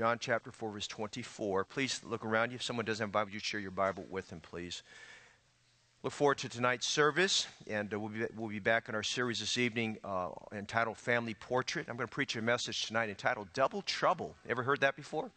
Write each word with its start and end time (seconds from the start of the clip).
John 0.00 0.18
chapter 0.20 0.52
4, 0.52 0.70
verse 0.70 0.86
24. 0.86 1.64
Please 1.64 2.00
look 2.04 2.24
around 2.24 2.52
you. 2.52 2.54
If 2.54 2.62
someone 2.62 2.84
doesn't 2.84 3.02
have 3.02 3.08
a 3.08 3.12
Bible, 3.12 3.32
you 3.32 3.40
share 3.40 3.58
your 3.58 3.72
Bible 3.72 4.06
with 4.08 4.28
them, 4.28 4.38
please. 4.38 4.84
Look 6.04 6.12
forward 6.12 6.38
to 6.38 6.48
tonight's 6.48 6.86
service, 6.86 7.48
and 7.66 7.92
uh, 7.92 7.98
we'll, 7.98 8.10
be, 8.10 8.24
we'll 8.36 8.48
be 8.48 8.60
back 8.60 8.88
in 8.88 8.94
our 8.94 9.02
series 9.02 9.40
this 9.40 9.58
evening 9.58 9.98
uh, 10.04 10.28
entitled 10.52 10.98
Family 10.98 11.34
Portrait. 11.34 11.86
I'm 11.88 11.96
going 11.96 12.06
to 12.06 12.14
preach 12.14 12.36
a 12.36 12.42
message 12.42 12.86
tonight 12.86 13.08
entitled 13.08 13.52
Double 13.54 13.82
Trouble. 13.82 14.36
Ever 14.48 14.62
heard 14.62 14.82
that 14.82 14.94
before? 14.94 15.32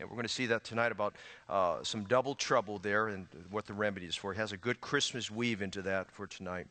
And 0.00 0.08
we're 0.08 0.16
going 0.16 0.26
to 0.26 0.32
see 0.32 0.46
that 0.46 0.64
tonight 0.64 0.92
about 0.92 1.14
uh, 1.50 1.82
some 1.82 2.04
double 2.04 2.34
trouble 2.34 2.78
there 2.78 3.08
and 3.08 3.26
what 3.50 3.66
the 3.66 3.74
remedy 3.74 4.06
is 4.06 4.16
for. 4.16 4.32
It 4.32 4.38
has 4.38 4.52
a 4.52 4.56
good 4.56 4.80
Christmas 4.80 5.30
weave 5.30 5.60
into 5.60 5.82
that 5.82 6.10
for 6.10 6.26
tonight. 6.26 6.68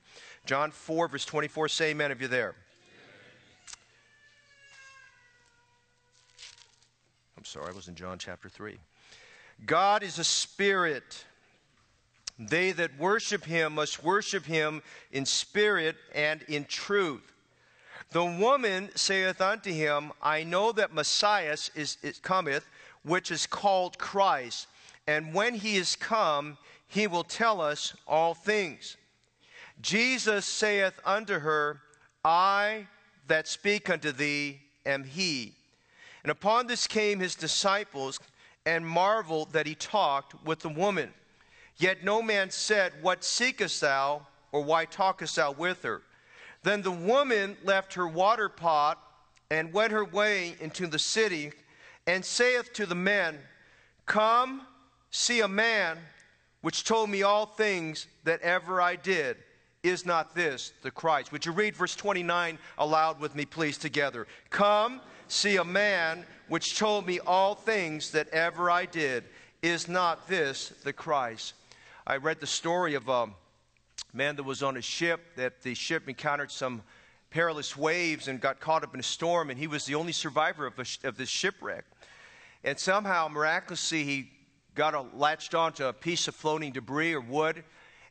John 0.48 0.72
4, 0.72 1.10
verse 1.10 1.26
24. 1.26 1.68
Say 1.68 1.92
amen 1.92 2.10
if 2.10 2.20
you're 2.20 2.28
there. 2.28 2.56
I'm 7.46 7.62
sorry, 7.62 7.72
I 7.72 7.76
was 7.76 7.88
in 7.88 7.94
John 7.94 8.18
chapter 8.18 8.50
3. 8.50 8.76
God 9.68 10.02
is 10.02 10.18
a 10.18 10.24
spirit. 10.24 11.26
They 12.40 12.72
that 12.72 12.98
worship 12.98 13.46
him 13.46 13.76
must 13.76 14.04
worship 14.04 14.48
him 14.48 14.82
in 15.12 15.28
spirit 15.28 15.96
and 16.16 16.42
in 16.48 16.66
truth. 16.66 17.22
The 18.10 18.26
woman 18.26 18.90
saith 18.96 19.42
unto 19.42 19.72
him, 19.72 20.12
I 20.24 20.44
know 20.44 20.72
that 20.72 20.92
Messiah 20.92 21.56
is, 21.76 22.00
is 22.02 22.20
cometh, 22.24 22.66
which 23.04 23.30
is 23.30 23.46
called 23.46 24.00
Christ, 24.00 24.66
and 25.06 25.32
when 25.32 25.54
he 25.54 25.76
is 25.76 25.96
come, 25.96 26.58
he 26.88 27.06
will 27.06 27.24
tell 27.24 27.62
us 27.62 27.94
all 28.08 28.34
things. 28.34 28.98
Jesus 29.84 30.48
saith 30.48 31.00
unto 31.06 31.38
her, 31.38 31.80
I 32.24 32.88
that 33.28 33.48
speak 33.48 33.88
unto 33.88 34.12
thee 34.12 34.62
am 34.84 35.04
he. 35.04 35.54
And 36.26 36.32
upon 36.32 36.66
this 36.66 36.88
came 36.88 37.20
his 37.20 37.36
disciples 37.36 38.20
and 38.66 38.84
marveled 38.84 39.54
that 39.54 39.68
he 39.68 39.76
talked 39.76 40.34
with 40.44 40.58
the 40.58 40.70
woman. 40.70 41.14
Yet 41.78 42.04
no 42.04 42.24
man 42.24 42.50
said, 42.50 42.94
What 43.04 43.24
seekest 43.24 43.80
thou, 43.82 44.26
or 44.52 44.64
why 44.64 44.86
talkest 44.86 45.36
thou 45.36 45.52
with 45.52 45.84
her? 45.84 46.02
Then 46.64 46.82
the 46.82 46.90
woman 46.90 47.56
left 47.64 47.94
her 47.94 48.08
water 48.08 48.50
pot 48.50 48.98
and 49.52 49.72
went 49.72 49.92
her 49.92 50.04
way 50.04 50.56
into 50.60 50.88
the 50.88 50.98
city, 50.98 51.52
and 52.08 52.26
saith 52.26 52.74
to 52.74 52.88
the 52.88 52.96
men, 52.96 53.38
Come, 54.08 54.64
see 55.12 55.42
a 55.42 55.48
man 55.48 56.00
which 56.62 56.86
told 56.86 57.12
me 57.12 57.22
all 57.22 57.46
things 57.46 58.08
that 58.24 58.42
ever 58.42 58.82
I 58.82 58.96
did. 58.96 59.38
Is 59.84 60.08
not 60.08 60.34
this 60.34 60.74
the 60.82 60.90
Christ? 60.90 61.32
Would 61.32 61.46
you 61.46 61.52
read 61.52 61.76
verse 61.76 61.96
29 61.96 62.58
aloud 62.80 63.20
with 63.20 63.36
me, 63.36 63.46
please, 63.46 63.78
together? 63.78 64.26
Come, 64.50 65.02
see 65.28 65.58
a 65.58 65.64
man 65.64 66.26
which 66.48 66.78
told 66.78 67.06
me 67.08 67.20
all 67.20 67.56
things 67.56 68.12
that 68.12 68.28
ever 68.30 68.70
I 68.70 68.86
did. 68.86 69.24
Is 69.62 69.88
not 69.88 70.28
this 70.28 70.70
the 70.84 70.94
Christ? 70.94 71.54
I 72.06 72.18
read 72.18 72.40
the 72.40 72.48
story 72.48 72.94
of 72.94 73.10
a 73.10 73.28
man 74.14 74.36
that 74.36 74.44
was 74.44 74.62
on 74.64 74.78
a 74.78 74.82
ship, 74.82 75.22
that 75.36 75.62
the 75.62 75.74
ship 75.74 76.08
encountered 76.08 76.52
some 76.52 76.84
perilous 77.32 77.76
waves 77.76 78.28
and 78.28 78.40
got 78.40 78.60
caught 78.60 78.84
up 78.84 78.94
in 78.94 79.00
a 79.00 79.04
storm, 79.04 79.50
and 79.50 79.60
he 79.60 79.68
was 79.68 79.86
the 79.86 79.96
only 79.96 80.12
survivor 80.12 80.66
of, 80.66 80.80
a, 80.80 81.08
of 81.08 81.18
this 81.18 81.30
shipwreck. 81.30 81.84
And 82.64 82.80
somehow, 82.80 83.28
miraculously, 83.28 84.04
he 84.04 84.32
got 84.74 84.94
a, 84.94 85.02
latched 85.16 85.54
onto 85.54 85.86
a 85.86 85.94
piece 85.94 86.28
of 86.28 86.36
floating 86.36 86.72
debris 86.72 87.14
or 87.14 87.22
wood 87.22 87.64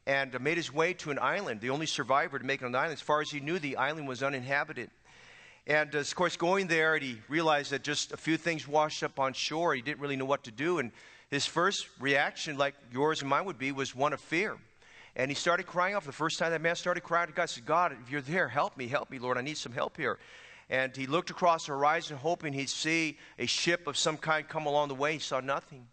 and 0.07 0.39
made 0.41 0.57
his 0.57 0.73
way 0.73 0.93
to 0.93 1.11
an 1.11 1.19
island, 1.19 1.61
the 1.61 1.71
only 1.71 1.87
survivor 1.87 2.39
to 2.39 2.45
make 2.45 2.61
an 2.61 2.75
island. 2.75 2.93
As 2.93 3.01
far 3.01 3.21
as 3.21 3.31
he 3.31 3.41
knew, 3.41 3.59
the 3.59 3.77
island 3.77 4.07
was 4.07 4.23
uninhabited. 4.23 4.91
And 5.67 5.95
uh, 5.95 5.99
of 5.99 6.15
course, 6.15 6.37
going 6.37 6.67
there, 6.67 6.99
he 6.99 7.19
realized 7.29 7.71
that 7.73 7.83
just 7.83 8.13
a 8.13 8.17
few 8.17 8.37
things 8.37 8.69
washed 8.69 9.03
up 9.03 9.19
on 9.19 9.33
shore. 9.33 9.75
He 9.75 9.81
didn't 9.81 10.01
really 10.01 10.17
know 10.17 10.27
what 10.27 10.45
to 10.45 10.51
do. 10.51 10.79
And 10.79 10.93
his 11.31 11.47
first 11.47 11.89
reaction, 11.99 12.59
like 12.59 12.75
yours 12.93 13.21
and 13.21 13.31
mine 13.31 13.47
would 13.47 13.59
be, 13.59 13.73
was 13.73 13.95
one 13.95 14.13
of 14.13 14.21
fear. 14.21 14.59
And 15.17 15.31
he 15.31 15.35
started 15.35 15.67
crying 15.67 15.95
out. 15.95 16.05
The 16.05 16.13
first 16.13 16.39
time, 16.39 16.51
that 16.51 16.61
man 16.61 16.77
started 16.77 17.03
crying 17.03 17.29
to 17.29 17.33
God. 17.33 17.47
Said, 17.47 17.65
God, 17.65 17.97
if 18.05 18.11
you're 18.11 18.21
there, 18.21 18.49
help 18.49 18.77
me, 18.77 18.89
help 18.89 19.11
me, 19.11 19.19
Lord. 19.19 19.39
I 19.39 19.41
need 19.41 19.57
some 19.57 19.73
help 19.73 19.97
here. 19.97 20.19
And 20.69 20.95
he 20.95 21.07
looked 21.07 21.31
across 21.31 21.67
the 21.67 21.73
horizon, 21.73 22.17
hoping 22.17 22.53
he'd 22.53 22.71
see 22.71 23.17
a 23.39 23.47
ship 23.47 23.87
of 23.87 23.97
some 23.97 24.17
kind 24.17 24.47
come 24.47 24.67
along 24.67 24.89
the 24.89 24.95
way. 24.95 25.15
He 25.15 25.19
saw 25.19 25.41
nothing. 25.41 25.87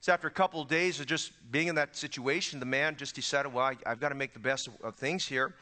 So 0.00 0.12
after 0.12 0.28
a 0.28 0.30
couple 0.30 0.60
of 0.60 0.68
days 0.68 0.98
of 1.00 1.06
just 1.06 1.32
being 1.50 1.68
in 1.68 1.74
that 1.76 1.96
situation, 1.96 2.58
the 2.58 2.66
man 2.66 2.96
just 2.96 3.14
decided, 3.14 3.52
well, 3.52 3.64
I, 3.64 3.76
have 3.88 4.00
got 4.00 4.10
to 4.10 4.14
make 4.14 4.32
the 4.32 4.38
best 4.38 4.66
of, 4.66 4.74
of, 4.82 4.94
things 4.96 5.26
here. 5.26 5.54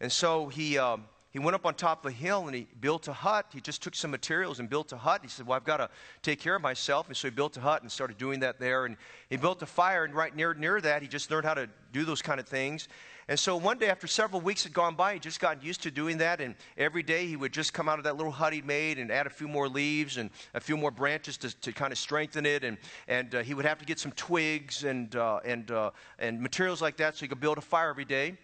And 0.00 0.12
so 0.12 0.48
he. 0.48 0.76
Um, 0.76 1.04
he 1.30 1.38
went 1.38 1.54
up 1.54 1.66
on 1.66 1.74
top 1.74 2.06
of 2.06 2.10
a 2.10 2.14
hill 2.14 2.46
and 2.46 2.54
he 2.54 2.66
built 2.80 3.06
a 3.06 3.12
hut. 3.12 3.46
He 3.52 3.60
just 3.60 3.82
took 3.82 3.94
some 3.94 4.10
materials 4.10 4.60
and 4.60 4.70
built 4.70 4.92
a 4.92 4.96
hut. 4.96 5.20
He 5.22 5.28
said, 5.28 5.46
Well, 5.46 5.56
I've 5.56 5.64
got 5.64 5.76
to 5.76 5.90
take 6.22 6.40
care 6.40 6.54
of 6.54 6.62
myself. 6.62 7.06
And 7.08 7.16
so 7.16 7.28
he 7.28 7.30
built 7.30 7.56
a 7.58 7.60
hut 7.60 7.82
and 7.82 7.92
started 7.92 8.16
doing 8.16 8.40
that 8.40 8.58
there. 8.58 8.86
And 8.86 8.96
he 9.28 9.36
built 9.36 9.60
a 9.60 9.66
fire, 9.66 10.04
and 10.04 10.14
right 10.14 10.34
near, 10.34 10.54
near 10.54 10.80
that, 10.80 11.02
he 11.02 11.08
just 11.08 11.30
learned 11.30 11.44
how 11.44 11.52
to 11.52 11.68
do 11.92 12.06
those 12.06 12.22
kind 12.22 12.40
of 12.40 12.48
things. 12.48 12.88
And 13.30 13.38
so 13.38 13.58
one 13.58 13.76
day, 13.76 13.90
after 13.90 14.06
several 14.06 14.40
weeks 14.40 14.64
had 14.64 14.72
gone 14.72 14.94
by, 14.94 15.12
he 15.12 15.20
just 15.20 15.38
got 15.38 15.62
used 15.62 15.82
to 15.82 15.90
doing 15.90 16.16
that. 16.16 16.40
And 16.40 16.54
every 16.78 17.02
day, 17.02 17.26
he 17.26 17.36
would 17.36 17.52
just 17.52 17.74
come 17.74 17.90
out 17.90 17.98
of 17.98 18.04
that 18.04 18.16
little 18.16 18.32
hut 18.32 18.54
he'd 18.54 18.64
made 18.64 18.98
and 18.98 19.10
add 19.10 19.26
a 19.26 19.30
few 19.30 19.48
more 19.48 19.68
leaves 19.68 20.16
and 20.16 20.30
a 20.54 20.60
few 20.60 20.78
more 20.78 20.90
branches 20.90 21.36
to, 21.38 21.54
to 21.60 21.72
kind 21.72 21.92
of 21.92 21.98
strengthen 21.98 22.46
it. 22.46 22.64
And, 22.64 22.78
and 23.06 23.34
uh, 23.34 23.42
he 23.42 23.52
would 23.52 23.66
have 23.66 23.78
to 23.80 23.84
get 23.84 23.98
some 23.98 24.12
twigs 24.12 24.84
and, 24.84 25.14
uh, 25.14 25.40
and, 25.44 25.70
uh, 25.70 25.90
and 26.18 26.40
materials 26.40 26.80
like 26.80 26.96
that 26.96 27.16
so 27.16 27.20
he 27.20 27.28
could 27.28 27.38
build 27.38 27.58
a 27.58 27.60
fire 27.60 27.90
every 27.90 28.06
day. 28.06 28.38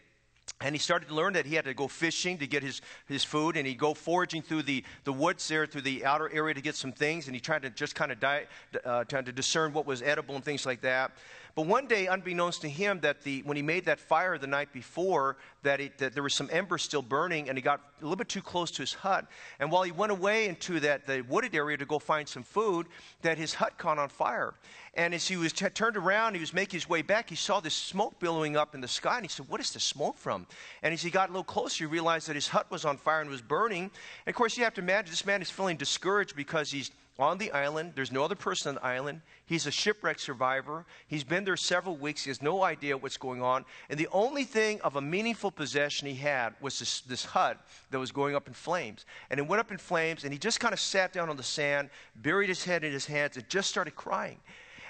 And 0.61 0.75
he 0.75 0.79
started 0.79 1.09
to 1.09 1.15
learn 1.15 1.33
that 1.35 1.47
he 1.47 1.55
had 1.55 1.65
to 1.65 1.75
go 1.75 1.89
fishing 1.89 2.39
to 2.39 2.47
get 2.47 2.63
his, 2.63 2.81
his 3.07 3.25
food, 3.25 3.57
and 3.57 3.67
he'd 3.67 3.79
go 3.79 3.93
foraging 3.93 4.41
through 4.41 4.63
the, 4.63 4.85
the 5.05 5.13
woods 5.13 5.47
there, 5.49 5.67
through 5.67 5.83
the 5.83 6.05
outer 6.05 6.31
area 6.33 6.55
to 6.55 6.61
get 6.61 6.75
some 6.75 6.93
things, 6.93 7.27
and 7.27 7.35
he 7.35 7.41
tried 7.41 7.63
to 7.63 7.71
just 7.71 7.95
kind 7.95 8.13
of 8.13 8.21
die, 8.21 8.47
uh, 8.85 9.05
to 9.05 9.23
discern 9.33 9.73
what 9.73 9.85
was 9.85 10.01
edible 10.01 10.35
and 10.37 10.45
things 10.45 10.65
like 10.65 10.81
that. 10.81 11.13
But 11.55 11.67
one 11.67 11.87
day, 11.87 12.09
unbeknownst 12.09 12.63
to 12.63 12.69
him, 12.69 12.99
that 13.01 13.23
the, 13.23 13.43
when 13.43 13.57
he 13.57 13.63
made 13.63 13.85
that 13.85 14.01
fire 14.01 14.39
the 14.39 14.47
night 14.49 14.73
before, 14.73 15.37
that, 15.63 15.81
it, 15.81 15.99
that 15.99 16.13
there 16.13 16.23
was 16.23 16.35
some 16.35 16.49
embers 16.51 16.83
still 16.83 17.01
burning, 17.01 17.49
and 17.49 17.57
he 17.57 17.63
got 17.63 17.81
a 18.01 18.05
little 18.05 18.17
bit 18.17 18.29
too 18.29 18.43
close 18.43 18.73
to 18.73 18.83
his 18.83 18.93
hut. 18.93 19.27
And 19.61 19.71
while 19.71 19.85
he 19.85 19.93
went 19.93 20.11
away 20.11 20.49
into 20.49 20.81
that 20.81 21.07
the 21.07 21.21
wooded 21.23 21.55
area 21.55 21.77
to 21.77 21.87
go 21.87 22.01
find 22.01 22.29
some 22.29 22.43
food, 22.43 22.89
that 23.23 23.39
his 23.39 23.55
hut 23.55 23.79
caught 23.79 24.01
on 24.01 24.09
fire. 24.09 24.55
And 24.95 25.15
as 25.15 25.29
he 25.29 25.37
was 25.37 25.53
t- 25.53 25.69
turned 25.69 25.97
around, 25.97 26.35
he 26.35 26.41
was 26.41 26.53
making 26.53 26.79
his 26.79 26.89
way 26.89 27.03
back. 27.03 27.31
He 27.31 27.37
saw 27.37 27.61
this 27.61 27.75
smoke 27.75 28.19
billowing 28.19 28.57
up 28.57 28.75
in 28.75 28.81
the 28.81 28.89
sky, 28.89 29.17
and 29.17 29.25
he 29.25 29.29
said, 29.29 29.49
"What 29.49 29.61
is 29.61 29.73
the 29.73 29.81
smoke 29.81 30.19
from?" 30.19 30.47
And 30.83 30.93
as 30.93 31.03
he 31.03 31.11
got 31.11 31.29
a 31.29 31.33
little 31.33 31.45
closer, 31.45 31.85
he 31.85 31.87
realized 31.87 32.29
that 32.29 32.35
his 32.35 32.49
hut 32.49 32.69
was 32.71 32.85
on 32.85 32.97
fire 32.97 33.21
and 33.21 33.31
was 33.31 33.43
burning. 33.43 33.91
And 34.27 34.33
of 34.33 34.35
course, 34.35 34.57
you 34.57 34.65
have 34.65 34.75
to 34.75 34.81
imagine 34.81 35.11
this 35.11 35.27
man 35.27 35.41
is 35.41 35.51
feeling 35.51 35.77
discouraged 35.77 36.35
because 36.37 36.71
he's 36.71 36.91
on 37.19 37.39
the 37.39 37.53
island. 37.53 37.93
There's 37.95 38.11
no 38.11 38.25
other 38.25 38.35
person 38.35 38.71
on 38.71 38.75
the 38.77 38.85
island. 38.85 39.21
He's 39.47 39.67
a 39.67 39.71
shipwreck 39.71 40.19
survivor. 40.19 40.85
He's 41.07 41.25
been 41.25 41.45
there 41.45 41.57
several 41.57 41.97
weeks. 41.97 42.25
He 42.25 42.31
has 42.31 42.43
no 42.43 42.63
idea 42.63 42.97
what's 42.97 43.17
going 43.17 43.43
on. 43.43 43.65
And 43.89 43.99
the 43.99 44.09
only 44.11 44.45
thing 44.45 44.81
of 44.81 44.97
a 44.97 45.01
meaningful 45.01 45.51
possession 45.51 46.09
he 46.09 46.15
had 46.15 46.55
was 46.61 46.79
this, 46.79 47.01
this 47.03 47.25
hut 47.25 47.59
that 47.91 47.99
was 47.99 48.11
going 48.11 48.35
up 48.35 48.49
in 48.49 48.55
flames. 48.55 49.07
And 49.31 49.39
it 49.39 49.47
went 49.47 49.61
up 49.61 49.71
in 49.71 49.79
flames, 49.79 50.25
and 50.25 50.33
he 50.33 50.39
just 50.39 50.61
kind 50.61 50.73
of 50.73 50.81
sat 50.81 51.13
down 51.13 51.31
on 51.31 51.37
the 51.37 51.43
sand, 51.43 51.91
buried 52.17 52.49
his 52.49 52.65
head 52.65 52.85
in 52.85 52.93
his 52.93 53.07
hands, 53.07 53.37
and 53.37 53.49
just 53.49 53.69
started 53.69 53.95
crying. 53.95 54.41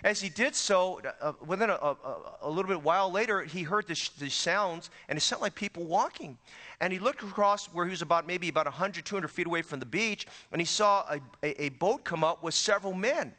As 0.05 0.21
he 0.21 0.29
did 0.29 0.55
so, 0.55 1.01
uh, 1.23 1.33
within 1.47 1.71
a, 1.71 1.75
a, 1.77 1.97
a, 2.43 2.51
little 2.51 2.69
bit 2.69 2.83
while 2.83 3.11
later, 3.11 3.43
he 3.43 3.63
heard 3.63 3.87
these 3.87 4.35
sounds, 4.35 4.91
and 5.09 5.17
it 5.17 5.23
sounded 5.23 5.45
like 5.45 5.55
people 5.55 5.85
walking. 5.85 6.37
And 6.83 6.93
he 6.93 6.99
looked 6.99 7.23
across 7.23 7.69
where 7.69 7.87
he 7.87 7.91
was 7.91 8.03
about 8.03 8.27
maybe 8.27 8.51
about 8.51 8.67
100, 8.67 9.07
200 9.07 9.29
feet 9.29 9.47
away 9.47 9.63
from 9.63 9.81
the 9.81 9.87
beach, 9.87 10.27
and 10.53 10.61
he 10.61 10.67
saw 10.67 11.07
a, 11.11 11.21
a, 11.43 11.65
a 11.65 11.69
boat 11.71 12.05
come 12.05 12.23
up 12.23 12.43
with 12.43 12.53
several 12.53 12.93
men. 12.93 13.33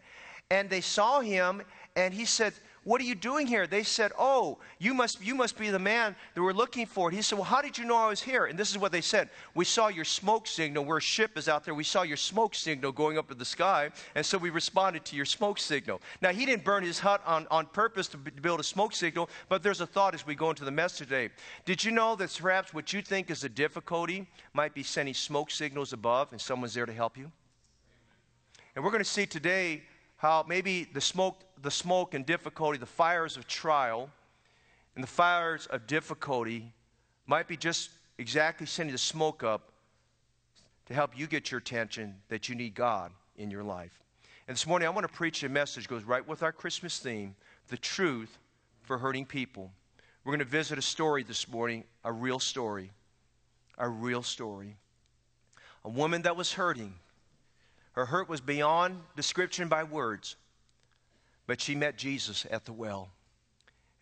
And 0.50 0.68
they 0.68 0.82
saw 0.82 1.22
him, 1.22 1.62
and 1.96 2.12
he 2.12 2.26
said, 2.26 2.54
what 2.86 3.02
are 3.02 3.04
you 3.04 3.16
doing 3.16 3.48
here? 3.48 3.66
They 3.66 3.82
said, 3.82 4.12
Oh, 4.18 4.60
you 4.78 4.94
must, 4.94 5.20
you 5.20 5.34
must 5.34 5.58
be 5.58 5.72
the 5.72 5.80
man 5.80 6.16
that 6.36 6.42
we're 6.42 6.54
looking 6.54 6.86
for. 6.86 7.10
He 7.10 7.24
said, 7.24 7.36
Well, 7.36 7.44
how 7.44 7.60
did 7.60 7.80
you 7.80 7.84
know 7.84 7.98
I 7.98 8.10
was 8.10 8.22
here? 8.22 8.46
And 8.46 8.58
this 8.58 8.70
is 8.70 8.78
what 8.78 8.92
they 8.92 9.02
said 9.02 9.30
We 9.56 9.66
saw 9.66 9.88
your 9.88 10.06
smoke 10.06 10.46
signal 10.46 10.86
where 10.86 10.98
a 10.98 11.02
ship 11.02 11.36
is 11.36 11.50
out 11.50 11.66
there. 11.66 11.74
We 11.74 11.84
saw 11.84 12.04
your 12.04 12.16
smoke 12.16 12.54
signal 12.54 12.92
going 12.92 13.18
up 13.18 13.32
in 13.32 13.40
the 13.40 13.46
sky, 13.46 13.90
and 14.14 14.24
so 14.24 14.38
we 14.38 14.52
responded 14.52 15.04
to 15.06 15.16
your 15.16 15.26
smoke 15.26 15.58
signal. 15.58 16.00
Now, 16.22 16.30
he 16.30 16.46
didn't 16.46 16.64
burn 16.64 16.84
his 16.84 17.00
hut 17.00 17.24
on, 17.26 17.48
on 17.50 17.66
purpose 17.66 18.08
to 18.10 18.18
build 18.18 18.60
a 18.60 18.64
smoke 18.64 18.94
signal, 18.94 19.32
but 19.50 19.64
there's 19.64 19.82
a 19.82 19.88
thought 19.88 20.14
as 20.14 20.28
we 20.28 20.36
go 20.36 20.52
into 20.52 20.64
the 20.64 20.72
mess 20.72 20.96
today. 20.96 21.30
Did 21.66 21.84
you 21.84 21.92
know 21.92 22.16
that 22.16 22.38
perhaps 22.40 22.72
what 22.72 22.94
you 22.94 23.02
think 23.02 23.32
is 23.32 23.44
a 23.44 23.50
difficulty 23.50 24.28
might 24.54 24.76
be 24.76 24.84
sending 24.84 25.16
smoke 25.16 25.50
signals 25.50 25.92
above 25.92 26.32
and 26.34 26.40
someone's 26.40 26.76
there 26.76 26.86
to 26.86 26.94
help 26.94 27.18
you? 27.18 27.32
And 28.76 28.86
we're 28.86 28.92
going 28.92 29.04
to 29.04 29.10
see 29.10 29.26
today 29.26 29.82
how 30.18 30.46
maybe 30.48 30.88
the 30.94 31.02
smoke, 31.02 31.44
the 31.66 31.72
smoke 31.72 32.14
and 32.14 32.26
difficulty, 32.26 32.78
the 32.78 32.86
fires 32.86 33.38
of 33.38 33.48
trial 33.48 34.10
and 34.94 35.04
the 35.04 35.08
fires 35.08 35.66
of 35.66 35.88
difficulty 35.88 36.72
might 37.26 37.48
be 37.48 37.58
just 37.58 37.90
exactly 38.20 38.68
sending 38.68 38.94
the 38.94 39.00
smoke 39.00 39.44
up 39.44 39.72
to 40.86 40.94
help 40.94 41.18
you 41.18 41.26
get 41.26 41.50
your 41.50 41.58
attention 41.58 42.16
that 42.30 42.48
you 42.48 42.54
need 42.54 42.76
God 42.76 43.12
in 43.36 43.50
your 43.50 43.64
life. 43.64 44.00
And 44.48 44.56
this 44.56 44.68
morning 44.68 44.88
I 44.88 44.92
want 44.92 45.08
to 45.08 45.14
preach 45.14 45.44
a 45.44 45.50
message 45.50 45.88
goes 45.88 46.04
right 46.04 46.26
with 46.28 46.44
our 46.44 46.52
Christmas 46.52 47.00
theme, 47.00 47.36
the 47.70 47.78
truth 47.78 48.38
for 48.84 49.00
hurting 49.00 49.26
people. 49.26 49.72
We're 50.24 50.34
going 50.34 50.40
to 50.40 50.46
visit 50.46 50.78
a 50.78 50.84
story 50.84 51.24
this 51.24 51.48
morning, 51.48 51.84
a 52.04 52.12
real 52.12 52.40
story. 52.40 52.92
A 53.80 53.90
real 53.90 54.22
story. 54.22 54.78
A 55.84 55.90
woman 55.90 56.22
that 56.22 56.38
was 56.38 56.54
hurting 56.54 56.94
Her 57.94 58.06
hurt 58.06 58.30
was 58.30 58.40
beyond 58.40 59.02
description 59.16 59.68
by 59.68 59.84
words, 59.84 60.36
but 61.48 61.62
she 61.62 61.76
met 61.76 61.98
Jesus 61.98 62.46
at 62.50 62.66
the 62.66 62.74
well, 62.74 63.10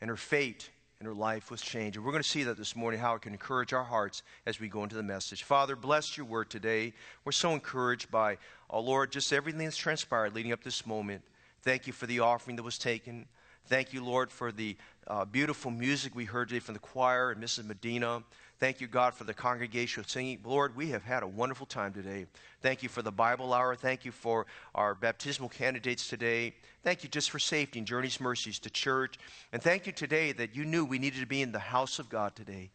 and 0.01 0.09
her 0.09 0.17
fate 0.17 0.69
and 0.99 1.07
her 1.07 1.13
life 1.13 1.51
was 1.51 1.61
changed. 1.61 1.97
And 1.97 2.05
we're 2.05 2.11
going 2.11 2.23
to 2.23 2.29
see 2.29 2.43
that 2.43 2.57
this 2.57 2.75
morning, 2.77 2.99
how 2.99 3.15
it 3.15 3.21
can 3.21 3.33
encourage 3.33 3.73
our 3.73 3.83
hearts 3.83 4.23
as 4.45 4.59
we 4.59 4.69
go 4.69 4.83
into 4.83 4.95
the 4.95 5.03
message. 5.03 5.43
Father, 5.43 5.75
bless 5.75 6.15
your 6.15 6.25
word 6.25 6.49
today. 6.49 6.93
We're 7.25 7.33
so 7.33 7.51
encouraged 7.51 8.09
by, 8.09 8.37
oh 8.69 8.79
Lord, 8.79 9.11
just 9.11 9.33
everything 9.33 9.65
that's 9.65 9.75
transpired 9.75 10.33
leading 10.33 10.53
up 10.53 10.59
to 10.59 10.65
this 10.65 10.85
moment. 10.85 11.21
Thank 11.61 11.87
you 11.87 11.93
for 11.93 12.05
the 12.05 12.21
offering 12.21 12.55
that 12.55 12.63
was 12.63 12.77
taken. 12.77 13.25
Thank 13.65 13.93
you, 13.93 14.03
Lord, 14.03 14.31
for 14.31 14.51
the 14.51 14.77
uh, 15.07 15.25
beautiful 15.25 15.71
music 15.71 16.15
we 16.15 16.25
heard 16.25 16.49
today 16.49 16.59
from 16.59 16.73
the 16.73 16.79
choir 16.79 17.31
and 17.31 17.43
Mrs. 17.43 17.65
Medina. 17.65 18.23
Thank 18.63 18.80
you, 18.80 18.88
God, 18.88 19.13
for 19.13 19.25
the 19.25 19.33
congregation 19.33 20.06
singing. 20.07 20.39
Lord, 20.42 20.74
we 20.74 20.88
have 20.92 21.04
had 21.04 21.21
a 21.21 21.27
wonderful 21.27 21.65
time 21.65 21.92
today. 21.92 22.27
Thank 22.62 22.81
you 22.81 22.88
for 22.88 23.01
the 23.01 23.12
Bible 23.12 23.54
hour. 23.54 23.75
Thank 23.75 24.06
you 24.06 24.13
for 24.13 24.45
our 24.74 24.95
baptismal 24.95 25.50
candidates 25.50 26.07
today. 26.07 26.56
Thank 26.81 27.04
you 27.04 27.10
just 27.10 27.30
for 27.30 27.39
safety 27.39 27.80
and 27.80 27.86
journey's 27.86 28.21
mercies 28.21 28.60
to 28.60 28.69
church. 28.69 29.19
And 29.51 29.62
thank 29.62 29.86
you 29.86 29.92
today 29.92 30.31
that 30.31 30.56
you 30.56 30.63
knew 30.63 30.86
we 30.86 30.98
needed 30.98 31.19
to 31.19 31.25
be 31.25 31.42
in 31.42 31.51
the 31.51 31.60
house 31.60 32.00
of 32.00 32.07
God 32.07 32.38
today. 32.38 32.71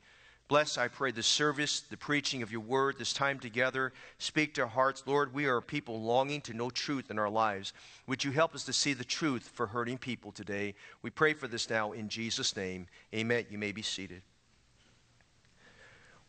Bless, 0.47 0.77
I 0.77 0.89
pray, 0.89 1.11
the 1.11 1.23
service, 1.23 1.81
the 1.81 1.97
preaching 1.97 2.43
of 2.43 2.53
your 2.53 2.61
word, 2.61 2.99
this 2.99 3.15
time 3.15 3.39
together. 3.39 3.95
Speak 4.19 4.53
to 4.57 4.65
our 4.65 4.69
hearts. 4.69 5.05
Lord, 5.07 5.33
we 5.33 5.47
are 5.47 5.63
people 5.63 6.03
longing 6.03 6.43
to 6.43 6.53
know 6.53 6.69
truth 6.69 7.11
in 7.11 7.19
our 7.19 7.31
lives. 7.31 7.73
Would 8.07 8.23
you 8.23 8.33
help 8.33 8.55
us 8.55 8.65
to 8.65 8.75
see 8.75 8.93
the 8.93 9.05
truth 9.05 9.49
for 9.55 9.67
hurting 9.67 9.97
people 9.97 10.33
today? 10.33 10.75
We 11.01 11.09
pray 11.09 11.33
for 11.33 11.49
this 11.49 11.71
now 11.71 11.93
in 11.93 12.11
Jesus' 12.11 12.55
name. 12.55 12.89
Amen. 13.15 13.47
You 13.49 13.57
may 13.57 13.73
be 13.73 13.81
seated. 13.81 14.21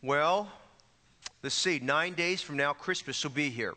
Well, 0.02 0.50
let's 1.44 1.56
see, 1.56 1.80
nine 1.80 2.14
days 2.14 2.42
from 2.42 2.56
now, 2.56 2.72
Christmas 2.72 3.22
will 3.22 3.32
be 3.32 3.50
here. 3.50 3.74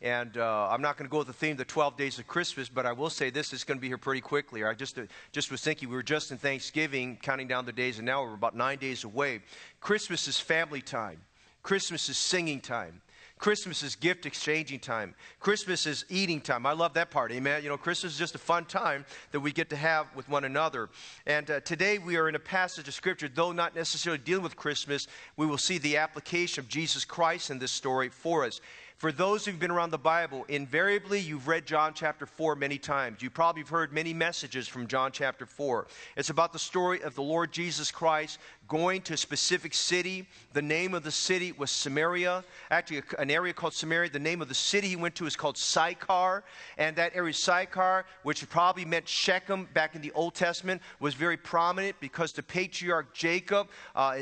And 0.00 0.36
uh, 0.36 0.68
I'm 0.70 0.80
not 0.80 0.96
going 0.96 1.08
to 1.08 1.10
go 1.10 1.18
with 1.18 1.26
the 1.26 1.32
theme, 1.32 1.56
the 1.56 1.64
12 1.64 1.96
days 1.96 2.20
of 2.20 2.28
Christmas, 2.28 2.68
but 2.68 2.86
I 2.86 2.92
will 2.92 3.10
say 3.10 3.30
this 3.30 3.52
is 3.52 3.64
going 3.64 3.76
to 3.76 3.80
be 3.80 3.88
here 3.88 3.98
pretty 3.98 4.20
quickly. 4.20 4.62
I 4.62 4.74
just, 4.74 4.96
uh, 4.96 5.02
just 5.32 5.50
was 5.50 5.62
thinking, 5.62 5.88
we 5.88 5.96
were 5.96 6.04
just 6.04 6.30
in 6.30 6.38
Thanksgiving, 6.38 7.18
counting 7.20 7.48
down 7.48 7.66
the 7.66 7.72
days, 7.72 7.98
and 7.98 8.06
now 8.06 8.22
we're 8.22 8.34
about 8.34 8.54
nine 8.54 8.78
days 8.78 9.02
away. 9.02 9.40
Christmas 9.80 10.28
is 10.28 10.38
family 10.38 10.82
time, 10.82 11.20
Christmas 11.64 12.08
is 12.08 12.16
singing 12.16 12.60
time. 12.60 13.02
Christmas 13.38 13.82
is 13.82 13.96
gift 13.96 14.24
exchanging 14.24 14.80
time. 14.80 15.14
Christmas 15.40 15.86
is 15.86 16.06
eating 16.08 16.40
time. 16.40 16.64
I 16.64 16.72
love 16.72 16.94
that 16.94 17.10
part. 17.10 17.30
Amen. 17.32 17.62
You 17.62 17.68
know, 17.68 17.76
Christmas 17.76 18.14
is 18.14 18.18
just 18.18 18.34
a 18.34 18.38
fun 18.38 18.64
time 18.64 19.04
that 19.30 19.40
we 19.40 19.52
get 19.52 19.68
to 19.70 19.76
have 19.76 20.06
with 20.16 20.28
one 20.28 20.44
another. 20.44 20.88
And 21.26 21.50
uh, 21.50 21.60
today 21.60 21.98
we 21.98 22.16
are 22.16 22.30
in 22.30 22.34
a 22.34 22.40
passage 22.40 22.88
of 22.88 22.94
Scripture, 22.94 23.28
though 23.32 23.52
not 23.52 23.74
necessarily 23.74 24.22
dealing 24.22 24.42
with 24.42 24.56
Christmas, 24.56 25.06
we 25.36 25.46
will 25.46 25.58
see 25.58 25.76
the 25.76 25.98
application 25.98 26.64
of 26.64 26.68
Jesus 26.68 27.04
Christ 27.04 27.50
in 27.50 27.58
this 27.58 27.72
story 27.72 28.08
for 28.08 28.44
us. 28.44 28.60
For 28.96 29.12
those 29.12 29.44
who've 29.44 29.58
been 29.58 29.70
around 29.70 29.90
the 29.90 29.98
Bible, 29.98 30.46
invariably 30.48 31.20
you've 31.20 31.48
read 31.48 31.66
John 31.66 31.92
chapter 31.94 32.24
4 32.24 32.56
many 32.56 32.78
times. 32.78 33.20
You 33.20 33.28
probably 33.28 33.60
have 33.60 33.68
heard 33.68 33.92
many 33.92 34.14
messages 34.14 34.68
from 34.68 34.86
John 34.86 35.12
chapter 35.12 35.44
4. 35.44 35.86
It's 36.16 36.30
about 36.30 36.54
the 36.54 36.58
story 36.58 37.02
of 37.02 37.14
the 37.14 37.22
Lord 37.22 37.52
Jesus 37.52 37.90
Christ 37.90 38.38
going 38.68 39.02
to 39.02 39.14
a 39.14 39.16
specific 39.16 39.74
city. 39.74 40.26
The 40.52 40.62
name 40.62 40.94
of 40.94 41.02
the 41.02 41.10
city 41.10 41.52
was 41.52 41.70
Samaria, 41.70 42.44
actually, 42.70 43.02
an 43.18 43.30
area 43.30 43.52
called 43.52 43.74
Samaria. 43.74 44.10
The 44.10 44.18
name 44.18 44.42
of 44.42 44.48
the 44.48 44.54
city 44.54 44.88
he 44.88 44.96
went 44.96 45.14
to 45.16 45.26
is 45.26 45.36
called 45.36 45.56
Sychar. 45.56 46.42
And 46.78 46.96
that 46.96 47.12
area, 47.14 47.32
Sychar, 47.32 48.04
which 48.22 48.48
probably 48.48 48.84
meant 48.84 49.08
Shechem 49.08 49.68
back 49.74 49.94
in 49.94 50.02
the 50.02 50.12
Old 50.12 50.34
Testament, 50.34 50.82
was 51.00 51.14
very 51.14 51.36
prominent 51.36 51.96
because 52.00 52.32
the 52.32 52.42
patriarch 52.42 53.12
Jacob 53.14 53.68
uh, 53.94 54.18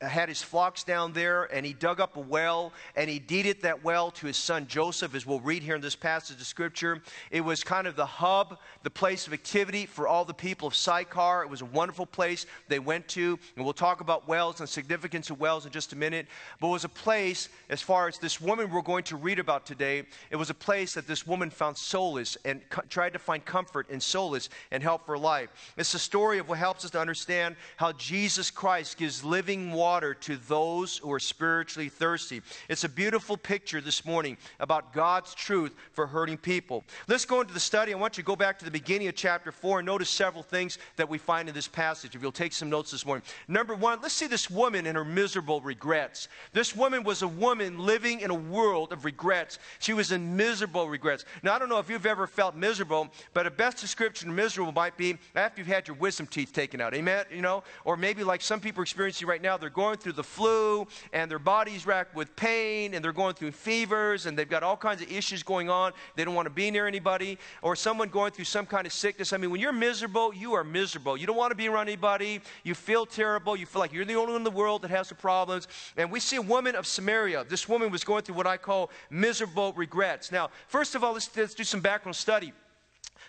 had 0.00 0.28
his 0.28 0.42
flocks 0.42 0.84
down 0.84 1.12
there 1.12 1.44
and 1.44 1.64
he 1.64 1.72
dug 1.72 2.00
up 2.00 2.16
a 2.16 2.20
well 2.20 2.72
and 2.96 3.08
he 3.08 3.18
deeded 3.18 3.62
that 3.62 3.82
well 3.82 4.10
to 4.12 4.26
his 4.26 4.36
son 4.36 4.66
Joseph, 4.66 5.14
as 5.14 5.26
we'll 5.26 5.40
read 5.40 5.62
here 5.62 5.74
in 5.74 5.80
this 5.80 5.96
passage 5.96 6.40
of 6.40 6.46
Scripture. 6.46 7.02
It 7.30 7.40
was 7.40 7.64
kind 7.64 7.86
of 7.86 7.96
the 7.96 8.06
hub, 8.06 8.58
the 8.82 8.90
place 8.90 9.26
of 9.26 9.32
activity 9.32 9.86
for 9.86 10.06
all 10.06 10.24
the 10.24 10.34
people 10.34 10.68
of 10.68 10.74
Sychar. 10.74 11.42
It 11.42 11.50
was 11.50 11.62
a 11.62 11.66
wonderful 11.66 12.06
place 12.06 12.46
they 12.68 12.78
went 12.78 13.08
to. 13.08 13.38
And 13.56 13.64
we'll 13.64 13.74
talk 13.74 13.87
talk 13.88 14.00
about 14.02 14.28
wells 14.28 14.60
and 14.60 14.68
significance 14.68 15.30
of 15.30 15.40
wells 15.40 15.64
in 15.64 15.72
just 15.72 15.94
a 15.94 15.96
minute. 15.96 16.26
But 16.60 16.68
it 16.68 16.72
was 16.72 16.84
a 16.84 16.90
place, 16.90 17.48
as 17.70 17.80
far 17.80 18.06
as 18.06 18.18
this 18.18 18.38
woman 18.38 18.70
we're 18.70 18.82
going 18.82 19.04
to 19.04 19.16
read 19.16 19.38
about 19.38 19.64
today, 19.64 20.02
it 20.30 20.36
was 20.36 20.50
a 20.50 20.54
place 20.54 20.92
that 20.92 21.06
this 21.06 21.26
woman 21.26 21.48
found 21.48 21.78
solace 21.78 22.36
and 22.44 22.60
co- 22.68 22.82
tried 22.90 23.14
to 23.14 23.18
find 23.18 23.42
comfort 23.46 23.88
and 23.88 24.02
solace 24.02 24.50
and 24.72 24.82
help 24.82 25.06
for 25.06 25.16
life. 25.16 25.72
It's 25.78 25.94
a 25.94 25.98
story 25.98 26.38
of 26.38 26.50
what 26.50 26.58
helps 26.58 26.84
us 26.84 26.90
to 26.90 27.00
understand 27.00 27.56
how 27.76 27.92
Jesus 27.92 28.50
Christ 28.50 28.98
gives 28.98 29.24
living 29.24 29.72
water 29.72 30.12
to 30.12 30.36
those 30.36 30.98
who 30.98 31.10
are 31.10 31.20
spiritually 31.20 31.88
thirsty. 31.88 32.42
It's 32.68 32.84
a 32.84 32.90
beautiful 32.90 33.38
picture 33.38 33.80
this 33.80 34.04
morning 34.04 34.36
about 34.60 34.92
God's 34.92 35.34
truth 35.34 35.74
for 35.92 36.06
hurting 36.06 36.36
people. 36.36 36.84
Let's 37.06 37.24
go 37.24 37.40
into 37.40 37.54
the 37.54 37.60
study. 37.60 37.94
I 37.94 37.96
want 37.96 38.18
you 38.18 38.22
to 38.22 38.26
go 38.26 38.36
back 38.36 38.58
to 38.58 38.66
the 38.66 38.70
beginning 38.70 39.08
of 39.08 39.14
chapter 39.14 39.50
4 39.50 39.78
and 39.78 39.86
notice 39.86 40.10
several 40.10 40.42
things 40.42 40.76
that 40.96 41.08
we 41.08 41.16
find 41.16 41.48
in 41.48 41.54
this 41.54 41.68
passage. 41.68 42.14
If 42.14 42.20
you'll 42.20 42.32
take 42.32 42.52
some 42.52 42.68
notes 42.68 42.90
this 42.90 43.06
morning. 43.06 43.22
Number 43.48 43.77
one, 43.80 44.00
let's 44.02 44.14
see 44.14 44.26
this 44.26 44.50
woman 44.50 44.86
and 44.86 44.96
her 44.96 45.04
miserable 45.04 45.60
regrets. 45.60 46.28
This 46.52 46.74
woman 46.74 47.02
was 47.04 47.22
a 47.22 47.28
woman 47.28 47.78
living 47.78 48.20
in 48.20 48.30
a 48.30 48.34
world 48.34 48.92
of 48.92 49.04
regrets. 49.04 49.58
She 49.78 49.92
was 49.92 50.12
in 50.12 50.36
miserable 50.36 50.88
regrets. 50.88 51.24
Now, 51.42 51.54
I 51.54 51.58
don't 51.58 51.68
know 51.68 51.78
if 51.78 51.88
you've 51.88 52.06
ever 52.06 52.26
felt 52.26 52.54
miserable, 52.54 53.08
but 53.34 53.46
a 53.46 53.50
best 53.50 53.78
description 53.78 54.30
of 54.30 54.34
miserable 54.34 54.72
might 54.72 54.96
be 54.96 55.18
after 55.34 55.60
you've 55.60 55.68
had 55.68 55.88
your 55.88 55.96
wisdom 55.96 56.26
teeth 56.26 56.52
taken 56.52 56.80
out. 56.80 56.94
Amen? 56.94 57.24
You 57.30 57.42
know? 57.42 57.62
Or 57.84 57.96
maybe 57.96 58.24
like 58.24 58.40
some 58.40 58.60
people 58.60 58.80
are 58.80 58.84
experiencing 58.84 59.28
right 59.28 59.42
now, 59.42 59.56
they're 59.56 59.70
going 59.70 59.98
through 59.98 60.12
the 60.12 60.24
flu 60.24 60.86
and 61.12 61.30
their 61.30 61.38
body's 61.38 61.86
racked 61.86 62.14
with 62.14 62.34
pain 62.36 62.94
and 62.94 63.04
they're 63.04 63.12
going 63.12 63.34
through 63.34 63.52
fevers 63.52 64.26
and 64.26 64.38
they've 64.38 64.48
got 64.48 64.62
all 64.62 64.76
kinds 64.76 65.02
of 65.02 65.10
issues 65.10 65.42
going 65.42 65.70
on. 65.70 65.92
They 66.16 66.24
don't 66.24 66.34
want 66.34 66.46
to 66.46 66.50
be 66.50 66.70
near 66.70 66.86
anybody. 66.86 67.38
Or 67.62 67.76
someone 67.76 68.08
going 68.08 68.32
through 68.32 68.44
some 68.44 68.66
kind 68.66 68.86
of 68.86 68.92
sickness. 68.92 69.32
I 69.32 69.36
mean, 69.36 69.50
when 69.50 69.60
you're 69.60 69.72
miserable, 69.72 70.34
you 70.34 70.54
are 70.54 70.64
miserable. 70.64 71.16
You 71.16 71.26
don't 71.26 71.36
want 71.36 71.50
to 71.50 71.56
be 71.56 71.68
around 71.68 71.88
anybody. 71.88 72.40
You 72.64 72.74
feel 72.74 73.06
terrible. 73.06 73.56
You 73.56 73.66
feel 73.68 73.80
like 73.80 73.92
you're 73.92 74.04
the 74.04 74.16
only 74.16 74.32
one 74.32 74.40
in 74.40 74.44
the 74.44 74.50
world 74.50 74.82
that 74.82 74.90
has 74.90 75.08
the 75.08 75.14
problems. 75.14 75.68
And 75.96 76.10
we 76.10 76.20
see 76.20 76.36
a 76.36 76.42
woman 76.42 76.74
of 76.74 76.86
Samaria. 76.86 77.44
This 77.48 77.68
woman 77.68 77.90
was 77.90 78.04
going 78.04 78.22
through 78.22 78.34
what 78.34 78.46
I 78.46 78.56
call 78.56 78.90
miserable 79.10 79.72
regrets. 79.74 80.32
Now, 80.32 80.50
first 80.66 80.94
of 80.94 81.04
all, 81.04 81.12
let's, 81.12 81.34
let's 81.36 81.54
do 81.54 81.64
some 81.64 81.80
background 81.80 82.16
study. 82.16 82.52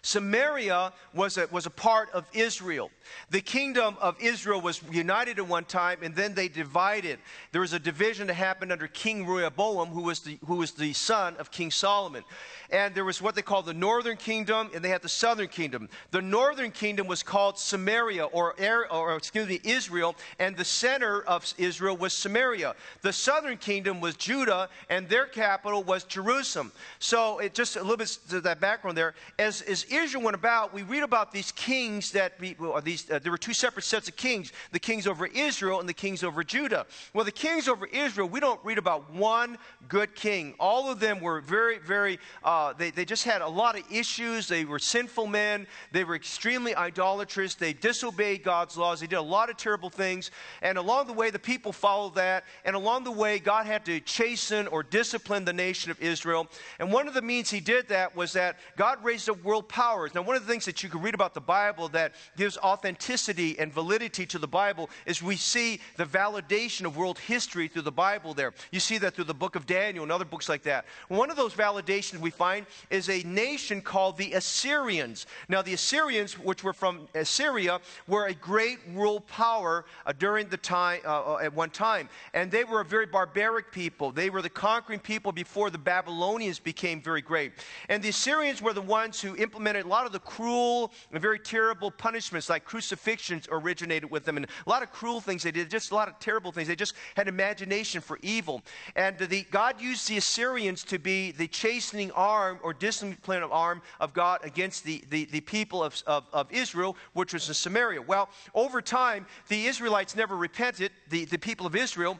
Samaria 0.02 0.94
was 1.14 1.38
a, 1.38 1.48
was 1.52 1.66
a 1.66 1.70
part 1.70 2.10
of 2.12 2.26
Israel. 2.34 2.92
The 3.32 3.42
kingdom 3.42 3.98
of 4.00 4.16
Israel 4.22 4.62
was 4.62 4.82
united 4.92 5.40
at 5.40 5.48
one 5.48 5.66
time 5.66 6.00
and 6.02 6.16
then 6.16 6.34
they 6.34 6.48
divided. 6.48 7.20
There 7.52 7.62
was 7.62 7.74
a 7.74 7.80
division 7.80 8.28
that 8.28 8.36
happened 8.36 8.72
under 8.72 8.88
King 8.88 9.28
Rehoboam, 9.28 9.90
who 9.90 10.04
was 10.04 10.22
the, 10.22 10.38
who 10.46 10.56
was 10.56 10.72
the 10.72 10.94
son 10.94 11.36
of 11.38 11.52
King 11.52 11.72
Solomon. 11.72 12.24
And 12.72 12.94
there 12.94 13.06
was 13.06 13.22
what 13.22 13.36
they 13.36 13.42
called 13.42 13.66
the 13.66 13.74
northern 13.74 14.18
kingdom 14.18 14.70
and 14.74 14.84
they 14.84 14.90
had 14.90 15.02
the 15.02 15.10
southern 15.10 15.48
kingdom. 15.48 15.90
The 16.12 16.22
northern 16.22 16.72
kingdom 16.72 17.08
was 17.08 17.24
called 17.24 17.58
Samaria 17.58 18.26
or, 18.26 18.56
or 18.92 19.16
excuse 19.16 19.48
me, 19.48 19.60
Israel, 19.64 20.16
and 20.40 20.56
the 20.56 20.66
center 20.66 21.22
of 21.24 21.52
Israel 21.58 21.98
was 21.98 22.14
Samaria. 22.14 22.76
The 23.02 23.14
southern 23.14 23.58
kingdom 23.58 24.00
was 24.02 24.16
Judah 24.16 24.70
and 24.90 25.10
their 25.10 25.26
capital 25.26 25.84
was 25.84 26.04
Jerusalem. 26.04 26.72
So 27.00 27.40
it 27.40 27.54
just 27.54 27.76
a 27.76 27.82
little 27.82 27.98
bit 27.98 28.18
to 28.30 28.42
that 28.42 28.60
background 28.60 28.98
there. 28.98 29.16
As, 29.38 29.62
as 29.64 29.86
Israel 29.92 30.24
went 30.24 30.36
about, 30.36 30.74
we 30.74 30.84
read 30.84 31.04
about 31.04 31.32
these 31.32 31.52
kings 31.52 32.12
that, 32.12 32.34
well, 32.60 32.80
these, 32.82 33.10
uh, 33.10 33.20
there 33.20 33.32
were 33.32 33.38
two 33.38 33.54
separate 33.54 33.84
sets 33.84 34.08
of 34.08 34.16
kings 34.16 34.52
the 34.72 34.80
kings 34.80 35.08
over 35.08 35.28
Israel 35.28 35.80
and 35.80 35.90
the 35.90 35.94
kings 35.94 36.24
over 36.24 36.44
Judah. 36.44 36.86
Well, 37.14 37.26
the 37.26 37.32
kings 37.32 37.68
over 37.68 37.86
Israel, 37.88 38.28
we 38.28 38.40
don't 38.40 38.64
read 38.64 38.78
about 38.78 39.12
one 39.14 39.58
good 39.88 40.16
king. 40.16 40.54
All 40.60 40.90
of 40.90 41.00
them 41.00 41.20
were 41.20 41.42
very, 41.42 41.80
very, 41.80 42.20
uh, 42.44 42.74
they, 42.74 42.92
they 42.92 43.06
just 43.06 43.24
had 43.24 43.42
a 43.42 43.48
lot 43.48 43.78
of 43.78 43.84
issues. 43.92 44.48
They 44.48 44.66
were 44.66 44.80
sinful 44.80 45.28
men. 45.28 45.68
They 45.92 46.04
were 46.04 46.16
extremely 46.16 46.76
idolatrous. 46.76 47.56
They 47.56 47.74
disobeyed 47.74 48.44
God's 48.44 48.78
laws. 48.78 49.00
They 49.00 49.08
did 49.08 49.18
a 49.18 49.22
lot 49.22 49.50
of 49.50 49.58
terrible 49.58 49.90
things. 49.90 50.32
And 50.62 50.78
along 50.78 51.08
the 51.08 51.14
way, 51.14 51.30
the 51.30 51.40
people 51.40 51.72
followed 51.72 52.16
that. 52.16 52.46
And 52.66 52.76
along 52.76 53.04
the 53.04 53.12
way, 53.12 53.40
God 53.40 53.66
had 53.66 53.86
to 53.86 54.00
chasten 54.02 54.68
or 54.68 54.84
discipline 54.84 55.46
the 55.46 55.54
nation 55.54 55.92
of 55.92 56.02
Israel. 56.02 56.48
And 56.80 56.92
one 56.92 57.08
of 57.08 57.14
the 57.14 57.22
means 57.22 57.50
he 57.50 57.60
did 57.60 57.88
that 57.90 58.16
was 58.16 58.34
that 58.34 58.58
God 58.76 59.04
raised 59.04 59.30
a 59.30 59.34
world 59.34 59.68
powers. 59.80 60.14
Now, 60.14 60.24
one 60.24 60.36
of 60.36 60.46
the 60.46 60.52
things 60.52 60.66
that 60.66 60.84
you 60.84 60.90
can 60.90 61.02
read 61.02 61.14
about 61.14 61.34
the 61.34 61.40
Bible 61.40 61.88
that 61.90 62.12
gives 62.36 62.58
authenticity 62.58 63.58
and 63.60 63.72
validity 63.72 64.26
to 64.26 64.38
the 64.38 64.46
Bible 64.46 64.90
is 65.06 65.24
we 65.24 65.38
see 65.38 65.80
the 65.96 66.04
validation 66.04 66.86
of 66.86 66.98
world 66.98 67.18
history 67.18 67.70
through 67.70 67.84
the 67.84 67.92
Bible 67.92 68.34
there. 68.34 68.54
You 68.72 68.82
see 68.82 68.98
that 68.98 69.16
through 69.16 69.24
the 69.24 69.34
book 69.34 69.56
of 69.56 69.66
Daniel 69.66 70.04
and 70.04 70.12
other 70.12 70.26
books 70.26 70.50
like 70.50 70.64
that. 70.64 70.84
One 71.08 71.32
of 71.32 71.38
those 71.38 71.54
validations 71.54 72.20
we 72.20 72.30
find 72.30 72.66
is 72.90 73.10
a 73.10 73.24
nation 73.24 73.82
called 73.82 74.18
the 74.18 74.34
Assyrians. 74.34 75.28
Now, 75.48 75.62
the 75.62 75.74
Assyrians, 75.76 76.38
which 76.38 76.62
were 76.62 76.74
from 76.74 77.08
Assyria, 77.16 77.80
were 78.06 78.28
a 78.28 78.34
great 78.34 78.80
world 78.90 79.26
power 79.28 79.86
uh, 80.06 80.12
during 80.12 80.50
the 80.50 80.58
time, 80.58 81.00
uh, 81.06 81.36
uh, 81.36 81.38
at 81.42 81.54
one 81.54 81.70
time. 81.70 82.10
And 82.34 82.52
they 82.52 82.66
were 82.66 82.82
a 82.82 82.86
very 82.86 83.06
barbaric 83.06 83.72
people. 83.72 84.12
They 84.12 84.30
were 84.30 84.42
the 84.42 84.50
conquering 84.50 85.00
people 85.00 85.32
before 85.32 85.70
the 85.70 85.78
Babylonians 85.78 86.60
became 86.60 87.02
very 87.02 87.22
great. 87.22 87.54
And 87.88 88.04
the 88.04 88.10
Assyrians 88.10 88.62
were 88.62 88.74
the 88.74 88.82
ones 88.82 89.22
who 89.22 89.38
implemented 89.38 89.69
implemented 89.70 89.86
a 89.86 89.90
lot 89.90 90.06
of 90.06 90.12
the 90.12 90.20
cruel 90.20 90.92
and 91.12 91.22
very 91.22 91.40
terrible 91.40 91.92
punishments, 91.92 92.50
like 92.50 92.66
crucifixions, 92.66 93.48
originated 93.52 94.10
with 94.10 94.26
them, 94.26 94.38
and 94.38 94.46
a 94.46 94.70
lot 94.70 94.84
of 94.84 94.92
cruel 94.92 95.22
things 95.22 95.44
they 95.44 95.52
did, 95.52 95.70
just 95.70 95.92
a 95.92 95.96
lot 95.96 96.08
of 96.08 96.20
terrible 96.20 96.52
things. 96.52 96.68
They 96.68 96.76
just 96.76 96.96
had 97.16 97.28
imagination 97.28 98.02
for 98.02 98.20
evil. 98.22 98.62
And 98.96 99.18
the, 99.18 99.44
God 99.52 99.82
used 99.82 100.10
the 100.10 100.18
Assyrians 100.18 100.84
to 100.86 101.00
be 101.00 101.32
the 101.32 101.48
chastening 101.48 102.12
arm 102.12 102.60
or 102.64 102.74
disciplining 102.74 103.50
arm 103.52 103.82
of 104.00 104.14
God 104.14 104.40
against 104.44 104.84
the, 104.84 105.04
the, 105.10 105.26
the 105.26 105.42
people 105.42 105.84
of, 105.84 106.02
of, 106.08 106.26
of 106.34 106.52
Israel, 106.52 106.96
which 107.14 107.34
was 107.34 107.48
in 107.48 107.54
Samaria. 107.54 108.02
Well, 108.02 108.30
over 108.56 108.82
time, 108.82 109.26
the 109.48 109.68
Israelites 109.68 110.16
never 110.16 110.36
repented, 110.36 110.92
the, 111.10 111.26
the 111.26 111.38
people 111.38 111.66
of 111.66 111.76
Israel. 111.76 112.20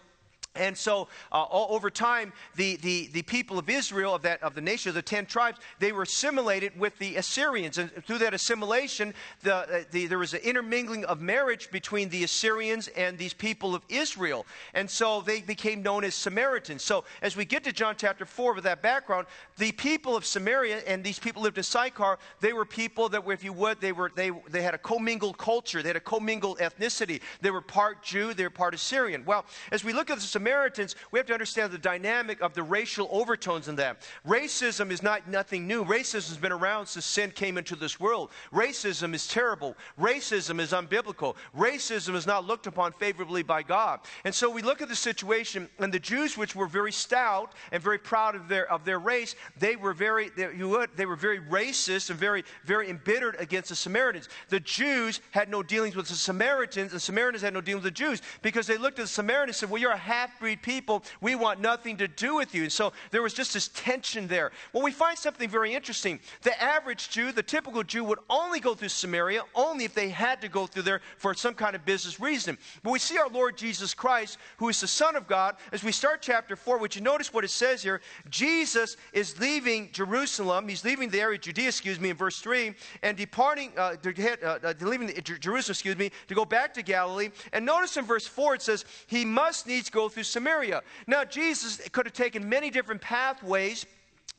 And 0.56 0.76
so, 0.76 1.08
uh, 1.32 1.46
over 1.52 1.92
time, 1.92 2.34
the, 2.56 2.76
the, 2.78 3.08
the 3.14 3.22
people 3.22 3.60
of 3.60 3.70
Israel, 3.70 4.16
of, 4.16 4.24
that, 4.24 4.42
of 4.42 4.56
the 4.56 4.62
nation 4.62 4.90
of 4.90 4.96
the 4.96 5.02
ten 5.02 5.28
tribes, 5.28 5.60
they 5.78 5.92
were 5.92 6.02
assimilated 6.02 6.78
with 6.78 6.98
the 6.98 7.18
Assyrians. 7.18 7.78
And 7.78 7.92
through 8.06 8.18
that 8.20 8.34
assimilation, 8.34 9.14
the, 9.44 9.56
uh, 9.56 9.84
the, 9.92 10.08
there 10.08 10.18
was 10.18 10.34
an 10.34 10.42
intermingling 10.42 11.06
of 11.06 11.22
marriage 11.22 11.70
between 11.70 12.10
the 12.10 12.24
Assyrians 12.24 12.88
and 12.90 13.16
these 13.16 13.34
people 13.34 13.76
of 13.76 13.84
Israel. 13.90 14.48
And 14.74 14.90
so 14.90 15.22
they 15.22 15.42
became 15.42 15.84
known 15.84 16.04
as 16.04 16.16
Samaritans. 16.16 16.84
So, 16.84 17.04
as 17.22 17.38
we 17.38 17.46
get 17.46 17.64
to 17.66 17.72
John 17.72 17.94
chapter 17.96 18.26
4 18.26 18.56
with 18.56 18.64
that 18.64 18.82
background, 18.82 19.28
the 19.58 19.72
people 19.74 20.18
of 20.18 20.26
Samaria 20.26 20.80
and 20.88 21.04
these 21.04 21.20
people 21.20 21.44
lived 21.44 21.60
in 21.60 21.64
Sychar, 21.64 22.18
they 22.42 22.54
were 22.54 22.66
people 22.66 23.08
that, 23.10 23.24
were, 23.24 23.34
if 23.34 23.44
you 23.44 23.54
would, 23.54 23.80
they, 23.82 23.92
were, 23.92 24.12
they, 24.16 24.32
they 24.50 24.64
had 24.64 24.74
a 24.74 24.80
commingled 24.80 25.38
culture, 25.38 25.84
they 25.84 25.90
had 25.90 25.96
a 25.96 26.02
commingled 26.02 26.58
ethnicity. 26.58 27.22
They 27.42 27.52
were 27.52 27.62
part 27.62 28.02
Jew, 28.02 28.34
they 28.34 28.44
were 28.44 28.50
part 28.50 28.74
Assyrian. 28.74 29.24
Well, 29.26 29.46
as 29.72 29.84
we 29.84 29.94
look 29.94 30.10
at 30.10 30.18
the 30.18 30.39
Samaritans, 30.40 30.96
we 31.12 31.20
have 31.20 31.26
to 31.26 31.34
understand 31.34 31.70
the 31.70 31.78
dynamic 31.78 32.40
of 32.40 32.54
the 32.54 32.64
racial 32.64 33.10
overtones 33.12 33.68
in 33.68 33.76
them. 33.76 33.98
Racism 34.26 34.90
is 34.90 35.04
not 35.04 35.28
nothing 35.28 35.68
new. 35.68 35.84
Racism 35.84 36.30
has 36.30 36.38
been 36.38 36.54
around 36.54 36.86
since 36.86 37.04
sin 37.04 37.32
came 37.32 37.58
into 37.58 37.76
this 37.76 38.00
world. 38.00 38.32
Racism 38.54 39.14
is 39.14 39.28
terrible. 39.28 39.76
Racism 40.00 40.62
is 40.62 40.72
unbiblical. 40.72 41.36
Racism 41.54 42.16
is 42.16 42.26
not 42.26 42.46
looked 42.46 42.68
upon 42.68 42.94
favorably 42.94 43.44
by 43.44 43.64
God. 43.64 44.00
And 44.24 44.34
so 44.34 44.50
we 44.50 44.62
look 44.62 44.82
at 44.82 44.88
the 44.88 44.96
situation, 44.96 45.68
and 45.78 45.94
the 45.94 46.00
Jews, 46.00 46.38
which 46.38 46.56
were 46.56 46.68
very 46.68 46.94
stout 46.94 47.52
and 47.74 47.84
very 47.84 47.98
proud 47.98 48.34
of 48.34 48.48
their 48.48 48.72
of 48.72 48.86
their 48.86 49.00
race, 49.00 49.36
they 49.58 49.76
were 49.76 49.94
very 49.94 50.30
they, 50.30 50.48
they 50.96 51.06
were 51.06 51.18
very 51.18 51.42
racist 51.42 52.12
and 52.12 52.18
very 52.18 52.46
very 52.64 52.90
embittered 52.90 53.36
against 53.40 53.68
the 53.68 53.76
Samaritans. 53.76 54.30
The 54.48 54.62
Jews 54.62 55.20
had 55.32 55.50
no 55.50 55.64
dealings 55.64 55.98
with 55.98 56.08
the 56.08 56.16
Samaritans, 56.16 56.94
and 56.94 57.02
Samaritans 57.02 57.44
had 57.44 57.54
no 57.54 57.60
dealings 57.60 57.84
with 57.84 57.94
the 57.94 58.00
Jews 58.06 58.22
because 58.42 58.68
they 58.68 58.78
looked 58.78 59.00
at 59.00 59.04
the 59.04 59.08
Samaritans 59.10 59.58
and 59.58 59.60
said, 59.60 59.70
"Well, 59.70 59.82
you're 59.82 59.92
a 59.92 59.98
half 59.98 60.29
half 60.30 60.40
breed 60.40 60.62
people. 60.62 61.04
We 61.22 61.36
want 61.36 61.60
nothing 61.60 61.98
to 61.98 62.08
do 62.08 62.36
with 62.36 62.54
you. 62.54 62.64
And 62.64 62.72
so 62.72 62.94
there 63.12 63.22
was 63.22 63.34
just 63.34 63.54
this 63.54 63.70
tension 63.70 64.28
there. 64.28 64.52
Well, 64.74 64.84
we 64.84 64.92
find 64.92 65.18
something 65.18 65.50
very 65.50 65.74
interesting. 65.74 66.20
The 66.44 66.62
average 66.62 67.10
Jew, 67.10 67.32
the 67.32 67.44
typical 67.44 67.84
Jew, 67.84 68.04
would 68.04 68.20
only 68.30 68.60
go 68.60 68.76
through 68.76 68.90
Samaria 68.90 69.44
only 69.56 69.86
if 69.86 69.94
they 69.94 70.10
had 70.10 70.42
to 70.42 70.50
go 70.50 70.68
through 70.68 70.84
there 70.84 71.02
for 71.18 71.34
some 71.34 71.54
kind 71.54 71.76
of 71.76 71.86
business 71.86 72.20
reason. 72.20 72.58
But 72.84 72.92
we 72.92 73.00
see 73.00 73.18
our 73.18 73.30
Lord 73.30 73.58
Jesus 73.58 73.94
Christ, 73.94 74.38
who 74.58 74.70
is 74.70 74.82
the 74.82 74.88
Son 74.88 75.16
of 75.16 75.28
God, 75.28 75.56
as 75.72 75.84
we 75.84 75.92
start 75.92 76.22
chapter 76.22 76.56
4, 76.56 76.78
would 76.78 76.96
you 76.96 77.02
notice 77.02 77.34
what 77.34 77.44
it 77.44 77.50
says 77.50 77.82
here? 77.82 78.02
Jesus 78.30 78.98
is 79.14 79.40
leaving 79.40 79.90
Jerusalem. 79.92 80.68
He's 80.68 80.86
leaving 80.86 81.10
the 81.10 81.22
area 81.22 81.36
of 81.36 81.42
Judea, 81.42 81.68
excuse 81.68 82.00
me, 82.00 82.10
in 82.10 82.16
verse 82.16 82.40
3, 82.40 82.74
and 83.04 83.18
departing, 83.18 83.72
uh, 83.78 83.96
to 83.96 84.14
head, 84.14 84.40
uh, 84.44 84.60
uh, 84.64 84.74
leaving 84.82 85.08
the, 85.08 85.22
Jerusalem, 85.22 85.74
excuse 85.74 85.98
me, 85.98 86.12
to 86.28 86.36
go 86.36 86.46
back 86.46 86.74
to 86.76 86.82
Galilee. 86.82 87.30
And 87.54 87.66
notice 87.66 87.98
in 87.98 88.06
verse 88.06 88.28
4 88.28 88.56
it 88.56 88.62
says, 88.62 88.86
He 89.08 89.26
must 89.26 89.68
needs 89.68 89.90
go 89.90 90.10
through 90.10 90.19
through 90.20 90.26
Samaria. 90.26 90.82
Now, 91.08 91.24
Jesus 91.24 91.80
could 91.94 92.06
have 92.06 92.14
taken 92.14 92.50
many 92.50 92.70
different 92.70 93.00
pathways 93.00 93.86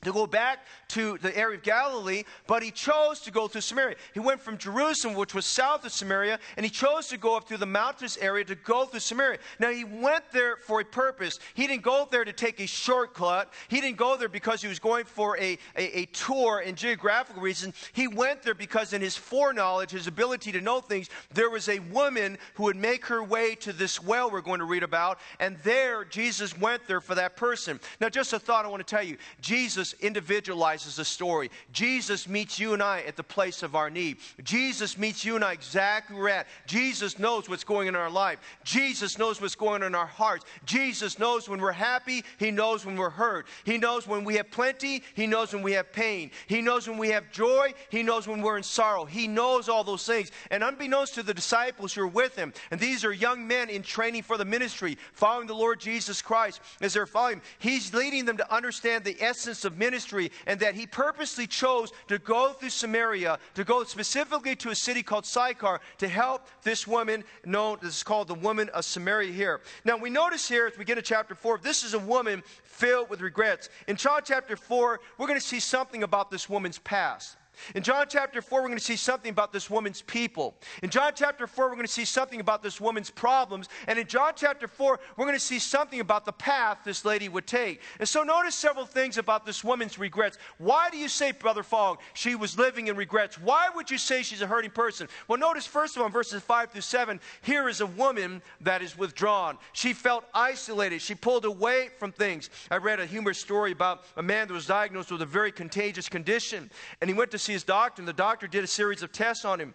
to 0.02 0.12
go 0.12 0.26
back 0.26 0.66
to 0.88 1.18
the 1.18 1.36
area 1.36 1.58
of 1.58 1.62
Galilee, 1.62 2.24
but 2.46 2.62
he 2.62 2.70
chose 2.70 3.20
to 3.20 3.30
go 3.30 3.48
through 3.48 3.60
Samaria. 3.60 3.96
He 4.14 4.20
went 4.20 4.40
from 4.40 4.56
Jerusalem, 4.58 5.14
which 5.14 5.34
was 5.34 5.46
south 5.46 5.84
of 5.84 5.92
Samaria, 5.92 6.38
and 6.56 6.64
he 6.64 6.70
chose 6.70 7.08
to 7.08 7.18
go 7.18 7.36
up 7.36 7.46
through 7.46 7.58
the 7.58 7.66
mountainous 7.66 8.16
area 8.18 8.44
to 8.44 8.54
go 8.54 8.86
through 8.86 9.00
Samaria. 9.00 9.38
Now, 9.58 9.70
he 9.70 9.84
went 9.84 10.24
there 10.32 10.56
for 10.56 10.80
a 10.80 10.84
purpose. 10.84 11.38
He 11.54 11.66
didn't 11.66 11.82
go 11.82 12.08
there 12.10 12.24
to 12.24 12.32
take 12.32 12.60
a 12.60 12.66
shortcut. 12.66 13.52
He 13.68 13.80
didn't 13.80 13.98
go 13.98 14.16
there 14.16 14.28
because 14.28 14.62
he 14.62 14.68
was 14.68 14.78
going 14.78 15.04
for 15.04 15.38
a, 15.38 15.58
a, 15.76 16.00
a 16.00 16.04
tour 16.06 16.60
in 16.60 16.74
geographical 16.74 17.42
reasons. 17.42 17.74
He 17.92 18.08
went 18.08 18.42
there 18.42 18.54
because, 18.54 18.92
in 18.92 19.02
his 19.02 19.16
foreknowledge, 19.16 19.90
his 19.90 20.06
ability 20.06 20.52
to 20.52 20.60
know 20.60 20.80
things, 20.80 21.10
there 21.32 21.50
was 21.50 21.68
a 21.68 21.78
woman 21.78 22.38
who 22.54 22.64
would 22.64 22.76
make 22.76 23.04
her 23.06 23.22
way 23.22 23.54
to 23.56 23.72
this 23.72 24.02
well 24.02 24.30
we're 24.30 24.40
going 24.40 24.60
to 24.60 24.64
read 24.64 24.82
about, 24.82 25.18
and 25.38 25.56
there, 25.58 26.04
Jesus 26.04 26.56
went 26.58 26.86
there 26.86 27.00
for 27.00 27.14
that 27.14 27.36
person. 27.36 27.80
Now, 28.00 28.08
just 28.08 28.32
a 28.32 28.38
thought 28.38 28.64
I 28.64 28.68
want 28.68 28.86
to 28.86 28.90
tell 28.96 29.02
you 29.02 29.16
Jesus 29.40 29.89
Individualizes 30.00 30.96
the 30.96 31.04
story. 31.04 31.50
Jesus 31.72 32.28
meets 32.28 32.58
you 32.58 32.74
and 32.74 32.82
I 32.82 33.02
at 33.02 33.16
the 33.16 33.22
place 33.22 33.62
of 33.62 33.74
our 33.74 33.90
need. 33.90 34.18
Jesus 34.42 34.96
meets 34.96 35.24
you 35.24 35.36
and 35.36 35.44
I 35.44 35.52
exactly 35.52 36.14
where 36.14 36.24
we're 36.24 36.30
at. 36.30 36.46
Jesus 36.66 37.18
knows 37.18 37.48
what's 37.48 37.64
going 37.64 37.88
on 37.88 37.94
in 37.94 38.00
our 38.00 38.10
life. 38.10 38.38
Jesus 38.64 39.18
knows 39.18 39.40
what's 39.40 39.54
going 39.54 39.82
on 39.82 39.88
in 39.88 39.94
our 39.94 40.06
hearts. 40.06 40.44
Jesus 40.64 41.18
knows 41.18 41.48
when 41.48 41.60
we're 41.60 41.72
happy. 41.72 42.24
He 42.38 42.50
knows 42.50 42.84
when 42.84 42.96
we're 42.96 43.10
hurt. 43.10 43.46
He 43.64 43.78
knows 43.78 44.06
when 44.06 44.24
we 44.24 44.36
have 44.36 44.50
plenty. 44.50 45.02
He 45.14 45.26
knows 45.26 45.52
when 45.52 45.62
we 45.62 45.72
have 45.72 45.92
pain. 45.92 46.30
He 46.46 46.60
knows 46.60 46.88
when 46.88 46.98
we 46.98 47.08
have 47.08 47.30
joy. 47.32 47.72
He 47.90 48.02
knows 48.02 48.28
when 48.28 48.42
we're 48.42 48.56
in 48.56 48.62
sorrow. 48.62 49.04
He 49.04 49.26
knows 49.26 49.68
all 49.68 49.84
those 49.84 50.06
things. 50.06 50.30
And 50.50 50.62
unbeknownst 50.62 51.14
to 51.14 51.22
the 51.22 51.34
disciples 51.34 51.92
who 51.94 52.02
are 52.02 52.06
with 52.06 52.36
him, 52.36 52.52
and 52.70 52.78
these 52.78 53.04
are 53.04 53.12
young 53.12 53.46
men 53.46 53.70
in 53.70 53.82
training 53.82 54.22
for 54.22 54.36
the 54.36 54.44
ministry, 54.44 54.98
following 55.12 55.46
the 55.46 55.54
Lord 55.54 55.80
Jesus 55.80 56.22
Christ 56.22 56.60
as 56.80 56.94
they're 56.94 57.06
following, 57.06 57.40
he's 57.58 57.94
leading 57.94 58.24
them 58.24 58.36
to 58.36 58.54
understand 58.54 59.04
the 59.04 59.16
essence 59.20 59.64
of 59.64 59.78
ministry 59.80 60.30
and 60.46 60.60
that 60.60 60.76
he 60.76 60.86
purposely 60.86 61.48
chose 61.48 61.90
to 62.06 62.18
go 62.18 62.52
through 62.52 62.70
Samaria, 62.70 63.40
to 63.54 63.64
go 63.64 63.82
specifically 63.82 64.54
to 64.54 64.70
a 64.70 64.74
city 64.76 65.02
called 65.02 65.26
Sychar 65.26 65.80
to 65.98 66.06
help 66.06 66.46
this 66.62 66.86
woman 66.86 67.24
known, 67.44 67.78
this 67.82 67.96
is 67.96 68.02
called 68.04 68.28
the 68.28 68.34
woman 68.34 68.68
of 68.68 68.84
Samaria 68.84 69.32
here. 69.32 69.60
Now 69.84 69.96
we 69.96 70.10
notice 70.10 70.48
here 70.48 70.68
as 70.68 70.78
we 70.78 70.84
get 70.84 70.94
to 70.94 71.02
chapter 71.02 71.34
4, 71.34 71.58
this 71.58 71.82
is 71.82 71.94
a 71.94 71.98
woman 71.98 72.44
filled 72.62 73.10
with 73.10 73.20
regrets. 73.20 73.68
In 73.88 73.96
John 73.96 74.20
chapter 74.24 74.56
4, 74.56 75.00
we're 75.18 75.26
going 75.26 75.40
to 75.40 75.44
see 75.44 75.58
something 75.58 76.04
about 76.04 76.30
this 76.30 76.48
woman's 76.48 76.78
past. 76.78 77.36
In 77.74 77.82
John 77.82 78.06
chapter 78.08 78.42
4, 78.42 78.60
we're 78.60 78.68
going 78.68 78.78
to 78.78 78.84
see 78.84 78.96
something 78.96 79.30
about 79.30 79.52
this 79.52 79.70
woman's 79.70 80.02
people. 80.02 80.54
In 80.82 80.90
John 80.90 81.12
chapter 81.14 81.46
4, 81.46 81.66
we're 81.66 81.74
going 81.74 81.86
to 81.86 81.92
see 81.92 82.04
something 82.04 82.40
about 82.40 82.62
this 82.62 82.80
woman's 82.80 83.10
problems. 83.10 83.68
And 83.86 83.98
in 83.98 84.06
John 84.06 84.32
chapter 84.36 84.68
4, 84.68 84.98
we're 85.16 85.24
going 85.24 85.36
to 85.36 85.44
see 85.44 85.58
something 85.58 86.00
about 86.00 86.24
the 86.24 86.32
path 86.32 86.78
this 86.84 87.04
lady 87.04 87.28
would 87.28 87.46
take. 87.46 87.80
And 87.98 88.08
so 88.08 88.22
notice 88.22 88.54
several 88.54 88.86
things 88.86 89.18
about 89.18 89.46
this 89.46 89.62
woman's 89.62 89.98
regrets. 89.98 90.38
Why 90.58 90.90
do 90.90 90.96
you 90.96 91.08
say, 91.08 91.32
Brother 91.32 91.62
Fogg, 91.62 92.00
she 92.14 92.34
was 92.34 92.58
living 92.58 92.88
in 92.88 92.96
regrets? 92.96 93.38
Why 93.38 93.68
would 93.74 93.90
you 93.90 93.98
say 93.98 94.22
she's 94.22 94.42
a 94.42 94.46
hurting 94.46 94.70
person? 94.70 95.08
Well, 95.28 95.38
notice 95.38 95.66
first 95.66 95.96
of 95.96 96.02
all, 96.02 96.08
verses 96.08 96.42
5 96.42 96.70
through 96.70 96.80
7, 96.80 97.20
here 97.42 97.68
is 97.68 97.80
a 97.80 97.86
woman 97.86 98.42
that 98.60 98.82
is 98.82 98.96
withdrawn. 98.96 99.58
She 99.72 99.92
felt 99.92 100.24
isolated. 100.34 101.02
She 101.02 101.14
pulled 101.14 101.44
away 101.44 101.90
from 101.98 102.12
things. 102.12 102.50
I 102.70 102.76
read 102.76 103.00
a 103.00 103.06
humorous 103.06 103.38
story 103.38 103.72
about 103.72 104.04
a 104.16 104.22
man 104.22 104.48
that 104.48 104.54
was 104.54 104.66
diagnosed 104.66 105.10
with 105.10 105.22
a 105.22 105.26
very 105.26 105.52
contagious 105.52 106.08
condition, 106.08 106.70
and 107.00 107.10
he 107.10 107.14
went 107.14 107.30
to 107.30 107.38
see 107.38 107.49
his 107.52 107.64
doctor, 107.64 108.00
and 108.00 108.08
the 108.08 108.12
doctor 108.12 108.46
did 108.46 108.64
a 108.64 108.66
series 108.66 109.02
of 109.02 109.12
tests 109.12 109.44
on 109.44 109.60
him. 109.60 109.74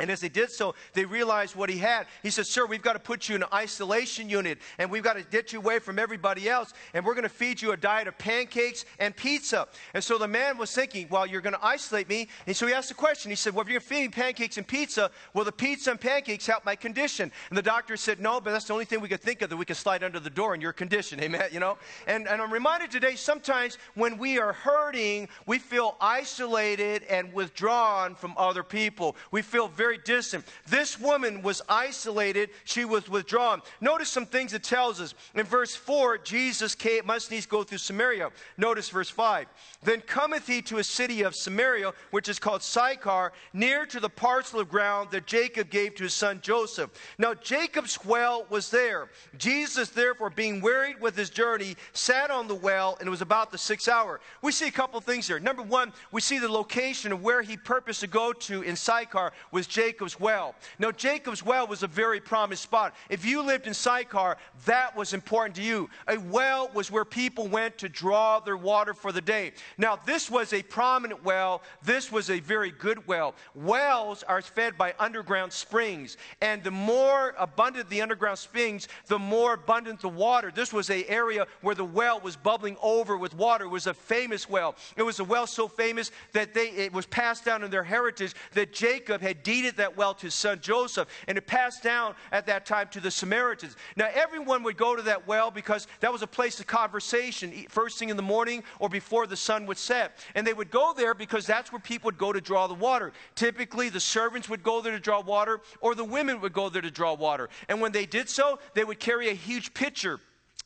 And 0.00 0.10
as 0.10 0.20
they 0.20 0.28
did 0.28 0.50
so, 0.50 0.74
they 0.92 1.04
realized 1.04 1.54
what 1.54 1.70
he 1.70 1.78
had. 1.78 2.08
He 2.24 2.30
said, 2.30 2.48
Sir, 2.48 2.66
we've 2.66 2.82
got 2.82 2.94
to 2.94 2.98
put 2.98 3.28
you 3.28 3.36
in 3.36 3.44
an 3.44 3.48
isolation 3.52 4.28
unit 4.28 4.58
and 4.78 4.90
we've 4.90 5.04
got 5.04 5.16
to 5.16 5.22
get 5.22 5.52
you 5.52 5.60
away 5.60 5.78
from 5.78 6.00
everybody 6.00 6.48
else. 6.48 6.72
And 6.94 7.04
we're 7.04 7.14
going 7.14 7.22
to 7.22 7.28
feed 7.28 7.62
you 7.62 7.70
a 7.70 7.76
diet 7.76 8.08
of 8.08 8.18
pancakes 8.18 8.86
and 8.98 9.14
pizza. 9.14 9.68
And 9.94 10.02
so 10.02 10.18
the 10.18 10.26
man 10.26 10.58
was 10.58 10.72
thinking, 10.74 11.06
Well, 11.10 11.28
you're 11.28 11.40
going 11.40 11.54
to 11.54 11.64
isolate 11.64 12.08
me. 12.08 12.26
And 12.48 12.56
so 12.56 12.66
he 12.66 12.74
asked 12.74 12.88
the 12.88 12.94
question. 12.94 13.30
He 13.30 13.36
said, 13.36 13.54
Well, 13.54 13.62
if 13.62 13.68
you're 13.68 13.78
going 13.78 13.88
to 13.88 13.94
feed 13.94 14.00
me 14.00 14.08
pancakes 14.08 14.56
and 14.56 14.66
pizza, 14.66 15.12
will 15.32 15.44
the 15.44 15.52
pizza 15.52 15.92
and 15.92 16.00
pancakes 16.00 16.44
help 16.44 16.64
my 16.64 16.74
condition? 16.74 17.30
And 17.50 17.56
the 17.56 17.62
doctor 17.62 17.96
said, 17.96 18.18
No, 18.18 18.40
but 18.40 18.50
that's 18.50 18.64
the 18.64 18.72
only 18.72 18.86
thing 18.86 19.00
we 19.00 19.08
could 19.08 19.22
think 19.22 19.42
of 19.42 19.50
that 19.50 19.56
we 19.56 19.64
could 19.64 19.76
slide 19.76 20.02
under 20.02 20.18
the 20.18 20.28
door 20.28 20.56
in 20.56 20.60
your 20.60 20.72
condition. 20.72 21.20
Amen. 21.22 21.50
You 21.52 21.60
know? 21.60 21.78
And, 22.08 22.26
and 22.26 22.42
I'm 22.42 22.52
reminded 22.52 22.90
today 22.90 23.14
sometimes 23.14 23.78
when 23.94 24.18
we 24.18 24.40
are 24.40 24.54
hurting, 24.54 25.28
we 25.46 25.60
feel 25.60 25.96
isolated 26.00 27.04
and 27.04 27.32
withdrawn 27.32 28.16
from 28.16 28.34
other 28.36 28.64
people. 28.64 29.14
We 29.30 29.42
feel 29.42 29.68
very 29.68 29.83
very 29.84 29.98
distant. 29.98 30.42
This 30.66 30.98
woman 30.98 31.42
was 31.42 31.60
isolated, 31.68 32.48
she 32.64 32.86
was 32.86 33.06
withdrawn. 33.06 33.60
Notice 33.82 34.08
some 34.08 34.24
things 34.24 34.54
it 34.54 34.62
tells 34.62 34.98
us. 34.98 35.14
In 35.34 35.44
verse 35.44 35.74
4, 35.76 36.16
Jesus 36.18 36.74
came, 36.74 37.04
must 37.04 37.30
needs 37.30 37.44
go 37.44 37.62
through 37.62 37.76
Samaria. 37.76 38.30
Notice 38.56 38.88
verse 38.88 39.10
5. 39.10 39.46
Then 39.82 40.00
cometh 40.00 40.46
he 40.46 40.62
to 40.62 40.78
a 40.78 40.84
city 40.84 41.20
of 41.20 41.34
Samaria, 41.34 41.92
which 42.12 42.30
is 42.30 42.38
called 42.38 42.62
Sychar, 42.62 43.32
near 43.52 43.84
to 43.84 44.00
the 44.00 44.08
parcel 44.08 44.60
of 44.60 44.70
ground 44.70 45.10
that 45.10 45.26
Jacob 45.26 45.68
gave 45.68 45.96
to 45.96 46.04
his 46.04 46.14
son 46.14 46.40
Joseph. 46.40 46.90
Now 47.18 47.34
Jacob's 47.34 48.02
well 48.06 48.46
was 48.48 48.70
there. 48.70 49.10
Jesus, 49.36 49.90
therefore, 49.90 50.30
being 50.30 50.62
wearied 50.62 50.98
with 50.98 51.14
his 51.14 51.28
journey, 51.28 51.76
sat 51.92 52.30
on 52.30 52.48
the 52.48 52.54
well, 52.54 52.96
and 53.00 53.06
it 53.06 53.10
was 53.10 53.20
about 53.20 53.52
the 53.52 53.58
sixth 53.58 53.88
hour. 53.88 54.20
We 54.40 54.50
see 54.50 54.68
a 54.68 54.72
couple 54.72 54.98
things 55.02 55.26
here. 55.26 55.38
Number 55.38 55.62
one, 55.62 55.92
we 56.10 56.22
see 56.22 56.38
the 56.38 56.48
location 56.48 57.12
of 57.12 57.22
where 57.22 57.42
he 57.42 57.58
purposed 57.58 58.00
to 58.00 58.06
go 58.06 58.32
to 58.32 58.62
in 58.62 58.76
Sychar 58.76 59.32
was 59.50 59.66
Jacob's 59.74 60.20
well. 60.20 60.54
Now, 60.78 60.92
Jacob's 60.92 61.44
well 61.44 61.66
was 61.66 61.82
a 61.82 61.88
very 61.88 62.20
prominent 62.20 62.60
spot. 62.60 62.94
If 63.10 63.24
you 63.24 63.42
lived 63.42 63.66
in 63.66 63.74
Sychar, 63.74 64.36
that 64.66 64.96
was 64.96 65.12
important 65.12 65.56
to 65.56 65.62
you. 65.62 65.90
A 66.06 66.16
well 66.16 66.70
was 66.74 66.92
where 66.92 67.04
people 67.04 67.48
went 67.48 67.76
to 67.78 67.88
draw 67.88 68.38
their 68.38 68.56
water 68.56 68.94
for 68.94 69.10
the 69.10 69.20
day. 69.20 69.52
Now, 69.76 69.98
this 70.06 70.30
was 70.30 70.52
a 70.52 70.62
prominent 70.62 71.24
well. 71.24 71.60
This 71.82 72.12
was 72.12 72.30
a 72.30 72.38
very 72.38 72.70
good 72.70 73.04
well. 73.08 73.34
Wells 73.56 74.22
are 74.22 74.40
fed 74.42 74.78
by 74.78 74.94
underground 75.00 75.52
springs, 75.52 76.18
and 76.40 76.62
the 76.62 76.70
more 76.70 77.34
abundant 77.36 77.90
the 77.90 78.00
underground 78.00 78.38
springs, 78.38 78.86
the 79.08 79.18
more 79.18 79.54
abundant 79.54 80.00
the 80.00 80.08
water. 80.08 80.52
This 80.54 80.72
was 80.72 80.88
a 80.88 81.04
area 81.08 81.48
where 81.62 81.74
the 81.74 81.84
well 81.84 82.20
was 82.20 82.36
bubbling 82.36 82.76
over 82.80 83.16
with 83.16 83.34
water. 83.34 83.64
It 83.64 83.70
was 83.70 83.88
a 83.88 83.94
famous 83.94 84.48
well. 84.48 84.76
It 84.96 85.02
was 85.02 85.18
a 85.18 85.24
well 85.24 85.48
so 85.48 85.66
famous 85.66 86.12
that 86.32 86.54
they, 86.54 86.68
it 86.68 86.92
was 86.92 87.06
passed 87.06 87.44
down 87.44 87.64
in 87.64 87.72
their 87.72 87.82
heritage 87.82 88.34
that 88.52 88.72
Jacob 88.72 89.20
had 89.20 89.42
deeded 89.42 89.63
that 89.72 89.96
well 89.96 90.14
to 90.14 90.26
his 90.26 90.34
son 90.34 90.60
Joseph, 90.60 91.08
and 91.28 91.38
it 91.38 91.46
passed 91.46 91.82
down 91.82 92.14
at 92.32 92.46
that 92.46 92.66
time 92.66 92.88
to 92.92 93.00
the 93.00 93.10
Samaritans. 93.10 93.76
Now, 93.96 94.08
everyone 94.12 94.62
would 94.62 94.76
go 94.76 94.96
to 94.96 95.02
that 95.02 95.26
well 95.26 95.50
because 95.50 95.86
that 96.00 96.12
was 96.12 96.22
a 96.22 96.26
place 96.26 96.60
of 96.60 96.66
conversation, 96.66 97.52
first 97.68 97.98
thing 97.98 98.08
in 98.08 98.16
the 98.16 98.22
morning 98.22 98.62
or 98.78 98.88
before 98.88 99.26
the 99.26 99.36
sun 99.36 99.66
would 99.66 99.78
set. 99.78 100.18
And 100.34 100.46
they 100.46 100.54
would 100.54 100.70
go 100.70 100.92
there 100.96 101.14
because 101.14 101.46
that's 101.46 101.72
where 101.72 101.80
people 101.80 102.08
would 102.08 102.18
go 102.18 102.32
to 102.32 102.40
draw 102.40 102.66
the 102.66 102.74
water. 102.74 103.12
Typically, 103.34 103.88
the 103.88 104.00
servants 104.00 104.48
would 104.48 104.62
go 104.62 104.80
there 104.80 104.92
to 104.92 105.00
draw 105.00 105.20
water, 105.20 105.60
or 105.80 105.94
the 105.94 106.04
women 106.04 106.40
would 106.40 106.52
go 106.52 106.68
there 106.68 106.82
to 106.82 106.90
draw 106.90 107.14
water. 107.14 107.48
And 107.68 107.80
when 107.80 107.92
they 107.92 108.06
did 108.06 108.28
so, 108.28 108.58
they 108.74 108.84
would 108.84 109.00
carry 109.00 109.28
a 109.28 109.34
huge 109.34 109.74
pitcher 109.74 110.20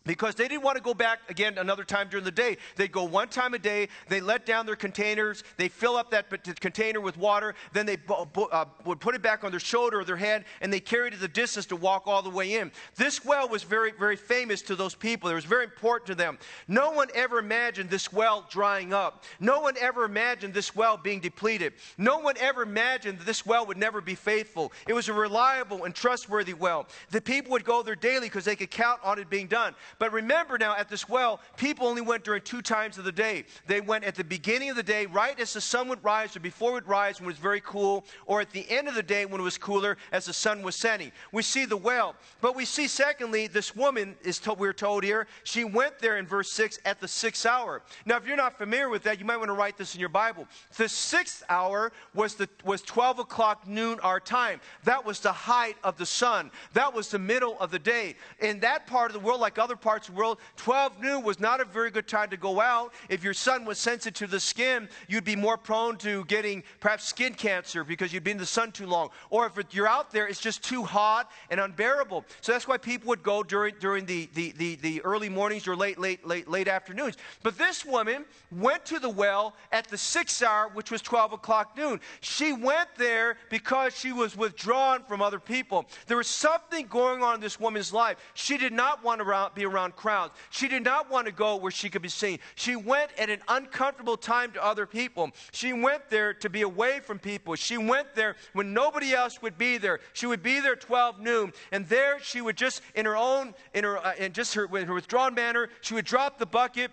because 0.09 0.35
they 0.35 0.49
didn't 0.49 0.63
want 0.63 0.75
to 0.75 0.83
go 0.83 0.95
back 0.95 1.21
again 1.29 1.59
another 1.59 1.85
time 1.85 2.09
during 2.09 2.25
the 2.25 2.31
day. 2.31 2.57
They'd 2.77 2.91
go 2.91 3.05
one 3.05 3.29
time 3.29 3.53
a 3.53 3.59
day, 3.59 3.89
they 4.09 4.23
let 4.23 4.47
down 4.47 4.65
their 4.65 4.75
containers, 4.75 5.45
they 5.59 5.69
fill 5.69 5.97
up 5.97 6.11
that 6.13 6.31
container 6.61 6.99
with 6.99 7.19
water, 7.19 7.55
then 7.75 7.85
they 7.85 7.99
uh, 8.09 8.65
would 8.87 9.01
put 9.01 9.15
it 9.15 9.21
back 9.21 9.45
on 9.45 9.51
their 9.51 9.61
shoulder 9.61 10.01
or 10.01 10.05
their 10.05 10.17
head, 10.17 10.47
and 10.63 10.73
they 10.73 10.81
carried 10.81 11.13
it 11.13 11.21
the 11.21 11.29
distance 11.29 11.67
to 11.67 11.77
walk 11.77 12.07
all 12.07 12.23
the 12.23 12.31
way 12.31 12.55
in. 12.55 12.73
This 12.97 13.23
well 13.23 13.51
was 13.51 13.63
very, 13.63 13.93
very 13.93 14.17
famous 14.17 14.63
to 14.63 14.77
those 14.77 14.95
people. 14.95 15.29
It 15.29 15.35
was 15.35 15.45
very 15.45 15.65
important 15.65 16.07
to 16.07 16.15
them. 16.15 16.39
No 16.69 16.91
one 16.91 17.09
ever 17.15 17.39
imagined 17.39 17.91
this 17.91 18.11
well 18.11 18.47
drying 18.49 18.95
up. 18.95 19.25
No 19.41 19.61
one 19.61 19.75
ever 19.79 20.05
imagined 20.05 20.55
this 20.55 20.75
well 20.75 20.97
being 20.97 21.21
depleted. 21.21 21.75
No 21.99 22.19
one 22.19 22.37
ever 22.41 22.63
imagined 22.63 23.19
that 23.19 23.27
this 23.27 23.45
well 23.45 23.67
would 23.67 23.77
never 23.77 24.01
be 24.01 24.15
faithful. 24.15 24.73
It 24.87 24.95
was 24.95 25.11
a 25.11 25.13
reliable 25.13 25.85
and 25.85 25.95
trustworthy 25.95 26.55
well. 26.55 26.87
The 27.11 27.21
people 27.21 27.53
would 27.53 27.65
go 27.65 27.83
there 27.83 27.95
daily 27.95 28.29
because 28.29 28.47
they 28.47 28.57
could 28.57 28.71
count 28.71 29.01
on 29.05 29.19
it 29.19 29.29
being 29.29 29.49
done. 29.49 29.75
But 29.99 30.13
remember 30.13 30.59
now, 30.59 30.77
at 30.77 30.89
this 30.89 31.09
well, 31.09 31.41
people 31.57 31.87
only 31.87 32.03
went 32.03 32.23
during 32.23 32.43
two 32.43 32.63
times 32.63 32.99
of 32.99 33.05
the 33.05 33.13
day. 33.13 33.45
They 33.67 33.81
went 33.81 34.05
at 34.05 34.15
the 34.15 34.23
beginning 34.23 34.71
of 34.71 34.77
the 34.77 34.83
day, 34.83 35.07
right 35.07 35.39
as 35.41 35.53
the 35.53 35.61
sun 35.61 35.89
would 35.89 36.03
rise, 36.05 36.37
or 36.37 36.41
before 36.41 36.71
it 36.71 36.75
would 36.75 36.89
rise 36.89 37.21
when 37.21 37.27
it 37.27 37.33
was 37.33 37.39
very 37.39 37.61
cool, 37.61 38.05
or 38.27 38.41
at 38.41 38.51
the 38.51 38.69
end 38.71 38.87
of 38.87 38.95
the 38.95 39.03
day 39.03 39.27
when 39.27 39.41
it 39.41 39.45
was 39.45 39.59
cooler 39.59 39.97
as 40.13 40.27
the 40.27 40.33
sun 40.33 40.63
was 40.63 40.77
setting. 40.77 41.11
We 41.33 41.43
see 41.43 41.65
the 41.65 41.77
well. 41.77 42.15
But 42.41 42.55
we 42.55 42.65
see, 42.65 42.87
secondly, 42.87 43.49
this 43.49 43.75
woman 43.75 44.15
is 44.23 44.39
told, 44.39 44.61
we're 44.61 44.73
told 44.73 45.03
here, 45.03 45.27
she 45.43 45.65
went 45.65 45.99
there 45.99 46.19
in 46.19 46.27
verse 46.27 46.53
6 46.53 46.79
at 46.85 47.01
the 47.01 47.09
sixth 47.09 47.45
hour. 47.45 47.83
Now, 48.07 48.17
if 48.17 48.27
you're 48.27 48.37
not 48.37 48.57
familiar 48.57 48.89
with 48.89 49.03
that, 49.03 49.19
you 49.19 49.25
might 49.25 49.37
want 49.37 49.49
to 49.49 49.55
write 49.55 49.77
this 49.77 49.95
in 49.95 50.01
your 50.01 50.09
Bible. 50.09 50.47
The 50.77 50.89
sixth 50.89 51.43
hour 51.49 51.93
was, 52.15 52.37
the, 52.37 52.49
was 52.65 52.83
12 52.83 53.19
o'clock 53.19 53.67
noon 53.67 53.99
our 54.01 54.21
time. 54.21 54.61
That 54.85 55.05
was 55.05 55.19
the 55.19 55.33
height 55.33 55.77
of 55.83 55.97
the 55.99 56.07
sun. 56.07 56.53
That 56.75 56.95
was 56.95 57.09
the 57.09 57.19
middle 57.19 57.59
of 57.59 57.73
the 57.73 57.79
day. 57.81 58.15
In 58.41 58.61
that 58.61 58.87
part 58.87 59.11
of 59.11 59.15
the 59.15 59.27
world, 59.27 59.41
like 59.41 59.59
other 59.59 59.77
parts 59.81 60.09
of 60.09 60.15
the 60.15 60.19
world, 60.19 60.39
12 60.57 61.01
noon 61.03 61.23
was 61.23 61.41
not 61.41 61.61
a 61.61 61.65
very 61.65 61.91
good 61.91 62.09
time 62.09 62.31
to 62.31 62.37
go 62.37 62.61
out. 62.61 62.93
If 63.09 63.23
your 63.23 63.35
sun 63.35 63.65
was 63.65 63.79
sensitive 63.79 64.15
to 64.15 64.27
the 64.27 64.41
skin, 64.41 64.89
you'd 65.09 65.25
be 65.25 65.37
more 65.37 65.57
prone 65.57 65.97
to 65.99 66.25
getting 66.27 66.63
perhaps 66.81 67.05
skin 67.05 67.35
cancer 67.35 67.85
because 67.85 68.13
you'd 68.13 68.25
been 68.25 68.33
in 68.33 68.39
the 68.39 68.47
sun 68.47 68.73
too 68.73 68.87
long. 68.87 69.11
Or 69.31 69.47
if 69.47 69.75
you're 69.75 69.89
out 69.89 70.11
there, 70.11 70.27
it's 70.27 70.41
just 70.41 70.63
too 70.63 70.83
hot 70.83 71.31
and 71.51 71.61
unbearable. 71.61 72.25
So 72.41 72.53
that's 72.53 72.67
why 72.69 72.79
people 72.79 73.09
would 73.09 73.23
go 73.23 73.43
during, 73.43 73.75
during 73.81 74.07
the, 74.07 74.29
the, 74.35 74.53
the, 74.53 74.77
the 74.77 75.01
early 75.03 75.29
mornings 75.29 75.67
or 75.67 75.77
late, 75.77 75.99
late, 75.99 76.27
late, 76.27 76.49
late 76.49 76.69
afternoons. 76.69 77.17
But 77.43 77.59
this 77.59 77.85
woman 77.85 78.25
went 78.51 78.85
to 78.87 78.99
the 78.99 79.09
well 79.09 79.55
at 79.73 79.89
the 79.89 79.99
sixth 79.99 80.43
hour, 80.43 80.71
which 80.73 80.91
was 80.91 81.03
12 81.03 81.33
o'clock 81.33 81.77
noon. 81.77 82.01
She 82.21 82.53
went 82.53 82.89
there 82.97 83.37
because 83.51 83.97
she 83.97 84.13
was 84.13 84.37
withdrawn 84.37 85.03
from 85.05 85.23
other 85.23 85.41
people. 85.41 85.87
There 86.07 86.17
was 86.17 86.27
something 86.27 86.87
going 86.87 87.23
on 87.23 87.37
in 87.37 87.41
this 87.41 87.61
woman's 87.61 87.93
life. 87.93 88.19
She 88.35 88.57
did 88.57 88.73
not 88.73 89.03
want 89.05 89.21
to 89.21 89.51
be 89.55 89.67
around 89.69 89.97
crowds. 89.97 90.35
She 90.51 90.69
did 90.69 90.85
not 90.85 91.11
want 91.11 91.27
to 91.27 91.33
go 91.33 91.57
where 91.57 91.71
she 91.71 91.89
could 91.89 92.03
be 92.03 92.09
seen. 92.09 92.39
She 92.55 92.77
went 92.77 93.11
at 93.19 93.31
an 93.31 93.41
uncomfortable 93.49 94.17
time 94.17 94.53
to 94.53 94.65
other 94.65 94.87
people. 94.87 95.31
She 95.53 95.73
went 95.73 96.09
there 96.11 96.35
to 96.35 96.51
be 96.51 96.63
away 96.63 97.01
from 97.01 97.19
people. 97.19 97.55
She 97.55 97.79
went 97.79 98.15
there 98.15 98.37
when 98.53 98.73
nobody 98.73 99.13
else 99.13 99.41
would 99.43 99.59
be 99.59 99.79
there. 99.79 100.01
She 100.13 100.27
would 100.27 100.43
be 100.43 100.61
there 100.61 100.77
12 100.77 101.21
noon, 101.21 101.53
and 101.73 101.87
there 101.89 102.19
she 102.21 102.41
would 102.41 102.57
just, 102.57 102.83
in 102.95 103.05
her 103.05 103.17
own, 103.17 103.55
in 103.75 103.85
her, 103.85 103.99
uh, 103.99 104.15
in 104.19 104.33
just 104.33 104.55
her, 104.55 104.65
in 104.77 104.87
her 104.87 104.95
withdrawn 104.95 105.35
manner, 105.35 105.69
she 105.81 105.95
would 105.95 106.05
drop 106.05 106.39
the 106.39 106.47
bucket 106.47 106.91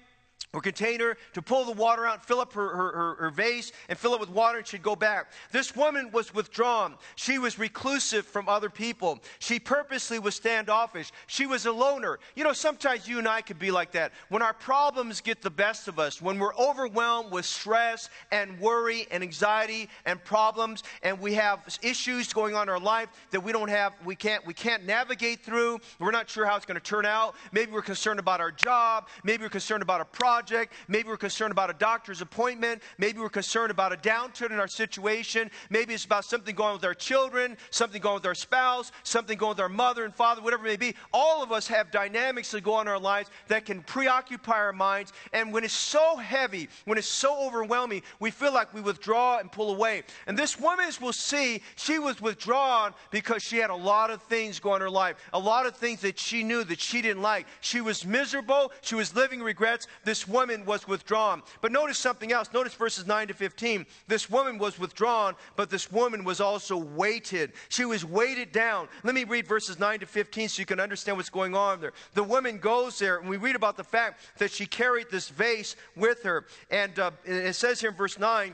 or 0.55 0.61
container 0.61 1.17
to 1.33 1.41
pull 1.41 1.65
the 1.65 1.73
water 1.73 2.05
out, 2.05 2.25
fill 2.25 2.39
up 2.39 2.53
her, 2.53 2.69
her, 2.69 3.15
her, 3.15 3.29
vase, 3.29 3.73
and 3.89 3.99
fill 3.99 4.13
it 4.13 4.19
with 4.21 4.29
water, 4.29 4.59
and 4.59 4.65
she'd 4.65 4.81
go 4.81 4.95
back. 4.95 5.31
This 5.51 5.75
woman 5.75 6.09
was 6.11 6.33
withdrawn. 6.33 6.95
She 7.15 7.37
was 7.37 7.59
reclusive 7.59 8.25
from 8.25 8.47
other 8.47 8.69
people. 8.69 9.19
She 9.39 9.59
purposely 9.59 10.17
was 10.17 10.33
standoffish. 10.33 11.11
She 11.27 11.45
was 11.45 11.65
a 11.65 11.71
loner. 11.73 12.19
You 12.35 12.45
know, 12.45 12.53
sometimes 12.53 13.05
you 13.05 13.19
and 13.19 13.27
I 13.27 13.41
could 13.41 13.59
be 13.59 13.69
like 13.69 13.91
that. 13.91 14.13
When 14.29 14.41
our 14.41 14.53
problems 14.53 15.19
get 15.19 15.41
the 15.41 15.49
best 15.49 15.89
of 15.89 15.99
us, 15.99 16.21
when 16.21 16.39
we're 16.39 16.55
overwhelmed 16.55 17.31
with 17.31 17.45
stress 17.45 18.09
and 18.31 18.57
worry 18.59 19.07
and 19.11 19.21
anxiety 19.21 19.89
and 20.05 20.23
problems, 20.23 20.83
and 21.03 21.19
we 21.19 21.33
have 21.33 21.59
issues 21.81 22.31
going 22.31 22.55
on 22.55 22.63
in 22.63 22.69
our 22.69 22.79
life 22.79 23.09
that 23.31 23.41
we 23.41 23.51
don't 23.51 23.69
have, 23.69 23.91
we 24.05 24.15
can't, 24.15 24.45
we 24.47 24.53
can't 24.53 24.85
navigate 24.85 25.41
through, 25.41 25.79
we're 25.99 26.11
not 26.11 26.29
sure 26.29 26.45
how 26.45 26.55
it's 26.55 26.65
going 26.65 26.79
to 26.79 26.81
turn 26.83 27.05
out. 27.05 27.35
Maybe 27.51 27.73
we're 27.73 27.81
concerned 27.81 28.19
about 28.19 28.39
our 28.39 28.51
job. 28.51 29.09
Maybe 29.25 29.43
we're 29.43 29.49
concerned 29.49 29.83
about 29.83 29.99
a 29.99 30.05
project 30.05 30.44
project. 30.45 30.73
Maybe 30.88 31.10
we're 31.10 31.17
concerned 31.17 31.51
about 31.51 31.71
a 31.71 31.73
doctor's 31.73 32.21
appointment. 32.21 32.84
Maybe 32.99 33.19
we're 33.19 33.29
concerned 33.29 33.71
about 33.71 33.91
a 33.91 33.97
downturn 33.97 34.51
in 34.51 34.60
our 34.60 34.67
situation. 34.67 35.49
Maybe 35.71 35.95
it's 35.95 36.05
about 36.05 36.23
something 36.23 36.53
going 36.53 36.73
with 36.73 36.86
our 36.86 36.93
children, 36.93 37.58
something 37.71 37.99
going 37.99 38.15
with 38.15 38.27
our 38.27 38.36
spouse, 38.36 38.91
something 39.01 39.39
going 39.39 39.49
with 39.49 39.60
our 39.60 39.69
mother 39.69 40.05
and 40.05 40.13
father, 40.13 40.43
whatever 40.43 40.67
it 40.67 40.69
may 40.69 40.75
be. 40.75 40.95
All 41.12 41.41
of 41.41 41.51
us 41.51 41.67
have 41.67 41.89
dynamics 41.89 42.51
that 42.51 42.63
go 42.63 42.75
on 42.75 42.86
in 42.86 42.93
our 42.93 42.99
lives 42.99 43.31
that 43.47 43.65
can 43.65 43.81
preoccupy 43.81 44.53
our 44.53 44.71
minds. 44.71 45.13
And 45.34 45.51
when 45.51 45.63
it's 45.63 45.73
so 45.73 46.15
heavy, 46.15 46.69
when 46.86 46.99
it's 46.99 47.08
so 47.08 47.47
overwhelming, 47.47 48.03
we 48.19 48.29
feel 48.29 48.53
like 48.53 48.71
we 48.71 48.81
withdraw 48.81 49.39
and 49.39 49.51
pull 49.51 49.73
away. 49.73 50.03
And 50.27 50.38
this 50.38 50.60
woman, 50.60 50.86
as 50.86 51.01
we'll 51.01 51.12
see, 51.12 51.63
she 51.75 51.97
was 51.97 52.21
withdrawn 52.21 52.93
because 53.10 53.41
she 53.41 53.58
had 53.58 53.71
a 53.71 53.75
lot 53.75 54.12
of 54.12 54.21
things 54.23 54.60
going 54.60 54.75
in 54.75 54.81
her 54.81 54.91
life, 54.91 55.15
a 55.34 55.39
lot 55.39 55.65
of 55.65 55.75
things 55.75 56.01
that 56.01 56.19
she 56.19 56.43
knew 56.43 56.63
that 56.65 56.79
she 56.79 57.01
didn't 57.01 57.23
like. 57.23 57.47
She 57.62 57.81
was 57.81 58.05
miserable. 58.05 58.71
She 58.81 58.93
was 58.93 59.15
living 59.15 59.41
regrets. 59.41 59.88
This 60.03 60.27
woman 60.35 60.65
was 60.65 60.85
withdrawn. 60.85 61.41
But 61.61 61.71
notice 61.71 61.97
something 61.97 62.33
else. 62.33 62.51
Notice 62.53 62.73
verses 62.73 63.07
9 63.07 63.29
to 63.29 63.33
15. 63.33 63.85
This 64.07 64.29
woman 64.29 64.57
was 64.57 64.77
withdrawn, 64.77 65.33
but 65.55 65.69
this 65.69 65.89
woman 65.89 66.25
was 66.25 66.41
also 66.41 66.75
weighted. 66.75 67.53
She 67.69 67.85
was 67.85 68.03
weighted 68.03 68.51
down. 68.51 68.89
Let 69.03 69.15
me 69.15 69.23
read 69.23 69.47
verses 69.47 69.79
9 69.79 70.01
to 70.01 70.05
15 70.05 70.49
so 70.49 70.59
you 70.59 70.65
can 70.65 70.81
understand 70.81 71.15
what's 71.15 71.29
going 71.29 71.55
on 71.55 71.79
there. 71.79 71.93
The 72.15 72.23
woman 72.23 72.57
goes 72.57 72.99
there, 72.99 73.19
and 73.19 73.29
we 73.29 73.37
read 73.37 73.55
about 73.55 73.77
the 73.77 73.83
fact 73.83 74.19
that 74.37 74.51
she 74.51 74.65
carried 74.65 75.09
this 75.09 75.29
vase 75.29 75.77
with 75.95 76.21
her. 76.23 76.45
And 76.69 76.99
uh, 76.99 77.11
it 77.23 77.55
says 77.55 77.79
here 77.79 77.91
in 77.91 77.95
verse 77.95 78.19
9, 78.19 78.53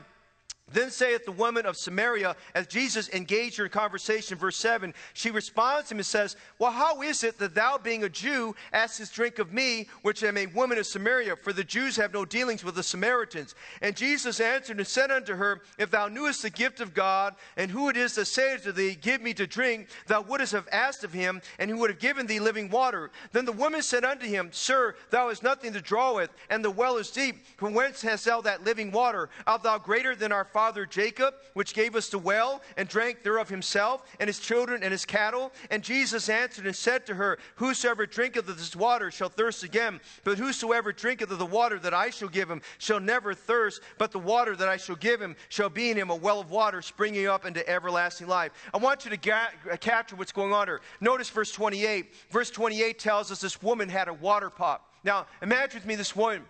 then 0.72 0.90
saith 0.90 1.24
the 1.24 1.32
woman 1.32 1.66
of 1.66 1.76
Samaria, 1.76 2.36
as 2.54 2.66
Jesus 2.66 3.08
engaged 3.10 3.56
her 3.58 3.64
in 3.64 3.70
conversation, 3.70 4.38
verse 4.38 4.56
7, 4.56 4.94
she 5.14 5.30
responds 5.30 5.88
to 5.88 5.94
him 5.94 5.98
and 5.98 6.06
says, 6.06 6.36
Well, 6.58 6.70
how 6.70 7.02
is 7.02 7.24
it 7.24 7.38
that 7.38 7.54
thou, 7.54 7.78
being 7.78 8.04
a 8.04 8.08
Jew, 8.08 8.54
askest 8.72 9.14
drink 9.14 9.38
of 9.38 9.52
me, 9.52 9.88
which 10.02 10.22
am 10.22 10.36
a 10.36 10.46
woman 10.46 10.78
of 10.78 10.86
Samaria? 10.86 11.36
For 11.36 11.52
the 11.52 11.64
Jews 11.64 11.96
have 11.96 12.12
no 12.12 12.24
dealings 12.24 12.64
with 12.64 12.74
the 12.74 12.82
Samaritans. 12.82 13.54
And 13.80 13.96
Jesus 13.96 14.40
answered 14.40 14.78
and 14.78 14.86
said 14.86 15.10
unto 15.10 15.34
her, 15.34 15.62
If 15.78 15.90
thou 15.90 16.08
knewest 16.08 16.42
the 16.42 16.50
gift 16.50 16.80
of 16.80 16.94
God, 16.94 17.34
and 17.56 17.70
who 17.70 17.88
it 17.88 17.96
is 17.96 18.14
that 18.14 18.26
saith 18.26 18.64
to 18.64 18.72
thee, 18.72 18.96
Give 19.00 19.20
me 19.20 19.34
to 19.34 19.46
drink, 19.46 19.88
thou 20.06 20.22
wouldst 20.22 20.52
have 20.52 20.68
asked 20.72 21.04
of 21.04 21.12
him, 21.12 21.42
and 21.58 21.70
he 21.70 21.74
would 21.74 21.90
have 21.90 21.98
given 21.98 22.26
thee 22.26 22.40
living 22.40 22.70
water. 22.70 23.10
Then 23.32 23.44
the 23.44 23.52
woman 23.52 23.82
said 23.82 24.04
unto 24.04 24.26
him, 24.26 24.50
Sir, 24.52 24.94
thou 25.10 25.28
hast 25.28 25.42
nothing 25.42 25.72
to 25.72 25.80
draw 25.80 26.14
with, 26.14 26.30
and 26.50 26.64
the 26.64 26.70
well 26.70 26.96
is 26.96 27.10
deep. 27.10 27.44
From 27.56 27.74
whence 27.74 28.02
hast 28.02 28.24
thou 28.24 28.40
that 28.42 28.64
living 28.64 28.90
water? 28.90 29.28
Art 29.46 29.62
thou 29.62 29.78
greater 29.78 30.14
than 30.14 30.32
our 30.32 30.44
father 30.44 30.61
Jacob, 30.86 31.34
which 31.54 31.74
gave 31.74 31.96
us 31.96 32.08
the 32.08 32.18
well, 32.18 32.62
and 32.76 32.88
drank 32.88 33.22
thereof 33.22 33.48
himself, 33.48 34.02
and 34.20 34.28
his 34.28 34.38
children, 34.38 34.82
and 34.82 34.92
his 34.92 35.04
cattle? 35.04 35.52
And 35.70 35.82
Jesus 35.82 36.28
answered 36.28 36.66
and 36.66 36.76
said 36.76 37.06
to 37.06 37.14
her, 37.14 37.38
Whosoever 37.56 38.06
drinketh 38.06 38.48
of 38.48 38.58
this 38.58 38.76
water 38.76 39.10
shall 39.10 39.28
thirst 39.28 39.64
again, 39.64 40.00
but 40.24 40.38
whosoever 40.38 40.92
drinketh 40.92 41.30
of 41.30 41.38
the 41.38 41.46
water 41.46 41.78
that 41.80 41.94
I 41.94 42.10
shall 42.10 42.28
give 42.28 42.50
him 42.50 42.62
shall 42.78 43.00
never 43.00 43.34
thirst, 43.34 43.80
but 43.98 44.12
the 44.12 44.18
water 44.18 44.54
that 44.56 44.68
I 44.68 44.76
shall 44.76 44.96
give 44.96 45.20
him 45.20 45.36
shall 45.48 45.68
be 45.68 45.90
in 45.90 45.96
him 45.96 46.10
a 46.10 46.16
well 46.16 46.40
of 46.40 46.50
water 46.50 46.82
springing 46.82 47.26
up 47.26 47.44
into 47.44 47.68
everlasting 47.68 48.28
life. 48.28 48.52
I 48.72 48.78
want 48.78 49.04
you 49.04 49.10
to 49.10 49.16
ga- 49.16 49.48
uh, 49.70 49.76
capture 49.76 50.16
what's 50.16 50.32
going 50.32 50.52
on 50.52 50.68
here. 50.68 50.80
Notice 51.00 51.28
verse 51.30 51.52
28. 51.52 52.14
Verse 52.30 52.50
28 52.50 52.98
tells 52.98 53.30
us 53.32 53.40
this 53.40 53.62
woman 53.62 53.88
had 53.88 54.08
a 54.08 54.14
water 54.14 54.50
pot. 54.50 54.82
Now, 55.04 55.26
imagine 55.40 55.80
with 55.80 55.86
me 55.86 55.96
this 55.96 56.14
woman 56.14 56.44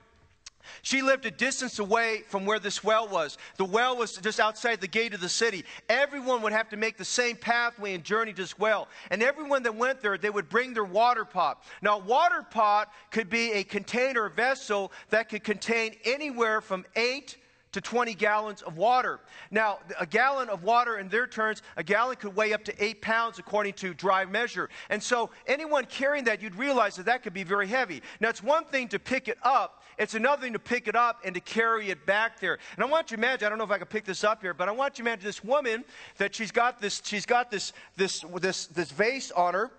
She 0.83 1.03
lived 1.03 1.27
a 1.27 1.31
distance 1.31 1.79
away 1.79 2.23
from 2.29 2.45
where 2.45 2.59
this 2.59 2.83
well 2.83 3.09
was. 3.09 3.39
The 3.57 3.65
well 3.65 3.97
was 3.97 4.17
just 4.17 4.41
outside 4.41 4.81
the 4.81 4.89
gate 4.89 5.15
of 5.15 5.21
the 5.21 5.29
city. 5.29 5.65
Everyone 5.89 6.43
would 6.43 6.53
have 6.53 6.69
to 6.71 6.77
make 6.77 6.97
the 6.97 7.05
same 7.05 7.37
pathway 7.37 7.95
and 7.95 8.05
journey 8.05 8.33
to 8.33 8.43
this 8.43 8.59
well. 8.59 8.89
And 9.11 9.23
everyone 9.23 9.63
that 9.65 9.75
went 9.75 10.01
there, 10.01 10.19
they 10.19 10.31
would 10.31 10.49
bring 10.49 10.75
their 10.75 10.85
water 10.85 11.25
pot. 11.25 11.63
Now, 11.81 11.99
a 11.99 12.03
water 12.05 12.43
pot 12.43 12.93
could 13.11 13.29
be 13.29 13.53
a 13.53 13.65
container, 13.65 14.29
vessel 14.29 14.93
that 15.11 15.29
could 15.29 15.45
contain 15.45 15.95
anywhere 16.05 16.61
from 16.61 16.85
eight 16.97 17.37
to 17.73 17.81
20 17.81 18.15
gallons 18.15 18.63
of 18.63 18.77
water. 18.77 19.21
Now, 19.51 19.79
a 19.99 20.07
gallon 20.07 20.49
of 20.51 20.63
water, 20.63 20.99
in 20.99 21.09
their 21.09 21.27
terms, 21.27 21.63
a 21.77 21.83
gallon 21.83 22.17
could 22.17 22.37
weigh 22.37 22.53
up 22.53 22.65
to 22.65 22.85
eight 22.85 23.01
pounds 23.01 23.39
according 23.39 23.75
to 23.75 23.95
dry 23.95 24.25
measure. 24.25 24.69
And 24.91 25.03
so, 25.03 25.31
anyone 25.47 25.87
carrying 25.87 26.25
that, 26.25 26.43
you'd 26.43 26.55
realize 26.55 26.97
that 26.97 27.07
that 27.07 27.23
could 27.23 27.33
be 27.33 27.45
very 27.45 27.67
heavy. 27.67 28.03
Now, 28.21 28.29
it's 28.29 28.43
one 28.43 28.65
thing 28.67 28.89
to 28.89 28.99
pick 28.99 29.27
it 29.29 29.39
up, 29.43 29.82
it's 30.03 30.15
another 30.15 30.43
thing 30.43 30.53
to 30.53 30.59
pick 30.59 30.89
it 30.89 30.97
up 30.97 31.21
and 31.25 31.35
to 31.35 31.41
carry 31.41 31.91
it 31.91 32.05
back 32.05 32.41
there. 32.41 32.59
And 32.75 32.85
I 32.85 32.89
want 32.89 33.11
you 33.11 33.17
to 33.17 33.21
imagine, 33.21 33.47
I 33.47 33.49
don't 33.49 33.59
know 33.59 33.65
if 33.65 33.71
I 33.71 33.79
can 33.79 33.87
pick 33.87 34.05
this 34.05 34.25
up 34.25 34.43
here, 34.43 34.53
but 34.53 34.69
I 34.69 34.73
want 34.73 34.99
you 34.99 35.05
to 35.05 35.11
imagine 35.11 35.25
this 35.25 35.45
woman 35.45 35.85
that 36.19 36.35
she's 36.35 36.51
got 36.51 36.81
this, 36.81 37.01
she's 37.05 37.25
got 37.25 37.51
this, 37.51 37.73
this, 37.97 38.25
this, 38.41 38.67
this 38.67 38.91
vase 38.91 39.31
on 39.31 39.55
her 39.55 39.71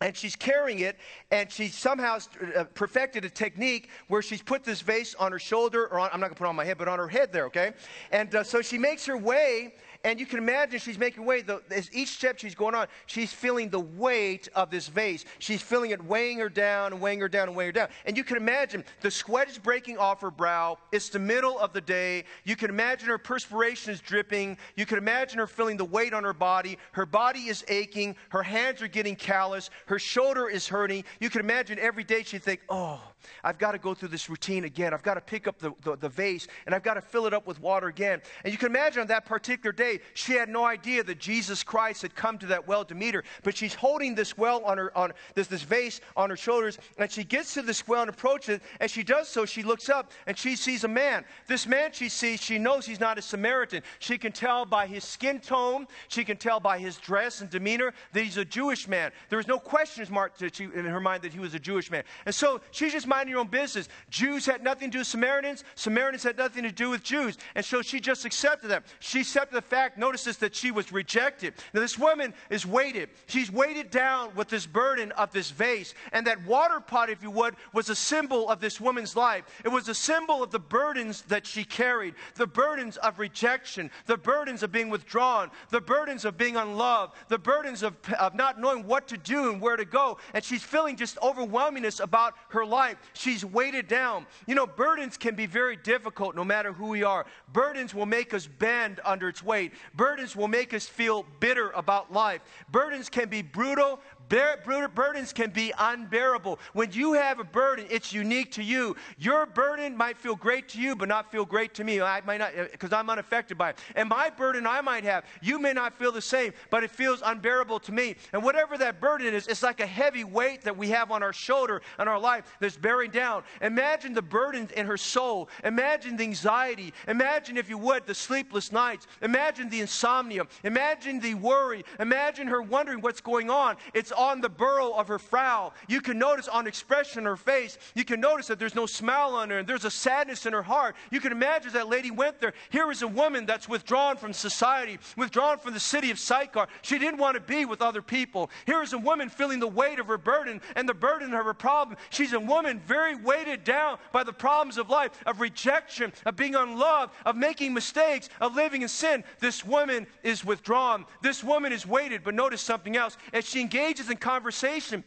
and 0.00 0.16
she's 0.16 0.36
carrying 0.36 0.78
it, 0.78 0.96
and 1.32 1.50
she 1.50 1.66
somehow 1.66 2.18
uh, 2.56 2.62
perfected 2.74 3.24
a 3.24 3.30
technique 3.30 3.88
where 4.06 4.22
she's 4.22 4.42
put 4.42 4.62
this 4.62 4.80
vase 4.80 5.16
on 5.16 5.32
her 5.32 5.40
shoulder, 5.40 5.88
or 5.88 5.98
on, 5.98 6.08
I'm 6.12 6.20
not 6.20 6.26
going 6.26 6.34
to 6.34 6.38
put 6.38 6.44
it 6.44 6.50
on 6.50 6.56
my 6.56 6.64
head, 6.64 6.78
but 6.78 6.86
on 6.86 7.00
her 7.00 7.08
head 7.08 7.32
there, 7.32 7.46
okay? 7.46 7.72
And 8.12 8.32
uh, 8.32 8.44
so 8.44 8.62
she 8.62 8.78
makes 8.78 9.04
her 9.06 9.16
way 9.16 9.74
and 10.04 10.20
you 10.20 10.26
can 10.26 10.38
imagine 10.38 10.78
she's 10.78 10.98
making 10.98 11.24
way. 11.24 11.44
As 11.70 11.90
each 11.92 12.08
step 12.08 12.38
she's 12.38 12.54
going 12.54 12.74
on, 12.74 12.86
she's 13.06 13.32
feeling 13.32 13.68
the 13.68 13.80
weight 13.80 14.48
of 14.54 14.70
this 14.70 14.88
vase. 14.88 15.24
She's 15.38 15.62
feeling 15.62 15.90
it 15.90 16.04
weighing 16.04 16.38
her 16.38 16.48
down 16.48 17.00
weighing 17.00 17.20
her 17.20 17.28
down 17.28 17.48
and 17.48 17.56
weighing 17.56 17.68
her 17.68 17.72
down. 17.72 17.88
And 18.06 18.16
you 18.16 18.24
can 18.24 18.36
imagine 18.36 18.84
the 19.00 19.10
sweat 19.10 19.48
is 19.48 19.58
breaking 19.58 19.98
off 19.98 20.20
her 20.20 20.30
brow. 20.30 20.78
It's 20.92 21.08
the 21.08 21.18
middle 21.18 21.58
of 21.58 21.72
the 21.72 21.80
day. 21.80 22.24
You 22.44 22.56
can 22.56 22.70
imagine 22.70 23.08
her 23.08 23.18
perspiration 23.18 23.92
is 23.92 24.00
dripping. 24.00 24.58
You 24.76 24.86
can 24.86 24.98
imagine 24.98 25.38
her 25.38 25.46
feeling 25.46 25.76
the 25.76 25.84
weight 25.84 26.12
on 26.12 26.24
her 26.24 26.34
body. 26.34 26.78
Her 26.92 27.06
body 27.06 27.48
is 27.48 27.64
aching. 27.68 28.16
Her 28.28 28.42
hands 28.42 28.82
are 28.82 28.88
getting 28.88 29.16
callous. 29.16 29.70
Her 29.86 29.98
shoulder 29.98 30.48
is 30.48 30.68
hurting. 30.68 31.04
You 31.20 31.30
can 31.30 31.40
imagine 31.40 31.78
every 31.78 32.04
day 32.04 32.22
she'd 32.22 32.42
think, 32.42 32.60
oh, 32.68 33.00
I've 33.44 33.58
got 33.58 33.72
to 33.72 33.78
go 33.78 33.94
through 33.94 34.08
this 34.08 34.30
routine 34.30 34.64
again. 34.64 34.94
I've 34.94 35.02
got 35.02 35.14
to 35.14 35.20
pick 35.20 35.46
up 35.46 35.58
the, 35.58 35.72
the, 35.82 35.96
the, 35.96 36.08
vase 36.08 36.48
and 36.66 36.74
I've 36.74 36.82
got 36.82 36.94
to 36.94 37.00
fill 37.00 37.26
it 37.26 37.34
up 37.34 37.46
with 37.46 37.60
water 37.60 37.88
again. 37.88 38.22
And 38.44 38.52
you 38.52 38.58
can 38.58 38.68
imagine 38.68 39.02
on 39.02 39.06
that 39.08 39.26
particular 39.26 39.72
day, 39.72 40.00
she 40.14 40.32
had 40.32 40.48
no 40.48 40.64
idea 40.64 41.02
that 41.04 41.18
Jesus 41.18 41.62
Christ 41.62 42.02
had 42.02 42.14
come 42.14 42.38
to 42.38 42.46
that 42.46 42.66
well 42.66 42.84
to 42.84 42.94
meet 42.94 43.14
her. 43.14 43.24
But 43.42 43.56
she's 43.56 43.74
holding 43.74 44.14
this 44.14 44.38
well 44.38 44.64
on 44.64 44.78
her, 44.78 44.96
on 44.96 45.12
this, 45.34 45.46
this 45.46 45.62
vase 45.62 46.00
on 46.16 46.30
her 46.30 46.36
shoulders. 46.36 46.78
And 46.98 47.10
she 47.10 47.24
gets 47.24 47.54
to 47.54 47.62
this 47.62 47.86
well 47.86 48.02
and 48.02 48.10
approaches 48.10 48.56
it. 48.56 48.62
As 48.80 48.90
she 48.90 49.02
does 49.02 49.28
so, 49.28 49.44
she 49.44 49.62
looks 49.62 49.88
up 49.88 50.12
and 50.26 50.36
she 50.38 50.56
sees 50.56 50.84
a 50.84 50.88
man. 50.88 51.24
This 51.46 51.66
man 51.66 51.92
she 51.92 52.08
sees, 52.08 52.40
she 52.40 52.58
knows 52.58 52.86
he's 52.86 53.00
not 53.00 53.18
a 53.18 53.22
Samaritan. 53.22 53.82
She 53.98 54.18
can 54.18 54.32
tell 54.32 54.64
by 54.64 54.86
his 54.86 55.04
skin 55.04 55.40
tone, 55.40 55.86
she 56.08 56.24
can 56.24 56.36
tell 56.36 56.60
by 56.60 56.78
his 56.78 56.96
dress 56.96 57.40
and 57.40 57.50
demeanor 57.50 57.92
that 58.12 58.22
he's 58.22 58.36
a 58.36 58.44
Jewish 58.44 58.88
man. 58.88 59.10
There 59.28 59.36
was 59.36 59.48
no 59.48 59.58
question 59.58 59.98
mark 60.10 60.40
in 60.40 60.84
her 60.84 61.00
mind 61.00 61.22
that 61.22 61.32
he 61.32 61.40
was 61.40 61.54
a 61.54 61.58
Jewish 61.58 61.90
man. 61.90 62.04
And 62.24 62.34
so 62.34 62.60
she 62.70 62.88
just 62.88 63.06
minding 63.08 63.34
her 63.34 63.40
own 63.40 63.48
business. 63.48 63.88
Jews 64.10 64.46
had 64.46 64.62
nothing 64.62 64.90
to 64.90 64.92
do 64.92 64.98
with 64.98 65.08
Samaritans, 65.08 65.64
Samaritans 65.74 66.22
had 66.22 66.36
nothing 66.36 66.62
to 66.62 66.72
do 66.72 66.90
with 66.90 67.02
Jews. 67.02 67.38
And 67.54 67.64
so 67.64 67.82
she 67.82 68.00
just 68.00 68.24
accepted 68.24 68.68
them. 68.68 68.84
She 69.00 69.20
accepted 69.20 69.56
the 69.56 69.62
fact, 69.62 69.98
notice 69.98 70.24
this, 70.24 70.36
that 70.36 70.54
she 70.54 70.70
was 70.70 70.92
rejected. 70.92 71.54
Now, 71.72 71.80
this 71.80 71.98
woman 71.98 72.34
is 72.50 72.66
weighted. 72.66 73.08
She's 73.26 73.50
weighted 73.50 73.90
down 73.90 74.34
with 74.34 74.48
this 74.48 74.66
burden 74.66 75.12
of 75.12 75.32
this 75.32 75.50
vase. 75.50 75.94
And 76.12 76.26
that 76.26 76.44
water 76.46 76.80
pot, 76.80 77.10
if 77.10 77.22
you 77.22 77.30
would, 77.30 77.56
was 77.72 77.88
a 77.88 77.94
symbol 77.94 78.48
of 78.48 78.60
this 78.60 78.80
woman's 78.80 79.16
life. 79.16 79.44
It 79.64 79.68
was 79.68 79.88
a 79.88 79.94
symbol 79.94 80.42
of 80.42 80.50
the 80.50 80.58
burdens 80.58 81.22
that 81.22 81.46
she 81.46 81.64
carried 81.64 82.14
the 82.34 82.46
burdens 82.46 82.96
of 82.98 83.18
rejection, 83.18 83.90
the 84.06 84.16
burdens 84.16 84.62
of 84.62 84.72
being 84.72 84.88
withdrawn, 84.88 85.50
the 85.70 85.80
burdens 85.80 86.24
of 86.24 86.36
being 86.36 86.56
unloved, 86.56 87.14
the 87.28 87.38
burdens 87.38 87.82
of, 87.82 87.96
of 88.18 88.34
not 88.34 88.60
knowing 88.60 88.86
what 88.86 89.08
to 89.08 89.16
do 89.16 89.50
and 89.50 89.60
where 89.60 89.76
to 89.76 89.84
go. 89.84 90.18
And 90.34 90.44
she's 90.44 90.62
feeling 90.62 90.96
just 90.96 91.16
overwhelmingness 91.18 92.00
about 92.00 92.34
her 92.50 92.64
life. 92.64 92.97
She's 93.12 93.44
weighted 93.44 93.88
down. 93.88 94.26
You 94.46 94.54
know, 94.54 94.66
burdens 94.66 95.16
can 95.16 95.34
be 95.34 95.46
very 95.46 95.76
difficult 95.76 96.36
no 96.36 96.44
matter 96.44 96.72
who 96.72 96.88
we 96.88 97.02
are. 97.02 97.26
Burdens 97.52 97.94
will 97.94 98.06
make 98.06 98.34
us 98.34 98.46
bend 98.46 99.00
under 99.04 99.28
its 99.28 99.42
weight. 99.42 99.72
Burdens 99.94 100.34
will 100.36 100.48
make 100.48 100.74
us 100.74 100.86
feel 100.86 101.24
bitter 101.40 101.70
about 101.70 102.12
life. 102.12 102.40
Burdens 102.70 103.08
can 103.08 103.28
be 103.28 103.42
brutal, 103.42 104.00
burdens 104.28 105.32
can 105.32 105.50
be 105.50 105.72
unbearable. 105.78 106.58
When 106.72 106.92
you 106.92 107.14
have 107.14 107.40
a 107.40 107.44
burden, 107.44 107.86
it's 107.90 108.12
unique 108.12 108.52
to 108.52 108.62
you. 108.62 108.96
Your 109.18 109.46
burden 109.46 109.96
might 109.96 110.18
feel 110.18 110.36
great 110.36 110.68
to 110.70 110.80
you, 110.80 110.96
but 110.96 111.08
not 111.08 111.30
feel 111.30 111.44
great 111.44 111.74
to 111.74 111.84
me. 111.84 112.00
I 112.00 112.20
might 112.22 112.38
not, 112.38 112.52
eh, 112.54 112.66
because 112.70 112.92
I'm 112.92 113.10
unaffected 113.10 113.58
by 113.58 113.70
it. 113.70 113.78
And 113.96 114.08
my 114.08 114.30
burden 114.30 114.66
I 114.66 114.80
might 114.80 115.04
have, 115.04 115.24
you 115.40 115.58
may 115.58 115.72
not 115.72 115.98
feel 115.98 116.12
the 116.12 116.22
same, 116.22 116.52
but 116.70 116.84
it 116.84 116.90
feels 116.90 117.22
unbearable 117.24 117.80
to 117.80 117.92
me. 117.92 118.16
And 118.32 118.42
whatever 118.42 118.78
that 118.78 119.00
burden 119.00 119.34
is, 119.34 119.46
it's 119.46 119.62
like 119.62 119.80
a 119.80 119.86
heavy 119.86 120.24
weight 120.24 120.62
that 120.62 120.76
we 120.76 120.88
have 120.90 121.10
on 121.10 121.22
our 121.22 121.32
shoulder 121.32 121.82
and 121.98 122.08
our 122.08 122.18
life 122.18 122.44
that's 122.60 122.76
bearing 122.76 123.10
down. 123.10 123.42
Imagine 123.62 124.14
the 124.14 124.22
burden 124.22 124.68
in 124.76 124.86
her 124.86 124.96
soul. 124.96 125.48
Imagine 125.64 126.16
the 126.16 126.24
anxiety. 126.24 126.92
Imagine, 127.06 127.56
if 127.56 127.68
you 127.68 127.78
would, 127.78 128.06
the 128.06 128.14
sleepless 128.14 128.72
nights. 128.72 129.06
Imagine 129.22 129.68
the 129.68 129.80
insomnia. 129.80 130.46
Imagine 130.64 131.20
the 131.20 131.34
worry. 131.34 131.84
Imagine 132.00 132.46
her 132.46 132.62
wondering 132.62 133.00
what's 133.00 133.20
going 133.20 133.50
on. 133.50 133.76
It's 133.94 134.12
on 134.18 134.40
the 134.40 134.48
burrow 134.48 134.92
of 134.92 135.08
her 135.08 135.18
frown. 135.18 135.70
You 135.86 136.00
can 136.00 136.18
notice 136.18 136.48
on 136.48 136.66
expression 136.66 137.24
her 137.24 137.36
face, 137.36 137.78
you 137.94 138.04
can 138.04 138.20
notice 138.20 138.48
that 138.48 138.58
there's 138.58 138.74
no 138.74 138.84
smile 138.84 139.34
on 139.34 139.48
her 139.50 139.58
and 139.58 139.68
there's 139.68 139.84
a 139.84 139.90
sadness 139.90 140.44
in 140.44 140.52
her 140.52 140.62
heart. 140.62 140.96
You 141.10 141.20
can 141.20 141.30
imagine 141.30 141.72
that 141.72 141.88
lady 141.88 142.10
went 142.10 142.40
there. 142.40 142.52
Here 142.70 142.90
is 142.90 143.02
a 143.02 143.08
woman 143.08 143.46
that's 143.46 143.68
withdrawn 143.68 144.16
from 144.16 144.32
society, 144.32 144.98
withdrawn 145.16 145.58
from 145.58 145.72
the 145.72 145.80
city 145.80 146.10
of 146.10 146.18
Sychar. 146.18 146.66
She 146.82 146.98
didn't 146.98 147.20
want 147.20 147.36
to 147.36 147.40
be 147.40 147.64
with 147.64 147.80
other 147.80 148.02
people. 148.02 148.50
Here 148.66 148.82
is 148.82 148.92
a 148.92 148.98
woman 148.98 149.28
feeling 149.28 149.60
the 149.60 149.68
weight 149.68 150.00
of 150.00 150.08
her 150.08 150.18
burden 150.18 150.60
and 150.74 150.88
the 150.88 150.94
burden 150.94 151.32
of 151.32 151.44
her 151.44 151.54
problem. 151.54 151.96
She's 152.10 152.32
a 152.32 152.40
woman 152.40 152.80
very 152.80 153.14
weighted 153.14 153.62
down 153.62 153.98
by 154.12 154.24
the 154.24 154.32
problems 154.32 154.78
of 154.78 154.90
life, 154.90 155.12
of 155.26 155.40
rejection, 155.40 156.12
of 156.26 156.34
being 156.34 156.56
unloved, 156.56 157.12
of 157.24 157.36
making 157.36 157.72
mistakes, 157.72 158.28
of 158.40 158.56
living 158.56 158.82
in 158.82 158.88
sin. 158.88 159.22
This 159.38 159.64
woman 159.64 160.06
is 160.24 160.44
withdrawn. 160.44 161.06
This 161.22 161.44
woman 161.44 161.72
is 161.72 161.86
weighted. 161.86 162.24
But 162.24 162.34
notice 162.34 162.62
something 162.62 162.96
else. 162.96 163.16
As 163.32 163.48
she 163.48 163.60
engages 163.60 164.07
in 164.10 164.16
conversation 164.16 165.04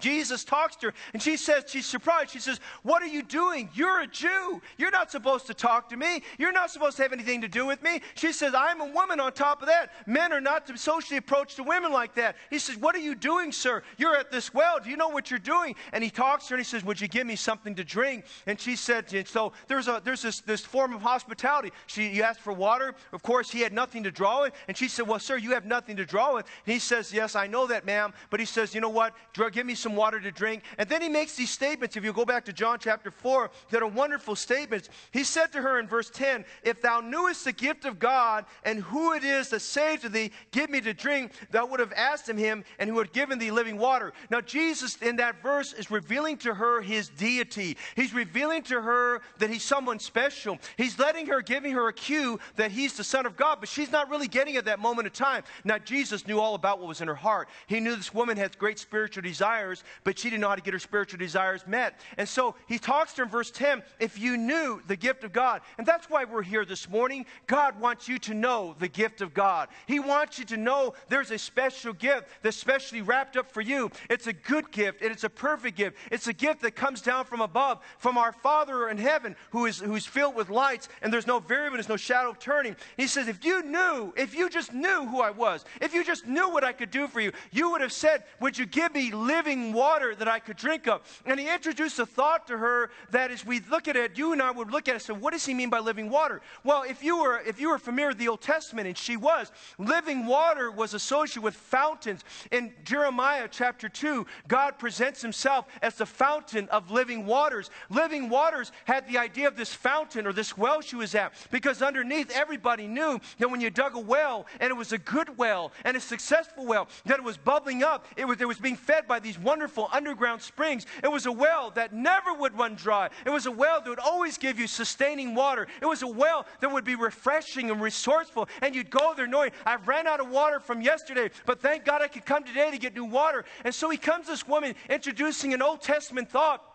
Jesus 0.00 0.44
talks 0.44 0.76
to 0.76 0.88
her 0.88 0.94
and 1.12 1.22
she 1.22 1.36
says, 1.36 1.64
she's 1.66 1.86
surprised. 1.86 2.30
She 2.30 2.40
says, 2.40 2.60
What 2.82 3.02
are 3.02 3.06
you 3.06 3.22
doing? 3.22 3.68
You're 3.74 4.00
a 4.00 4.06
Jew. 4.06 4.60
You're 4.76 4.90
not 4.90 5.10
supposed 5.10 5.46
to 5.46 5.54
talk 5.54 5.88
to 5.90 5.96
me. 5.96 6.22
You're 6.38 6.52
not 6.52 6.70
supposed 6.70 6.96
to 6.96 7.02
have 7.02 7.12
anything 7.12 7.40
to 7.42 7.48
do 7.48 7.66
with 7.66 7.82
me. 7.82 8.00
She 8.14 8.32
says, 8.32 8.54
I'm 8.54 8.80
a 8.80 8.86
woman 8.86 9.20
on 9.20 9.32
top 9.32 9.62
of 9.62 9.68
that. 9.68 9.92
Men 10.06 10.32
are 10.32 10.40
not 10.40 10.66
to 10.66 10.76
socially 10.78 11.18
approach 11.18 11.54
to 11.56 11.62
women 11.62 11.92
like 11.92 12.14
that. 12.14 12.36
He 12.50 12.58
says, 12.58 12.76
What 12.76 12.94
are 12.94 13.00
you 13.00 13.14
doing, 13.14 13.52
sir? 13.52 13.82
You're 13.96 14.16
at 14.16 14.30
this 14.30 14.52
well. 14.52 14.78
Do 14.82 14.90
you 14.90 14.96
know 14.96 15.08
what 15.08 15.30
you're 15.30 15.38
doing? 15.38 15.74
And 15.92 16.02
he 16.02 16.10
talks 16.10 16.46
to 16.46 16.50
her 16.50 16.56
and 16.56 16.64
he 16.64 16.68
says, 16.68 16.84
Would 16.84 17.00
you 17.00 17.08
give 17.08 17.26
me 17.26 17.36
something 17.36 17.74
to 17.74 17.84
drink? 17.84 18.24
And 18.46 18.60
she 18.60 18.76
said, 18.76 19.08
So 19.28 19.52
there's, 19.66 19.88
a, 19.88 20.00
there's 20.04 20.22
this, 20.22 20.40
this 20.40 20.60
form 20.60 20.92
of 20.92 21.02
hospitality. 21.02 21.72
She, 21.86 22.08
you 22.08 22.22
asked 22.22 22.40
for 22.40 22.52
water. 22.52 22.94
Of 23.12 23.22
course, 23.22 23.50
he 23.50 23.60
had 23.60 23.72
nothing 23.72 24.02
to 24.04 24.10
draw 24.10 24.42
with. 24.42 24.54
And 24.68 24.76
she 24.76 24.88
said, 24.88 25.06
Well, 25.06 25.18
sir, 25.18 25.36
you 25.36 25.50
have 25.52 25.64
nothing 25.64 25.96
to 25.96 26.04
draw 26.04 26.34
with. 26.34 26.46
And 26.66 26.72
he 26.72 26.78
says, 26.78 27.12
Yes, 27.12 27.36
I 27.36 27.46
know 27.46 27.66
that, 27.66 27.84
ma'am. 27.84 28.12
But 28.30 28.40
he 28.40 28.46
says, 28.46 28.74
You 28.74 28.80
know 28.80 28.88
what? 28.88 29.14
Give 29.52 29.66
me 29.66 29.74
some 29.74 29.87
some 29.88 29.96
water 29.96 30.20
to 30.20 30.30
drink. 30.30 30.64
And 30.76 30.86
then 30.86 31.00
he 31.00 31.08
makes 31.08 31.34
these 31.34 31.50
statements, 31.50 31.96
if 31.96 32.04
you 32.04 32.12
go 32.12 32.26
back 32.26 32.44
to 32.44 32.52
John 32.52 32.78
chapter 32.78 33.10
4, 33.10 33.50
that 33.70 33.82
are 33.82 33.88
wonderful 33.88 34.36
statements. 34.36 34.90
He 35.12 35.24
said 35.24 35.50
to 35.52 35.62
her 35.62 35.78
in 35.78 35.88
verse 35.88 36.10
10, 36.10 36.44
If 36.62 36.82
thou 36.82 37.00
knewest 37.00 37.46
the 37.46 37.52
gift 37.52 37.86
of 37.86 37.98
God 37.98 38.44
and 38.64 38.80
who 38.80 39.14
it 39.14 39.24
is 39.24 39.48
that 39.48 39.60
says 39.60 40.00
to 40.00 40.10
thee, 40.10 40.30
Give 40.50 40.68
me 40.68 40.82
to 40.82 40.92
drink, 40.92 41.32
thou 41.50 41.64
would 41.64 41.80
have 41.80 41.94
asked 41.94 42.28
him, 42.28 42.36
him 42.36 42.64
and 42.78 42.90
who 42.90 42.98
had 42.98 43.14
given 43.14 43.38
thee 43.38 43.50
living 43.50 43.78
water. 43.78 44.12
Now, 44.30 44.42
Jesus 44.42 44.96
in 44.96 45.16
that 45.16 45.42
verse 45.42 45.72
is 45.72 45.90
revealing 45.90 46.36
to 46.38 46.52
her 46.52 46.82
his 46.82 47.08
deity. 47.08 47.78
He's 47.96 48.12
revealing 48.12 48.62
to 48.64 48.82
her 48.82 49.22
that 49.38 49.48
he's 49.48 49.62
someone 49.62 49.98
special. 49.98 50.58
He's 50.76 50.98
letting 50.98 51.26
her, 51.28 51.40
giving 51.40 51.72
her 51.72 51.88
a 51.88 51.94
cue 51.94 52.38
that 52.56 52.72
he's 52.72 52.94
the 52.94 53.04
Son 53.04 53.24
of 53.24 53.38
God, 53.38 53.56
but 53.60 53.70
she's 53.70 53.90
not 53.90 54.10
really 54.10 54.28
getting 54.28 54.56
it 54.56 54.66
that 54.66 54.80
moment 54.80 55.06
of 55.06 55.14
time. 55.14 55.44
Now, 55.64 55.78
Jesus 55.78 56.26
knew 56.26 56.40
all 56.40 56.54
about 56.54 56.78
what 56.78 56.88
was 56.88 57.00
in 57.00 57.08
her 57.08 57.14
heart. 57.14 57.48
He 57.66 57.80
knew 57.80 57.96
this 57.96 58.12
woman 58.12 58.36
had 58.36 58.58
great 58.58 58.78
spiritual 58.78 59.22
desires 59.22 59.77
desires, 59.78 60.02
but 60.04 60.18
she 60.18 60.30
didn't 60.30 60.42
know 60.42 60.48
how 60.48 60.54
to 60.54 60.62
get 60.62 60.72
her 60.72 60.78
spiritual 60.78 61.18
desires 61.18 61.66
met. 61.66 62.00
And 62.16 62.28
so 62.28 62.54
he 62.66 62.78
talks 62.78 63.12
to 63.14 63.18
her 63.18 63.24
in 63.24 63.30
verse 63.30 63.50
10 63.50 63.82
if 64.00 64.18
you 64.18 64.36
knew 64.36 64.80
the 64.86 64.96
gift 64.96 65.24
of 65.24 65.32
God, 65.32 65.60
and 65.78 65.86
that's 65.86 66.08
why 66.08 66.24
we're 66.24 66.42
here 66.42 66.64
this 66.64 66.88
morning, 66.88 67.26
God 67.46 67.80
wants 67.80 68.08
you 68.08 68.18
to 68.20 68.34
know 68.34 68.74
the 68.78 68.88
gift 68.88 69.20
of 69.20 69.34
God. 69.34 69.68
He 69.86 70.00
wants 70.00 70.38
you 70.38 70.44
to 70.46 70.56
know 70.56 70.94
there's 71.08 71.30
a 71.30 71.38
special 71.38 71.92
gift 71.92 72.28
that's 72.42 72.56
specially 72.56 73.02
wrapped 73.02 73.36
up 73.36 73.50
for 73.50 73.60
you. 73.60 73.90
It's 74.10 74.26
a 74.26 74.32
good 74.32 74.70
gift, 74.70 75.02
and 75.02 75.10
it's 75.12 75.24
a 75.24 75.30
perfect 75.30 75.76
gift. 75.76 75.96
It's 76.10 76.26
a 76.26 76.32
gift 76.32 76.62
that 76.62 76.74
comes 76.74 77.00
down 77.00 77.24
from 77.24 77.40
above, 77.40 77.80
from 77.98 78.18
our 78.18 78.32
Father 78.32 78.88
in 78.88 78.98
heaven, 78.98 79.36
who 79.50 79.66
is 79.66 79.78
who's 79.78 80.06
filled 80.06 80.34
with 80.34 80.50
lights, 80.50 80.88
and 81.02 81.12
there's 81.12 81.26
no 81.26 81.38
variable, 81.38 81.76
there's 81.76 81.88
no 81.88 81.96
shadow 81.96 82.34
turning. 82.38 82.76
He 82.96 83.06
says, 83.06 83.28
if 83.28 83.44
you 83.44 83.62
knew, 83.62 84.12
if 84.16 84.34
you 84.34 84.48
just 84.48 84.72
knew 84.72 85.06
who 85.06 85.20
I 85.20 85.30
was, 85.30 85.64
if 85.80 85.94
you 85.94 86.04
just 86.04 86.26
knew 86.26 86.48
what 86.50 86.64
I 86.64 86.72
could 86.72 86.90
do 86.90 87.06
for 87.06 87.20
you, 87.20 87.32
you 87.52 87.70
would 87.70 87.80
have 87.80 87.92
said, 87.92 88.24
Would 88.40 88.56
you 88.56 88.66
give 88.66 88.94
me 88.94 89.10
living 89.10 89.67
water 89.72 90.14
that 90.14 90.28
I 90.28 90.38
could 90.38 90.56
drink 90.56 90.88
of. 90.88 91.02
And 91.24 91.38
he 91.38 91.52
introduced 91.52 91.98
a 91.98 92.06
thought 92.06 92.46
to 92.48 92.58
her 92.58 92.90
that 93.10 93.30
as 93.30 93.44
we 93.44 93.60
look 93.60 93.88
at 93.88 93.96
it, 93.96 94.16
you 94.18 94.32
and 94.32 94.42
I 94.42 94.50
would 94.50 94.70
look 94.70 94.88
at 94.88 94.92
it 94.92 94.94
and 94.94 95.02
say, 95.02 95.12
what 95.12 95.32
does 95.32 95.44
he 95.44 95.54
mean 95.54 95.70
by 95.70 95.78
living 95.78 96.10
water? 96.10 96.40
Well, 96.64 96.82
if 96.82 97.02
you 97.02 97.22
were, 97.22 97.40
if 97.46 97.60
you 97.60 97.70
were 97.70 97.78
familiar 97.78 98.08
with 98.08 98.18
the 98.18 98.28
Old 98.28 98.40
Testament, 98.40 98.86
and 98.86 98.96
she 98.96 99.16
was, 99.16 99.50
living 99.78 100.26
water 100.26 100.70
was 100.70 100.94
associated 100.94 101.42
with 101.42 101.54
fountains. 101.54 102.24
In 102.50 102.72
Jeremiah 102.84 103.48
chapter 103.50 103.88
2, 103.88 104.26
God 104.46 104.78
presents 104.78 105.22
himself 105.22 105.66
as 105.82 105.96
the 105.96 106.06
fountain 106.06 106.68
of 106.70 106.90
living 106.90 107.26
waters. 107.26 107.70
Living 107.90 108.28
waters 108.28 108.72
had 108.84 109.06
the 109.08 109.18
idea 109.18 109.48
of 109.48 109.56
this 109.56 109.72
fountain 109.72 110.26
or 110.26 110.32
this 110.32 110.56
well 110.56 110.80
she 110.80 110.96
was 110.96 111.14
at 111.14 111.32
because 111.50 111.82
underneath 111.82 112.30
everybody 112.30 112.86
knew 112.86 113.20
that 113.38 113.50
when 113.50 113.60
you 113.60 113.70
dug 113.70 113.94
a 113.96 114.00
well 114.00 114.46
and 114.60 114.70
it 114.70 114.74
was 114.74 114.92
a 114.92 114.98
good 114.98 115.36
well 115.36 115.72
and 115.84 115.96
a 115.96 116.00
successful 116.00 116.66
well, 116.66 116.88
that 117.04 117.18
it 117.18 117.24
was 117.24 117.36
bubbling 117.36 117.82
up, 117.82 118.06
it 118.16 118.24
was, 118.24 118.40
it 118.40 118.48
was 118.48 118.58
being 118.58 118.76
fed 118.76 119.06
by 119.06 119.18
these 119.18 119.38
wonderful 119.38 119.57
underground 119.92 120.42
springs. 120.42 120.86
It 121.02 121.08
was 121.08 121.26
a 121.26 121.32
well 121.32 121.70
that 121.72 121.92
never 121.92 122.32
would 122.34 122.56
run 122.58 122.74
dry. 122.74 123.10
It 123.24 123.30
was 123.30 123.46
a 123.46 123.50
well 123.50 123.80
that 123.80 123.88
would 123.88 123.98
always 123.98 124.38
give 124.38 124.58
you 124.58 124.66
sustaining 124.66 125.34
water. 125.34 125.66
It 125.80 125.86
was 125.86 126.02
a 126.02 126.06
well 126.06 126.46
that 126.60 126.70
would 126.70 126.84
be 126.84 126.94
refreshing 126.94 127.70
and 127.70 127.80
resourceful. 127.80 128.48
And 128.62 128.74
you'd 128.74 128.90
go 128.90 129.14
there 129.14 129.26
knowing, 129.26 129.50
I've 129.64 129.86
ran 129.88 130.06
out 130.06 130.20
of 130.20 130.28
water 130.28 130.60
from 130.60 130.80
yesterday, 130.80 131.30
but 131.46 131.60
thank 131.60 131.84
God 131.84 132.02
I 132.02 132.08
could 132.08 132.24
come 132.24 132.44
today 132.44 132.70
to 132.70 132.78
get 132.78 132.94
new 132.94 133.04
water. 133.04 133.44
And 133.64 133.74
so 133.74 133.90
he 133.90 133.96
comes, 133.96 134.26
this 134.26 134.46
woman, 134.46 134.74
introducing 134.88 135.54
an 135.54 135.62
Old 135.62 135.82
Testament 135.82 136.30
thought 136.30 136.67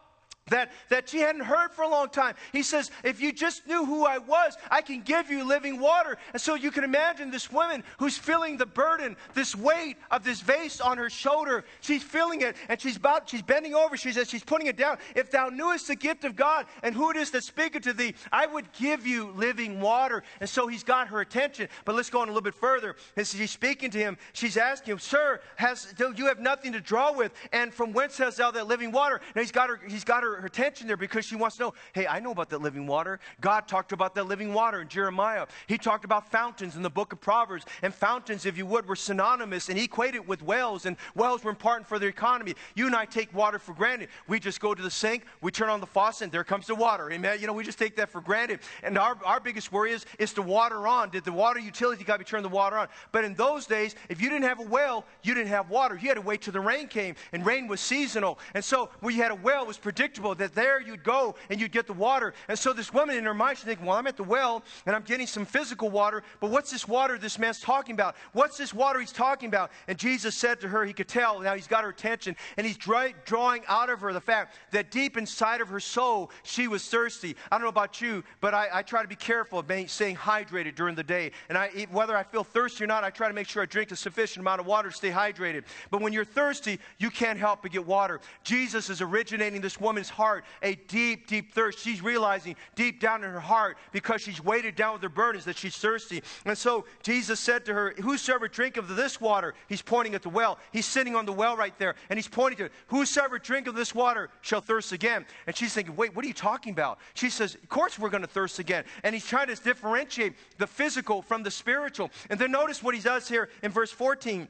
that, 0.47 0.71
that 0.89 1.07
she 1.07 1.19
hadn't 1.19 1.43
heard 1.43 1.71
for 1.71 1.83
a 1.83 1.87
long 1.87 2.09
time. 2.09 2.35
He 2.51 2.63
says, 2.63 2.91
If 3.03 3.21
you 3.21 3.31
just 3.31 3.65
knew 3.65 3.85
who 3.85 4.05
I 4.05 4.17
was, 4.17 4.57
I 4.69 4.81
can 4.81 5.01
give 5.01 5.31
you 5.31 5.47
living 5.47 5.79
water. 5.79 6.17
And 6.33 6.41
so 6.41 6.55
you 6.55 6.69
can 6.69 6.83
imagine 6.83 7.31
this 7.31 7.51
woman 7.51 7.83
who's 7.97 8.17
feeling 8.17 8.57
the 8.57 8.65
burden, 8.65 9.15
this 9.33 9.55
weight 9.55 9.97
of 10.11 10.23
this 10.23 10.41
vase 10.41 10.81
on 10.81 10.97
her 10.97 11.09
shoulder. 11.09 11.63
She's 11.81 12.03
feeling 12.03 12.41
it 12.41 12.57
and 12.67 12.79
she's 12.79 12.97
about, 12.97 13.29
she's 13.29 13.41
bending 13.41 13.73
over. 13.73 13.95
She 13.95 14.11
says, 14.11 14.29
She's 14.29 14.43
putting 14.43 14.67
it 14.67 14.75
down. 14.75 14.97
If 15.15 15.31
thou 15.31 15.49
knewest 15.49 15.87
the 15.87 15.95
gift 15.95 16.25
of 16.25 16.35
God 16.35 16.65
and 16.81 16.93
who 16.93 17.09
it 17.09 17.15
is 17.17 17.31
that 17.31 17.43
speaketh 17.43 17.83
to 17.83 17.93
thee, 17.93 18.13
I 18.31 18.45
would 18.45 18.71
give 18.73 19.07
you 19.07 19.31
living 19.31 19.79
water. 19.79 20.23
And 20.41 20.49
so 20.49 20.67
he's 20.67 20.83
got 20.83 21.07
her 21.07 21.21
attention. 21.21 21.69
But 21.85 21.95
let's 21.95 22.09
go 22.09 22.19
on 22.21 22.27
a 22.27 22.31
little 22.31 22.41
bit 22.41 22.55
further. 22.55 22.95
As 23.15 23.31
she's 23.31 23.51
speaking 23.51 23.91
to 23.91 23.97
him, 23.97 24.17
she's 24.33 24.57
asking 24.57 24.93
him, 24.93 24.99
Sir, 24.99 25.39
has, 25.55 25.93
you 26.15 26.27
have 26.27 26.39
nothing 26.39 26.73
to 26.73 26.81
draw 26.81 27.13
with, 27.13 27.31
and 27.51 27.73
from 27.73 27.93
whence 27.93 28.17
hast 28.17 28.37
thou 28.37 28.51
that 28.51 28.67
living 28.67 28.91
water? 28.91 29.21
Now 29.35 29.41
he's 29.41 29.51
got 29.51 29.69
her, 29.69 29.79
he's 29.87 30.03
got 30.03 30.23
her 30.23 30.32
her, 30.35 30.45
attention 30.45 30.87
there 30.87 30.97
because 30.97 31.25
she 31.25 31.35
wants 31.35 31.57
to 31.57 31.63
know 31.63 31.73
hey, 31.93 32.07
I 32.07 32.19
know 32.19 32.31
about 32.31 32.49
that 32.49 32.61
living 32.61 32.87
water. 32.87 33.19
God 33.41 33.67
talked 33.67 33.91
about 33.91 34.15
that 34.15 34.27
living 34.27 34.53
water 34.53 34.81
in 34.81 34.87
Jeremiah. 34.87 35.45
He 35.67 35.77
talked 35.77 36.05
about 36.05 36.31
fountains 36.31 36.75
in 36.75 36.81
the 36.81 36.89
book 36.89 37.13
of 37.13 37.21
Proverbs. 37.21 37.65
And 37.81 37.93
fountains, 37.93 38.45
if 38.45 38.57
you 38.57 38.65
would, 38.65 38.87
were 38.87 38.95
synonymous 38.95 39.69
and 39.69 39.77
equated 39.79 40.27
with 40.27 40.41
wells. 40.41 40.85
And 40.85 40.97
wells 41.15 41.43
were 41.43 41.49
important 41.49 41.87
for 41.87 41.99
their 41.99 42.09
economy. 42.09 42.55
You 42.75 42.87
and 42.87 42.95
I 42.95 43.05
take 43.05 43.33
water 43.33 43.59
for 43.59 43.73
granted. 43.73 44.09
We 44.27 44.39
just 44.39 44.59
go 44.59 44.73
to 44.73 44.81
the 44.81 44.91
sink, 44.91 45.25
we 45.41 45.51
turn 45.51 45.69
on 45.69 45.79
the 45.79 45.87
faucet, 45.87 46.23
and 46.23 46.31
there 46.31 46.43
comes 46.43 46.67
the 46.67 46.75
water. 46.75 47.11
Amen. 47.11 47.39
You 47.39 47.47
know, 47.47 47.53
we 47.53 47.63
just 47.63 47.79
take 47.79 47.95
that 47.97 48.09
for 48.09 48.21
granted. 48.21 48.59
And 48.81 48.97
our, 48.97 49.17
our 49.25 49.39
biggest 49.39 49.71
worry 49.71 49.91
is, 49.91 50.05
is 50.19 50.33
the 50.33 50.41
water 50.41 50.87
on? 50.87 51.09
Did 51.09 51.23
the 51.23 51.31
water 51.31 51.59
utility 51.59 52.03
to 52.03 52.23
turn 52.23 52.43
the 52.43 52.49
water 52.49 52.77
on? 52.77 52.87
But 53.11 53.25
in 53.25 53.33
those 53.33 53.65
days, 53.65 53.95
if 54.09 54.21
you 54.21 54.29
didn't 54.29 54.45
have 54.45 54.59
a 54.59 54.63
well, 54.63 55.05
you 55.23 55.33
didn't 55.33 55.49
have 55.49 55.69
water. 55.69 55.95
You 55.95 56.07
had 56.07 56.15
to 56.15 56.21
wait 56.21 56.41
till 56.41 56.53
the 56.53 56.59
rain 56.59 56.87
came. 56.87 57.15
And 57.31 57.45
rain 57.45 57.67
was 57.67 57.81
seasonal. 57.81 58.39
And 58.53 58.63
so 58.63 58.89
when 58.99 59.15
you 59.15 59.21
had 59.21 59.31
a 59.31 59.35
well, 59.35 59.63
it 59.63 59.67
was 59.67 59.77
predictable 59.77 60.22
that 60.33 60.55
there 60.55 60.79
you'd 60.79 61.03
go 61.03 61.35
and 61.49 61.59
you'd 61.59 61.71
get 61.71 61.87
the 61.87 61.93
water. 61.93 62.33
And 62.47 62.57
so 62.57 62.71
this 62.71 62.93
woman 62.93 63.17
in 63.17 63.25
her 63.25 63.33
mind, 63.33 63.57
she's 63.57 63.65
thinking, 63.65 63.85
well, 63.85 63.97
I'm 63.97 64.07
at 64.07 64.15
the 64.15 64.23
well 64.23 64.63
and 64.85 64.95
I'm 64.95 65.01
getting 65.01 65.27
some 65.27 65.45
physical 65.45 65.89
water, 65.89 66.23
but 66.39 66.51
what's 66.51 66.71
this 66.71 66.87
water 66.87 67.17
this 67.17 67.39
man's 67.39 67.59
talking 67.59 67.93
about? 67.93 68.15
What's 68.31 68.57
this 68.57 68.73
water 68.73 68.99
he's 68.99 69.11
talking 69.11 69.47
about? 69.47 69.71
And 69.87 69.97
Jesus 69.97 70.35
said 70.35 70.61
to 70.61 70.67
her, 70.67 70.85
he 70.85 70.93
could 70.93 71.07
tell, 71.07 71.39
now 71.39 71.55
he's 71.55 71.67
got 71.67 71.83
her 71.83 71.89
attention, 71.89 72.35
and 72.57 72.65
he's 72.65 72.77
dry, 72.77 73.13
drawing 73.25 73.63
out 73.67 73.89
of 73.89 73.99
her 74.01 74.13
the 74.13 74.21
fact 74.21 74.55
that 74.71 74.91
deep 74.91 75.17
inside 75.17 75.61
of 75.61 75.69
her 75.69 75.79
soul, 75.79 76.31
she 76.43 76.67
was 76.67 76.87
thirsty. 76.87 77.35
I 77.51 77.57
don't 77.57 77.63
know 77.63 77.69
about 77.69 77.99
you, 77.99 78.23
but 78.39 78.53
I, 78.53 78.67
I 78.71 78.81
try 78.83 79.01
to 79.01 79.07
be 79.07 79.15
careful 79.15 79.59
of 79.59 79.67
being, 79.67 79.87
staying 79.87 80.15
hydrated 80.15 80.75
during 80.75 80.95
the 80.95 81.03
day. 81.03 81.31
And 81.49 81.57
I, 81.57 81.87
whether 81.91 82.15
I 82.15 82.23
feel 82.23 82.43
thirsty 82.43 82.83
or 82.83 82.87
not, 82.87 83.03
I 83.03 83.09
try 83.09 83.27
to 83.27 83.33
make 83.33 83.47
sure 83.47 83.63
I 83.63 83.65
drink 83.65 83.91
a 83.91 83.95
sufficient 83.95 84.41
amount 84.41 84.61
of 84.61 84.67
water 84.67 84.89
to 84.89 84.95
stay 84.95 85.09
hydrated. 85.09 85.63
But 85.89 86.01
when 86.01 86.13
you're 86.13 86.25
thirsty, 86.25 86.79
you 86.97 87.09
can't 87.09 87.39
help 87.39 87.61
but 87.63 87.71
get 87.71 87.85
water. 87.85 88.19
Jesus 88.43 88.89
is 88.89 89.01
originating 89.01 89.61
this 89.61 89.79
woman's 89.79 90.09
heart 90.13 90.45
a 90.61 90.75
deep, 90.75 91.27
deep 91.27 91.53
thirst. 91.53 91.79
She's 91.79 92.01
realizing 92.01 92.55
deep 92.75 92.99
down 92.99 93.23
in 93.23 93.29
her 93.29 93.39
heart, 93.39 93.77
because 93.91 94.21
she's 94.21 94.43
weighted 94.43 94.75
down 94.75 94.93
with 94.93 95.01
her 95.01 95.09
burdens, 95.09 95.45
that 95.45 95.57
she's 95.57 95.75
thirsty. 95.75 96.23
And 96.45 96.57
so 96.57 96.85
Jesus 97.01 97.39
said 97.39 97.65
to 97.65 97.73
her, 97.73 97.93
Whosoever 98.01 98.47
drink 98.47 98.77
of 98.77 98.87
this 98.95 99.19
water, 99.19 99.53
he's 99.67 99.81
pointing 99.81 100.15
at 100.15 100.21
the 100.21 100.29
well. 100.29 100.59
He's 100.71 100.85
sitting 100.85 101.15
on 101.15 101.25
the 101.25 101.33
well 101.33 101.57
right 101.57 101.77
there, 101.77 101.95
and 102.09 102.17
he's 102.17 102.27
pointing 102.27 102.57
to 102.57 102.65
it. 102.65 102.71
Whosoever 102.87 103.39
drink 103.39 103.67
of 103.67 103.75
this 103.75 103.93
water 103.93 104.29
shall 104.41 104.61
thirst 104.61 104.91
again. 104.91 105.25
And 105.47 105.55
she's 105.55 105.73
thinking, 105.73 105.95
Wait, 105.95 106.15
what 106.15 106.23
are 106.23 106.27
you 106.27 106.33
talking 106.33 106.71
about? 106.71 106.99
She 107.13 107.29
says, 107.29 107.55
Of 107.55 107.69
course 107.69 107.99
we're 107.99 108.09
going 108.09 108.21
to 108.21 108.27
thirst 108.27 108.59
again. 108.59 108.83
And 109.03 109.13
he's 109.13 109.25
trying 109.25 109.47
to 109.47 109.55
differentiate 109.55 110.33
the 110.57 110.67
physical 110.67 111.21
from 111.21 111.43
the 111.43 111.51
spiritual. 111.51 112.11
And 112.29 112.39
then 112.39 112.51
notice 112.51 112.81
what 112.83 112.95
he 112.95 113.01
does 113.01 113.27
here 113.27 113.49
in 113.61 113.71
verse 113.71 113.91
14. 113.91 114.47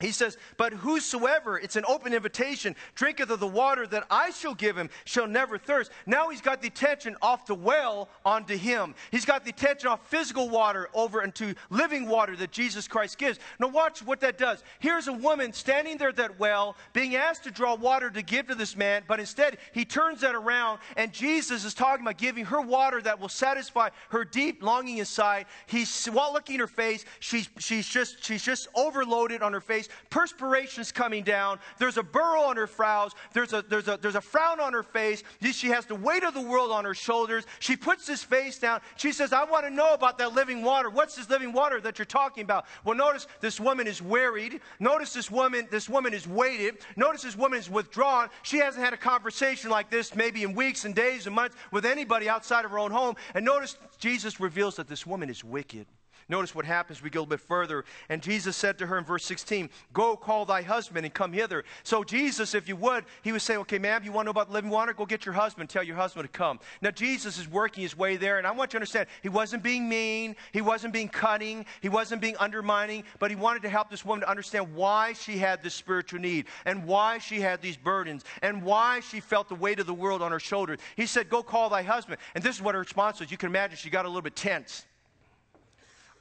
He 0.00 0.12
says, 0.12 0.36
But 0.56 0.72
whosoever, 0.72 1.58
it's 1.58 1.74
an 1.74 1.84
open 1.88 2.14
invitation, 2.14 2.76
drinketh 2.94 3.30
of 3.30 3.40
the 3.40 3.48
water 3.48 3.84
that 3.88 4.06
I 4.08 4.30
shall 4.30 4.54
give 4.54 4.76
him 4.76 4.90
shall 5.04 5.26
never 5.26 5.58
thirst. 5.58 5.90
Now 6.06 6.28
he's 6.28 6.40
got 6.40 6.62
the 6.62 6.68
attention 6.68 7.16
off 7.20 7.46
the 7.46 7.56
well 7.56 8.08
onto 8.24 8.56
him. 8.56 8.94
He's 9.10 9.24
got 9.24 9.42
the 9.42 9.50
attention 9.50 9.88
off 9.88 10.08
physical 10.08 10.48
water 10.50 10.88
over 10.94 11.22
into 11.22 11.52
living 11.70 12.06
water 12.06 12.36
that 12.36 12.52
Jesus 12.52 12.86
Christ 12.86 13.18
gives. 13.18 13.40
Now 13.58 13.68
watch 13.68 14.00
what 14.00 14.20
that 14.20 14.38
does. 14.38 14.62
Here's 14.78 15.08
a 15.08 15.12
woman 15.12 15.52
standing 15.52 15.96
there 15.96 16.10
at 16.10 16.16
that 16.16 16.38
well, 16.38 16.76
being 16.92 17.16
asked 17.16 17.42
to 17.44 17.50
draw 17.50 17.74
water 17.74 18.08
to 18.08 18.22
give 18.22 18.46
to 18.46 18.54
this 18.54 18.76
man, 18.76 19.02
but 19.08 19.18
instead 19.18 19.58
he 19.72 19.84
turns 19.84 20.20
that 20.20 20.36
around 20.36 20.78
and 20.96 21.12
Jesus 21.12 21.64
is 21.64 21.74
talking 21.74 22.04
about 22.04 22.18
giving 22.18 22.44
her 22.44 22.60
water 22.60 23.02
that 23.02 23.18
will 23.18 23.28
satisfy 23.28 23.88
her 24.10 24.24
deep 24.24 24.62
longing 24.62 24.98
inside. 24.98 25.46
He's 25.66 26.06
while 26.06 26.32
looking 26.32 26.54
in 26.54 26.60
her 26.60 26.68
face, 26.68 27.04
she's, 27.18 27.48
she's, 27.58 27.88
just, 27.88 28.22
she's 28.24 28.44
just 28.44 28.68
overloaded 28.76 29.42
on 29.42 29.52
her 29.52 29.60
face 29.60 29.77
face. 29.78 29.88
Perspiration's 30.10 30.92
coming 30.92 31.22
down. 31.22 31.58
There's 31.78 31.96
a 31.96 32.02
burrow 32.02 32.42
on 32.42 32.56
her 32.56 32.66
brows. 32.66 33.12
There's 33.32 33.52
a, 33.52 33.62
there's, 33.62 33.88
a, 33.88 33.98
there's 34.00 34.14
a 34.14 34.20
frown 34.20 34.60
on 34.60 34.72
her 34.72 34.82
face. 34.82 35.22
She 35.52 35.68
has 35.68 35.86
the 35.86 35.94
weight 35.94 36.24
of 36.24 36.34
the 36.34 36.40
world 36.40 36.70
on 36.70 36.84
her 36.84 36.94
shoulders. 36.94 37.44
She 37.60 37.76
puts 37.76 38.06
this 38.06 38.22
face 38.22 38.58
down. 38.58 38.80
She 38.96 39.12
says, 39.12 39.32
I 39.32 39.44
want 39.44 39.64
to 39.66 39.70
know 39.70 39.94
about 39.94 40.18
that 40.18 40.34
living 40.34 40.62
water. 40.62 40.90
What's 40.90 41.16
this 41.16 41.28
living 41.28 41.52
water 41.52 41.80
that 41.80 41.98
you're 41.98 42.06
talking 42.06 42.44
about? 42.44 42.66
Well, 42.84 42.96
notice 42.96 43.26
this 43.40 43.60
woman 43.60 43.86
is 43.86 44.02
wearied. 44.02 44.60
Notice 44.80 45.12
this 45.12 45.30
woman, 45.30 45.68
this 45.70 45.88
woman 45.88 46.14
is 46.14 46.26
weighted. 46.26 46.78
Notice 46.96 47.22
this 47.22 47.36
woman 47.36 47.58
is 47.58 47.70
withdrawn. 47.70 48.28
She 48.42 48.58
hasn't 48.58 48.84
had 48.84 48.92
a 48.92 48.98
conversation 48.98 49.70
like 49.70 49.90
this 49.90 50.14
maybe 50.14 50.42
in 50.42 50.54
weeks 50.54 50.84
and 50.84 50.94
days 50.94 51.26
and 51.26 51.34
months 51.34 51.56
with 51.72 51.84
anybody 51.84 52.28
outside 52.28 52.64
of 52.64 52.70
her 52.70 52.78
own 52.78 52.90
home. 52.90 53.16
And 53.34 53.44
notice 53.44 53.76
Jesus 53.98 54.40
reveals 54.40 54.76
that 54.76 54.88
this 54.88 55.06
woman 55.06 55.30
is 55.30 55.44
wicked. 55.44 55.86
Notice 56.30 56.54
what 56.54 56.66
happens. 56.66 57.02
We 57.02 57.08
go 57.08 57.20
a 57.20 57.22
little 57.22 57.30
bit 57.30 57.40
further. 57.40 57.86
And 58.10 58.20
Jesus 58.22 58.54
said 58.54 58.76
to 58.78 58.86
her 58.86 58.98
in 58.98 59.04
verse 59.04 59.24
16, 59.24 59.70
Go 59.94 60.14
call 60.14 60.44
thy 60.44 60.60
husband 60.60 61.06
and 61.06 61.14
come 61.14 61.32
hither. 61.32 61.64
So, 61.84 62.04
Jesus, 62.04 62.54
if 62.54 62.68
you 62.68 62.76
would, 62.76 63.04
he 63.22 63.32
would 63.32 63.40
say, 63.40 63.56
Okay, 63.56 63.78
ma'am, 63.78 64.02
you 64.04 64.12
want 64.12 64.26
to 64.26 64.26
know 64.26 64.30
about 64.32 64.50
living 64.50 64.70
water? 64.70 64.92
Go 64.92 65.06
get 65.06 65.24
your 65.24 65.32
husband. 65.32 65.70
Tell 65.70 65.82
your 65.82 65.96
husband 65.96 66.30
to 66.30 66.38
come. 66.38 66.60
Now, 66.82 66.90
Jesus 66.90 67.38
is 67.38 67.48
working 67.48 67.82
his 67.82 67.96
way 67.96 68.16
there. 68.16 68.36
And 68.36 68.46
I 68.46 68.50
want 68.50 68.68
you 68.68 68.72
to 68.72 68.76
understand, 68.78 69.08
he 69.22 69.30
wasn't 69.30 69.62
being 69.62 69.88
mean. 69.88 70.36
He 70.52 70.60
wasn't 70.60 70.92
being 70.92 71.08
cutting. 71.08 71.64
He 71.80 71.88
wasn't 71.88 72.20
being 72.20 72.36
undermining. 72.36 73.04
But 73.18 73.30
he 73.30 73.36
wanted 73.36 73.62
to 73.62 73.70
help 73.70 73.88
this 73.88 74.04
woman 74.04 74.20
to 74.20 74.30
understand 74.30 74.74
why 74.74 75.14
she 75.14 75.38
had 75.38 75.62
this 75.62 75.72
spiritual 75.72 76.20
need 76.20 76.44
and 76.66 76.84
why 76.84 77.18
she 77.18 77.40
had 77.40 77.62
these 77.62 77.78
burdens 77.78 78.24
and 78.42 78.62
why 78.62 79.00
she 79.00 79.20
felt 79.20 79.48
the 79.48 79.54
weight 79.54 79.80
of 79.80 79.86
the 79.86 79.94
world 79.94 80.20
on 80.20 80.30
her 80.30 80.40
shoulders. 80.40 80.78
He 80.94 81.06
said, 81.06 81.30
Go 81.30 81.42
call 81.42 81.70
thy 81.70 81.82
husband. 81.82 82.18
And 82.34 82.44
this 82.44 82.56
is 82.56 82.62
what 82.62 82.74
her 82.74 82.80
response 82.80 83.18
was. 83.18 83.30
You 83.30 83.38
can 83.38 83.48
imagine 83.48 83.78
she 83.78 83.88
got 83.88 84.04
a 84.04 84.08
little 84.08 84.20
bit 84.20 84.36
tense 84.36 84.84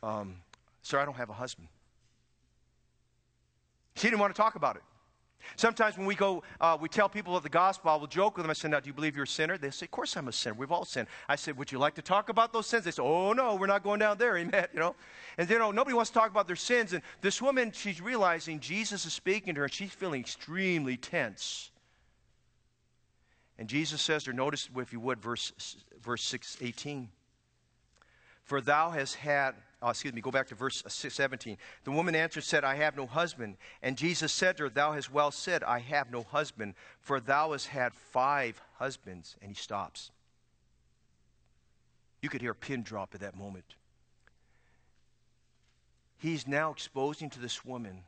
um, 0.03 0.35
Sir, 0.81 0.99
I 0.99 1.05
don't 1.05 1.17
have 1.17 1.29
a 1.29 1.33
husband. 1.33 1.67
She 3.95 4.07
didn't 4.07 4.19
want 4.19 4.33
to 4.33 4.41
talk 4.41 4.55
about 4.55 4.75
it. 4.75 4.83
Sometimes 5.55 5.97
when 5.97 6.05
we 6.05 6.15
go, 6.15 6.43
uh, 6.59 6.77
we 6.79 6.89
tell 6.89 7.07
people 7.07 7.35
of 7.35 7.43
the 7.43 7.49
gospel, 7.49 7.89
I 7.91 7.95
will 7.95 8.07
joke 8.07 8.37
with 8.37 8.43
them. 8.43 8.49
I 8.49 8.53
say, 8.53 8.67
Now, 8.67 8.79
do 8.79 8.87
you 8.87 8.93
believe 8.93 9.15
you're 9.15 9.23
a 9.23 9.27
sinner? 9.27 9.57
They 9.57 9.69
say, 9.69 9.85
Of 9.85 9.91
course 9.91 10.15
I'm 10.17 10.27
a 10.27 10.31
sinner. 10.31 10.55
We've 10.55 10.71
all 10.71 10.85
sinned. 10.85 11.07
I 11.27 11.35
said, 11.35 11.57
Would 11.57 11.71
you 11.71 11.79
like 11.79 11.95
to 11.95 12.01
talk 12.01 12.29
about 12.29 12.53
those 12.53 12.67
sins? 12.67 12.83
They 12.83 12.91
say, 12.91 13.01
Oh, 13.01 13.33
no, 13.33 13.55
we're 13.55 13.67
not 13.67 13.83
going 13.83 13.99
down 13.99 14.17
there. 14.17 14.37
Amen. 14.37 14.67
You 14.73 14.79
know? 14.79 14.95
And 15.37 15.49
you 15.49 15.57
know, 15.57 15.71
nobody 15.71 15.95
wants 15.95 16.09
to 16.11 16.13
talk 16.13 16.29
about 16.29 16.47
their 16.47 16.55
sins. 16.55 16.93
And 16.93 17.01
this 17.21 17.41
woman, 17.41 17.71
she's 17.71 18.01
realizing 18.01 18.59
Jesus 18.59 19.05
is 19.05 19.13
speaking 19.13 19.55
to 19.55 19.59
her, 19.59 19.65
and 19.65 19.73
she's 19.73 19.91
feeling 19.91 20.21
extremely 20.21 20.97
tense. 20.97 21.71
And 23.57 23.67
Jesus 23.67 24.01
says 24.01 24.23
to 24.23 24.31
her, 24.31 24.35
notice, 24.35 24.69
if 24.75 24.93
you 24.93 24.99
would, 24.99 25.19
verse, 25.19 25.51
verse 26.01 26.23
6, 26.23 26.57
18. 26.61 27.09
For 28.43 28.61
thou 28.61 28.91
hast 28.91 29.15
had 29.15 29.55
Oh, 29.81 29.89
excuse 29.89 30.13
me, 30.13 30.21
go 30.21 30.31
back 30.31 30.47
to 30.47 30.55
verse 30.55 30.83
uh, 30.85 30.89
17. 30.89 31.57
The 31.83 31.91
woman 31.91 32.15
answered, 32.15 32.43
said, 32.43 32.63
I 32.63 32.75
have 32.75 32.97
no 32.97 33.05
husband. 33.05 33.57
And 33.83 33.95
Jesus 33.95 34.31
said 34.31 34.57
to 34.57 34.63
her, 34.63 34.69
Thou 34.69 34.93
hast 34.93 35.13
well 35.13 35.29
said, 35.29 35.63
I 35.63 35.79
have 35.79 36.11
no 36.11 36.23
husband, 36.23 36.73
for 36.99 37.19
thou 37.19 37.51
hast 37.51 37.67
had 37.67 37.93
five 37.93 38.59
husbands. 38.79 39.35
And 39.41 39.51
he 39.51 39.55
stops. 39.55 40.09
You 42.21 42.29
could 42.29 42.41
hear 42.41 42.51
a 42.51 42.55
pin 42.55 42.81
drop 42.81 43.13
at 43.13 43.21
that 43.21 43.37
moment. 43.37 43.75
He's 46.17 46.47
now 46.47 46.71
exposing 46.71 47.29
to 47.31 47.39
this 47.39 47.63
woman 47.63 48.03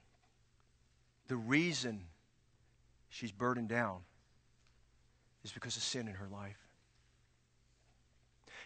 the 1.28 1.36
reason 1.36 2.02
she's 3.10 3.32
burdened 3.32 3.70
down 3.70 4.00
is 5.44 5.52
because 5.52 5.78
of 5.78 5.84
sin 5.84 6.08
in 6.08 6.16
her 6.16 6.28
life. 6.28 6.58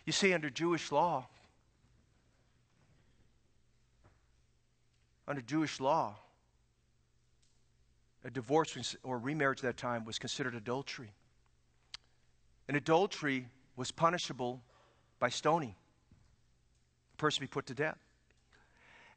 You 0.05 0.13
see, 0.13 0.33
under 0.33 0.49
Jewish 0.49 0.91
law, 0.91 1.27
under 5.27 5.41
Jewish 5.41 5.79
law, 5.79 6.15
a 8.25 8.29
divorce 8.29 8.95
or 9.03 9.17
remarriage 9.17 9.59
at 9.59 9.63
that 9.63 9.77
time 9.77 10.05
was 10.05 10.17
considered 10.17 10.55
adultery. 10.55 11.11
And 12.67 12.77
adultery 12.77 13.47
was 13.75 13.91
punishable 13.91 14.61
by 15.19 15.29
stoning. 15.29 15.75
A 17.13 17.17
person 17.17 17.41
be 17.41 17.47
put 17.47 17.65
to 17.67 17.73
death. 17.73 17.97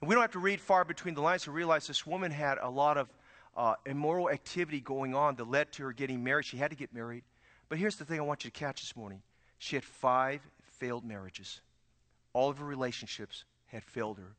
And 0.01 0.09
we 0.09 0.15
don't 0.15 0.23
have 0.23 0.33
to 0.33 0.39
read 0.39 0.61
far 0.61 0.85
between 0.85 1.15
the 1.15 1.21
lines 1.21 1.45
to 1.45 1.51
realize 1.51 1.87
this 1.87 2.07
woman 2.07 2.31
had 2.31 2.59
a 2.61 2.69
lot 2.69 2.99
of 2.99 3.09
uh, 3.57 3.75
immoral 3.87 4.29
activity 4.29 4.81
going 4.81 5.15
on 5.15 5.37
that 5.37 5.49
led 5.49 5.73
to 5.73 5.85
her 5.85 5.93
getting 5.93 6.23
married. 6.23 6.45
She 6.45 6.57
had 6.57 6.71
to 6.71 6.77
get 6.77 6.93
married. 6.93 7.23
But 7.69 7.79
here's 7.79 7.97
the 7.97 8.05
thing 8.05 8.19
I 8.19 8.23
want 8.23 8.45
you 8.45 8.51
to 8.51 8.59
catch 8.59 8.83
this 8.83 8.97
morning 8.97 9.23
she 9.59 9.77
had 9.77 9.85
five 9.85 10.41
failed 10.63 11.05
marriages. 11.05 11.61
All 12.33 12.51
of 12.51 12.59
her 12.59 12.67
relationships 12.67 13.45
had 13.67 13.83
failed 13.83 14.19
her. 14.19 14.35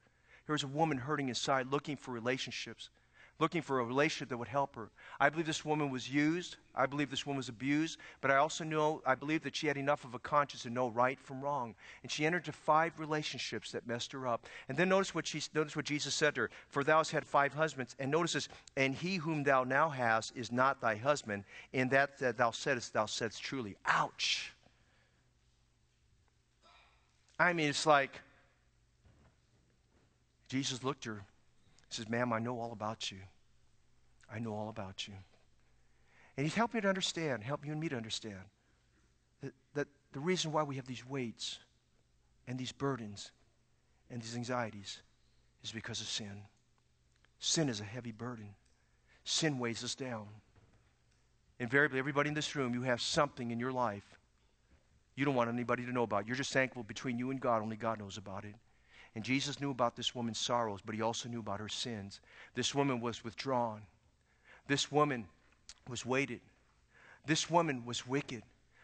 Here 0.48 0.54
was 0.54 0.64
a 0.64 0.68
woman 0.68 0.98
hurting 0.98 1.30
inside, 1.30 1.72
looking 1.72 1.96
for 1.96 2.12
relationships 2.12 2.90
looking 3.40 3.62
for 3.62 3.80
a 3.80 3.84
relationship 3.84 4.30
that 4.30 4.38
would 4.38 4.48
help 4.48 4.76
her. 4.76 4.90
I 5.20 5.30
believe 5.30 5.46
this 5.46 5.64
woman 5.64 5.92
was 5.92 6.10
used. 6.10 6.58
I 6.76 6.86
believe 6.86 7.10
this 7.10 7.26
woman 7.26 7.38
was 7.38 7.50
abused. 7.50 8.00
But 8.22 8.32
I 8.32 8.38
also 8.38 8.64
know, 8.64 9.02
I 9.06 9.16
believe 9.16 9.44
that 9.44 9.56
she 9.56 9.68
had 9.68 9.78
enough 9.78 10.06
of 10.06 10.14
a 10.14 10.20
conscience 10.20 10.64
to 10.64 10.70
know 10.70 10.90
right 10.90 11.20
from 11.20 11.42
wrong. 11.42 11.76
And 12.02 12.12
she 12.12 12.26
entered 12.26 12.40
into 12.40 12.52
five 12.52 13.00
relationships 13.00 13.72
that 13.72 13.88
messed 13.88 14.12
her 14.12 14.28
up. 14.28 14.48
And 14.70 14.78
then 14.78 14.90
notice 14.90 15.14
what, 15.14 15.28
she, 15.28 15.42
notice 15.54 15.76
what 15.76 15.86
Jesus 15.86 16.14
said 16.14 16.36
to 16.36 16.42
her 16.42 16.50
For 16.68 16.84
thou 16.84 16.98
hast 16.98 17.12
had 17.12 17.26
five 17.26 17.54
husbands. 17.54 17.96
And 18.00 18.12
notice 18.12 18.34
this, 18.34 18.50
and 18.76 18.96
he 18.96 19.18
whom 19.18 19.44
thou 19.44 19.64
now 19.64 19.90
hast 19.90 20.36
is 20.36 20.52
not 20.52 20.82
thy 20.82 20.96
husband. 20.96 21.44
In 21.74 21.90
that, 21.90 22.18
that 22.20 22.38
thou 22.38 22.52
saidst, 22.52 22.94
thou 22.94 23.06
saidst 23.06 23.42
truly. 23.42 23.76
Ouch. 23.86 24.54
I 27.40 27.54
mean, 27.54 27.70
it's 27.70 27.86
like 27.86 28.20
Jesus 30.48 30.84
looked 30.84 31.06
her 31.06 31.24
he 31.90 31.96
says, 31.96 32.10
Ma'am, 32.10 32.34
I 32.34 32.40
know 32.40 32.60
all 32.60 32.72
about 32.74 33.12
you. 33.12 33.20
I 34.34 34.40
know 34.40 34.54
all 34.54 34.70
about 34.70 35.08
you. 35.08 35.14
And 36.36 36.46
he's 36.46 36.56
helping 36.56 36.80
you 36.80 36.82
to 36.82 36.90
understand, 36.90 37.44
help 37.44 37.66
you 37.66 37.72
and 37.72 37.80
me 37.80 37.90
to 37.90 37.96
understand 37.96 38.42
that, 39.42 39.54
that 39.74 39.88
the 40.12 40.20
reason 40.20 40.52
why 40.52 40.64
we 40.64 40.76
have 40.76 40.86
these 40.86 41.08
weights 41.08 41.60
and 42.48 42.60
these 42.60 42.72
burdens 42.72 43.32
and 44.12 44.22
these 44.22 44.36
anxieties 44.36 45.02
is 45.64 45.72
because 45.72 46.02
of 46.02 46.08
sin. 46.08 46.42
Sin 47.40 47.70
is 47.70 47.80
a 47.80 47.86
heavy 47.86 48.12
burden. 48.12 48.50
Sin 49.24 49.60
weighs 49.60 49.84
us 49.84 49.96
down. 49.96 50.28
Invariably, 51.60 52.00
everybody 52.00 52.28
in 52.28 52.36
this 52.36 52.56
room, 52.56 52.74
you 52.74 52.82
have 52.82 53.02
something 53.02 53.50
in 53.52 53.60
your 53.60 53.72
life 53.72 54.18
you 55.18 55.26
don't 55.26 55.34
want 55.34 55.50
anybody 55.50 55.84
to 55.84 55.92
know 55.92 56.04
about. 56.04 56.28
You're 56.28 56.36
just 56.36 56.54
thankful 56.54 56.84
between 56.84 57.18
you 57.18 57.32
and 57.32 57.42
God, 57.42 57.64
only 57.64 57.76
God 57.76 57.98
knows 57.98 58.18
about 58.18 58.46
it. 58.46 58.54
And 59.18 59.26
Jesus 59.26 59.60
knew 59.60 59.72
about 59.72 59.96
this 59.96 60.14
woman's 60.14 60.38
sorrows, 60.38 60.80
but 60.86 60.94
he 60.94 61.02
also 61.02 61.28
knew 61.28 61.40
about 61.40 61.60
her 61.60 61.68
sins. 61.68 62.22
This 62.54 62.76
woman 62.76 63.02
was 63.02 63.24
withdrawn. 63.24 63.82
This 64.68 64.92
woman 64.92 65.26
was 65.90 66.06
weighted. 66.06 66.40
This 67.26 67.50
woman 67.50 67.84
was 67.84 68.06
wicked. 68.06 68.44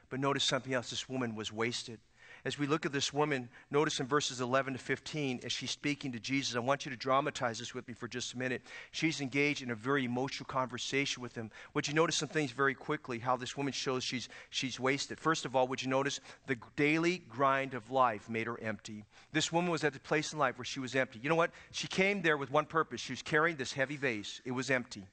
But 0.10 0.20
notice 0.20 0.44
something 0.44 0.74
else 0.74 0.90
this 0.90 1.08
woman 1.08 1.36
was 1.36 1.54
wasted 1.54 2.00
as 2.46 2.60
we 2.60 2.68
look 2.68 2.86
at 2.86 2.92
this 2.92 3.14
woman, 3.14 3.48
notice 3.72 4.02
in 4.02 4.06
verses 4.06 4.42
11 4.42 4.74
to 4.74 4.80
15, 4.80 5.42
as 5.46 5.52
she's 5.52 5.72
speaking 5.72 6.12
to 6.12 6.20
Jesus, 6.20 6.56
I 6.56 6.60
want 6.60 6.86
you 6.86 6.92
to 6.92 6.98
dramatize 6.98 7.60
this 7.60 7.74
with 7.74 7.88
me 7.88 7.94
for 7.94 8.08
just 8.08 8.34
a 8.34 8.38
minute. 8.38 8.62
She's 8.92 9.22
engaged 9.22 9.62
in 9.62 9.72
a 9.72 9.76
very 9.76 10.04
emotional 10.04 10.46
conversation 10.46 11.24
with 11.24 11.36
him. 11.36 11.52
Would 11.74 11.88
you 11.88 11.94
notice 11.94 12.18
some 12.18 12.28
things 12.28 12.52
very 12.52 12.74
quickly, 12.74 13.20
how 13.20 13.38
this 13.38 13.56
woman 13.56 13.72
shows 13.72 14.04
she's, 14.04 14.28
she's 14.50 14.78
wasted? 14.78 15.22
First 15.22 15.46
of 15.46 15.56
all, 15.56 15.68
would 15.70 15.82
you 15.82 15.90
notice 15.90 16.20
the 16.48 16.58
daily 16.76 17.20
grind 17.30 17.74
of 17.74 17.92
life 17.92 18.30
made 18.30 18.48
her 18.48 18.60
empty? 18.60 19.06
This 19.32 19.52
woman 19.54 19.72
was 19.72 19.86
at 19.86 19.94
the 19.94 20.00
place 20.00 20.34
in 20.34 20.40
life 20.40 20.58
where 20.58 20.66
she 20.66 20.82
was 20.82 20.96
empty. 20.96 21.20
You 21.24 21.30
know 21.30 21.36
what? 21.36 21.52
She 21.72 21.88
came 21.88 22.22
there 22.22 22.36
with 22.36 22.52
one 22.52 22.66
purpose. 22.66 23.00
She 23.00 23.14
was 23.14 23.22
carrying 23.22 23.56
this 23.56 23.72
heavy 23.72 23.96
vase, 23.96 24.42
it 24.44 24.52
was 24.52 24.70
empty. 24.70 25.08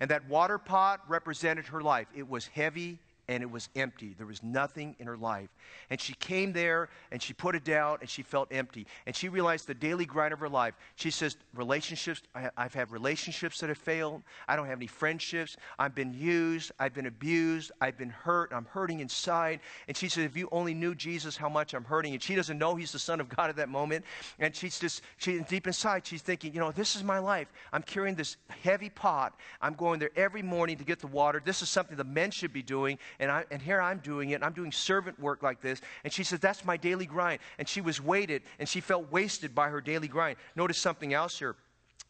And 0.00 0.10
that 0.10 0.28
water 0.28 0.58
pot 0.58 1.00
represented 1.08 1.66
her 1.66 1.80
life. 1.80 2.08
It 2.14 2.28
was 2.28 2.46
heavy 2.46 2.98
and 3.30 3.44
it 3.44 3.50
was 3.50 3.68
empty. 3.76 4.12
There 4.18 4.26
was 4.26 4.42
nothing 4.42 4.96
in 4.98 5.06
her 5.06 5.16
life. 5.16 5.48
And 5.88 6.00
she 6.00 6.14
came 6.14 6.52
there 6.52 6.88
and 7.12 7.22
she 7.22 7.32
put 7.32 7.54
it 7.54 7.62
down 7.62 7.98
and 8.00 8.10
she 8.10 8.24
felt 8.24 8.48
empty. 8.50 8.88
And 9.06 9.14
she 9.14 9.28
realized 9.28 9.68
the 9.68 9.74
daily 9.74 10.04
grind 10.04 10.32
of 10.32 10.40
her 10.40 10.48
life. 10.48 10.74
She 10.96 11.12
says, 11.12 11.36
Relationships, 11.54 12.22
I, 12.34 12.50
have 12.56 12.74
had 12.74 12.90
relationships 12.90 13.60
that 13.60 13.68
have 13.68 13.78
failed. 13.78 14.24
I 14.48 14.56
don't 14.56 14.66
have 14.66 14.78
any 14.78 14.88
friendships. 14.88 15.56
I've 15.78 15.94
been 15.94 16.12
used. 16.12 16.72
I've 16.80 16.92
been 16.92 17.06
abused. 17.06 17.70
I've 17.80 17.96
been 17.96 18.10
hurt. 18.10 18.50
I'm 18.52 18.64
hurting 18.64 18.98
inside. 18.98 19.60
And 19.86 19.96
she 19.96 20.08
said, 20.08 20.24
If 20.24 20.36
you 20.36 20.48
only 20.50 20.74
knew 20.74 20.96
Jesus, 20.96 21.36
how 21.36 21.48
much 21.48 21.72
I'm 21.72 21.84
hurting. 21.84 22.14
And 22.14 22.22
she 22.22 22.34
doesn't 22.34 22.58
know 22.58 22.74
he's 22.74 22.90
the 22.90 22.98
Son 22.98 23.20
of 23.20 23.28
God 23.28 23.48
at 23.48 23.56
that 23.56 23.68
moment. 23.68 24.04
And 24.40 24.56
she's 24.56 24.80
just, 24.80 25.02
she, 25.18 25.38
deep 25.48 25.68
inside, 25.68 26.04
she's 26.04 26.22
thinking, 26.22 26.52
You 26.52 26.58
know, 26.58 26.72
this 26.72 26.96
is 26.96 27.04
my 27.04 27.20
life. 27.20 27.46
I'm 27.72 27.84
carrying 27.84 28.16
this 28.16 28.36
heavy 28.64 28.90
pot. 28.90 29.38
I'm 29.62 29.74
going 29.74 30.00
there 30.00 30.10
every 30.16 30.42
morning 30.42 30.78
to 30.78 30.84
get 30.84 30.98
the 30.98 31.06
water. 31.06 31.40
This 31.44 31.62
is 31.62 31.68
something 31.68 31.96
the 31.96 32.02
men 32.02 32.32
should 32.32 32.52
be 32.52 32.62
doing 32.62 32.98
and, 33.20 33.30
I, 33.30 33.44
and 33.50 33.62
here 33.62 33.80
I'm 33.80 33.98
doing 33.98 34.30
it. 34.30 34.42
I'm 34.42 34.54
doing 34.54 34.72
servant 34.72 35.20
work 35.20 35.42
like 35.42 35.60
this. 35.60 35.80
And 36.02 36.12
she 36.12 36.24
says, 36.24 36.40
That's 36.40 36.64
my 36.64 36.76
daily 36.76 37.06
grind. 37.06 37.40
And 37.58 37.68
she 37.68 37.80
was 37.80 38.00
weighted 38.00 38.42
and 38.58 38.68
she 38.68 38.80
felt 38.80 39.12
wasted 39.12 39.54
by 39.54 39.68
her 39.68 39.80
daily 39.80 40.08
grind. 40.08 40.38
Notice 40.56 40.78
something 40.78 41.14
else 41.14 41.38
here 41.38 41.54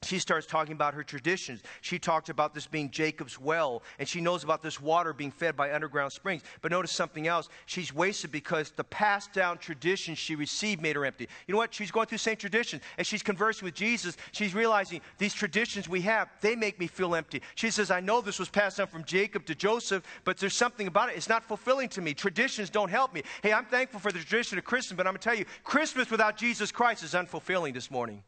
she 0.03 0.19
starts 0.19 0.47
talking 0.47 0.73
about 0.73 0.95
her 0.95 1.05
traditions. 1.05 1.61
She 1.83 1.99
talked 1.99 2.31
about 2.31 2.55
this 2.55 2.67
being 2.67 2.91
Jacob's 2.91 3.39
well, 3.39 3.83
and 3.99 4.09
she 4.09 4.23
knows 4.23 4.43
about 4.43 4.63
this 4.63 4.81
water 4.81 5.13
being 5.13 5.31
fed 5.31 5.57
by 5.57 5.73
underground 5.73 6.13
springs. 6.13 6.43
But 6.63 6.73
notice 6.73 6.91
something 6.91 7.27
else. 7.27 7.51
She's 7.67 7.95
wasted 7.95 8.33
because 8.33 8.71
the 8.71 8.83
passed 8.83 9.35
down 9.35 9.59
traditions 9.59 10.17
she 10.17 10.37
received 10.37 10.81
made 10.81 10.97
her 10.97 11.05
empty. 11.05 11.29
You 11.47 11.53
know 11.53 11.59
what? 11.59 11.75
She's 11.75 11.91
going 11.91 12.07
through 12.07 12.17
the 12.17 12.23
same 12.23 12.39
traditions. 12.39 12.83
As 12.97 13.07
she's 13.07 13.23
conversing 13.23 13.67
with 13.67 13.75
Jesus, 13.75 14.17
she's 14.33 14.55
realizing 14.55 15.03
these 15.19 15.35
traditions 15.35 15.87
we 15.87 16.01
have, 16.01 16.29
they 16.41 16.57
make 16.57 16.81
me 16.81 16.87
feel 16.87 17.15
empty. 17.15 17.43
She 17.55 17.71
says, 17.71 17.91
I 17.91 18.01
know 18.01 18.23
this 18.23 18.39
was 18.39 18.49
passed 18.49 18.79
down 18.79 18.87
from 18.87 19.05
Jacob 19.05 19.45
to 19.47 19.55
Joseph, 19.55 20.03
but 20.25 20.39
there's 20.39 20.55
something 20.55 20.87
about 20.87 21.11
it. 21.11 21.17
It's 21.17 21.29
not 21.29 21.45
fulfilling 21.45 21.91
to 21.91 22.01
me. 22.01 22.15
Traditions 22.15 22.71
don't 22.71 22.91
help 22.91 23.13
me. 23.13 23.23
Hey, 23.43 23.53
I'm 23.53 23.67
thankful 23.67 24.01
for 24.01 24.11
the 24.11 24.19
tradition 24.19 24.57
of 24.57 24.65
Christmas, 24.65 24.97
but 24.97 25.07
I'm 25.07 25.13
going 25.13 25.21
to 25.21 25.29
tell 25.29 25.39
you, 25.39 25.45
Christmas 25.63 26.11
without 26.11 26.39
Jesus 26.39 26.73
Christ 26.73 27.05
is 27.05 27.13
unfulfilling 27.13 27.75
this 27.75 27.91
morning 27.91 28.23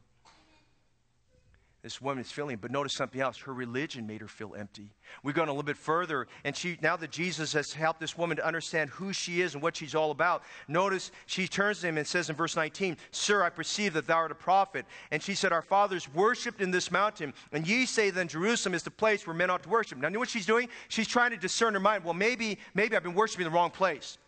this 1.82 2.00
woman 2.00 2.22
is 2.22 2.30
feeling. 2.30 2.58
But 2.60 2.70
notice 2.70 2.92
something 2.92 3.20
else. 3.20 3.36
Her 3.38 3.52
religion 3.52 4.06
made 4.06 4.20
her 4.20 4.28
feel 4.28 4.54
empty. 4.56 4.90
We've 5.24 5.34
gone 5.34 5.48
a 5.48 5.50
little 5.50 5.64
bit 5.64 5.76
further, 5.76 6.28
and 6.44 6.56
she 6.56 6.78
now 6.80 6.96
that 6.96 7.10
Jesus 7.10 7.52
has 7.54 7.72
helped 7.72 7.98
this 7.98 8.16
woman 8.16 8.36
to 8.36 8.46
understand 8.46 8.90
who 8.90 9.12
she 9.12 9.40
is 9.40 9.54
and 9.54 9.62
what 9.62 9.76
she's 9.76 9.94
all 9.94 10.12
about, 10.12 10.44
notice 10.68 11.10
she 11.26 11.48
turns 11.48 11.80
to 11.80 11.88
him 11.88 11.98
and 11.98 12.06
says 12.06 12.30
in 12.30 12.36
verse 12.36 12.54
19, 12.54 12.96
Sir, 13.10 13.42
I 13.42 13.50
perceive 13.50 13.94
that 13.94 14.06
thou 14.06 14.16
art 14.16 14.30
a 14.30 14.36
prophet. 14.36 14.86
And 15.10 15.20
she 15.20 15.34
said, 15.34 15.52
Our 15.52 15.62
fathers 15.62 16.12
worshipped 16.14 16.60
in 16.60 16.70
this 16.70 16.92
mountain, 16.92 17.34
and 17.50 17.66
ye 17.66 17.84
say 17.84 18.10
then 18.10 18.28
Jerusalem 18.28 18.74
is 18.74 18.84
the 18.84 18.90
place 18.90 19.26
where 19.26 19.34
men 19.34 19.50
ought 19.50 19.64
to 19.64 19.68
worship. 19.68 19.98
Now, 19.98 20.06
you 20.06 20.14
know 20.14 20.20
what 20.20 20.30
she's 20.30 20.46
doing? 20.46 20.68
She's 20.88 21.08
trying 21.08 21.32
to 21.32 21.36
discern 21.36 21.74
her 21.74 21.80
mind. 21.80 22.04
Well, 22.04 22.14
maybe, 22.14 22.58
maybe 22.74 22.94
I've 22.94 23.02
been 23.02 23.14
worshiping 23.14 23.44
the 23.44 23.50
wrong 23.50 23.70
place. 23.70 24.18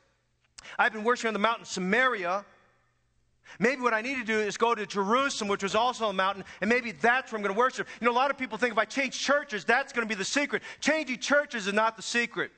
I've 0.76 0.92
been 0.92 1.04
worshiping 1.04 1.28
on 1.28 1.34
the 1.34 1.38
mountain 1.40 1.66
Samaria 1.66 2.44
Maybe 3.58 3.82
what 3.82 3.94
I 3.94 4.00
need 4.00 4.16
to 4.16 4.24
do 4.24 4.38
is 4.40 4.56
go 4.56 4.74
to 4.74 4.86
Jerusalem, 4.86 5.48
which 5.48 5.62
was 5.62 5.74
also 5.74 6.08
a 6.08 6.12
mountain, 6.12 6.44
and 6.60 6.68
maybe 6.68 6.92
that's 6.92 7.30
where 7.30 7.38
I'm 7.38 7.42
going 7.42 7.54
to 7.54 7.58
worship. 7.58 7.86
You 8.00 8.06
know, 8.06 8.12
a 8.12 8.14
lot 8.14 8.30
of 8.30 8.38
people 8.38 8.58
think 8.58 8.72
if 8.72 8.78
I 8.78 8.84
change 8.84 9.18
churches, 9.18 9.64
that's 9.64 9.92
going 9.92 10.06
to 10.06 10.12
be 10.12 10.18
the 10.18 10.24
secret. 10.24 10.62
Changing 10.80 11.18
churches 11.18 11.66
is 11.66 11.72
not 11.72 11.96
the 11.96 12.02
secret. 12.02 12.50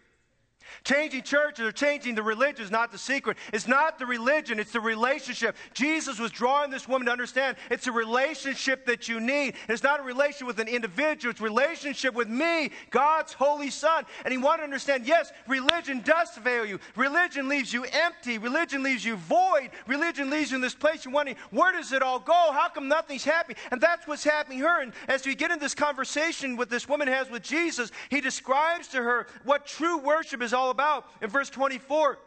Changing 0.84 1.22
churches 1.22 1.64
or 1.66 1.72
changing 1.72 2.14
the 2.14 2.22
religion 2.22 2.64
is 2.64 2.70
not 2.70 2.92
the 2.92 2.98
secret. 2.98 3.36
It's 3.52 3.66
not 3.66 3.98
the 3.98 4.06
religion, 4.06 4.58
it's 4.58 4.72
the 4.72 4.80
relationship. 4.80 5.56
Jesus 5.74 6.18
was 6.18 6.30
drawing 6.30 6.70
this 6.70 6.86
woman 6.86 7.06
to 7.06 7.12
understand 7.12 7.56
it's 7.70 7.86
a 7.86 7.92
relationship 7.92 8.86
that 8.86 9.08
you 9.08 9.20
need. 9.20 9.54
It's 9.68 9.82
not 9.82 10.00
a 10.00 10.02
relationship 10.02 10.46
with 10.46 10.60
an 10.60 10.68
individual, 10.68 11.30
it's 11.30 11.40
relationship 11.40 12.14
with 12.14 12.28
me, 12.28 12.70
God's 12.90 13.32
holy 13.32 13.70
Son. 13.70 14.04
And 14.24 14.32
he 14.32 14.38
wanted 14.38 14.58
to 14.58 14.64
understand 14.64 15.06
yes, 15.06 15.32
religion 15.46 16.02
does 16.02 16.30
fail 16.30 16.64
you. 16.64 16.78
Religion 16.94 17.48
leaves 17.48 17.72
you 17.72 17.84
empty. 17.84 18.38
Religion 18.38 18.82
leaves 18.82 19.04
you 19.04 19.16
void. 19.16 19.70
Religion 19.86 20.30
leaves 20.30 20.50
you 20.50 20.56
in 20.56 20.62
this 20.62 20.74
place 20.74 21.04
you're 21.04 21.14
wondering, 21.14 21.36
where 21.50 21.72
does 21.72 21.92
it 21.92 22.02
all 22.02 22.18
go? 22.18 22.50
How 22.52 22.68
come 22.68 22.88
nothing's 22.88 23.24
happening? 23.24 23.56
And 23.70 23.80
that's 23.80 24.06
what's 24.06 24.24
happening 24.24 24.58
here. 24.58 24.78
And 24.80 24.92
as 25.08 25.26
we 25.26 25.34
get 25.34 25.50
in 25.50 25.58
this 25.58 25.74
conversation 25.74 26.56
with 26.56 26.68
this 26.68 26.88
woman 26.88 27.08
has 27.08 27.30
with 27.30 27.42
Jesus, 27.42 27.90
he 28.10 28.20
describes 28.20 28.88
to 28.88 29.02
her 29.02 29.26
what 29.44 29.66
true 29.66 29.98
worship 29.98 30.42
is 30.42 30.52
all 30.56 30.70
about. 30.70 31.06
In 31.22 31.30
verse 31.30 31.50
24, 31.50 32.18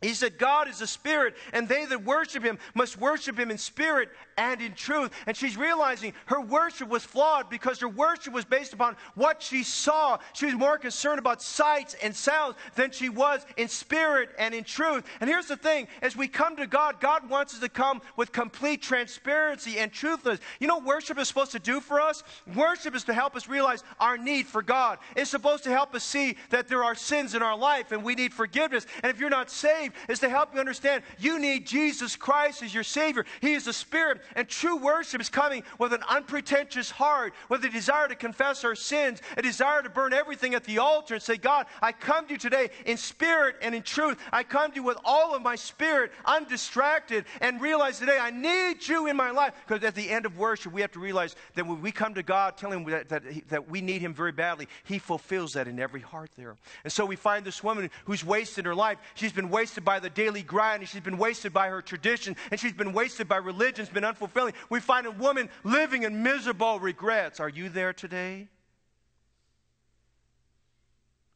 He 0.00 0.14
said, 0.14 0.36
God 0.36 0.68
is 0.68 0.80
a 0.80 0.86
spirit, 0.86 1.36
and 1.52 1.68
they 1.68 1.84
that 1.86 2.04
worship 2.04 2.42
him 2.42 2.58
must 2.74 2.98
worship 2.98 3.38
him 3.38 3.52
in 3.52 3.58
spirit 3.58 4.08
and 4.36 4.60
in 4.60 4.74
truth. 4.74 5.12
And 5.26 5.36
she's 5.36 5.56
realizing 5.56 6.12
her 6.26 6.40
worship 6.40 6.88
was 6.88 7.04
flawed 7.04 7.48
because 7.48 7.78
her 7.80 7.88
worship 7.88 8.32
was 8.32 8.44
based 8.44 8.72
upon 8.72 8.96
what 9.14 9.40
she 9.40 9.62
saw. 9.62 10.18
She 10.32 10.46
was 10.46 10.56
more 10.56 10.76
concerned 10.76 11.20
about 11.20 11.40
sights 11.40 11.94
and 12.02 12.14
sounds 12.14 12.56
than 12.74 12.90
she 12.90 13.08
was 13.08 13.46
in 13.56 13.68
spirit 13.68 14.30
and 14.38 14.54
in 14.54 14.64
truth. 14.64 15.04
And 15.20 15.30
here's 15.30 15.46
the 15.46 15.56
thing 15.56 15.86
as 16.02 16.16
we 16.16 16.26
come 16.26 16.56
to 16.56 16.66
God, 16.66 17.00
God 17.00 17.28
wants 17.30 17.54
us 17.54 17.60
to 17.60 17.68
come 17.68 18.02
with 18.16 18.32
complete 18.32 18.82
transparency 18.82 19.78
and 19.78 19.92
truthfulness. 19.92 20.40
You 20.58 20.66
know 20.66 20.78
worship 20.78 21.18
is 21.18 21.28
supposed 21.28 21.52
to 21.52 21.60
do 21.60 21.80
for 21.80 22.00
us? 22.00 22.24
Worship 22.56 22.96
is 22.96 23.04
to 23.04 23.14
help 23.14 23.36
us 23.36 23.48
realize 23.48 23.84
our 24.00 24.18
need 24.18 24.46
for 24.46 24.62
God. 24.62 24.98
It's 25.14 25.30
supposed 25.30 25.62
to 25.64 25.70
help 25.70 25.94
us 25.94 26.02
see 26.02 26.36
that 26.50 26.66
there 26.66 26.82
are 26.82 26.96
sins 26.96 27.36
in 27.36 27.42
our 27.42 27.56
life 27.56 27.92
and 27.92 28.02
we 28.02 28.16
need 28.16 28.34
forgiveness. 28.34 28.86
And 29.02 29.10
if 29.10 29.20
you're 29.20 29.30
not 29.30 29.50
saved, 29.50 29.81
is 30.08 30.18
to 30.20 30.28
help 30.28 30.54
you 30.54 30.60
understand 30.60 31.02
you 31.18 31.38
need 31.38 31.66
Jesus 31.66 32.16
Christ 32.16 32.62
as 32.62 32.74
your 32.74 32.84
Savior. 32.84 33.24
He 33.40 33.54
is 33.54 33.64
the 33.64 33.72
Spirit, 33.72 34.20
and 34.36 34.48
true 34.48 34.76
worship 34.76 35.20
is 35.20 35.28
coming 35.28 35.62
with 35.78 35.92
an 35.92 36.02
unpretentious 36.08 36.90
heart, 36.90 37.34
with 37.48 37.64
a 37.64 37.68
desire 37.68 38.08
to 38.08 38.14
confess 38.14 38.64
our 38.64 38.74
sins, 38.74 39.20
a 39.36 39.42
desire 39.42 39.82
to 39.82 39.90
burn 39.90 40.12
everything 40.12 40.54
at 40.54 40.64
the 40.64 40.78
altar 40.78 41.14
and 41.14 41.22
say, 41.22 41.36
God, 41.36 41.66
I 41.80 41.92
come 41.92 42.26
to 42.26 42.32
you 42.32 42.38
today 42.38 42.70
in 42.86 42.96
spirit 42.96 43.56
and 43.62 43.74
in 43.74 43.82
truth. 43.82 44.18
I 44.32 44.42
come 44.42 44.70
to 44.70 44.76
you 44.76 44.82
with 44.82 44.98
all 45.04 45.34
of 45.34 45.42
my 45.42 45.56
spirit, 45.56 46.12
undistracted, 46.24 47.24
and 47.40 47.60
realize 47.60 47.98
today 47.98 48.18
I 48.20 48.30
need 48.30 48.86
you 48.86 49.06
in 49.06 49.16
my 49.16 49.30
life. 49.30 49.54
Because 49.66 49.84
at 49.84 49.94
the 49.94 50.08
end 50.10 50.26
of 50.26 50.36
worship, 50.36 50.72
we 50.72 50.80
have 50.80 50.92
to 50.92 51.00
realize 51.00 51.36
that 51.54 51.66
when 51.66 51.80
we 51.80 51.92
come 51.92 52.14
to 52.14 52.22
God 52.22 52.56
telling 52.56 52.80
him 52.80 52.90
that, 52.90 53.08
that, 53.08 53.22
that 53.48 53.68
we 53.68 53.80
need 53.80 54.00
him 54.00 54.14
very 54.14 54.32
badly, 54.32 54.68
he 54.84 54.98
fulfills 54.98 55.54
that 55.54 55.68
in 55.68 55.78
every 55.80 56.00
heart 56.00 56.30
there. 56.36 56.56
And 56.84 56.92
so 56.92 57.06
we 57.06 57.16
find 57.16 57.44
this 57.44 57.62
woman 57.62 57.90
who's 58.04 58.24
wasted 58.24 58.66
her 58.66 58.74
life. 58.74 58.98
She's 59.14 59.32
been 59.32 59.48
wasted 59.48 59.61
wasted 59.62 59.84
by 59.84 60.00
the 60.00 60.10
daily 60.10 60.42
grind, 60.42 60.80
and 60.80 60.88
she's 60.88 61.02
been 61.02 61.16
wasted 61.16 61.52
by 61.52 61.68
her 61.68 61.80
tradition, 61.80 62.34
and 62.50 62.58
she's 62.58 62.72
been 62.72 62.92
wasted 62.92 63.28
by 63.28 63.36
religion, 63.36 63.84
it's 63.84 63.92
been 63.92 64.02
unfulfilling. 64.02 64.52
We 64.68 64.80
find 64.80 65.06
a 65.06 65.10
woman 65.12 65.48
living 65.62 66.02
in 66.02 66.20
miserable 66.20 66.80
regrets. 66.80 67.38
Are 67.38 67.48
you 67.48 67.68
there 67.68 67.92
today? 67.92 68.48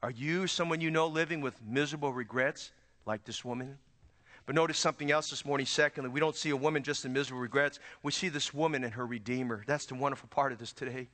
Are 0.03 0.11
you 0.11 0.49
someone 0.49 0.81
you 0.81 0.91
know 0.91 1.07
living 1.07 1.41
with 1.41 1.55
miserable 1.65 2.13
regrets 2.13 2.73
like 3.07 3.23
this 3.25 3.45
woman? 3.45 3.79
But 4.45 4.57
notice 4.57 4.79
something 4.81 5.13
else 5.13 5.31
this 5.31 5.45
morning. 5.45 5.65
Secondly, 5.65 6.11
we 6.11 6.19
don't 6.19 6.35
see 6.35 6.51
a 6.51 6.57
woman 6.57 6.83
just 6.83 7.05
in 7.05 7.13
miserable 7.13 7.43
regrets. 7.43 7.79
We 8.03 8.11
see 8.11 8.29
this 8.29 8.53
woman 8.53 8.83
and 8.83 8.93
her 8.95 9.07
Redeemer. 9.07 9.63
That's 9.69 9.87
the 9.87 9.95
wonderful 9.95 10.29
part 10.31 10.51
of 10.51 10.59
this 10.59 10.73
today. 10.73 11.07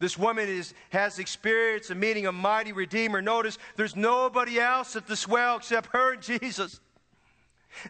This 0.00 0.16
woman 0.16 0.48
is, 0.48 0.74
has 0.90 1.18
experienced 1.18 1.88
the 1.88 1.94
meeting 1.94 2.26
a 2.26 2.32
mighty 2.32 2.72
Redeemer. 2.72 3.20
Notice 3.20 3.58
there's 3.76 3.96
nobody 3.96 4.60
else 4.60 4.94
at 4.94 5.06
this 5.08 5.26
well 5.26 5.56
except 5.56 5.88
her 5.92 6.12
and 6.12 6.22
Jesus. 6.40 6.80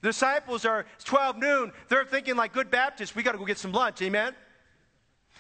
The 0.01 0.09
disciples 0.09 0.65
are 0.65 0.87
12 1.05 1.39
noon. 1.39 1.73
They're 1.89 2.05
thinking 2.05 2.37
like 2.37 2.53
good 2.53 2.71
Baptists, 2.71 3.15
we 3.15 3.23
got 3.23 3.33
to 3.33 3.39
go 3.39 3.45
get 3.45 3.59
some 3.59 3.73
lunch. 3.73 4.01
Amen. 4.03 4.35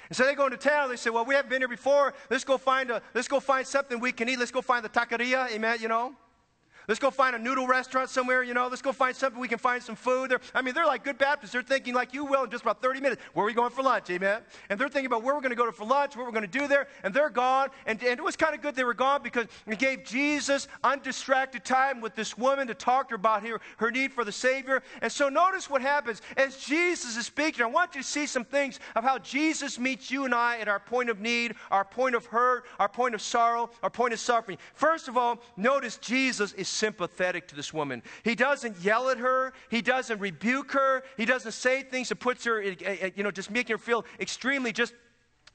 And 0.08 0.16
so 0.16 0.24
they 0.24 0.34
go 0.34 0.46
into 0.46 0.56
town. 0.56 0.88
They 0.88 0.96
say, 0.96 1.10
"Well, 1.10 1.24
we 1.24 1.34
haven't 1.34 1.50
been 1.50 1.60
here 1.60 1.68
before. 1.68 2.14
Let's 2.30 2.44
go 2.44 2.56
find 2.56 2.90
a. 2.90 3.02
Let's 3.14 3.28
go 3.28 3.40
find 3.40 3.66
something 3.66 4.00
we 4.00 4.12
can 4.12 4.28
eat. 4.28 4.38
Let's 4.38 4.50
go 4.50 4.62
find 4.62 4.82
the 4.82 4.88
taqueria." 4.88 5.50
Amen. 5.50 5.78
You 5.80 5.88
know. 5.88 6.14
Let's 6.88 6.98
go 6.98 7.10
find 7.10 7.36
a 7.36 7.38
noodle 7.38 7.66
restaurant 7.66 8.08
somewhere, 8.08 8.42
you 8.42 8.54
know. 8.54 8.66
Let's 8.66 8.80
go 8.80 8.92
find 8.92 9.14
something 9.14 9.38
we 9.38 9.46
can 9.46 9.58
find 9.58 9.82
some 9.82 9.94
food. 9.94 10.30
They're, 10.30 10.40
I 10.54 10.62
mean, 10.62 10.72
they're 10.72 10.86
like 10.86 11.04
good 11.04 11.18
Baptists. 11.18 11.52
They're 11.52 11.62
thinking 11.62 11.92
like 11.92 12.14
you 12.14 12.24
will 12.24 12.44
in 12.44 12.50
just 12.50 12.62
about 12.62 12.80
30 12.80 13.00
minutes. 13.00 13.20
Where 13.34 13.44
are 13.44 13.46
we 13.46 13.52
going 13.52 13.72
for 13.72 13.82
lunch? 13.82 14.08
Amen. 14.08 14.40
And 14.70 14.80
they're 14.80 14.88
thinking 14.88 15.06
about 15.06 15.22
where 15.22 15.34
we're 15.34 15.42
going 15.42 15.50
to 15.50 15.56
go 15.56 15.66
to 15.66 15.72
for 15.72 15.84
lunch, 15.84 16.16
what 16.16 16.24
we're 16.24 16.32
going 16.32 16.50
to 16.50 16.58
do 16.58 16.66
there. 16.66 16.88
And 17.04 17.12
they're 17.12 17.28
gone. 17.28 17.68
And, 17.84 18.02
and 18.02 18.18
it 18.18 18.22
was 18.24 18.36
kind 18.36 18.54
of 18.54 18.62
good 18.62 18.74
they 18.74 18.84
were 18.84 18.94
gone 18.94 19.22
because 19.22 19.46
it 19.66 19.78
gave 19.78 20.02
Jesus 20.02 20.66
undistracted 20.82 21.62
time 21.62 22.00
with 22.00 22.14
this 22.14 22.38
woman 22.38 22.66
to 22.68 22.74
talk 22.74 23.08
to 23.08 23.12
her 23.12 23.16
about 23.16 23.46
her, 23.46 23.60
her 23.76 23.90
need 23.90 24.10
for 24.10 24.24
the 24.24 24.32
Savior. 24.32 24.82
And 25.02 25.12
so 25.12 25.28
notice 25.28 25.68
what 25.68 25.82
happens 25.82 26.22
as 26.38 26.56
Jesus 26.56 27.18
is 27.18 27.26
speaking. 27.26 27.62
I 27.62 27.66
want 27.66 27.96
you 27.96 28.00
to 28.00 28.06
see 28.06 28.24
some 28.24 28.46
things 28.46 28.80
of 28.96 29.04
how 29.04 29.18
Jesus 29.18 29.78
meets 29.78 30.10
you 30.10 30.24
and 30.24 30.34
I 30.34 30.58
at 30.58 30.68
our 30.68 30.80
point 30.80 31.10
of 31.10 31.20
need, 31.20 31.54
our 31.70 31.84
point 31.84 32.14
of 32.14 32.24
hurt, 32.24 32.64
our 32.78 32.88
point 32.88 33.14
of 33.14 33.20
sorrow, 33.20 33.68
our 33.82 33.90
point 33.90 34.14
of 34.14 34.20
suffering. 34.20 34.56
First 34.72 35.08
of 35.08 35.18
all, 35.18 35.38
notice 35.58 35.98
Jesus 35.98 36.54
is 36.54 36.77
sympathetic 36.78 37.48
to 37.48 37.56
this 37.56 37.74
woman. 37.74 38.02
He 38.22 38.34
doesn't 38.34 38.78
yell 38.80 39.10
at 39.10 39.18
her, 39.18 39.52
he 39.68 39.82
doesn't 39.82 40.18
rebuke 40.20 40.72
her, 40.72 41.02
he 41.16 41.24
doesn't 41.24 41.52
say 41.52 41.82
things 41.82 42.08
that 42.08 42.16
puts 42.16 42.44
her, 42.44 42.62
eh, 42.62 42.74
eh, 42.80 43.10
you 43.16 43.22
know, 43.22 43.30
just 43.30 43.50
making 43.50 43.74
her 43.74 43.78
feel 43.78 44.04
extremely 44.20 44.72
just 44.72 44.94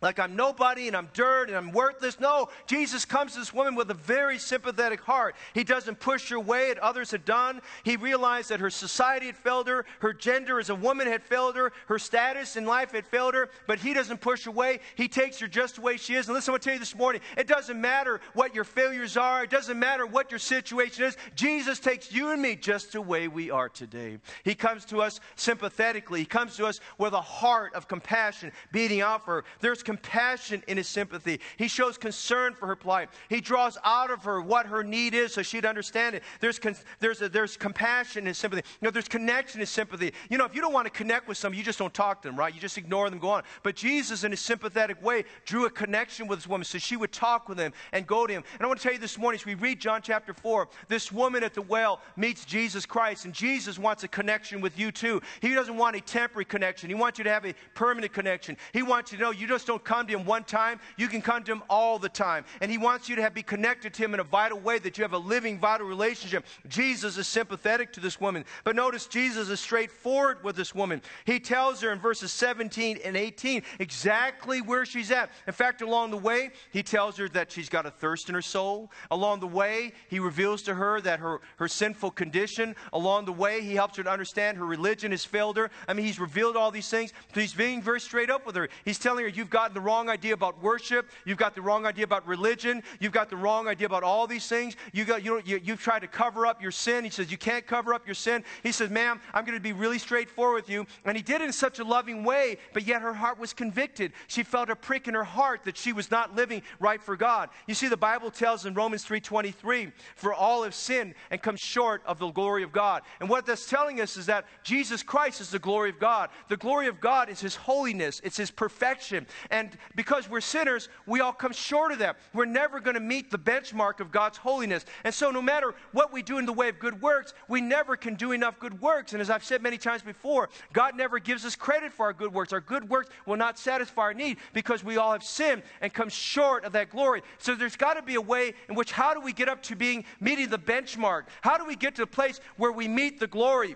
like 0.04 0.20
I'm 0.20 0.36
nobody 0.36 0.88
and 0.88 0.98
I'm 0.98 1.10
dirt 1.14 1.48
and 1.48 1.58
I'm 1.58 1.72
worthless. 1.72 2.20
No, 2.20 2.50
Jesus 2.68 3.06
comes 3.06 3.34
to 3.34 3.40
this 3.40 3.54
woman 3.54 3.74
with 3.74 3.90
a 3.90 3.96
very 3.96 4.38
sympathetic 4.38 5.00
heart. 5.00 5.36
He 5.54 5.64
doesn't 5.64 6.00
push 6.00 6.30
her 6.30 6.36
away 6.36 6.72
as 6.72 6.78
others 6.82 7.12
had 7.12 7.24
done. 7.24 7.62
He 7.84 7.96
realized 7.96 8.50
that 8.50 8.60
her 8.60 8.70
society 8.70 9.28
had 9.28 9.38
failed 9.38 9.68
her, 9.68 9.86
her 10.00 10.12
gender 10.14 10.60
as 10.60 10.70
a 10.70 10.76
woman 10.76 11.08
had 11.08 11.24
failed 11.24 11.56
her, 11.56 11.72
her 11.88 11.98
status 11.98 12.58
in 12.58 12.66
life 12.66 12.92
had 12.92 13.08
failed 13.08 13.34
her, 13.34 13.50
but 13.66 13.80
he 13.80 13.94
doesn't 13.94 14.20
push 14.20 14.46
away. 14.46 14.82
He 14.96 15.08
takes 15.08 15.40
her 15.40 15.48
just 15.48 15.76
the 15.76 15.82
way 15.82 15.96
she 15.96 16.16
is. 16.16 16.28
And 16.28 16.36
listen, 16.36 16.52
I 16.52 16.54
want 16.54 16.64
to 16.64 16.68
tell 16.68 16.74
you 16.76 16.80
this 16.80 16.96
morning 16.96 17.22
it 17.38 17.48
doesn't 17.48 17.80
matter 17.80 18.20
what 18.34 18.54
your 18.54 18.66
failures 18.66 19.16
are, 19.16 19.46
it 19.46 19.50
doesn't 19.50 19.80
matter 19.80 20.06
what 20.06 20.32
your 20.32 20.40
situation 20.40 21.06
is. 21.06 21.16
Jesus 21.34 21.80
takes 21.80 22.12
you 22.12 22.32
and 22.32 22.42
me 22.42 22.58
just 22.58 22.92
the 22.92 23.02
way 23.02 23.30
we 23.30 23.52
are 23.52 23.70
today. 23.70 24.20
He 24.44 24.54
comes 24.54 24.84
to 24.86 25.02
us 25.02 25.22
sympathetically, 25.38 26.20
He 26.20 26.26
comes 26.26 26.58
to 26.58 26.66
us 26.66 26.82
with 26.98 27.14
a 27.14 27.22
heart 27.22 27.74
of 27.74 27.88
compassion 27.88 28.52
beating 28.74 29.00
out 29.00 29.24
for 29.24 29.36
her. 29.36 29.46
There's 29.62 29.82
compassion 29.94 30.64
in 30.68 30.78
his 30.78 30.88
sympathy. 30.88 31.40
He 31.58 31.68
shows 31.68 32.00
concern 32.00 32.56
for 32.56 32.66
her 32.66 32.76
plight. 32.76 33.10
He 33.30 33.42
draws 33.42 33.78
out 33.84 34.10
of 34.10 34.24
her 34.24 34.42
what 34.42 34.66
her 34.66 34.84
need 34.84 35.14
is 35.14 35.34
so 35.34 35.44
she'd 35.44 35.66
understand 35.66 36.16
it. 36.16 36.24
There's, 36.40 36.58
con- 36.58 36.76
there's, 37.00 37.22
a, 37.22 37.30
there's 37.30 37.56
compassion 37.56 38.26
and 38.26 38.36
sympathy. 38.36 38.64
You 38.82 38.88
know, 38.88 38.92
there's 38.92 39.08
connection 39.08 39.62
and 39.62 39.70
sympathy. 39.70 40.14
You 40.32 40.40
know, 40.40 40.46
if 40.46 40.56
you 40.56 40.62
don't 40.62 40.74
want 40.74 40.88
to 40.88 40.92
connect 40.92 41.28
with 41.28 41.38
somebody, 41.38 41.60
you 41.60 41.64
just 41.64 41.78
don't 41.78 41.94
talk 41.94 42.24
to 42.24 42.28
them, 42.28 42.36
right? 42.36 42.54
You 42.54 42.60
just 42.60 42.80
ignore 42.80 43.08
them, 43.08 43.20
go 43.20 43.30
on. 43.30 43.44
But 43.62 43.76
Jesus, 43.76 44.24
in 44.24 44.32
his 44.32 44.40
sympathetic 44.40 45.02
way, 45.04 45.26
drew 45.46 45.66
a 45.66 45.70
connection 45.70 46.28
with 46.28 46.40
this 46.40 46.48
woman 46.48 46.66
so 46.66 46.80
she 46.80 46.98
would 46.98 47.12
talk 47.12 47.48
with 47.48 47.60
him 47.60 47.72
and 47.92 48.08
go 48.08 48.26
to 48.26 48.34
him. 48.34 48.44
And 48.54 48.64
I 48.64 48.68
want 48.68 48.80
to 48.80 48.84
tell 48.84 48.94
you 48.94 49.00
this 49.00 49.20
morning, 49.20 49.40
as 49.40 49.46
we 49.46 49.54
read 49.54 49.80
John 49.80 50.02
chapter 50.02 50.34
4, 50.34 50.70
this 50.88 51.12
woman 51.12 51.44
at 51.44 51.54
the 51.54 51.62
well 51.62 52.02
meets 52.16 52.46
Jesus 52.46 52.88
Christ, 52.88 53.26
and 53.26 53.34
Jesus 53.34 53.78
wants 53.78 54.04
a 54.04 54.08
connection 54.08 54.60
with 54.60 54.80
you 54.80 54.92
too. 54.92 55.22
He 55.40 55.54
doesn't 55.54 55.78
want 55.78 55.96
a 55.96 56.02
temporary 56.02 56.46
connection, 56.46 56.90
he 56.90 56.96
wants 56.96 57.20
you 57.20 57.24
to 57.26 57.30
have 57.30 57.46
a 57.46 57.54
permanent 57.76 58.12
connection. 58.12 58.58
He 58.72 58.82
wants 58.82 59.12
you 59.12 59.18
to 59.18 59.24
know 59.24 59.32
you 59.32 59.48
just 59.48 59.68
don't 59.68 59.73
come 59.80 60.08
to 60.08 60.14
Him 60.14 60.26
one 60.26 60.44
time, 60.44 60.80
you 60.98 61.08
can 61.08 61.22
come 61.22 61.44
to 61.44 61.52
Him 61.52 61.64
all 61.70 62.00
the 62.00 62.10
time. 62.10 62.46
And 62.62 62.72
He 62.72 62.78
wants 62.78 63.10
you 63.10 63.16
to 63.16 63.22
have, 63.22 63.34
be 63.34 63.44
connected 63.44 63.94
to 63.94 64.04
Him 64.04 64.14
in 64.14 64.20
a 64.20 64.24
vital 64.24 64.60
way, 64.60 64.80
that 64.80 64.98
you 64.98 65.04
have 65.04 65.14
a 65.14 65.18
living, 65.18 65.60
vital 65.60 65.88
relationship. 65.88 66.46
Jesus 66.68 67.18
is 67.18 67.28
sympathetic 67.28 67.94
to 67.94 68.00
this 68.00 68.20
woman. 68.20 68.46
But 68.64 68.76
notice 68.76 69.08
Jesus 69.08 69.50
is 69.50 69.60
straightforward 69.60 70.44
with 70.44 70.56
this 70.56 70.74
woman. 70.76 71.02
He 71.26 71.40
tells 71.40 71.82
her 71.82 71.92
in 71.92 72.00
verses 72.00 72.32
17 72.32 73.00
and 73.04 73.16
18 73.16 73.64
exactly 73.80 74.62
where 74.62 74.86
she's 74.86 75.12
at. 75.12 75.30
In 75.48 75.54
fact, 75.54 75.82
along 75.82 76.12
the 76.12 76.18
way, 76.18 76.52
He 76.72 76.84
tells 76.84 77.18
her 77.18 77.30
that 77.30 77.52
she's 77.52 77.70
got 77.70 77.86
a 77.86 77.92
thirst 77.92 78.30
in 78.30 78.36
her 78.36 78.42
soul. 78.42 78.92
Along 79.12 79.40
the 79.40 79.48
way, 79.48 79.94
He 80.10 80.20
reveals 80.20 80.62
to 80.64 80.74
her 80.74 81.02
that 81.02 81.20
her, 81.20 81.42
her 81.58 81.68
sinful 81.68 82.12
condition. 82.12 82.76
Along 82.92 83.26
the 83.26 83.34
way, 83.34 83.62
He 83.62 83.76
helps 83.76 83.98
her 83.98 84.04
to 84.04 84.12
understand 84.12 84.58
her 84.58 84.66
religion 84.66 85.12
has 85.12 85.26
failed 85.26 85.58
her. 85.58 85.70
I 85.88 85.94
mean, 85.94 86.06
He's 86.06 86.20
revealed 86.20 86.56
all 86.56 86.72
these 86.72 86.90
things. 86.90 87.14
He's 87.34 87.54
being 87.54 87.82
very 87.82 88.00
straight 88.00 88.30
up 88.30 88.46
with 88.46 88.56
her. 88.56 88.70
He's 88.86 89.00
telling 89.00 89.24
her, 89.24 89.30
You've 89.30 89.50
the 89.72 89.80
wrong 89.80 90.10
idea 90.10 90.34
about 90.34 90.62
worship. 90.64 91.10
You've 91.26 91.38
got 91.38 91.54
the 91.54 91.62
wrong 91.62 91.86
idea 91.86 92.04
about 92.06 92.28
religion. 92.28 92.82
You've 93.00 93.12
got 93.12 93.30
the 93.30 93.36
wrong 93.36 93.68
idea 93.68 93.86
about 93.86 94.02
all 94.02 94.26
these 94.26 94.48
things. 94.48 94.76
You 94.94 95.06
got, 95.06 95.24
you, 95.24 95.42
you, 95.46 95.62
you've 95.64 95.82
tried 95.82 96.00
to 96.00 96.08
cover 96.08 96.48
up 96.48 96.62
your 96.62 96.72
sin. 96.72 97.04
He 97.04 97.10
says, 97.10 97.30
You 97.30 97.38
can't 97.38 97.68
cover 97.68 97.94
up 97.94 98.08
your 98.08 98.16
sin. 98.16 98.44
He 98.64 98.72
says, 98.72 98.90
Ma'am, 98.90 99.22
I'm 99.34 99.46
going 99.46 99.58
to 99.58 99.62
be 99.62 99.74
really 99.74 100.00
straightforward 100.00 100.64
with 100.64 100.70
you. 100.70 100.88
And 101.06 101.16
he 101.16 101.22
did 101.22 101.42
it 101.42 101.46
in 101.46 101.54
such 101.54 101.78
a 101.80 101.84
loving 101.84 102.24
way, 102.24 102.58
but 102.74 102.88
yet 102.88 103.02
her 103.02 103.14
heart 103.14 103.40
was 103.40 103.54
convicted. 103.54 104.14
She 104.28 104.44
felt 104.44 104.70
a 104.70 104.76
prick 104.76 105.08
in 105.08 105.14
her 105.14 105.24
heart 105.24 105.64
that 105.66 105.78
she 105.78 105.94
was 105.94 106.10
not 106.10 106.36
living 106.36 106.64
right 106.80 107.02
for 107.02 107.16
God. 107.16 107.50
You 107.68 107.76
see, 107.76 107.88
the 107.88 107.98
Bible 107.98 108.32
tells 108.32 108.66
in 108.66 108.74
Romans 108.74 109.06
3.23, 109.06 109.92
For 110.16 110.34
all 110.34 110.64
have 110.64 110.76
sinned 110.76 111.14
and 111.30 111.42
come 111.42 111.56
short 111.56 112.02
of 112.06 112.20
the 112.20 112.32
glory 112.32 112.64
of 112.64 112.72
God. 112.72 113.04
And 113.20 113.30
what 113.30 113.46
that's 113.46 113.70
telling 113.70 114.02
us 114.02 114.18
is 114.18 114.26
that 114.26 114.46
Jesus 114.64 115.04
Christ 115.04 115.42
is 115.42 115.50
the 115.50 115.60
glory 115.60 115.90
of 115.90 116.00
God. 116.00 116.30
The 116.50 116.58
glory 116.58 116.88
of 116.88 117.00
God 117.00 117.30
is 117.30 117.40
his 117.40 117.56
holiness, 117.56 118.22
it's 118.24 118.38
his 118.38 118.52
perfection. 118.52 119.28
And 119.54 119.78
because 119.94 120.28
we're 120.28 120.42
sinners, 120.42 120.90
we 121.06 121.22
all 121.22 121.32
come 121.32 121.54
short 121.54 121.92
of 121.92 122.00
that. 122.00 122.18
We're 122.34 122.46
never 122.46 122.80
going 122.80 122.96
to 122.96 123.00
meet 123.00 123.30
the 123.30 123.38
benchmark 123.38 124.00
of 124.00 124.12
God's 124.12 124.40
holiness. 124.40 124.84
And 125.04 125.14
so, 125.14 125.30
no 125.30 125.44
matter 125.44 125.76
what 125.92 126.12
we 126.12 126.24
do 126.24 126.40
in 126.40 126.48
the 126.48 126.52
way 126.52 126.70
of 126.70 126.80
good 126.80 127.00
works, 127.04 127.36
we 127.48 127.62
never 127.62 127.96
can 127.96 128.16
do 128.16 128.32
enough 128.32 128.60
good 128.60 128.82
works. 128.82 129.14
And 129.14 129.22
as 129.22 129.30
I've 129.30 129.44
said 129.44 129.62
many 129.62 129.78
times 129.78 130.02
before, 130.02 130.50
God 130.74 130.98
never 130.98 131.20
gives 131.20 131.46
us 131.46 131.56
credit 131.56 131.94
for 131.94 132.08
our 132.08 132.14
good 132.14 132.34
works. 132.34 132.52
Our 132.52 132.62
good 132.62 132.90
works 132.90 133.12
will 133.28 133.38
not 133.38 133.60
satisfy 133.60 134.02
our 134.02 134.14
need 134.16 134.38
because 134.54 134.84
we 134.84 134.98
all 134.98 135.12
have 135.12 135.24
sinned 135.24 135.62
and 135.82 135.94
come 135.94 136.10
short 136.10 136.66
of 136.66 136.72
that 136.72 136.90
glory. 136.90 137.22
So, 137.38 137.54
there's 137.54 137.76
got 137.76 137.94
to 137.94 138.02
be 138.02 138.16
a 138.16 138.22
way 138.22 138.56
in 138.70 138.74
which 138.74 138.92
how 138.92 139.14
do 139.14 139.22
we 139.22 139.34
get 139.34 139.50
up 139.50 139.62
to 139.64 139.76
being 139.76 140.04
meeting 140.20 140.50
the 140.50 140.58
benchmark? 140.58 141.26
How 141.42 141.60
do 141.60 141.66
we 141.66 141.76
get 141.76 141.94
to 141.98 142.02
the 142.02 142.08
place 142.08 142.42
where 142.58 142.72
we 142.72 142.88
meet 142.88 143.20
the 143.20 143.28
glory? 143.28 143.76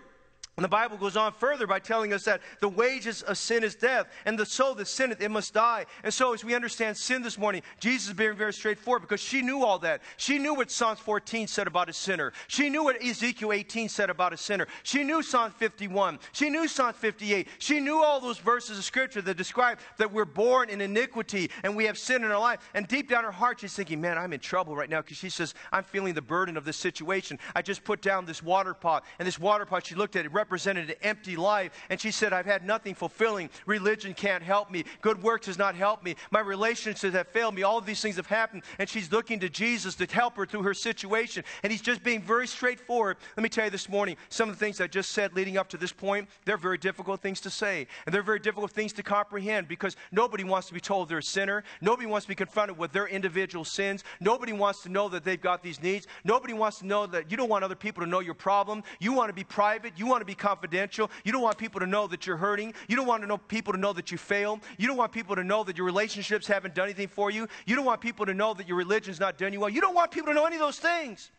And 0.58 0.64
the 0.64 0.70
Bible 0.70 0.98
goes 0.98 1.16
on 1.16 1.34
further 1.34 1.68
by 1.68 1.78
telling 1.78 2.14
us 2.14 2.24
that 2.24 2.42
the 2.62 2.68
wages 2.68 3.22
of 3.22 3.38
sin 3.38 3.64
is 3.64 3.76
death, 3.76 4.08
and 4.26 4.40
the 4.40 4.46
soul 4.46 4.74
that 4.74 4.88
sinneth, 4.88 5.22
it 5.22 5.30
must 5.30 5.54
die. 5.54 5.86
And 6.04 6.12
so, 6.12 6.34
as 6.34 6.44
we 6.44 6.56
understand 6.56 6.98
sin 6.98 7.22
this 7.22 7.38
morning, 7.38 7.62
Jesus 7.80 8.08
is 8.08 8.14
being 8.16 8.36
very 8.36 8.54
straightforward 8.54 9.04
because 9.04 9.20
she 9.20 9.44
knew 9.44 9.64
all 9.64 9.78
that. 9.78 10.02
She 10.18 10.40
knew 10.40 10.56
what 10.56 10.72
Psalms 10.72 10.98
14 10.98 11.46
said 11.46 11.68
about 11.68 11.90
a 11.90 11.94
sinner. 11.94 12.34
She 12.48 12.72
knew 12.72 12.84
what 12.84 13.04
Ezekiel 13.06 13.54
18 13.54 13.88
said 13.88 14.10
about 14.10 14.34
a 14.34 14.38
sinner. 14.38 14.66
She 14.82 15.04
knew 15.04 15.22
Psalm 15.22 15.52
51. 15.52 16.18
She 16.32 16.50
knew 16.50 16.68
Psalm 16.68 16.94
58. 16.94 17.48
She 17.60 17.80
knew 17.80 18.04
all 18.04 18.20
those 18.20 18.40
verses 18.40 18.80
of 18.80 18.84
Scripture 18.84 19.22
that 19.22 19.38
describe 19.38 19.78
that 20.00 20.12
we're 20.12 20.26
born 20.26 20.72
in 20.72 20.82
iniquity 20.82 21.52
and 21.62 21.76
we 21.76 21.86
have 21.86 22.00
sin 22.00 22.24
in 22.24 22.32
our 22.32 22.40
life. 22.40 22.68
And 22.74 22.88
deep 22.88 23.10
down 23.10 23.26
her 23.26 23.32
heart, 23.32 23.60
she's 23.60 23.76
thinking, 23.76 24.02
man, 24.02 24.18
I'm 24.18 24.34
in 24.34 24.40
trouble 24.40 24.76
right 24.76 24.90
now 24.90 25.04
because 25.04 25.18
she 25.18 25.30
says, 25.30 25.54
I'm 25.72 25.84
feeling 25.84 26.16
the 26.16 26.22
burden 26.24 26.58
of 26.58 26.66
this 26.66 26.78
situation. 26.78 27.38
I 27.56 27.62
just 27.62 27.84
put 27.84 28.02
down 28.02 28.26
this 28.26 28.42
water 28.42 28.74
pot, 28.74 29.06
and 29.20 29.28
this 29.28 29.38
water 29.38 29.64
pot, 29.64 29.86
she 29.86 29.94
looked 29.94 30.16
at 30.16 30.26
it, 30.26 30.32
represented 30.48 30.90
an 30.90 30.96
empty 31.02 31.36
life. 31.36 31.74
And 31.90 32.00
she 32.00 32.10
said, 32.10 32.32
I've 32.32 32.46
had 32.46 32.66
nothing 32.66 32.96
fulfilling. 32.96 33.50
Religion 33.66 34.14
can't 34.14 34.42
help 34.42 34.72
me. 34.72 34.86
Good 35.02 35.22
works 35.22 35.48
has 35.48 35.58
not 35.58 35.76
helped 35.76 36.06
me. 36.06 36.16
My 36.32 36.40
relationships 36.40 37.02
have 37.02 37.28
failed 37.28 37.54
me. 37.54 37.64
All 37.64 37.78
of 37.78 37.86
these 37.86 38.02
things 38.02 38.16
have 38.16 38.28
happened. 38.28 38.64
And 38.80 38.88
she's 38.88 39.12
looking 39.12 39.42
to 39.42 39.50
Jesus 39.50 39.96
to 39.96 40.06
help 40.06 40.38
her 40.38 40.46
through 40.46 40.64
her 40.64 40.74
situation. 40.74 41.44
And 41.64 41.72
he's 41.72 41.82
just 41.82 42.02
being 42.02 42.22
very 42.22 42.48
straightforward. 42.48 43.18
Let 43.36 43.44
me 43.44 43.50
tell 43.50 43.66
you 43.66 43.72
this 43.72 43.90
morning, 43.90 44.16
some 44.30 44.48
of 44.48 44.56
the 44.58 44.60
things 44.64 44.80
I 44.80 44.88
just 44.88 45.12
said 45.12 45.36
leading 45.36 45.58
up 45.58 45.68
to 45.70 45.78
this 45.78 45.92
point, 45.92 46.30
they're 46.46 46.56
very 46.56 46.78
difficult 46.78 47.20
things 47.22 47.42
to 47.42 47.50
say. 47.50 47.88
And 48.06 48.16
they're 48.16 48.22
very 48.22 48.40
difficult 48.40 48.72
things 48.72 48.94
to 48.94 49.04
comprehend 49.04 49.68
because 49.68 49.98
nobody 50.14 50.46
wants 50.46 50.68
to 50.70 50.74
be 50.74 50.80
told 50.80 51.10
they're 51.10 51.18
a 51.18 51.24
sinner. 51.24 51.66
Nobody 51.82 52.08
wants 52.08 52.26
to 52.26 52.30
be 52.30 52.36
confronted 52.36 52.78
with 52.78 52.94
their 52.94 53.08
individual 53.08 53.66
sins. 53.66 54.06
Nobody 54.22 54.54
wants 54.54 54.82
to 54.84 54.90
know 54.90 55.10
that 55.10 55.26
they've 55.26 55.42
got 55.42 55.62
these 55.62 55.82
needs. 55.82 56.08
Nobody 56.24 56.54
wants 56.54 56.80
to 56.80 56.88
know 56.88 57.06
that 57.08 57.30
you 57.30 57.36
don't 57.36 57.50
want 57.50 57.66
other 57.66 57.76
people 57.76 58.02
to 58.02 58.10
know 58.10 58.22
your 58.22 58.34
problem. 58.34 58.84
You 59.00 59.12
want 59.12 59.28
to 59.28 59.34
be 59.34 59.44
private. 59.44 59.94
You 59.98 60.08
want 60.08 60.22
to 60.22 60.26
be 60.26 60.36
confidential. 60.38 61.10
You 61.24 61.32
don't 61.32 61.42
want 61.42 61.58
people 61.58 61.80
to 61.80 61.88
know 61.88 62.08
that 62.08 62.26
you're 62.26 62.38
hurting. 62.38 62.74
You 62.88 62.96
don't 62.96 63.08
want 63.08 63.24
to 63.24 63.28
know 63.28 63.38
people 63.38 63.74
to 63.74 63.80
know 63.80 63.94
that 63.94 64.12
you 64.12 64.18
failed. 64.18 64.60
You 64.78 64.88
don't 64.88 64.98
want 64.98 65.12
people 65.12 65.36
to 65.36 65.44
know 65.44 65.64
that 65.64 65.78
your 65.78 65.86
relationships 65.86 66.48
haven't 66.48 66.76
done 66.76 66.86
anything 66.86 67.08
for 67.08 67.32
you. 67.32 67.48
You 67.66 67.76
don't 67.76 67.86
want 67.86 68.02
people 68.02 68.26
to 68.26 68.34
know 68.34 68.54
that 68.54 68.68
your 68.68 68.78
religion's 68.78 69.20
not 69.20 69.38
done 69.38 69.54
you 69.54 69.60
well. 69.60 69.70
You 69.70 69.82
don't 69.82 69.96
want 69.96 70.12
people 70.12 70.28
to 70.28 70.34
know 70.34 70.46
any 70.46 70.56
of 70.56 70.62
those 70.62 70.80
things. 70.80 71.32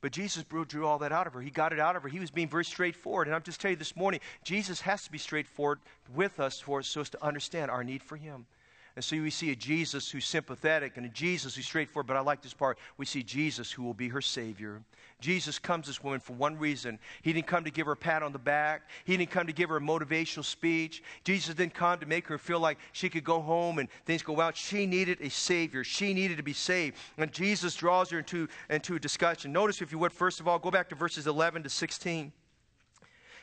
But 0.00 0.12
Jesus 0.12 0.44
drew 0.44 0.86
all 0.86 0.98
that 1.00 1.10
out 1.10 1.26
of 1.26 1.32
her. 1.32 1.40
He 1.40 1.50
got 1.50 1.72
it 1.72 1.80
out 1.80 1.96
of 1.96 2.02
her. 2.04 2.08
He 2.08 2.20
was 2.20 2.30
being 2.30 2.48
very 2.48 2.64
straightforward. 2.64 3.26
And 3.26 3.34
I'm 3.34 3.42
just 3.42 3.60
telling 3.60 3.72
you 3.72 3.78
this 3.78 3.96
morning, 3.96 4.20
Jesus 4.44 4.80
has 4.82 5.02
to 5.04 5.10
be 5.10 5.18
straightforward 5.18 5.80
with 6.14 6.38
us 6.38 6.60
for 6.60 6.82
so 6.82 7.00
as 7.00 7.10
to 7.10 7.24
understand 7.24 7.70
our 7.70 7.82
need 7.82 8.02
for 8.02 8.16
Him. 8.16 8.46
And 8.94 9.04
so 9.04 9.16
we 9.20 9.30
see 9.30 9.50
a 9.50 9.56
Jesus 9.56 10.10
who's 10.10 10.24
sympathetic 10.24 10.96
and 10.96 11.06
a 11.06 11.08
Jesus 11.08 11.56
who's 11.56 11.66
straightforward. 11.66 12.06
But 12.06 12.16
I 12.16 12.20
like 12.20 12.42
this 12.42 12.54
part. 12.54 12.78
We 12.96 13.06
see 13.06 13.22
Jesus 13.22 13.72
who 13.72 13.82
will 13.82 13.94
be 13.94 14.08
her 14.08 14.20
Savior. 14.20 14.82
Jesus 15.20 15.58
comes 15.58 15.88
this 15.88 16.02
woman 16.02 16.20
for 16.20 16.34
one 16.34 16.56
reason. 16.58 16.98
He 17.22 17.32
didn't 17.32 17.48
come 17.48 17.64
to 17.64 17.70
give 17.70 17.86
her 17.86 17.92
a 17.92 17.96
pat 17.96 18.22
on 18.22 18.32
the 18.32 18.38
back, 18.38 18.82
He 19.04 19.16
didn't 19.16 19.30
come 19.30 19.46
to 19.46 19.52
give 19.52 19.68
her 19.70 19.78
a 19.78 19.80
motivational 19.80 20.44
speech. 20.44 21.02
Jesus 21.24 21.54
didn't 21.54 21.74
come 21.74 21.98
to 21.98 22.06
make 22.06 22.26
her 22.28 22.38
feel 22.38 22.60
like 22.60 22.78
she 22.92 23.08
could 23.08 23.24
go 23.24 23.40
home 23.40 23.78
and 23.78 23.88
things 24.04 24.22
go 24.22 24.32
well. 24.32 24.52
She 24.54 24.86
needed 24.86 25.18
a 25.20 25.30
Savior, 25.30 25.82
she 25.82 26.14
needed 26.14 26.36
to 26.36 26.42
be 26.42 26.52
saved. 26.52 26.96
And 27.16 27.32
Jesus 27.32 27.74
draws 27.74 28.10
her 28.10 28.18
into, 28.18 28.48
into 28.70 28.94
a 28.94 29.00
discussion. 29.00 29.52
Notice, 29.52 29.82
if 29.82 29.90
you 29.90 29.98
would, 29.98 30.12
first 30.12 30.40
of 30.40 30.46
all, 30.46 30.58
go 30.58 30.70
back 30.70 30.88
to 30.90 30.94
verses 30.94 31.26
11 31.26 31.64
to 31.64 31.68
16. 31.68 32.32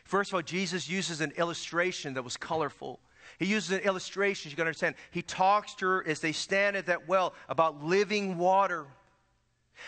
First 0.06 0.30
of 0.32 0.36
all, 0.36 0.42
Jesus 0.44 0.88
uses 0.88 1.20
an 1.20 1.32
illustration 1.38 2.14
that 2.14 2.24
was 2.24 2.38
colorful. 2.38 3.00
He 3.40 3.48
uses 3.48 3.72
an 3.72 3.80
illustration, 3.80 4.50
you 4.50 4.56
can 4.56 4.68
understand. 4.68 4.96
He 5.12 5.22
talks 5.22 5.74
to 5.76 5.86
her 5.88 6.08
as 6.08 6.20
they 6.20 6.32
stand 6.32 6.78
at 6.78 6.86
that 6.86 7.08
well 7.08 7.34
about 7.50 7.84
living 7.84 8.38
water. 8.38 8.86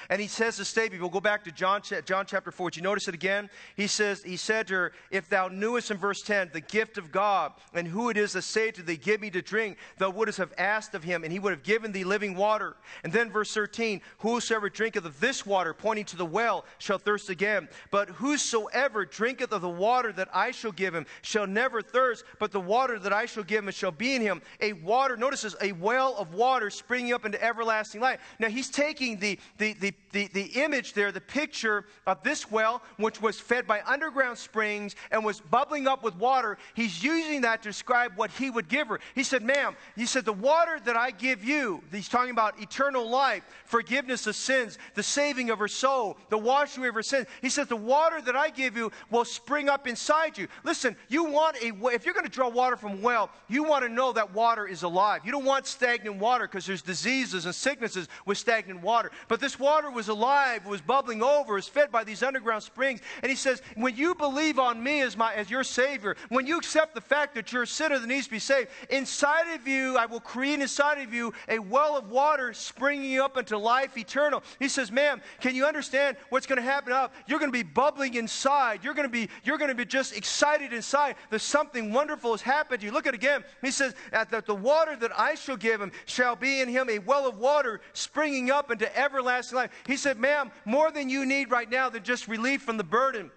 And 0.10 0.22
he 0.22 0.28
says 0.28 0.58
to 0.58 0.66
statement, 0.66 1.02
we'll 1.02 1.10
go 1.10 1.20
back 1.20 1.44
to 1.46 1.52
John, 1.52 1.82
John 2.06 2.26
chapter 2.26 2.52
4. 2.52 2.70
Did 2.72 2.78
you 2.78 2.84
notice 2.84 3.08
it 3.08 3.14
again? 3.14 3.50
He 3.76 3.88
says, 3.88 4.24
He 4.24 4.38
said 4.38 4.68
to 4.68 4.74
her, 4.74 4.94
If 5.12 5.30
thou 5.30 5.48
knewest 5.48 5.92
in 5.92 5.98
verse 5.98 6.22
10 6.22 6.52
the 6.54 6.62
gift 6.62 6.98
of 6.98 7.12
God, 7.12 7.54
and 7.74 7.88
who 7.88 8.10
it 8.10 8.18
is 8.18 8.34
that 8.34 8.44
saith 8.44 8.76
to 8.76 8.84
thee, 8.84 8.98
Give 8.98 9.22
me 9.22 9.30
to 9.32 9.42
drink, 9.42 9.78
thou 9.98 10.10
wouldst 10.10 10.38
have 10.38 10.54
asked 10.58 10.96
of 10.96 11.04
him, 11.04 11.24
and 11.24 11.32
he 11.32 11.40
would 11.40 11.52
have 11.52 11.64
given 11.64 11.92
thee 11.92 12.04
living 12.04 12.36
water. 12.36 12.76
And 13.04 13.14
then 13.14 13.30
verse 13.30 13.54
13, 13.54 14.02
Whosoever 14.20 14.70
drinketh 14.70 15.06
of 15.06 15.20
this 15.20 15.46
water, 15.46 15.74
pointing 15.74 16.06
to 16.06 16.18
the 16.18 16.26
well, 16.26 16.66
shall 16.78 16.98
thirst 16.98 17.30
again. 17.30 17.68
But 17.92 18.10
whosoever 18.10 19.06
drinketh 19.06 19.52
of 19.52 19.62
the 19.62 19.70
water 19.70 20.12
that 20.14 20.30
I 20.34 20.52
shall 20.52 20.72
give 20.72 20.94
him 20.94 21.06
shall 21.22 21.48
never 21.48 21.82
thirst, 21.82 22.24
but 22.40 22.52
the 22.52 22.60
water 22.60 23.00
that 23.00 23.14
I 23.14 23.26
shall 23.26 23.44
give 23.44 23.64
him 23.64 23.72
shall 23.72 23.92
be 23.92 24.16
in 24.16 24.22
him 24.22 24.42
a 24.62 24.74
water, 24.74 25.18
notice 25.18 25.42
this, 25.42 25.56
a 25.62 25.72
well 25.74 26.16
of 26.18 26.34
water 26.34 26.70
springing 26.70 27.14
up 27.14 27.26
into 27.26 27.42
everlasting 27.44 28.02
life. 28.02 28.20
Now 28.40 28.50
he's 28.50 28.70
taking 28.70 29.20
the, 29.20 29.40
the, 29.58 29.74
the, 29.80 29.94
the, 30.12 30.28
the 30.34 30.46
image 30.62 30.94
there, 30.94 31.12
the 31.12 31.22
picture 31.22 31.86
of 32.06 32.24
this 32.24 32.50
well, 32.50 32.82
which 32.98 33.22
was 33.22 33.40
fed 33.40 33.68
by 33.68 33.82
underground 33.86 34.38
springs 34.38 34.96
and 35.12 35.24
was 35.24 35.40
bubbling 35.40 35.88
up 35.88 36.04
with 36.04 36.16
water, 36.16 36.58
he's 36.74 37.04
using 37.04 37.42
that 37.42 37.62
to 37.64 37.70
describe 37.70 38.14
what 38.16 38.32
he 38.32 38.50
would 38.50 38.68
give 38.68 38.88
her. 38.88 39.00
He 39.16 39.24
said, 39.24 39.44
Ma'am, 39.44 39.76
he 39.96 40.06
said, 40.06 40.26
the 40.26 40.34
water 40.34 40.80
that 40.86 40.98
I 40.98 41.12
give 41.12 41.44
you, 41.44 41.84
he's 41.92 42.10
talking 42.10 42.32
about 42.32 42.60
eternal 42.62 43.10
life, 43.10 43.44
forgiveness 43.66 44.28
of 44.28 44.36
sins, 44.36 44.78
the 44.96 45.04
saving 45.04 45.50
of 45.50 45.60
her 45.60 45.68
soul, 45.68 46.18
the 46.30 46.38
washing 46.38 46.86
of 46.86 46.96
her 46.96 47.04
sins. 47.04 47.28
He 47.42 47.50
says, 47.50 47.68
The 47.68 47.76
water 47.76 48.22
that 48.22 48.36
I 48.36 48.50
give 48.50 48.76
you 48.76 48.92
will 49.12 49.26
spring 49.26 49.70
up 49.70 49.88
inside 49.88 50.38
you. 50.38 50.48
Listen, 50.64 50.96
you 51.10 51.26
want 51.26 51.58
a, 51.58 51.74
if 51.94 52.06
you're 52.06 52.14
going 52.14 52.26
to 52.26 52.32
draw 52.32 52.50
water 52.50 52.76
from 52.76 52.94
a 52.94 53.02
well, 53.02 53.30
you 53.48 53.64
want 53.64 53.84
to 53.84 53.90
know 53.90 54.12
that 54.14 54.34
water 54.34 54.68
is 54.68 54.84
alive. 54.84 55.22
You 55.24 55.32
don't 55.32 55.46
want 55.46 55.68
stagnant 55.68 56.18
water 56.18 56.48
because 56.48 56.66
there's 56.66 56.82
diseases 56.82 57.46
and 57.46 57.54
sicknesses 57.54 58.08
with 58.26 58.38
stagnant 58.38 58.82
water. 58.82 59.12
But 59.28 59.40
this 59.40 59.60
water 59.60 59.67
was 59.94 60.08
alive, 60.08 60.66
was 60.66 60.82
bubbling 60.82 61.22
over, 61.22 61.54
was 61.54 61.68
fed 61.68 61.92
by 61.92 62.04
these 62.04 62.24
underground 62.24 62.64
springs. 62.64 63.02
And 63.22 63.30
he 63.30 63.36
says, 63.36 63.62
when 63.76 63.96
you 63.96 64.16
believe 64.16 64.60
on 64.60 64.82
me 64.82 65.02
as, 65.02 65.18
my, 65.18 65.34
as 65.34 65.50
your 65.50 65.64
Savior, 65.64 66.16
when 66.30 66.48
you 66.48 66.58
accept 66.58 66.96
the 66.96 67.02
fact 67.02 67.36
that 67.36 67.52
you're 67.52 67.64
a 67.64 67.68
sinner 67.68 68.00
that 68.00 68.08
needs 68.08 68.26
to 68.26 68.32
be 68.32 68.40
saved, 68.40 68.70
inside 68.90 69.54
of 69.54 69.68
you, 69.68 69.98
I 69.98 70.06
will 70.06 70.20
create 70.20 70.60
inside 70.60 71.00
of 71.00 71.14
you 71.14 71.34
a 71.50 71.60
well 71.60 71.98
of 71.98 72.10
water 72.10 72.54
springing 72.54 73.20
up 73.20 73.38
into 73.38 73.58
life 73.58 73.98
eternal. 73.98 74.44
He 74.60 74.70
says, 74.70 74.92
ma'am, 74.92 75.22
can 75.42 75.56
you 75.56 75.66
understand 75.66 76.18
what's 76.30 76.48
going 76.48 76.58
to 76.58 76.64
happen 76.64 76.94
up? 76.94 77.14
You're 77.28 77.40
going 77.40 77.52
to 77.52 77.58
be 77.58 77.64
bubbling 77.64 78.16
inside. 78.16 78.84
You're 78.84 78.94
going 78.94 79.08
to 79.08 79.12
be, 79.12 79.30
you're 79.44 79.58
going 79.58 79.70
to 79.70 79.76
be 79.76 79.86
just 79.86 80.16
excited 80.16 80.74
inside 80.74 81.16
that 81.30 81.40
something 81.40 81.92
wonderful 81.92 82.32
has 82.32 82.42
happened 82.42 82.80
to 82.82 82.86
you. 82.86 82.92
Look 82.92 83.08
at 83.08 83.14
it 83.14 83.18
again. 83.18 83.44
He 83.62 83.72
says, 83.72 83.94
that 84.12 84.46
the 84.46 84.56
water 84.56 84.96
that 84.96 85.12
I 85.18 85.36
shall 85.36 85.58
give 85.58 85.82
him 85.82 85.92
shall 86.06 86.36
be 86.36 86.62
in 86.62 86.70
him 86.70 86.90
a 86.90 87.00
well 87.00 87.28
of 87.28 87.38
water 87.38 87.82
springing 87.94 88.52
up 88.52 88.72
into 88.72 88.98
everlasting 88.98 89.57
life. 89.58 89.72
He 89.86 89.98
said, 89.98 90.18
ma'am, 90.18 90.52
more 90.66 90.92
than 90.92 91.10
you 91.10 91.26
need 91.26 91.52
right 91.52 91.70
now 91.70 91.90
than 91.90 92.04
just 92.04 92.28
relief 92.28 92.62
from 92.62 92.78
the 92.78 92.84
burden. 92.84 93.32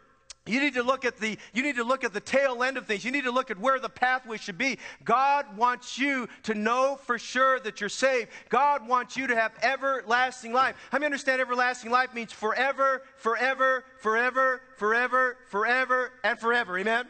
You 0.47 0.59
need 0.59 0.75
to 0.75 0.83
look 0.83 1.05
at 1.05 1.18
the 1.18 1.39
you 1.53 1.62
need 1.62 1.77
to 1.77 1.85
look 1.85 2.03
at 2.03 2.12
the 2.14 2.21
tail 2.21 2.62
end 2.62 2.77
of 2.77 2.87
things. 2.87 3.05
You 3.05 3.11
need 3.11 3.25
to 3.25 3.31
look 3.31 3.51
at 3.51 3.59
where 3.59 3.79
the 3.79 3.91
pathway 3.91 4.39
should 4.39 4.57
be. 4.57 4.79
God 5.05 5.57
wants 5.57 5.99
you 5.99 6.29
to 6.45 6.55
know 6.55 6.99
for 7.05 7.18
sure 7.18 7.61
that 7.61 7.81
you're 7.81 7.91
saved. 7.91 8.31
God 8.49 8.89
wants 8.89 9.16
you 9.16 9.27
to 9.27 9.37
have 9.37 9.53
everlasting 9.62 10.53
life. 10.53 10.77
How 10.91 10.99
many 10.99 11.07
understand 11.07 11.41
everlasting 11.41 11.91
life 11.91 12.14
means 12.14 12.33
forever, 12.33 13.03
forever, 13.16 13.85
forever, 14.01 14.62
forever, 14.77 15.37
forever, 15.51 16.12
and 16.25 16.39
forever? 16.39 16.79
Amen. 16.79 17.07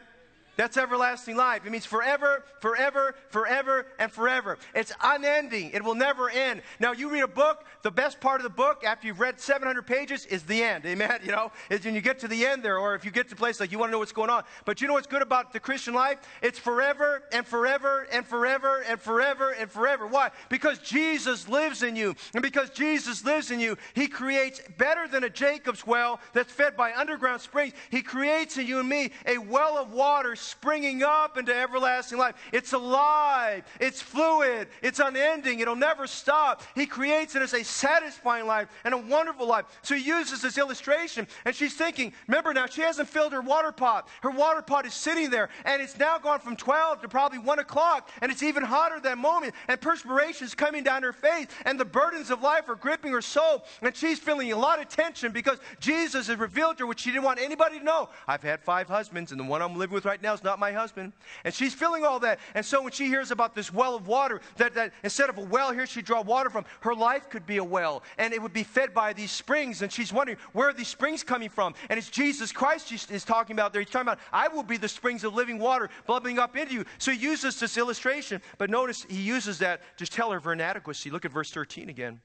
That's 0.61 0.77
everlasting 0.77 1.37
life. 1.37 1.65
It 1.65 1.71
means 1.71 1.87
forever, 1.87 2.43
forever, 2.59 3.15
forever, 3.29 3.87
and 3.97 4.11
forever. 4.11 4.59
It's 4.75 4.93
unending. 5.01 5.71
It 5.73 5.83
will 5.83 5.95
never 5.95 6.29
end. 6.29 6.61
Now, 6.79 6.91
you 6.91 7.09
read 7.09 7.23
a 7.23 7.27
book, 7.27 7.65
the 7.81 7.89
best 7.89 8.21
part 8.21 8.41
of 8.41 8.43
the 8.43 8.51
book, 8.51 8.83
after 8.83 9.07
you've 9.07 9.19
read 9.19 9.39
700 9.39 9.87
pages, 9.87 10.27
is 10.27 10.43
the 10.43 10.61
end. 10.61 10.85
Amen? 10.85 11.19
You 11.31 11.31
know, 11.31 11.51
when 11.69 11.95
you 11.95 12.01
get 12.01 12.19
to 12.19 12.27
the 12.27 12.45
end 12.45 12.61
there, 12.61 12.77
or 12.77 12.93
if 12.93 13.05
you 13.05 13.09
get 13.09 13.27
to 13.29 13.33
a 13.33 13.37
place 13.37 13.59
like 13.59 13.71
you 13.71 13.79
want 13.79 13.89
to 13.89 13.91
know 13.93 13.99
what's 13.99 14.11
going 14.11 14.29
on. 14.29 14.43
But 14.65 14.81
you 14.81 14.87
know 14.87 14.93
what's 14.93 15.07
good 15.07 15.21
about 15.21 15.53
the 15.53 15.59
Christian 15.59 15.93
life? 15.93 16.19
It's 16.43 16.59
forever 16.59 17.23
and 17.31 17.45
forever 17.45 18.07
and 18.11 18.25
forever 18.25 18.83
and 18.87 18.99
forever 18.99 19.51
and 19.51 19.71
forever. 19.71 20.05
Why? 20.05 20.29
Because 20.49 20.77
Jesus 20.79 21.47
lives 21.47 21.83
in 21.83 21.95
you. 21.95 22.15
And 22.33 22.43
because 22.43 22.69
Jesus 22.69 23.23
lives 23.23 23.49
in 23.49 23.59
you, 23.59 23.77
He 23.93 24.07
creates 24.07 24.61
better 24.77 25.07
than 25.07 25.23
a 25.23 25.29
Jacob's 25.29 25.87
well 25.87 26.19
that's 26.33 26.51
fed 26.51 26.75
by 26.75 26.93
underground 26.93 27.41
springs. 27.41 27.73
He 27.89 28.01
creates 28.01 28.57
in 28.57 28.67
you 28.67 28.79
and 28.79 28.89
me 28.89 29.11
a 29.25 29.37
well 29.37 29.77
of 29.77 29.93
water 29.93 30.35
springing 30.51 31.01
up 31.01 31.37
into 31.37 31.55
everlasting 31.55 32.17
life. 32.17 32.35
It's 32.51 32.73
alive, 32.73 33.63
it's 33.79 34.01
fluid, 34.01 34.67
it's 34.81 34.99
unending, 34.99 35.59
it'll 35.59 35.75
never 35.75 36.07
stop. 36.07 36.61
He 36.75 36.85
creates 36.85 37.35
it 37.35 37.41
as 37.41 37.53
a 37.53 37.63
satisfying 37.63 38.45
life 38.45 38.67
and 38.83 38.93
a 38.93 38.97
wonderful 38.97 39.47
life. 39.47 39.65
So 39.81 39.95
he 39.95 40.03
uses 40.03 40.41
this 40.41 40.57
illustration, 40.57 41.27
and 41.45 41.55
she's 41.55 41.73
thinking, 41.73 42.13
remember 42.27 42.53
now, 42.53 42.65
she 42.65 42.81
hasn't 42.81 43.09
filled 43.09 43.33
her 43.33 43.41
water 43.41 43.71
pot. 43.71 44.07
Her 44.21 44.29
water 44.29 44.61
pot 44.61 44.85
is 44.85 44.93
sitting 44.93 45.29
there, 45.29 45.49
and 45.65 45.81
it's 45.81 45.97
now 45.97 46.17
gone 46.17 46.39
from 46.39 46.55
12 46.55 47.01
to 47.01 47.07
probably 47.07 47.39
1 47.39 47.59
o'clock, 47.59 48.09
and 48.21 48.31
it's 48.31 48.43
even 48.43 48.63
hotter 48.63 48.99
that 48.99 49.17
moment, 49.17 49.55
and 49.67 49.79
perspiration 49.79 50.45
is 50.45 50.53
coming 50.53 50.83
down 50.83 51.01
her 51.03 51.13
face, 51.13 51.47
and 51.65 51.79
the 51.79 51.85
burdens 51.85 52.29
of 52.29 52.41
life 52.41 52.67
are 52.67 52.75
gripping 52.75 53.11
her 53.13 53.21
soul, 53.21 53.63
and 53.81 53.95
she's 53.95 54.19
feeling 54.19 54.51
a 54.51 54.57
lot 54.57 54.79
of 54.79 54.89
tension 54.89 55.31
because 55.31 55.59
Jesus 55.79 56.27
has 56.27 56.37
revealed 56.37 56.77
to 56.77 56.83
her 56.83 56.87
what 56.87 56.99
she 56.99 57.11
didn't 57.11 57.23
want 57.23 57.39
anybody 57.39 57.79
to 57.79 57.85
know. 57.85 58.09
I've 58.27 58.43
had 58.43 58.61
five 58.61 58.87
husbands, 58.87 59.31
and 59.31 59.39
the 59.39 59.45
one 59.45 59.61
I'm 59.61 59.77
living 59.77 59.93
with 59.93 60.05
right 60.05 60.21
now 60.21 60.30
else, 60.31 60.43
not 60.43 60.59
my 60.59 60.71
husband. 60.71 61.13
And 61.43 61.53
she's 61.53 61.73
feeling 61.73 62.03
all 62.03 62.19
that. 62.21 62.39
And 62.55 62.65
so 62.65 62.81
when 62.81 62.91
she 62.91 63.05
hears 63.07 63.31
about 63.31 63.53
this 63.53 63.71
well 63.71 63.95
of 63.95 64.07
water, 64.07 64.41
that, 64.57 64.73
that 64.73 64.93
instead 65.03 65.29
of 65.29 65.37
a 65.37 65.41
well 65.41 65.71
here 65.71 65.85
she 65.85 66.01
draw 66.01 66.21
water 66.21 66.49
from, 66.49 66.65
her 66.81 66.95
life 66.95 67.29
could 67.29 67.45
be 67.45 67.57
a 67.57 67.63
well. 67.63 68.03
And 68.17 68.33
it 68.33 68.41
would 68.41 68.53
be 68.53 68.63
fed 68.63 68.93
by 68.93 69.13
these 69.13 69.31
springs. 69.31 69.81
And 69.81 69.91
she's 69.91 70.11
wondering, 70.11 70.37
where 70.53 70.69
are 70.69 70.73
these 70.73 70.87
springs 70.87 71.23
coming 71.23 71.49
from? 71.49 71.75
And 71.89 71.97
it's 71.97 72.09
Jesus 72.09 72.51
Christ 72.51 72.91
is 73.11 73.23
talking 73.23 73.55
about 73.55 73.73
there. 73.73 73.81
He's 73.81 73.91
talking 73.91 74.07
about, 74.07 74.19
I 74.33 74.47
will 74.47 74.63
be 74.63 74.77
the 74.77 74.89
springs 74.89 75.23
of 75.23 75.35
living 75.35 75.59
water 75.59 75.89
bubbling 76.07 76.39
up 76.39 76.57
into 76.57 76.73
you. 76.73 76.85
So 76.97 77.11
he 77.11 77.19
uses 77.19 77.59
this 77.59 77.77
illustration. 77.77 78.41
But 78.57 78.69
notice 78.69 79.05
he 79.09 79.21
uses 79.21 79.59
that 79.59 79.81
to 79.97 80.07
tell 80.07 80.31
her 80.31 80.37
of 80.37 80.45
her 80.45 80.53
inadequacy. 80.53 81.11
Look 81.11 81.25
at 81.25 81.31
verse 81.31 81.51
13 81.51 81.89
again. 81.89 82.21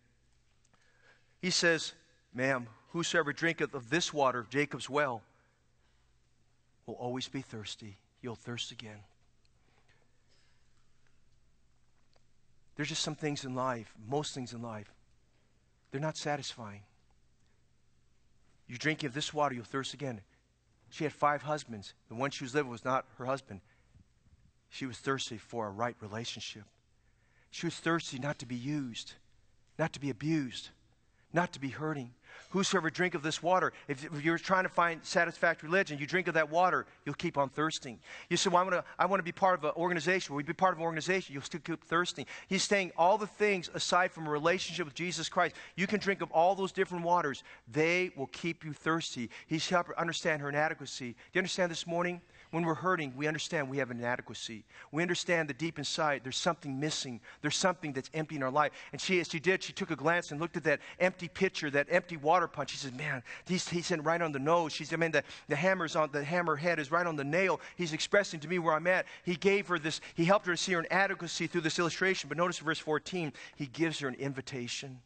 He 1.42 1.50
says, 1.50 1.92
Ma'am, 2.32 2.66
whosoever 2.88 3.32
drinketh 3.32 3.74
of 3.74 3.90
this 3.90 4.12
water 4.12 4.46
Jacob's 4.48 4.88
well 4.88 5.22
will 6.86 6.94
always 6.94 7.28
be 7.28 7.42
thirsty. 7.42 7.98
You'll 8.22 8.36
thirst 8.36 8.70
again. 8.70 9.00
There's 12.76 12.88
just 12.88 13.02
some 13.02 13.14
things 13.14 13.44
in 13.44 13.54
life, 13.54 13.92
most 14.08 14.34
things 14.34 14.52
in 14.52 14.62
life, 14.62 14.92
they're 15.90 16.00
not 16.00 16.16
satisfying. 16.16 16.82
You 18.68 18.76
drink 18.76 19.02
of 19.02 19.14
this 19.14 19.32
water, 19.32 19.54
you'll 19.54 19.64
thirst 19.64 19.94
again. 19.94 20.20
She 20.90 21.04
had 21.04 21.12
five 21.12 21.42
husbands. 21.42 21.94
The 22.08 22.14
one 22.14 22.30
she 22.30 22.44
was 22.44 22.54
living 22.54 22.70
was 22.70 22.84
not 22.84 23.06
her 23.18 23.24
husband. 23.24 23.60
She 24.68 24.86
was 24.86 24.98
thirsty 24.98 25.38
for 25.38 25.66
a 25.66 25.70
right 25.70 25.96
relationship. 26.00 26.64
She 27.50 27.66
was 27.66 27.76
thirsty 27.76 28.18
not 28.18 28.38
to 28.40 28.46
be 28.46 28.56
used, 28.56 29.14
not 29.78 29.92
to 29.94 30.00
be 30.00 30.10
abused, 30.10 30.70
not 31.32 31.52
to 31.52 31.60
be 31.60 31.68
hurting. 31.68 32.12
Whosoever 32.50 32.90
drink 32.90 33.14
of 33.14 33.22
this 33.22 33.42
water, 33.42 33.72
if, 33.88 34.06
you're 34.22 34.38
trying 34.38 34.62
to 34.64 34.68
find 34.68 35.04
satisfactory 35.04 35.68
religion, 35.68 35.98
you 35.98 36.06
drink 36.06 36.28
of 36.28 36.34
that 36.34 36.50
water, 36.50 36.86
you'll 37.04 37.14
keep 37.14 37.36
on 37.36 37.48
thirsting. 37.48 37.98
You 38.30 38.36
say, 38.36 38.50
well, 38.50 38.58
I 38.58 38.62
want 38.62 38.74
to 38.74 38.84
I 38.98 39.06
wanna 39.06 39.22
be 39.22 39.32
part 39.32 39.58
of 39.58 39.64
an 39.64 39.72
organization. 39.76 40.34
Will 40.34 40.42
you 40.42 40.46
be 40.46 40.52
part 40.52 40.72
of 40.72 40.78
an 40.78 40.84
organization? 40.84 41.32
You'll 41.32 41.42
still 41.42 41.60
keep 41.60 41.84
thirsting. 41.84 42.26
He's 42.46 42.62
saying 42.62 42.92
all 42.96 43.18
the 43.18 43.26
things 43.26 43.68
aside 43.74 44.12
from 44.12 44.26
a 44.26 44.30
relationship 44.30 44.86
with 44.86 44.94
Jesus 44.94 45.28
Christ, 45.28 45.56
you 45.74 45.86
can 45.86 45.98
drink 45.98 46.22
of 46.22 46.30
all 46.30 46.54
those 46.54 46.72
different 46.72 47.04
waters. 47.04 47.42
They 47.70 48.10
will 48.16 48.28
keep 48.28 48.64
you 48.64 48.72
thirsty. 48.72 49.30
He's 49.46 49.68
helping 49.68 49.96
understand 49.96 50.40
her 50.42 50.48
inadequacy. 50.48 51.12
Do 51.12 51.16
you 51.32 51.40
understand 51.40 51.70
this 51.70 51.86
morning? 51.86 52.20
When 52.56 52.64
we're 52.64 52.72
hurting, 52.72 53.12
we 53.14 53.26
understand 53.26 53.68
we 53.68 53.76
have 53.76 53.90
an 53.90 53.98
inadequacy. 53.98 54.64
We 54.90 55.02
understand 55.02 55.50
that 55.50 55.58
deep 55.58 55.78
inside 55.78 56.22
there's 56.22 56.38
something 56.38 56.80
missing. 56.80 57.20
There's 57.42 57.54
something 57.54 57.92
that's 57.92 58.08
empty 58.14 58.36
in 58.36 58.42
our 58.42 58.50
life. 58.50 58.72
And 58.92 58.98
she, 58.98 59.20
as 59.20 59.28
she 59.28 59.38
did, 59.38 59.62
she 59.62 59.74
took 59.74 59.90
a 59.90 59.94
glance 59.94 60.30
and 60.30 60.40
looked 60.40 60.56
at 60.56 60.64
that 60.64 60.80
empty 60.98 61.28
pitcher, 61.28 61.70
that 61.72 61.86
empty 61.90 62.16
water 62.16 62.48
punch. 62.48 62.70
She 62.70 62.78
said, 62.78 62.96
"Man, 62.96 63.22
he's, 63.44 63.68
he's 63.68 63.90
in 63.90 64.02
right 64.02 64.22
on 64.22 64.32
the 64.32 64.38
nose." 64.38 64.72
She 64.72 64.86
said, 64.86 64.98
"Man, 64.98 65.10
the, 65.10 65.22
the 65.48 65.54
hammer's 65.54 65.96
on 65.96 66.08
the 66.12 66.24
hammer 66.24 66.56
head 66.56 66.78
is 66.78 66.90
right 66.90 67.06
on 67.06 67.14
the 67.14 67.24
nail. 67.24 67.60
He's 67.76 67.92
expressing 67.92 68.40
to 68.40 68.48
me 68.48 68.58
where 68.58 68.72
I'm 68.72 68.86
at." 68.86 69.04
He 69.22 69.36
gave 69.36 69.68
her 69.68 69.78
this. 69.78 70.00
He 70.14 70.24
helped 70.24 70.46
her 70.46 70.54
to 70.54 70.56
see 70.56 70.72
her 70.72 70.80
inadequacy 70.80 71.48
through 71.48 71.60
this 71.60 71.78
illustration. 71.78 72.28
But 72.28 72.38
notice 72.38 72.58
verse 72.60 72.78
14. 72.78 73.34
He 73.56 73.66
gives 73.66 73.98
her 73.98 74.08
an 74.08 74.14
invitation. 74.14 75.02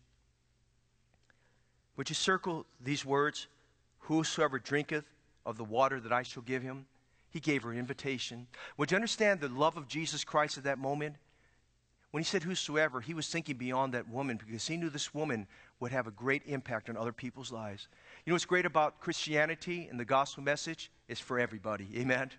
Would 1.97 2.11
you 2.11 2.15
circle 2.15 2.65
these 2.81 3.05
words? 3.05 3.49
Whosoever 4.03 4.61
drinketh 4.61 5.05
of 5.45 5.57
the 5.57 5.65
water 5.65 5.99
that 5.99 6.13
I 6.13 6.23
shall 6.23 6.45
give 6.45 6.63
him 6.63 6.87
he 7.31 7.41
gave 7.41 7.63
her 7.63 7.73
an 7.73 7.79
invitation. 7.79 8.47
Would 8.77 8.91
you 8.91 8.97
understand 8.97 9.41
the 9.41 9.49
love 9.49 9.77
of 9.77 9.89
Jesus 9.89 10.25
Christ 10.25 10.59
at 10.59 10.65
that 10.65 10.79
moment? 10.79 11.17
When 12.11 12.23
he 12.23 12.27
said 12.27 12.43
whosoever, 12.43 13.01
he 13.01 13.15
was 13.15 13.29
thinking 13.29 13.57
beyond 13.57 13.95
that 13.95 14.09
woman 14.09 14.37
because 14.37 14.67
he 14.67 14.77
knew 14.77 14.91
this 14.91 15.15
woman 15.15 15.47
would 15.79 15.93
have 15.93 16.09
a 16.09 16.11
great 16.11 16.43
impact 16.47 16.91
on 16.91 16.97
other 16.97 17.13
people's 17.13 17.53
lives. 17.53 17.87
You 18.25 18.33
know 18.33 18.35
what's 18.35 18.45
great 18.45 18.67
about 18.67 19.01
Christianity 19.01 19.87
and 19.89 19.99
the 19.99 20.05
gospel 20.05 20.43
message? 20.43 20.91
It's 21.09 21.21
for 21.21 21.39
everybody. 21.39 21.89
Amen? 21.97 22.31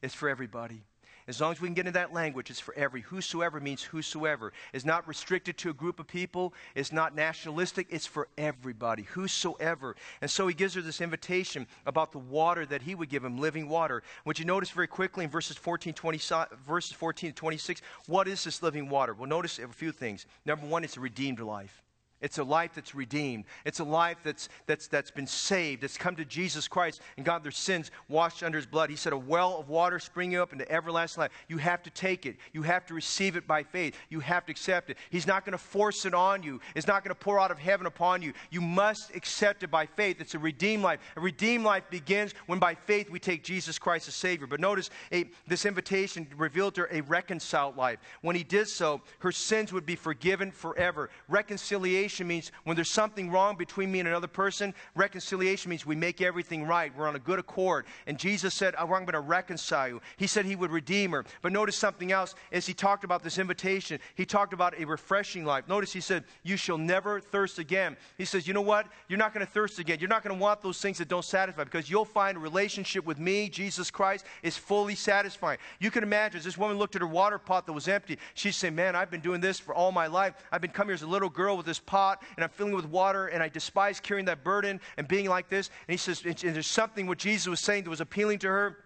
It's 0.00 0.14
for 0.14 0.30
everybody. 0.30 0.82
As 1.28 1.40
long 1.40 1.52
as 1.52 1.60
we 1.60 1.68
can 1.68 1.74
get 1.74 1.86
into 1.86 1.98
that 1.98 2.12
language, 2.12 2.50
it's 2.50 2.60
for 2.60 2.74
every. 2.74 3.00
Whosoever 3.02 3.60
means 3.60 3.82
whosoever. 3.82 4.52
It's 4.72 4.84
not 4.84 5.06
restricted 5.06 5.56
to 5.58 5.70
a 5.70 5.74
group 5.74 6.00
of 6.00 6.06
people. 6.06 6.52
It's 6.74 6.92
not 6.92 7.14
nationalistic. 7.14 7.86
It's 7.90 8.06
for 8.06 8.28
everybody. 8.36 9.02
Whosoever. 9.02 9.96
And 10.20 10.30
so 10.30 10.46
he 10.48 10.54
gives 10.54 10.74
her 10.74 10.82
this 10.82 11.00
invitation 11.00 11.66
about 11.86 12.12
the 12.12 12.18
water 12.18 12.66
that 12.66 12.82
he 12.82 12.94
would 12.94 13.08
give 13.08 13.24
him, 13.24 13.38
living 13.38 13.68
water. 13.68 14.02
Which 14.24 14.38
you 14.38 14.44
notice 14.44 14.70
very 14.70 14.88
quickly 14.88 15.24
in 15.24 15.30
verses 15.30 15.56
14, 15.56 15.94
20, 15.94 16.20
verses 16.66 16.92
14 16.92 17.30
to 17.30 17.34
26, 17.34 17.82
what 18.06 18.28
is 18.28 18.44
this 18.44 18.62
living 18.62 18.88
water? 18.88 19.14
Well, 19.14 19.28
notice 19.28 19.58
a 19.58 19.68
few 19.68 19.92
things. 19.92 20.26
Number 20.44 20.66
one, 20.66 20.84
it's 20.84 20.96
a 20.96 21.00
redeemed 21.00 21.40
life. 21.40 21.81
It's 22.22 22.38
a 22.38 22.44
life 22.44 22.70
that's 22.74 22.94
redeemed. 22.94 23.44
It's 23.64 23.80
a 23.80 23.84
life 23.84 24.18
that's, 24.22 24.48
that's, 24.66 24.86
that's 24.86 25.10
been 25.10 25.26
saved. 25.26 25.82
It's 25.82 25.98
come 25.98 26.14
to 26.16 26.24
Jesus 26.24 26.68
Christ 26.68 27.00
and 27.16 27.26
got 27.26 27.42
their 27.42 27.52
sins 27.52 27.90
washed 28.08 28.44
under 28.44 28.56
his 28.56 28.66
blood. 28.66 28.90
He 28.90 28.96
said, 28.96 29.12
A 29.12 29.18
well 29.18 29.58
of 29.58 29.68
water 29.68 29.98
springing 29.98 30.38
up 30.38 30.52
into 30.52 30.70
everlasting 30.70 31.22
life. 31.22 31.32
You 31.48 31.58
have 31.58 31.82
to 31.82 31.90
take 31.90 32.24
it. 32.24 32.36
You 32.52 32.62
have 32.62 32.86
to 32.86 32.94
receive 32.94 33.34
it 33.36 33.46
by 33.46 33.64
faith. 33.64 33.96
You 34.08 34.20
have 34.20 34.46
to 34.46 34.52
accept 34.52 34.88
it. 34.88 34.98
He's 35.10 35.26
not 35.26 35.44
going 35.44 35.52
to 35.52 35.58
force 35.58 36.06
it 36.06 36.14
on 36.14 36.44
you, 36.44 36.60
it's 36.76 36.86
not 36.86 37.02
going 37.02 37.10
to 37.10 37.20
pour 37.20 37.40
out 37.40 37.50
of 37.50 37.58
heaven 37.58 37.86
upon 37.86 38.22
you. 38.22 38.32
You 38.50 38.60
must 38.60 39.14
accept 39.16 39.64
it 39.64 39.70
by 39.70 39.86
faith. 39.86 40.20
It's 40.20 40.36
a 40.36 40.38
redeemed 40.38 40.84
life. 40.84 41.00
A 41.16 41.20
redeemed 41.20 41.64
life 41.64 41.84
begins 41.90 42.34
when 42.46 42.60
by 42.60 42.76
faith 42.76 43.10
we 43.10 43.18
take 43.18 43.42
Jesus 43.42 43.80
Christ 43.80 44.06
as 44.06 44.14
Savior. 44.14 44.46
But 44.46 44.60
notice 44.60 44.90
a, 45.10 45.28
this 45.48 45.66
invitation 45.66 46.28
revealed 46.36 46.76
to 46.76 46.82
her 46.82 46.88
a 46.92 47.00
reconciled 47.00 47.76
life. 47.76 47.98
When 48.20 48.36
he 48.36 48.44
did 48.44 48.68
so, 48.68 49.00
her 49.18 49.32
sins 49.32 49.72
would 49.72 49.86
be 49.86 49.96
forgiven 49.96 50.52
forever. 50.52 51.10
Reconciliation 51.28 52.11
reconciliation 52.12 52.28
means 52.28 52.52
when 52.64 52.76
there's 52.76 52.90
something 52.90 53.30
wrong 53.30 53.56
between 53.56 53.90
me 53.90 54.00
and 54.00 54.08
another 54.08 54.26
person, 54.26 54.74
reconciliation 54.94 55.70
means 55.70 55.86
we 55.86 55.96
make 55.96 56.20
everything 56.20 56.64
right. 56.64 56.92
We're 56.96 57.08
on 57.08 57.16
a 57.16 57.20
good 57.20 57.38
accord. 57.38 57.86
And 58.06 58.18
Jesus 58.18 58.54
said, 58.54 58.74
oh, 58.78 58.82
I'm 58.82 59.04
going 59.04 59.12
to 59.12 59.20
reconcile 59.20 59.88
you. 59.88 60.00
He 60.16 60.26
said 60.26 60.44
he 60.44 60.56
would 60.56 60.70
redeem 60.70 61.12
her. 61.12 61.24
But 61.40 61.52
notice 61.52 61.76
something 61.76 62.12
else 62.12 62.34
as 62.50 62.66
he 62.66 62.74
talked 62.74 63.04
about 63.04 63.22
this 63.22 63.38
invitation. 63.38 63.98
He 64.14 64.26
talked 64.26 64.52
about 64.52 64.78
a 64.78 64.84
refreshing 64.84 65.44
life. 65.44 65.68
Notice 65.68 65.92
he 65.92 66.00
said, 66.00 66.24
You 66.42 66.56
shall 66.56 66.78
never 66.78 67.20
thirst 67.20 67.58
again. 67.58 67.96
He 68.18 68.24
says, 68.24 68.46
You 68.46 68.54
know 68.54 68.60
what? 68.60 68.86
You're 69.08 69.18
not 69.18 69.32
going 69.32 69.46
to 69.46 69.52
thirst 69.52 69.78
again. 69.78 69.98
You're 70.00 70.08
not 70.08 70.22
going 70.22 70.36
to 70.36 70.42
want 70.42 70.62
those 70.62 70.80
things 70.80 70.98
that 70.98 71.08
don't 71.08 71.24
satisfy 71.24 71.64
because 71.64 71.90
you'll 71.90 72.04
find 72.04 72.36
a 72.36 72.40
relationship 72.40 73.04
with 73.06 73.18
me, 73.18 73.48
Jesus 73.48 73.90
Christ, 73.90 74.26
is 74.42 74.56
fully 74.56 74.94
satisfying. 74.94 75.58
You 75.80 75.90
can 75.90 76.02
imagine 76.02 76.38
as 76.38 76.44
this 76.44 76.58
woman 76.58 76.78
looked 76.78 76.96
at 76.96 77.02
her 77.02 77.08
water 77.08 77.38
pot 77.38 77.66
that 77.66 77.72
was 77.72 77.88
empty, 77.88 78.18
she'd 78.34 78.52
say, 78.52 78.70
Man, 78.70 78.94
I've 78.96 79.10
been 79.10 79.20
doing 79.20 79.40
this 79.40 79.58
for 79.58 79.74
all 79.74 79.92
my 79.92 80.06
life. 80.06 80.34
I've 80.50 80.60
been 80.60 80.70
coming 80.70 80.88
here 80.88 80.94
as 80.94 81.02
a 81.02 81.06
little 81.06 81.30
girl 81.30 81.56
with 81.56 81.66
this 81.66 81.78
pot 81.78 82.01
pot 82.02 82.22
and 82.36 82.42
I'm 82.42 82.50
filling 82.50 82.72
it 82.72 82.76
with 82.76 82.86
water 82.86 83.28
and 83.28 83.42
I 83.42 83.48
despise 83.48 84.00
carrying 84.00 84.26
that 84.26 84.42
burden 84.42 84.80
and 84.96 85.06
being 85.06 85.28
like 85.28 85.48
this. 85.48 85.70
And 85.86 85.92
he 85.92 85.96
says, 85.96 86.22
and 86.24 86.54
there's 86.54 86.66
something 86.66 87.06
what 87.06 87.18
Jesus 87.18 87.46
was 87.46 87.60
saying 87.60 87.84
that 87.84 87.90
was 87.90 88.00
appealing 88.00 88.40
to 88.40 88.48
her 88.48 88.78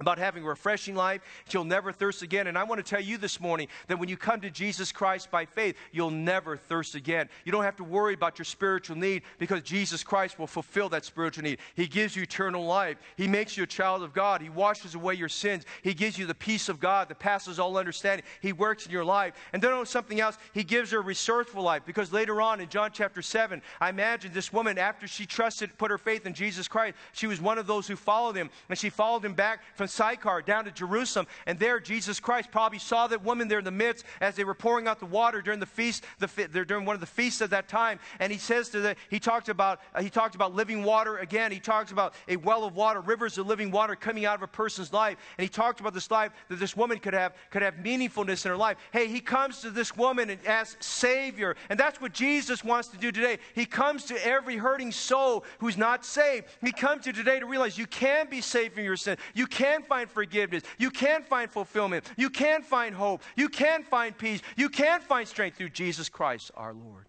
about 0.00 0.18
having 0.18 0.44
a 0.44 0.46
refreshing 0.46 0.94
life. 0.94 1.22
She'll 1.48 1.64
never 1.64 1.90
thirst 1.90 2.22
again. 2.22 2.48
And 2.48 2.58
I 2.58 2.64
want 2.64 2.84
to 2.84 2.88
tell 2.88 3.00
you 3.00 3.16
this 3.16 3.40
morning 3.40 3.68
that 3.88 3.98
when 3.98 4.08
you 4.08 4.16
come 4.16 4.40
to 4.42 4.50
Jesus 4.50 4.92
Christ 4.92 5.30
by 5.30 5.46
faith, 5.46 5.76
you'll 5.90 6.10
never 6.10 6.56
thirst 6.56 6.94
again. 6.94 7.28
You 7.44 7.52
don't 7.52 7.64
have 7.64 7.76
to 7.76 7.84
worry 7.84 8.12
about 8.12 8.38
your 8.38 8.44
spiritual 8.44 8.96
need 8.96 9.22
because 9.38 9.62
Jesus 9.62 10.04
Christ 10.04 10.38
will 10.38 10.46
fulfill 10.46 10.90
that 10.90 11.04
spiritual 11.04 11.44
need. 11.44 11.58
He 11.74 11.86
gives 11.86 12.14
you 12.14 12.22
eternal 12.22 12.64
life. 12.64 12.98
He 13.16 13.26
makes 13.26 13.56
you 13.56 13.62
a 13.62 13.66
child 13.66 14.02
of 14.02 14.12
God. 14.12 14.42
He 14.42 14.50
washes 14.50 14.94
away 14.94 15.14
your 15.14 15.30
sins. 15.30 15.64
He 15.82 15.94
gives 15.94 16.18
you 16.18 16.26
the 16.26 16.34
peace 16.34 16.68
of 16.68 16.78
God 16.78 17.08
that 17.08 17.18
passes 17.18 17.58
all 17.58 17.78
understanding. 17.78 18.26
He 18.42 18.52
works 18.52 18.84
in 18.84 18.92
your 18.92 19.04
life. 19.04 19.34
And 19.54 19.62
then 19.62 19.72
on 19.72 19.86
something 19.86 20.20
else, 20.20 20.36
He 20.52 20.62
gives 20.62 20.90
her 20.90 20.98
a 20.98 21.02
resourceful 21.02 21.62
life 21.62 21.82
because 21.86 22.12
later 22.12 22.42
on 22.42 22.60
in 22.60 22.68
John 22.68 22.90
chapter 22.92 23.22
7, 23.22 23.62
I 23.80 23.88
imagine 23.88 24.32
this 24.32 24.52
woman, 24.52 24.76
after 24.78 25.06
she 25.06 25.24
trusted, 25.24 25.76
put 25.78 25.90
her 25.90 25.98
faith 25.98 26.26
in 26.26 26.34
Jesus 26.34 26.68
Christ, 26.68 26.96
she 27.12 27.26
was 27.26 27.40
one 27.40 27.56
of 27.56 27.66
those 27.66 27.86
who 27.86 27.96
followed 27.96 28.36
Him. 28.36 28.50
And 28.68 28.78
she 28.78 28.90
followed 28.90 29.24
Him 29.24 29.34
back 29.34 29.60
from 29.74 29.85
from 29.86 30.16
Sychar 30.16 30.42
down 30.42 30.64
to 30.64 30.70
Jerusalem. 30.70 31.26
And 31.46 31.58
there, 31.58 31.80
Jesus 31.80 32.20
Christ 32.20 32.50
probably 32.50 32.78
saw 32.78 33.06
that 33.06 33.22
woman 33.24 33.48
there 33.48 33.58
in 33.58 33.64
the 33.64 33.70
midst 33.70 34.04
as 34.20 34.34
they 34.34 34.44
were 34.44 34.54
pouring 34.54 34.88
out 34.88 34.98
the 34.98 35.06
water 35.06 35.40
during 35.40 35.60
the 35.60 35.66
feast, 35.66 36.04
the, 36.18 36.64
during 36.66 36.84
one 36.84 36.94
of 36.94 37.00
the 37.00 37.06
feasts 37.06 37.40
of 37.40 37.50
that 37.50 37.68
time. 37.68 37.98
And 38.18 38.32
he 38.32 38.38
says 38.38 38.68
to 38.70 38.80
the, 38.80 38.96
he 39.10 39.18
talked 39.18 39.48
about, 39.48 39.80
uh, 39.94 40.02
he 40.02 40.10
talked 40.10 40.34
about 40.34 40.54
living 40.54 40.82
water 40.82 41.18
again. 41.18 41.52
He 41.52 41.60
talks 41.60 41.92
about 41.92 42.14
a 42.28 42.36
well 42.36 42.64
of 42.64 42.74
water, 42.74 43.00
rivers 43.00 43.38
of 43.38 43.46
living 43.46 43.70
water 43.70 43.94
coming 43.96 44.24
out 44.24 44.36
of 44.36 44.42
a 44.42 44.48
person's 44.48 44.92
life. 44.92 45.16
And 45.38 45.42
he 45.42 45.48
talked 45.48 45.80
about 45.80 45.94
this 45.94 46.10
life 46.10 46.32
that 46.48 46.58
this 46.58 46.76
woman 46.76 46.98
could 46.98 47.14
have, 47.14 47.34
could 47.50 47.62
have 47.62 47.74
meaningfulness 47.74 48.44
in 48.44 48.50
her 48.50 48.56
life. 48.56 48.76
Hey, 48.92 49.08
he 49.08 49.20
comes 49.20 49.60
to 49.60 49.70
this 49.70 49.96
woman 49.96 50.30
and 50.30 50.44
as 50.46 50.76
Savior. 50.80 51.56
And 51.70 51.78
that's 51.78 52.00
what 52.00 52.12
Jesus 52.12 52.64
wants 52.64 52.88
to 52.88 52.96
do 52.96 53.12
today. 53.12 53.38
He 53.54 53.66
comes 53.66 54.04
to 54.06 54.26
every 54.26 54.56
hurting 54.56 54.92
soul 54.92 55.44
who's 55.58 55.76
not 55.76 56.04
saved. 56.04 56.46
He 56.60 56.72
comes 56.72 57.04
to 57.04 57.12
today 57.12 57.40
to 57.40 57.46
realize 57.46 57.78
you 57.78 57.86
can 57.86 58.28
be 58.28 58.40
saved 58.40 58.74
from 58.74 58.84
your 58.84 58.96
sin. 58.96 59.18
You 59.34 59.46
can 59.46 59.75
can 59.76 59.86
find 59.86 60.10
forgiveness. 60.10 60.62
You 60.78 60.90
can 60.90 61.22
find 61.22 61.50
fulfillment. 61.50 62.04
You 62.16 62.30
can 62.30 62.62
find 62.62 62.94
hope. 62.94 63.22
You 63.36 63.48
can 63.48 63.82
find 63.82 64.16
peace. 64.16 64.40
You 64.56 64.68
can 64.68 65.00
find 65.00 65.26
strength 65.28 65.58
through 65.58 65.70
Jesus 65.70 66.08
Christ 66.08 66.50
our 66.56 66.72
Lord. 66.72 67.06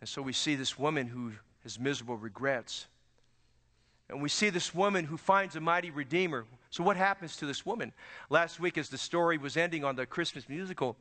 And 0.00 0.08
so 0.08 0.22
we 0.22 0.32
see 0.32 0.54
this 0.54 0.78
woman 0.78 1.06
who 1.06 1.32
has 1.62 1.78
miserable 1.78 2.16
regrets. 2.16 2.86
And 4.08 4.22
we 4.22 4.28
see 4.28 4.50
this 4.50 4.74
woman 4.74 5.04
who 5.04 5.16
finds 5.16 5.56
a 5.56 5.60
mighty 5.60 5.90
Redeemer. 5.90 6.44
So, 6.70 6.84
what 6.84 6.96
happens 6.96 7.36
to 7.38 7.46
this 7.46 7.64
woman? 7.64 7.92
Last 8.28 8.60
week, 8.60 8.76
as 8.76 8.90
the 8.90 8.98
story 8.98 9.38
was 9.38 9.56
ending 9.56 9.82
on 9.82 9.96
the 9.96 10.04
Christmas 10.04 10.46
musical, 10.48 10.96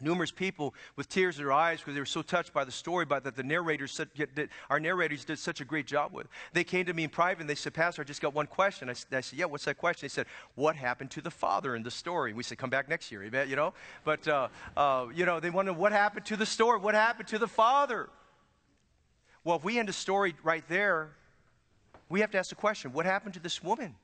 numerous 0.00 0.30
people 0.30 0.74
with 0.96 1.08
tears 1.08 1.38
in 1.38 1.44
their 1.44 1.52
eyes 1.52 1.80
because 1.80 1.94
they 1.94 2.00
were 2.00 2.06
so 2.06 2.22
touched 2.22 2.52
by 2.52 2.64
the 2.64 2.72
story 2.72 3.04
but 3.04 3.24
that 3.24 3.36
the 3.36 3.42
narrators 3.42 3.92
said, 3.92 4.08
our 4.70 4.80
narrators 4.80 5.24
did 5.24 5.38
such 5.38 5.60
a 5.60 5.64
great 5.64 5.86
job 5.86 6.12
with. 6.12 6.26
They 6.52 6.64
came 6.64 6.86
to 6.86 6.94
me 6.94 7.04
in 7.04 7.10
private 7.10 7.42
and 7.42 7.50
they 7.50 7.54
said 7.54 7.74
pastor 7.74 8.02
i 8.02 8.04
just 8.04 8.20
got 8.20 8.34
one 8.34 8.46
question. 8.46 8.88
I, 8.88 8.92
I 8.92 9.20
said 9.20 9.38
yeah 9.38 9.44
what's 9.44 9.64
that 9.64 9.78
question? 9.78 10.06
They 10.06 10.10
said 10.10 10.26
what 10.54 10.76
happened 10.76 11.10
to 11.12 11.20
the 11.20 11.30
father 11.30 11.76
in 11.76 11.82
the 11.82 11.90
story? 11.90 12.32
We 12.32 12.42
said 12.42 12.58
come 12.58 12.70
back 12.70 12.88
next 12.88 13.12
year 13.12 13.22
you 13.22 13.56
know? 13.56 13.74
But 14.04 14.26
uh, 14.26 14.48
uh, 14.76 15.06
you 15.14 15.26
know 15.26 15.40
they 15.40 15.50
wanted 15.50 15.76
what 15.76 15.92
happened 15.92 16.26
to 16.26 16.36
the 16.36 16.46
story? 16.46 16.78
What 16.78 16.94
happened 16.94 17.28
to 17.28 17.38
the 17.38 17.48
father? 17.48 18.08
Well 19.44 19.56
if 19.56 19.64
we 19.64 19.78
end 19.78 19.88
the 19.88 19.92
story 19.92 20.34
right 20.42 20.64
there 20.68 21.10
we 22.08 22.20
have 22.20 22.30
to 22.32 22.38
ask 22.38 22.50
the 22.50 22.56
question 22.56 22.92
what 22.92 23.06
happened 23.06 23.34
to 23.34 23.40
this 23.40 23.62
woman? 23.62 23.94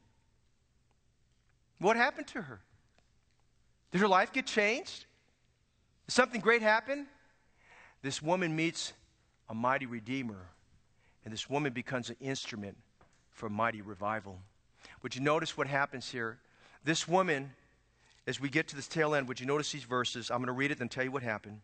What 1.79 1.97
happened 1.97 2.27
to 2.29 2.43
her? 2.43 2.61
Did 3.93 4.01
her 4.01 4.09
life 4.09 4.33
get 4.33 4.45
changed 4.47 5.07
something 6.09 6.41
great 6.41 6.63
happened. 6.63 7.07
This 8.03 8.23
woman 8.23 8.55
meets 8.55 8.93
a 9.49 9.55
mighty 9.55 9.87
redeemer, 9.87 10.47
and 11.25 11.33
this 11.33 11.49
woman 11.49 11.73
becomes 11.73 12.11
an 12.11 12.17
instrument 12.21 12.77
for 13.31 13.49
mighty 13.49 13.83
revival. 13.83 14.39
Would 15.03 15.15
you 15.15 15.21
notice 15.21 15.57
what 15.57 15.67
happens 15.67 16.11
here? 16.11 16.39
This 16.85 17.07
woman, 17.07 17.53
as 18.27 18.41
we 18.41 18.49
get 18.49 18.69
to 18.69 18.77
this 18.77 18.89
tail 18.89 19.15
end, 19.15 19.29
would 19.29 19.41
you 19.41 19.47
notice 19.47 19.73
these 19.73 19.85
verses? 19.85 20.31
I'm 20.31 20.39
going 20.39 20.47
to 20.47 20.53
read 20.53 20.71
it 20.71 20.81
and 20.81 20.91
tell 20.91 21.05
you 21.05 21.11
what 21.11 21.23
happened. 21.23 21.61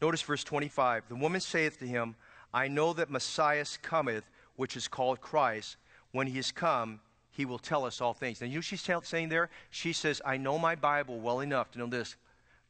Notice 0.00 0.22
verse 0.22 0.44
25. 0.44 1.04
The 1.08 1.14
woman 1.16 1.40
saith 1.40 1.78
to 1.78 1.86
him, 1.86 2.16
I 2.52 2.68
know 2.68 2.92
that 2.94 3.10
Messiah 3.10 3.64
cometh, 3.82 4.24
which 4.56 4.76
is 4.76 4.88
called 4.88 5.20
Christ. 5.20 5.76
When 6.12 6.26
he 6.26 6.38
is 6.38 6.52
come, 6.52 7.00
he 7.30 7.44
will 7.44 7.58
tell 7.58 7.84
us 7.84 8.00
all 8.00 8.14
things. 8.14 8.40
Now, 8.40 8.46
you 8.46 8.56
know 8.56 8.60
she's 8.60 8.88
saying 9.02 9.28
there? 9.28 9.50
She 9.70 9.92
says, 9.92 10.22
I 10.24 10.36
know 10.38 10.58
my 10.58 10.74
Bible 10.74 11.18
well 11.20 11.40
enough 11.40 11.70
to 11.72 11.78
know 11.78 11.86
this 11.86 12.16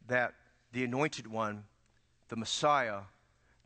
that 0.09 0.34
the 0.72 0.84
anointed 0.84 1.26
one, 1.26 1.64
the 2.28 2.36
Messiah, 2.36 3.00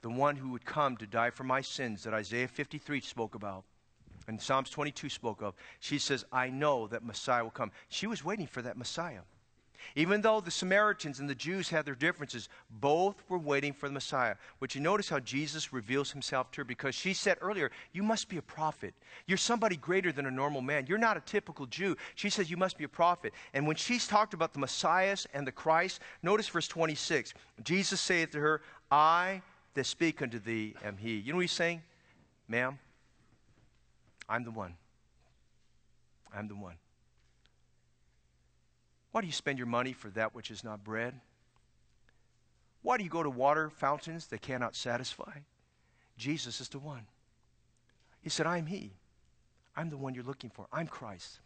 the 0.03 0.11
one 0.11 0.37
who 0.37 0.51
would 0.51 0.65
come 0.65 0.97
to 0.97 1.07
die 1.07 1.31
for 1.31 1.45
my 1.45 1.61
sins 1.61 2.05
that 2.05 2.15
Isaiah 2.15 2.49
53 2.49 3.01
spoke 3.01 3.35
about 3.35 3.65
and 4.29 4.41
Psalms 4.41 4.71
22 4.71 5.09
spoke 5.09 5.43
of, 5.43 5.55
she 5.81 5.99
says, 5.99 6.25
I 6.33 6.51
know 6.51 6.87
that 6.89 7.05
Messiah 7.05 7.43
will 7.43 7.51
come. 7.51 7.73
She 7.89 8.07
was 8.07 8.25
waiting 8.25 8.47
for 8.47 8.63
that 8.63 8.77
Messiah. 8.77 9.23
Even 9.97 10.21
though 10.21 10.41
the 10.41 10.51
Samaritans 10.51 11.19
and 11.21 11.29
the 11.29 11.35
Jews 11.35 11.69
had 11.69 11.85
their 11.85 11.95
differences, 11.95 12.49
both 12.81 13.23
were 13.29 13.39
waiting 13.39 13.73
for 13.73 13.89
the 13.89 13.93
Messiah. 13.93 14.37
Would 14.61 14.75
you 14.75 14.81
notice 14.81 15.09
how 15.09 15.21
Jesus 15.21 15.73
reveals 15.73 16.11
himself 16.11 16.51
to 16.53 16.61
her? 16.61 16.65
Because 16.65 16.95
she 16.95 17.15
said 17.15 17.39
earlier, 17.41 17.71
You 17.93 18.03
must 18.03 18.29
be 18.29 18.37
a 18.37 18.43
prophet. 18.43 18.95
You're 19.27 19.39
somebody 19.39 19.77
greater 19.77 20.13
than 20.13 20.27
a 20.27 20.31
normal 20.31 20.61
man. 20.61 20.87
You're 20.87 20.99
not 20.99 21.17
a 21.17 21.21
typical 21.21 21.67
Jew. 21.67 21.97
She 22.15 22.31
says, 22.31 22.51
You 22.51 22.57
must 22.57 22.79
be 22.79 22.85
a 22.85 22.89
prophet. 22.89 23.33
And 23.55 23.67
when 23.67 23.77
she's 23.77 24.07
talked 24.07 24.35
about 24.35 24.53
the 24.53 24.59
Messiah 24.59 25.17
and 25.35 25.47
the 25.47 25.53
Christ, 25.53 26.01
notice 26.23 26.49
verse 26.49 26.69
26. 26.69 27.35
Jesus 27.63 28.01
saith 28.01 28.31
to 28.31 28.41
her, 28.41 28.63
I 28.91 29.43
that 29.75 29.85
speak 29.85 30.21
unto 30.23 30.39
thee 30.39 30.75
am 30.85 30.97
he. 30.97 31.17
You 31.17 31.33
know 31.33 31.37
what 31.37 31.43
he's 31.43 31.53
saying? 31.53 31.83
Ma'am, 32.49 32.79
I'm 34.29 34.45
the 34.45 34.51
one. 34.51 34.75
I'm 36.35 36.49
the 36.49 36.55
one. 36.55 36.75
Why 39.13 39.21
do 39.21 39.27
you 39.27 39.33
spend 39.33 39.59
your 39.59 39.67
money 39.67 39.93
for 39.93 40.09
that 40.11 40.35
which 40.35 40.51
is 40.51 40.63
not 40.63 40.85
bread? 40.85 41.15
Why 42.83 42.97
do 42.97 43.05
you 43.05 43.11
go 43.11 43.23
to 43.23 43.31
water 43.31 43.71
fountains 43.71 44.27
that 44.29 44.41
cannot 44.41 44.75
satisfy? 44.75 45.39
Jesus 46.17 46.61
is 46.61 46.69
the 46.69 46.79
one. 46.79 47.07
He 48.23 48.31
said, 48.31 48.47
I 48.47 48.59
am 48.59 48.67
He. 48.67 48.93
I'm 49.77 49.91
the 49.91 49.97
one 49.97 50.15
you're 50.15 50.25
looking 50.25 50.51
for. 50.51 50.67
I'm 50.73 50.87
Christ. 50.87 51.41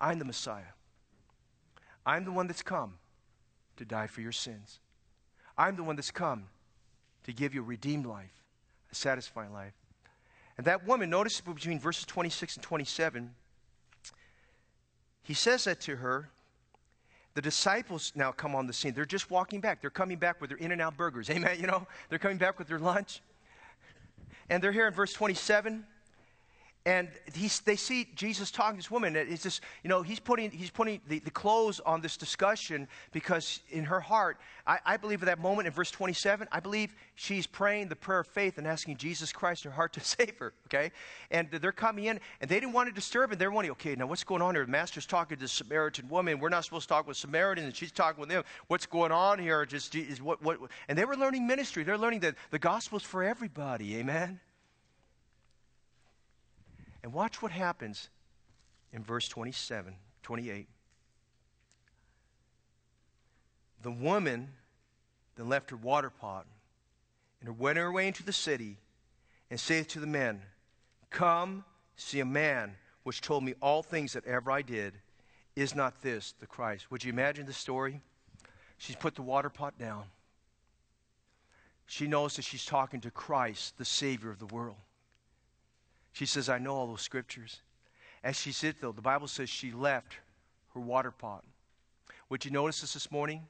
I'm 0.00 0.18
the 0.18 0.24
Messiah. 0.24 0.74
I'm 2.06 2.24
the 2.24 2.32
one 2.32 2.46
that's 2.46 2.62
come 2.62 2.94
to 3.76 3.84
die 3.84 4.06
for 4.06 4.20
your 4.20 4.32
sins. 4.32 4.80
I'm 5.56 5.76
the 5.76 5.84
one 5.84 5.96
that's 5.96 6.10
come 6.10 6.44
to 7.24 7.32
give 7.32 7.54
you 7.54 7.60
a 7.60 7.64
redeemed 7.64 8.06
life, 8.06 8.44
a 8.92 8.94
satisfying 8.94 9.52
life. 9.52 9.72
And 10.56 10.66
that 10.66 10.86
woman, 10.86 11.10
notice 11.10 11.40
between 11.40 11.80
verses 11.80 12.04
26 12.04 12.56
and 12.56 12.62
27, 12.62 13.34
he 15.22 15.34
says 15.34 15.64
that 15.64 15.80
to 15.82 15.96
her 15.96 16.30
the 17.34 17.42
disciples 17.42 18.12
now 18.14 18.32
come 18.32 18.54
on 18.54 18.66
the 18.66 18.72
scene. 18.72 18.94
They're 18.94 19.04
just 19.04 19.30
walking 19.30 19.60
back. 19.60 19.80
They're 19.80 19.90
coming 19.90 20.18
back 20.18 20.40
with 20.40 20.50
their 20.50 20.58
In 20.58 20.72
N 20.72 20.80
Out 20.80 20.96
burgers. 20.96 21.28
Amen. 21.30 21.58
You 21.60 21.66
know, 21.66 21.86
they're 22.08 22.18
coming 22.18 22.38
back 22.38 22.58
with 22.58 22.68
their 22.68 22.78
lunch. 22.78 23.20
And 24.50 24.62
they're 24.62 24.72
here 24.72 24.86
in 24.86 24.92
verse 24.92 25.12
27 25.12 25.84
and 26.86 27.08
they 27.64 27.76
see 27.76 28.08
Jesus 28.14 28.50
talking 28.50 28.76
to 28.76 28.82
this 28.82 28.90
woman. 28.90 29.16
It's 29.16 29.42
just, 29.42 29.62
you 29.82 29.88
know, 29.88 30.02
he's 30.02 30.20
putting, 30.20 30.50
he's 30.50 30.68
putting 30.68 31.00
the, 31.08 31.18
the 31.20 31.32
on 31.86 32.02
this 32.02 32.18
discussion 32.18 32.88
because 33.10 33.60
in 33.70 33.84
her 33.84 34.00
heart, 34.00 34.38
I, 34.66 34.78
I, 34.84 34.96
believe 34.98 35.22
at 35.22 35.26
that 35.26 35.38
moment 35.38 35.66
in 35.66 35.72
verse 35.72 35.90
27, 35.90 36.46
I 36.52 36.60
believe 36.60 36.94
she's 37.14 37.46
praying 37.46 37.88
the 37.88 37.96
prayer 37.96 38.20
of 38.20 38.26
faith 38.26 38.58
and 38.58 38.66
asking 38.66 38.98
Jesus 38.98 39.32
Christ 39.32 39.64
in 39.64 39.70
her 39.70 39.74
heart 39.74 39.94
to 39.94 40.00
save 40.04 40.36
her, 40.38 40.52
okay? 40.66 40.90
And 41.30 41.50
they're 41.50 41.72
coming 41.72 42.04
in, 42.04 42.20
and 42.42 42.50
they 42.50 42.60
didn't 42.60 42.74
want 42.74 42.90
to 42.90 42.94
disturb 42.94 43.32
him. 43.32 43.38
They're 43.38 43.50
wondering, 43.50 43.72
okay, 43.72 43.94
now 43.94 44.06
what's 44.06 44.24
going 44.24 44.42
on 44.42 44.54
here? 44.54 44.66
The 44.66 44.70
master's 44.70 45.06
talking 45.06 45.38
to 45.38 45.42
the 45.42 45.48
Samaritan 45.48 46.08
woman. 46.10 46.38
We're 46.38 46.50
not 46.50 46.66
supposed 46.66 46.88
to 46.88 46.94
talk 46.94 47.06
with 47.08 47.16
Samaritans, 47.16 47.66
and 47.66 47.74
she's 47.74 47.92
talking 47.92 48.20
with 48.20 48.28
them. 48.28 48.44
What's 48.66 48.84
going 48.84 49.12
on 49.12 49.38
here? 49.38 49.64
Just, 49.64 49.94
is 49.94 50.20
what, 50.20 50.42
what, 50.42 50.58
and 50.88 50.98
they 50.98 51.06
were 51.06 51.16
learning 51.16 51.46
ministry. 51.46 51.82
They're 51.82 51.96
learning 51.96 52.20
that 52.20 52.34
the 52.50 52.58
gospel's 52.58 53.04
for 53.04 53.22
everybody, 53.22 53.96
amen? 53.96 54.40
And 57.04 57.12
watch 57.12 57.42
what 57.42 57.52
happens 57.52 58.08
in 58.90 59.04
verse 59.04 59.28
27, 59.28 59.94
28. 60.22 60.66
The 63.82 63.90
woman 63.90 64.48
then 65.36 65.50
left 65.50 65.68
her 65.68 65.76
water 65.76 66.08
pot 66.08 66.46
and 67.42 67.58
went 67.58 67.76
her 67.76 67.92
way 67.92 68.06
into 68.06 68.22
the 68.24 68.32
city 68.32 68.78
and 69.50 69.60
saith 69.60 69.88
to 69.88 70.00
the 70.00 70.06
men, 70.06 70.40
Come, 71.10 71.66
see 71.94 72.20
a 72.20 72.24
man 72.24 72.74
which 73.02 73.20
told 73.20 73.44
me 73.44 73.52
all 73.60 73.82
things 73.82 74.14
that 74.14 74.24
ever 74.24 74.50
I 74.50 74.62
did. 74.62 74.94
Is 75.54 75.74
not 75.74 76.00
this 76.00 76.32
the 76.40 76.46
Christ? 76.46 76.90
Would 76.90 77.04
you 77.04 77.12
imagine 77.12 77.44
the 77.44 77.52
story? 77.52 78.00
She's 78.78 78.96
put 78.96 79.14
the 79.14 79.20
water 79.20 79.50
pot 79.50 79.78
down. 79.78 80.04
She 81.84 82.06
knows 82.06 82.36
that 82.36 82.46
she's 82.46 82.64
talking 82.64 83.02
to 83.02 83.10
Christ, 83.10 83.76
the 83.76 83.84
Savior 83.84 84.30
of 84.30 84.38
the 84.38 84.46
world. 84.46 84.78
She 86.14 86.26
says, 86.26 86.48
I 86.48 86.58
know 86.58 86.76
all 86.76 86.86
those 86.86 87.02
scriptures. 87.02 87.60
As 88.22 88.36
she 88.36 88.52
sits, 88.52 88.80
though, 88.80 88.92
the 88.92 89.02
Bible 89.02 89.26
says 89.26 89.50
she 89.50 89.72
left 89.72 90.16
her 90.72 90.80
water 90.80 91.10
pot. 91.10 91.44
Would 92.30 92.44
you 92.44 92.52
notice 92.52 92.80
this 92.80 92.94
this 92.94 93.10
morning? 93.10 93.42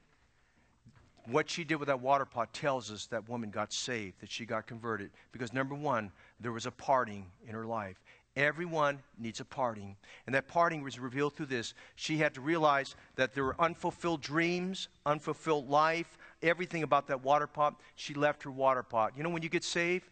What 1.27 1.47
she 1.47 1.63
did 1.63 1.75
with 1.75 1.87
that 1.87 2.01
water 2.01 2.25
pot 2.25 2.53
tells 2.53 2.91
us 2.91 3.05
that 3.07 3.29
woman 3.29 3.51
got 3.51 3.71
saved, 3.71 4.19
that 4.19 4.31
she 4.31 4.45
got 4.45 4.65
converted. 4.65 5.11
Because 5.31 5.53
number 5.53 5.75
one, 5.75 6.11
there 6.39 6.51
was 6.51 6.65
a 6.65 6.71
parting 6.71 7.27
in 7.47 7.53
her 7.53 7.65
life. 7.65 8.01
Everyone 8.35 8.97
needs 9.19 9.39
a 9.39 9.45
parting. 9.45 9.95
And 10.25 10.33
that 10.33 10.47
parting 10.47 10.81
was 10.81 10.97
revealed 10.97 11.35
through 11.35 11.45
this. 11.45 11.75
She 11.95 12.17
had 12.17 12.33
to 12.33 12.41
realize 12.41 12.95
that 13.15 13.35
there 13.35 13.43
were 13.43 13.55
unfulfilled 13.59 14.21
dreams, 14.21 14.87
unfulfilled 15.05 15.69
life, 15.69 16.17
everything 16.41 16.81
about 16.81 17.07
that 17.07 17.23
water 17.23 17.47
pot. 17.47 17.75
She 17.95 18.15
left 18.15 18.41
her 18.41 18.51
water 18.51 18.81
pot. 18.81 19.13
You 19.15 19.21
know, 19.21 19.29
when 19.29 19.43
you 19.43 19.49
get 19.49 19.63
saved, 19.63 20.07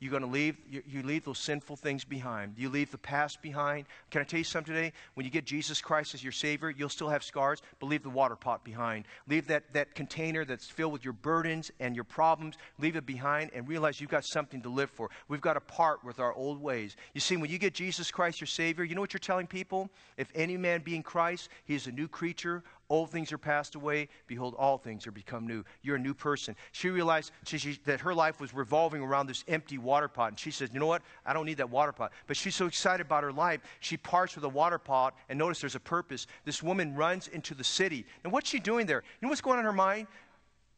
you're 0.00 0.10
going 0.12 0.22
to 0.22 0.28
leave, 0.28 0.56
you, 0.70 1.02
leave 1.02 1.24
those 1.24 1.40
sinful 1.40 1.76
things 1.76 2.04
behind. 2.04 2.54
You 2.56 2.68
leave 2.68 2.92
the 2.92 2.98
past 2.98 3.42
behind. 3.42 3.86
Can 4.10 4.20
I 4.20 4.24
tell 4.24 4.38
you 4.38 4.44
something 4.44 4.72
today? 4.72 4.92
When 5.14 5.24
you 5.24 5.30
get 5.30 5.44
Jesus 5.44 5.80
Christ 5.80 6.14
as 6.14 6.22
your 6.22 6.32
Savior, 6.32 6.70
you'll 6.70 6.88
still 6.88 7.08
have 7.08 7.24
scars, 7.24 7.62
but 7.80 7.86
leave 7.86 8.04
the 8.04 8.10
water 8.10 8.36
pot 8.36 8.64
behind. 8.64 9.06
Leave 9.26 9.48
that, 9.48 9.72
that 9.72 9.96
container 9.96 10.44
that's 10.44 10.68
filled 10.68 10.92
with 10.92 11.04
your 11.04 11.14
burdens 11.14 11.72
and 11.80 11.96
your 11.96 12.04
problems, 12.04 12.56
leave 12.78 12.94
it 12.94 13.06
behind 13.06 13.50
and 13.54 13.66
realize 13.66 14.00
you've 14.00 14.10
got 14.10 14.24
something 14.24 14.62
to 14.62 14.68
live 14.68 14.90
for. 14.90 15.10
We've 15.26 15.40
got 15.40 15.54
to 15.54 15.60
part 15.60 16.04
with 16.04 16.20
our 16.20 16.32
old 16.32 16.62
ways. 16.62 16.96
You 17.14 17.20
see, 17.20 17.36
when 17.36 17.50
you 17.50 17.58
get 17.58 17.74
Jesus 17.74 18.12
Christ 18.12 18.40
your 18.40 18.46
Savior, 18.46 18.84
you 18.84 18.94
know 18.94 19.00
what 19.00 19.12
you're 19.12 19.18
telling 19.18 19.48
people? 19.48 19.90
If 20.16 20.30
any 20.34 20.56
man 20.56 20.82
be 20.82 20.94
in 20.94 21.02
Christ, 21.02 21.48
he 21.64 21.74
is 21.74 21.88
a 21.88 21.92
new 21.92 22.06
creature. 22.06 22.62
Old 22.90 23.10
things 23.10 23.32
are 23.32 23.38
passed 23.38 23.74
away. 23.74 24.08
Behold, 24.26 24.54
all 24.56 24.78
things 24.78 25.06
are 25.06 25.10
become 25.10 25.46
new. 25.46 25.62
You're 25.82 25.96
a 25.96 26.00
new 26.00 26.14
person. 26.14 26.56
She 26.72 26.88
realized 26.88 27.32
she, 27.44 27.58
she, 27.58 27.78
that 27.84 28.00
her 28.00 28.14
life 28.14 28.40
was 28.40 28.54
revolving 28.54 29.02
around 29.02 29.26
this 29.26 29.44
empty 29.46 29.76
water 29.76 30.08
pot. 30.08 30.30
And 30.30 30.38
she 30.38 30.50
says, 30.50 30.70
You 30.72 30.80
know 30.80 30.86
what? 30.86 31.02
I 31.26 31.34
don't 31.34 31.44
need 31.44 31.58
that 31.58 31.68
water 31.68 31.92
pot. 31.92 32.12
But 32.26 32.38
she's 32.38 32.54
so 32.54 32.66
excited 32.66 33.04
about 33.04 33.24
her 33.24 33.32
life, 33.32 33.60
she 33.80 33.98
parts 33.98 34.34
with 34.34 34.44
a 34.44 34.48
water 34.48 34.78
pot. 34.78 35.14
And 35.28 35.38
notice 35.38 35.60
there's 35.60 35.74
a 35.74 35.80
purpose. 35.80 36.26
This 36.46 36.62
woman 36.62 36.94
runs 36.94 37.28
into 37.28 37.54
the 37.54 37.64
city. 37.64 38.06
And 38.24 38.32
what's 38.32 38.48
she 38.48 38.58
doing 38.58 38.86
there? 38.86 39.02
You 39.20 39.26
know 39.26 39.28
what's 39.28 39.42
going 39.42 39.58
on 39.58 39.60
in 39.60 39.66
her 39.66 39.72
mind? 39.72 40.06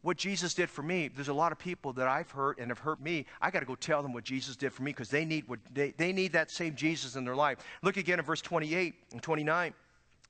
What 0.02 0.16
Jesus 0.16 0.54
did 0.54 0.68
for 0.70 0.82
me. 0.82 1.08
There's 1.08 1.28
a 1.28 1.34
lot 1.34 1.52
of 1.52 1.58
people 1.58 1.92
that 1.92 2.08
I've 2.08 2.30
hurt 2.30 2.58
and 2.58 2.70
have 2.70 2.78
hurt 2.78 3.00
me. 3.00 3.26
I 3.40 3.50
got 3.50 3.60
to 3.60 3.66
go 3.66 3.74
tell 3.74 4.02
them 4.02 4.14
what 4.14 4.24
Jesus 4.24 4.56
did 4.56 4.72
for 4.72 4.82
me 4.82 4.90
because 4.92 5.10
they 5.10 5.26
need, 5.26 5.44
they, 5.72 5.90
they 5.90 6.12
need 6.12 6.32
that 6.32 6.50
same 6.50 6.74
Jesus 6.74 7.16
in 7.16 7.24
their 7.24 7.36
life. 7.36 7.58
Look 7.82 7.98
again 7.98 8.18
at 8.18 8.24
verse 8.24 8.40
28 8.40 8.94
and 9.12 9.22
29. 9.22 9.74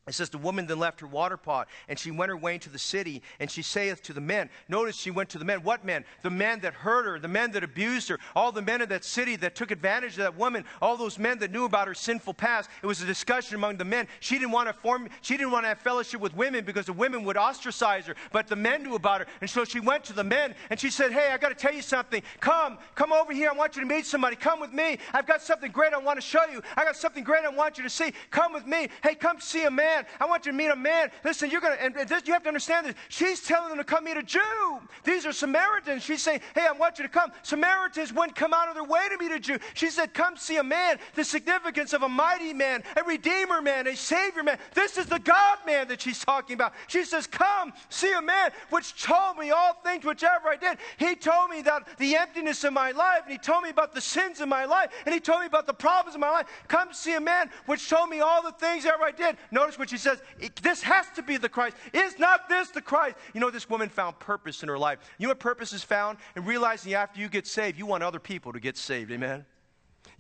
It 0.09 0.15
says, 0.15 0.31
The 0.31 0.39
woman 0.39 0.67
then 0.67 0.79
left 0.79 1.01
her 1.01 1.07
water 1.07 1.37
pot, 1.37 1.69
and 1.87 1.99
she 1.99 2.11
went 2.11 2.31
her 2.31 2.37
way 2.37 2.55
into 2.55 2.71
the 2.71 2.79
city, 2.79 3.23
and 3.39 3.51
she 3.51 3.63
saith 3.63 4.03
to 4.05 4.13
the 4.13 4.21
men. 4.21 4.49
Notice 4.69 4.97
she 4.97 5.11
went 5.11 5.29
to 5.31 5.39
the 5.39 5.45
men. 5.45 5.63
What 5.63 5.85
men? 5.85 6.05
The 6.23 6.31
men 6.31 6.61
that 6.61 6.73
hurt 6.73 7.05
her, 7.05 7.19
the 7.19 7.29
men 7.29 7.53
that 7.53 7.63
abused 7.63 8.09
her, 8.09 8.19
all 8.35 8.51
the 8.51 8.63
men 8.63 8.81
of 8.81 8.89
that 8.89 9.05
city 9.05 9.37
that 9.37 9.55
took 9.55 9.71
advantage 9.71 10.13
of 10.13 10.25
that 10.25 10.37
woman, 10.37 10.65
all 10.81 10.97
those 10.97 11.19
men 11.19 11.39
that 11.41 11.53
knew 11.53 11.65
about 11.65 11.87
her 11.87 11.95
sinful 11.95 12.35
past. 12.35 12.71
It 12.83 12.87
was 12.87 13.03
a 13.03 13.07
discussion 13.07 13.57
among 13.57 13.77
the 13.77 13.85
men. 13.85 14.09
She 14.21 14.39
didn't 14.39 14.53
want 14.53 14.69
to 14.69 14.73
form, 14.73 15.09
she 15.21 15.37
didn't 15.37 15.53
want 15.53 15.65
to 15.65 15.69
have 15.69 15.79
fellowship 15.79 16.21
with 16.21 16.35
women 16.35 16.65
because 16.65 16.87
the 16.87 16.93
women 16.95 17.23
would 17.25 17.37
ostracize 17.37 18.07
her, 18.07 18.15
but 18.33 18.49
the 18.49 18.57
men 18.57 18.83
knew 18.83 18.95
about 18.95 19.21
her. 19.21 19.27
And 19.43 19.51
so 19.51 19.65
she 19.65 19.81
went 19.81 20.05
to 20.05 20.15
the 20.15 20.25
men, 20.25 20.55
and 20.71 20.81
she 20.81 20.91
said, 20.91 21.13
Hey, 21.13 21.31
I 21.31 21.37
got 21.37 21.51
to 21.51 21.55
tell 21.55 21.75
you 21.75 21.83
something. 21.83 22.23
Come, 22.41 22.79
come 22.95 23.13
over 23.13 23.35
here. 23.35 23.51
I 23.51 23.57
want 23.57 23.77
you 23.77 23.83
to 23.83 23.89
meet 23.89 24.07
somebody. 24.07 24.35
Come 24.35 24.61
with 24.61 24.73
me. 24.73 24.99
I've 25.13 25.27
got 25.27 25.43
something 25.43 25.71
great 25.71 25.93
I 25.93 25.99
want 25.99 26.17
to 26.19 26.27
show 26.27 26.47
you. 26.47 26.63
I 26.77 26.85
got 26.85 26.97
something 26.97 27.23
great 27.23 27.45
I 27.45 27.51
want 27.51 27.77
you 27.77 27.85
to 27.85 27.91
see. 27.91 28.13
Come 28.31 28.55
with 28.55 28.67
me. 28.67 28.89
Hey, 29.03 29.15
come 29.15 29.41
see 29.41 29.65
a 29.65 29.71
man. 29.71 29.90
I 30.21 30.27
want 30.27 30.47
you 30.47 30.53
to 30.53 30.59
meet 30.59 30.69
a 30.69 30.77
man. 30.77 31.11
Listen, 31.25 31.51
you're 31.51 31.61
going 31.61 31.77
to, 31.77 31.83
and 31.83 32.09
this, 32.09 32.27
you 32.27 32.33
have 32.33 32.43
to 32.43 32.49
understand 32.49 32.87
this. 32.87 32.95
She's 33.09 33.41
telling 33.43 33.69
them 33.69 33.79
to 33.79 33.85
come 33.85 34.05
meet 34.05 34.17
a 34.17 34.23
Jew. 34.23 34.41
These 35.05 35.27
are 35.27 35.33
Samaritans. 35.33 36.03
She's 36.03 36.23
saying, 36.23 36.41
hey, 36.55 36.67
I 36.69 36.73
want 36.73 36.99
you 36.99 37.05
to 37.05 37.09
come. 37.09 37.33
Samaritans 37.43 38.13
wouldn't 38.13 38.37
come 38.37 38.53
out 38.53 38.69
of 38.69 38.75
their 38.75 38.85
way 38.85 39.09
to 39.11 39.19
meet 39.19 39.33
a 39.33 39.41
Jew. 39.41 39.59
She 39.75 39.89
said, 39.89 40.15
come 40.15 40.37
see 40.37 40.57
a 40.57 40.63
man. 40.63 40.99
The 41.15 41.25
significance 41.25 41.93
of 41.93 42.03
a 42.03 42.09
mighty 42.09 42.53
man, 42.53 42.83
a 42.97 43.03
redeemer 43.05 43.61
man, 43.61 43.87
a 43.87 43.97
savior 43.97 44.43
man. 44.43 44.59
This 44.75 44.99
is 44.99 45.07
the 45.07 45.19
God 45.19 45.59
man 45.67 45.89
that 45.89 46.03
she's 46.03 46.25
talking 46.25 46.55
about. 46.55 46.75
She 46.87 47.05
says, 47.05 47.27
come 47.27 47.73
see 47.89 48.13
a 48.13 48.23
man 48.23 48.51
which 48.71 49.03
told 49.03 49.39
me 49.39 49.51
all 49.51 49.75
things 49.85 50.05
whichever 50.05 50.49
I 50.49 50.57
did. 50.57 50.79
He 50.99 51.15
told 51.15 51.51
me 51.51 51.63
that 51.63 51.87
the 51.99 52.17
emptiness 52.17 52.65
of 52.65 52.73
my 52.73 52.91
life, 52.93 53.23
and 53.25 53.33
he 53.33 53.39
told 53.39 53.65
me 53.65 53.71
about 53.71 53.95
the 53.95 54.01
sins 54.01 54.41
of 54.41 54.49
my 54.49 54.65
life, 54.65 54.91
and 55.05 55.15
he 55.15 55.21
told 55.21 55.41
me 55.41 55.47
about 55.47 55.67
the 55.67 55.75
problems 55.75 56.15
of 56.15 56.21
my 56.21 56.31
life. 56.31 56.47
Come 56.69 56.93
see 56.93 57.15
a 57.15 57.21
man 57.21 57.51
which 57.67 57.89
told 57.89 58.11
me 58.11 58.21
all 58.21 58.43
the 58.43 58.53
things 58.53 58.85
ever 58.85 59.03
I 59.03 59.11
did. 59.11 59.37
Notice 59.51 59.79
what 59.81 59.91
she 59.91 59.99
says. 59.99 60.23
This 60.63 60.83
has 60.83 61.07
to 61.17 61.23
be 61.23 61.37
the 61.37 61.49
Christ. 61.49 61.77
Is 61.93 62.19
not 62.19 62.49
this 62.49 62.69
the 62.69 62.81
Christ? 62.81 63.17
You 63.35 63.41
know, 63.41 63.51
this 63.51 63.69
woman 63.69 63.89
found 63.89 64.19
purpose 64.21 64.63
in 64.63 64.69
her 64.69 64.79
life. 64.79 65.01
You 65.19 65.27
know 65.27 65.31
what 65.31 65.41
purpose 65.41 65.73
is 65.73 65.83
found? 65.83 66.19
And 66.37 66.47
realizing 66.47 66.95
after 66.95 67.21
you 67.21 67.29
get 67.29 67.47
saved, 67.47 67.79
you 67.79 67.87
want 67.87 68.05
other 68.05 68.21
people 68.21 68.53
to 68.53 68.61
get 68.61 68.77
saved. 68.77 69.11
Amen? 69.11 69.45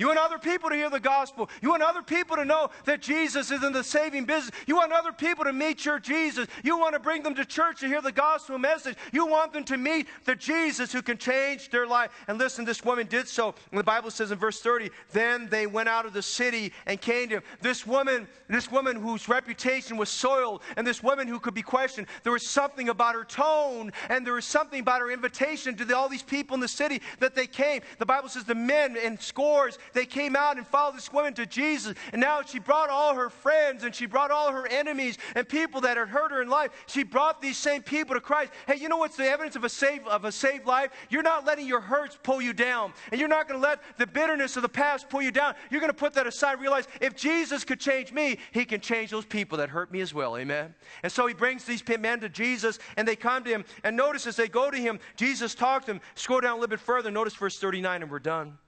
You 0.01 0.07
want 0.07 0.18
other 0.18 0.38
people 0.38 0.70
to 0.70 0.76
hear 0.76 0.88
the 0.88 0.98
gospel. 0.98 1.51
You 1.61 1.68
want 1.68 1.82
other 1.82 2.01
people 2.01 2.34
to 2.36 2.44
know 2.46 2.70
that 2.86 3.03
Jesus 3.03 3.51
is 3.51 3.62
in 3.62 3.74
the 3.74 3.84
saving 3.84 4.24
business. 4.24 4.51
You 4.66 4.76
want 4.76 4.92
other 4.92 5.12
people 5.12 5.44
to 5.44 5.53
meet 5.53 5.84
your 5.84 5.98
Jesus. 5.98 6.46
You 6.64 6.78
want 6.78 6.94
to 6.94 6.98
bring 6.98 7.22
them 7.22 7.34
to 7.34 7.44
church 7.44 7.80
to 7.80 7.86
hear 7.86 8.01
the 8.01 8.11
gospel 8.11 8.57
message. 8.57 8.96
You 9.12 9.26
want 9.26 9.53
them 9.53 9.62
to 9.64 9.76
meet 9.76 10.07
the 10.24 10.34
Jesus 10.34 10.90
who 10.90 11.03
can 11.03 11.18
change 11.18 11.68
their 11.68 11.86
life. 11.86 12.12
And 12.28 12.38
listen, 12.38 12.64
this 12.64 12.82
woman 12.82 13.09
did 13.09 13.28
so. 13.28 13.55
And 13.70 13.78
the 13.78 13.84
Bible 13.84 14.11
says 14.11 14.30
in 14.30 14.38
verse 14.38 14.62
30, 14.62 14.88
then 15.12 15.51
they 15.51 15.66
went 15.66 15.90
out 15.90 16.07
of 16.07 16.14
the 16.14 16.22
city 16.22 16.72
and 16.86 16.98
came 16.98 17.28
to 17.28 17.34
him. 17.36 17.42
This 17.61 17.86
woman, 17.86 18.26
this 18.48 18.72
woman 18.72 18.96
whose 18.96 19.28
reputation 19.28 19.98
was 19.98 20.09
soiled, 20.09 20.62
and 20.78 20.86
this 20.86 21.03
woman 21.03 21.28
who 21.28 21.38
could 21.38 21.53
be 21.53 21.61
questioned, 21.61 22.07
there 22.22 22.32
was 22.32 22.46
something 22.46 22.88
about 22.88 23.14
her 23.14 23.24
tone, 23.24 23.92
and 24.09 24.26
there 24.26 24.32
was 24.32 24.46
something 24.46 24.80
about 24.80 25.03
her 25.03 25.11
invitation 25.11 25.76
to 25.76 25.84
the, 25.84 25.94
all 25.94 26.09
these 26.09 26.22
people 26.22 26.55
in 26.55 26.61
the 26.61 26.68
city 26.68 27.03
that 27.18 27.34
they 27.34 27.46
came. 27.46 27.82
The 27.98 28.07
Bible 28.07 28.30
says 28.30 28.44
the 28.44 28.55
men 28.55 28.96
in 28.96 29.18
scores 29.18 29.76
they 29.93 30.07
came 30.07 30.36
out 30.36 30.57
and 30.57 30.66
followed 30.66 30.97
this 30.97 31.12
woman 31.12 31.34
to 31.34 31.47
Jesus. 31.47 31.95
And 32.12 32.20
now 32.20 32.43
she 32.43 32.59
brought 32.59 32.91
all 32.91 33.14
her 33.14 33.30
friends 33.30 33.84
and 33.84 33.95
she 33.95 34.07
brought 34.07 34.30
all 34.30 34.53
her 34.53 34.66
enemies 34.66 35.18
and 35.34 35.49
people 35.49 35.80
that 35.82 35.97
had 35.97 36.09
hurt 36.09 36.30
her 36.30 36.43
in 36.43 36.49
life. 36.49 36.70
She 36.86 37.03
brought 37.03 37.43
these 37.43 37.57
same 37.57 37.82
people 37.82 38.14
to 38.14 38.20
Christ. 38.20 38.53
Hey, 38.66 38.76
you 38.76 38.88
know 38.88 38.99
what's 38.99 39.16
the 39.16 39.26
evidence 39.26 39.57
of 39.57 39.64
a 39.64 39.68
saved, 39.68 40.07
of 40.07 40.24
a 40.24 40.32
saved 40.32 40.66
life? 40.66 40.91
You're 41.09 41.22
not 41.22 41.45
letting 41.45 41.66
your 41.66 41.80
hurts 41.80 42.18
pull 42.22 42.41
you 42.41 42.53
down. 42.53 42.93
And 43.11 43.20
you're 43.20 43.28
not 43.28 43.49
going 43.49 43.61
to 43.61 43.66
let 43.66 43.82
the 43.99 44.07
bitterness 44.07 44.57
of 44.57 44.62
the 44.62 44.68
past 44.68 45.09
pull 45.09 45.22
you 45.22 45.30
down. 45.30 45.55
You're 45.70 45.80
going 45.80 45.93
to 45.93 45.99
put 45.99 46.14
that 46.14 46.26
aside 46.26 46.61
realize 46.61 46.86
if 47.01 47.16
Jesus 47.16 47.64
could 47.64 47.80
change 47.80 48.12
me, 48.12 48.38
he 48.53 48.64
can 48.64 48.80
change 48.80 49.11
those 49.11 49.24
people 49.24 49.59
that 49.59 49.70
hurt 49.70 49.91
me 49.91 50.01
as 50.01 50.12
well. 50.14 50.36
Amen. 50.36 50.74
And 51.03 51.11
so 51.11 51.26
he 51.26 51.34
brings 51.34 51.64
these 51.64 51.82
men 51.99 52.20
to 52.20 52.28
Jesus 52.28 52.78
and 52.97 53.07
they 53.07 53.16
come 53.16 53.45
to 53.45 53.51
him. 53.51 53.64
And 53.82 53.97
notice 53.97 54.26
as 54.26 54.36
they 54.36 54.49
go 54.49 54.70
to 54.70 54.76
him, 54.76 55.01
Jesus 55.16 55.55
talks 55.55 55.86
to 55.86 55.93
them. 55.93 56.01
Scroll 56.14 56.41
down 56.41 56.53
a 56.53 56.55
little 56.55 56.68
bit 56.68 56.80
further. 56.80 57.11
Notice 57.11 57.34
verse 57.34 57.59
39 57.59 58.03
and 58.03 58.11
we're 58.11 58.18
done. 58.18 58.59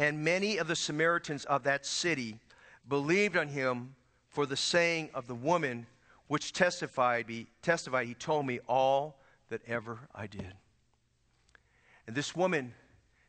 And 0.00 0.24
many 0.24 0.56
of 0.56 0.66
the 0.66 0.76
Samaritans 0.76 1.44
of 1.44 1.64
that 1.64 1.84
city 1.84 2.38
believed 2.88 3.36
on 3.36 3.48
him 3.48 3.94
for 4.30 4.46
the 4.46 4.56
saying 4.56 5.10
of 5.12 5.26
the 5.26 5.34
woman 5.34 5.86
which 6.26 6.54
testified, 6.54 7.26
he, 7.28 7.48
testified, 7.60 8.06
he 8.06 8.14
told 8.14 8.46
me 8.46 8.60
all 8.66 9.20
that 9.50 9.60
ever 9.66 9.98
I 10.14 10.26
did. 10.26 10.54
And 12.06 12.16
this 12.16 12.34
woman 12.34 12.72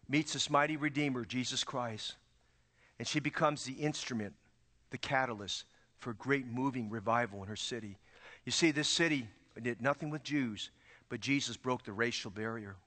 meets 0.08 0.32
this 0.32 0.50
mighty 0.50 0.78
Redeemer, 0.78 1.26
Jesus 1.26 1.66
Christ, 1.66 2.16
and 3.00 3.08
she 3.08 3.20
becomes 3.20 3.66
the 3.66 3.74
instrument, 3.74 4.34
the 4.92 4.98
catalyst 4.98 5.66
for 5.98 6.14
great 6.14 6.48
moving 6.48 6.90
revival 6.90 7.42
in 7.42 7.50
her 7.50 7.58
city. 7.58 7.98
You 8.46 8.54
see, 8.54 8.72
this 8.72 8.88
city 8.88 9.28
did 9.62 9.82
nothing 9.82 10.10
with 10.10 10.24
Jews, 10.24 10.70
but 11.10 11.20
Jesus 11.20 11.58
broke 11.58 11.84
the 11.84 11.92
racial 11.92 12.32
barrier. 12.32 12.78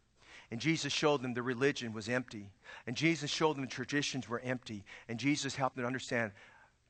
And 0.54 0.60
Jesus 0.60 0.92
showed 0.92 1.20
them 1.20 1.34
the 1.34 1.42
religion 1.42 1.92
was 1.92 2.08
empty. 2.08 2.48
And 2.86 2.96
Jesus 2.96 3.28
showed 3.28 3.56
them 3.56 3.64
the 3.64 3.68
traditions 3.68 4.28
were 4.28 4.38
empty. 4.38 4.84
And 5.08 5.18
Jesus 5.18 5.56
helped 5.56 5.74
them 5.74 5.84
understand 5.84 6.30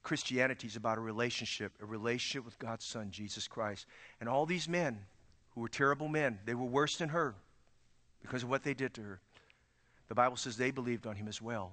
Christianity 0.03 0.67
is 0.67 0.77
about 0.77 0.99
a 0.99 1.01
relationship, 1.01 1.73
a 1.81 1.87
relationship 1.87 2.45
with 2.45 2.59
God's 2.59 2.85
Son, 2.85 3.11
Jesus 3.11 3.49
Christ. 3.49 3.87
And 4.21 4.29
all 4.29 4.45
these 4.45 4.69
men 4.69 4.99
who 5.55 5.62
were 5.62 5.71
terrible 5.71 6.09
men, 6.09 6.41
they 6.45 6.53
were 6.53 6.67
worse 6.67 6.99
than 6.99 7.09
her 7.09 7.37
because 8.21 8.43
of 8.43 8.51
what 8.51 8.65
they 8.65 8.75
did 8.75 8.93
to 8.93 9.01
her. 9.01 9.21
The 10.09 10.15
Bible 10.15 10.37
says 10.37 10.59
they 10.59 10.71
believed 10.71 11.07
on 11.07 11.17
him 11.17 11.27
as 11.27 11.41
well. 11.41 11.73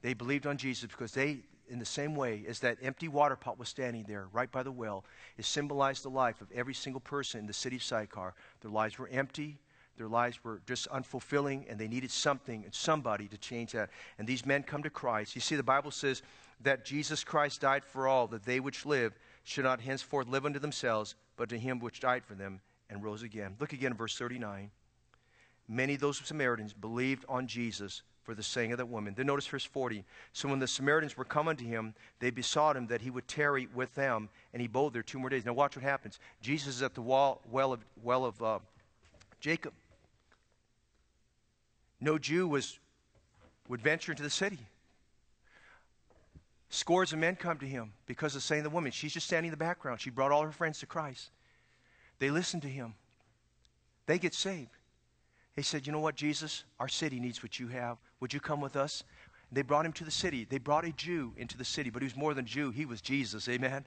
They 0.00 0.14
believed 0.14 0.46
on 0.46 0.56
Jesus 0.56 0.88
because 0.92 1.10
they, 1.10 1.38
in 1.68 1.80
the 1.80 1.84
same 1.84 2.14
way 2.14 2.44
as 2.46 2.60
that 2.60 2.78
empty 2.82 3.08
water 3.08 3.34
pot 3.34 3.58
was 3.58 3.68
standing 3.68 4.04
there 4.06 4.28
right 4.32 4.52
by 4.52 4.62
the 4.62 4.70
well, 4.70 5.04
it 5.36 5.44
symbolized 5.44 6.04
the 6.04 6.08
life 6.08 6.40
of 6.40 6.52
every 6.52 6.74
single 6.74 7.00
person 7.00 7.40
in 7.40 7.46
the 7.48 7.52
city 7.52 7.74
of 7.74 7.82
Sychar. 7.82 8.34
Their 8.60 8.70
lives 8.70 8.96
were 8.96 9.08
empty, 9.08 9.58
their 9.96 10.08
lives 10.08 10.42
were 10.42 10.60
just 10.66 10.88
unfulfilling, 10.88 11.70
and 11.70 11.78
they 11.78 11.88
needed 11.88 12.10
something 12.10 12.64
and 12.64 12.74
somebody 12.74 13.28
to 13.28 13.38
change 13.38 13.72
that. 13.72 13.90
And 14.18 14.26
these 14.26 14.46
men 14.46 14.62
come 14.62 14.82
to 14.82 14.90
Christ. 14.90 15.34
You 15.34 15.40
see, 15.40 15.56
the 15.56 15.62
Bible 15.62 15.90
says 15.90 16.22
that 16.62 16.84
Jesus 16.84 17.24
Christ 17.24 17.60
died 17.60 17.84
for 17.84 18.08
all, 18.08 18.26
that 18.28 18.44
they 18.44 18.60
which 18.60 18.86
live 18.86 19.18
should 19.44 19.64
not 19.64 19.80
henceforth 19.80 20.28
live 20.28 20.46
unto 20.46 20.58
themselves, 20.58 21.14
but 21.36 21.48
to 21.50 21.58
him 21.58 21.78
which 21.78 22.00
died 22.00 22.24
for 22.24 22.34
them 22.34 22.60
and 22.88 23.02
rose 23.02 23.22
again. 23.22 23.56
Look 23.60 23.72
again 23.72 23.92
in 23.92 23.96
verse 23.96 24.16
39. 24.16 24.70
Many 25.68 25.94
of 25.94 26.00
those 26.00 26.18
Samaritans 26.18 26.72
believed 26.72 27.24
on 27.28 27.46
Jesus 27.46 28.02
for 28.22 28.34
the 28.34 28.42
saying 28.42 28.72
of 28.72 28.78
that 28.78 28.86
woman. 28.86 29.14
Then 29.14 29.26
notice 29.26 29.46
verse 29.46 29.64
40. 29.64 30.04
So 30.32 30.48
when 30.48 30.58
the 30.58 30.66
Samaritans 30.66 31.16
were 31.16 31.24
come 31.24 31.48
unto 31.48 31.64
him, 31.64 31.94
they 32.20 32.30
besought 32.30 32.76
him 32.76 32.86
that 32.88 33.00
he 33.00 33.10
would 33.10 33.26
tarry 33.26 33.68
with 33.74 33.94
them, 33.94 34.28
and 34.52 34.60
he 34.60 34.66
abode 34.66 34.92
there 34.92 35.02
two 35.02 35.18
more 35.18 35.28
days. 35.28 35.44
Now 35.44 35.54
watch 35.54 35.76
what 35.76 35.82
happens. 35.82 36.18
Jesus 36.40 36.76
is 36.76 36.82
at 36.82 36.94
the 36.94 37.02
wall, 37.02 37.40
well 37.50 37.72
of, 37.72 37.84
well 38.02 38.24
of 38.24 38.42
uh, 38.42 38.58
Jacob. 39.40 39.72
No 42.02 42.18
Jew 42.18 42.48
was, 42.48 42.80
would 43.68 43.80
venture 43.80 44.10
into 44.10 44.24
the 44.24 44.30
city. 44.30 44.58
Scores 46.68 47.12
of 47.12 47.20
men 47.20 47.36
come 47.36 47.58
to 47.58 47.66
him 47.66 47.92
because 48.06 48.34
of 48.34 48.42
saying 48.42 48.64
the 48.64 48.70
woman. 48.70 48.90
She's 48.90 49.12
just 49.12 49.26
standing 49.26 49.48
in 49.48 49.52
the 49.52 49.64
background. 49.64 50.00
She 50.00 50.10
brought 50.10 50.32
all 50.32 50.42
her 50.42 50.50
friends 50.50 50.80
to 50.80 50.86
Christ. 50.86 51.30
They 52.18 52.30
listen 52.30 52.60
to 52.62 52.68
him. 52.68 52.94
They 54.06 54.18
get 54.18 54.34
saved. 54.34 54.70
He 55.54 55.62
said, 55.62 55.86
You 55.86 55.92
know 55.92 56.00
what, 56.00 56.16
Jesus? 56.16 56.64
Our 56.80 56.88
city 56.88 57.20
needs 57.20 57.40
what 57.40 57.60
you 57.60 57.68
have. 57.68 57.98
Would 58.18 58.34
you 58.34 58.40
come 58.40 58.60
with 58.60 58.74
us? 58.74 59.04
And 59.48 59.56
they 59.56 59.62
brought 59.62 59.86
him 59.86 59.92
to 59.92 60.04
the 60.04 60.10
city. 60.10 60.44
They 60.48 60.58
brought 60.58 60.84
a 60.84 60.92
Jew 60.92 61.34
into 61.36 61.56
the 61.56 61.64
city, 61.64 61.90
but 61.90 62.02
he 62.02 62.06
was 62.06 62.16
more 62.16 62.34
than 62.34 62.46
Jew. 62.46 62.72
He 62.72 62.84
was 62.84 63.00
Jesus. 63.00 63.48
Amen. 63.48 63.84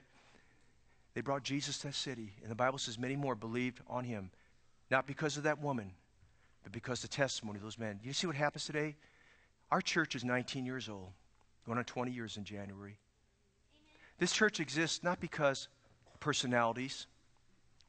They 1.12 1.20
brought 1.20 1.42
Jesus 1.42 1.78
to 1.78 1.88
that 1.88 1.94
city. 1.94 2.32
And 2.40 2.50
the 2.50 2.56
Bible 2.56 2.78
says 2.78 2.98
many 2.98 3.16
more 3.16 3.34
believed 3.34 3.80
on 3.88 4.04
him. 4.04 4.30
Not 4.90 5.06
because 5.06 5.36
of 5.36 5.42
that 5.42 5.60
woman, 5.60 5.90
but 6.66 6.72
because 6.72 7.00
the 7.00 7.06
testimony 7.06 7.58
of 7.58 7.62
those 7.62 7.78
men. 7.78 8.00
You 8.02 8.12
see 8.12 8.26
what 8.26 8.34
happens 8.34 8.64
today? 8.64 8.96
Our 9.70 9.80
church 9.80 10.16
is 10.16 10.24
19 10.24 10.66
years 10.66 10.88
old, 10.88 11.10
going 11.64 11.78
on 11.78 11.84
20 11.84 12.10
years 12.10 12.36
in 12.36 12.42
January. 12.42 12.98
This 14.18 14.32
church 14.32 14.58
exists 14.58 15.04
not 15.04 15.20
because 15.20 15.68
personalities 16.18 17.06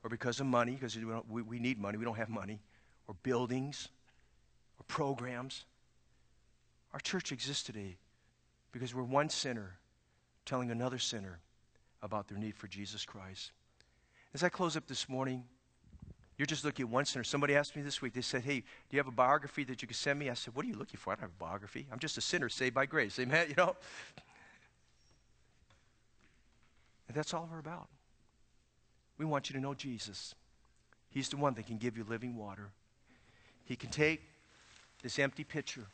or 0.03 0.11
because 0.11 0.39
of 0.39 0.45
money, 0.45 0.73
because 0.73 0.95
we, 1.28 1.41
we 1.41 1.57
need 1.57 1.82
money, 1.82 1.97
we 1.97 2.05
don't 2.05 2.17
have 2.17 2.30
money, 2.30 2.59
or 3.07 3.15
buildings 3.23 3.89
or 4.80 4.84
programs. 4.84 5.65
Our 6.93 6.99
church 6.99 7.32
exists 7.32 7.63
today 7.63 7.97
because 8.71 8.93
we're 8.93 9.01
one 9.01 9.30
sinner 9.30 9.80
telling 10.45 10.69
another 10.69 10.99
sinner 10.99 11.39
about 12.03 12.28
their 12.28 12.38
need 12.38 12.55
for 12.55 12.67
Jesus 12.67 13.05
Christ. 13.05 13.53
As 14.36 14.43
I 14.43 14.49
close 14.49 14.78
up 14.78 14.86
this 14.86 15.09
morning, 15.09 15.45
you're 16.38 16.45
just 16.45 16.63
looking 16.63 16.85
at 16.85 16.89
one 16.89 17.05
sinner. 17.05 17.23
Somebody 17.23 17.55
asked 17.55 17.75
me 17.75 17.81
this 17.81 18.01
week, 18.01 18.13
they 18.13 18.21
said, 18.21 18.43
Hey, 18.43 18.59
do 18.59 18.65
you 18.91 18.99
have 18.99 19.07
a 19.07 19.11
biography 19.11 19.63
that 19.65 19.81
you 19.81 19.88
could 19.88 19.97
send 19.97 20.19
me? 20.19 20.29
I 20.29 20.35
said, 20.35 20.55
What 20.55 20.65
are 20.65 20.67
you 20.67 20.75
looking 20.75 20.97
for? 20.97 21.11
I 21.11 21.15
don't 21.15 21.21
have 21.21 21.31
a 21.31 21.43
biography. 21.43 21.88
I'm 21.91 21.99
just 21.99 22.17
a 22.17 22.21
sinner 22.21 22.49
saved 22.49 22.75
by 22.75 22.85
grace. 22.85 23.17
Amen. 23.19 23.47
You 23.49 23.55
know? 23.55 23.75
And 27.07 27.15
that's 27.15 27.33
all 27.33 27.49
we're 27.51 27.59
about. 27.59 27.88
We 29.17 29.25
want 29.25 29.49
you 29.49 29.55
to 29.55 29.61
know 29.61 29.73
Jesus. 29.73 30.35
He's 31.09 31.29
the 31.29 31.38
one 31.38 31.53
that 31.55 31.65
can 31.65 31.77
give 31.77 31.97
you 31.97 32.05
living 32.07 32.35
water. 32.35 32.69
He 33.65 33.75
can 33.75 33.89
take 33.89 34.21
this 35.01 35.17
empty 35.17 35.43
pitcher 35.43 35.85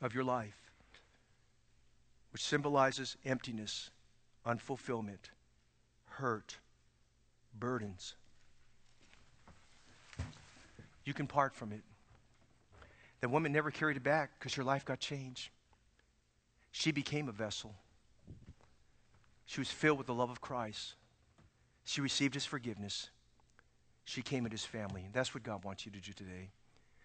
of 0.00 0.14
your 0.14 0.24
life, 0.24 0.56
which 2.32 2.42
symbolizes 2.42 3.16
emptiness, 3.26 3.90
unfulfillment, 4.46 5.30
hurt, 6.06 6.56
burdens. 7.58 8.14
You 11.04 11.14
can 11.14 11.26
part 11.26 11.54
from 11.54 11.72
it. 11.72 11.82
The 13.20 13.28
woman 13.28 13.52
never 13.52 13.70
carried 13.70 13.96
it 13.96 14.02
back 14.02 14.30
because 14.38 14.54
her 14.54 14.64
life 14.64 14.84
got 14.84 14.98
changed. 14.98 15.50
She 16.72 16.90
became 16.90 17.28
a 17.28 17.32
vessel. 17.32 17.74
She 19.46 19.60
was 19.60 19.70
filled 19.70 19.98
with 19.98 20.06
the 20.06 20.14
love 20.14 20.30
of 20.30 20.40
Christ. 20.40 20.94
She 21.84 22.00
received 22.00 22.34
his 22.34 22.46
forgiveness. 22.46 23.10
She 24.04 24.22
came 24.22 24.44
into 24.44 24.54
his 24.54 24.64
family. 24.64 25.02
And 25.04 25.12
that's 25.12 25.34
what 25.34 25.42
God 25.42 25.64
wants 25.64 25.86
you 25.86 25.92
to 25.92 26.00
do 26.00 26.12
today. 26.12 26.50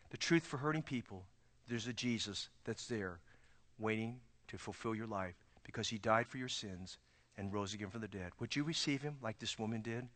The 0.09 0.17
truth 0.17 0.43
for 0.43 0.57
hurting 0.57 0.83
people, 0.83 1.25
there's 1.67 1.87
a 1.87 1.93
Jesus 1.93 2.49
that's 2.63 2.87
there 2.87 3.19
waiting 3.77 4.19
to 4.47 4.57
fulfill 4.57 4.95
your 4.95 5.07
life 5.07 5.35
because 5.63 5.89
he 5.89 5.97
died 5.97 6.27
for 6.27 6.37
your 6.37 6.47
sins 6.47 6.97
and 7.37 7.53
rose 7.53 7.73
again 7.73 7.89
from 7.89 8.01
the 8.01 8.07
dead. 8.07 8.31
Would 8.39 8.55
you 8.55 8.63
receive 8.63 9.01
him 9.01 9.17
like 9.21 9.37
this 9.37 9.59
woman 9.59 9.81
did? 9.81 10.07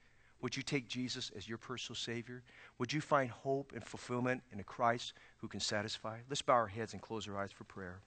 Would 0.42 0.58
you 0.58 0.64
take 0.64 0.88
Jesus 0.88 1.32
as 1.38 1.48
your 1.48 1.60
personal 1.60 1.96
Savior? 1.96 2.42
Would 2.80 2.92
you 2.92 3.00
find 3.00 3.30
hope 3.30 3.74
and 3.76 3.84
fulfillment 3.84 4.42
in 4.52 4.60
a 4.60 4.64
Christ 4.64 5.14
who 5.38 5.48
can 5.48 5.60
satisfy? 5.60 6.18
Let's 6.30 6.42
bow 6.42 6.54
our 6.54 6.68
heads 6.68 6.94
and 6.94 7.02
close 7.02 7.28
our 7.28 7.38
eyes 7.38 7.52
for 7.52 7.64
prayer. 7.64 8.00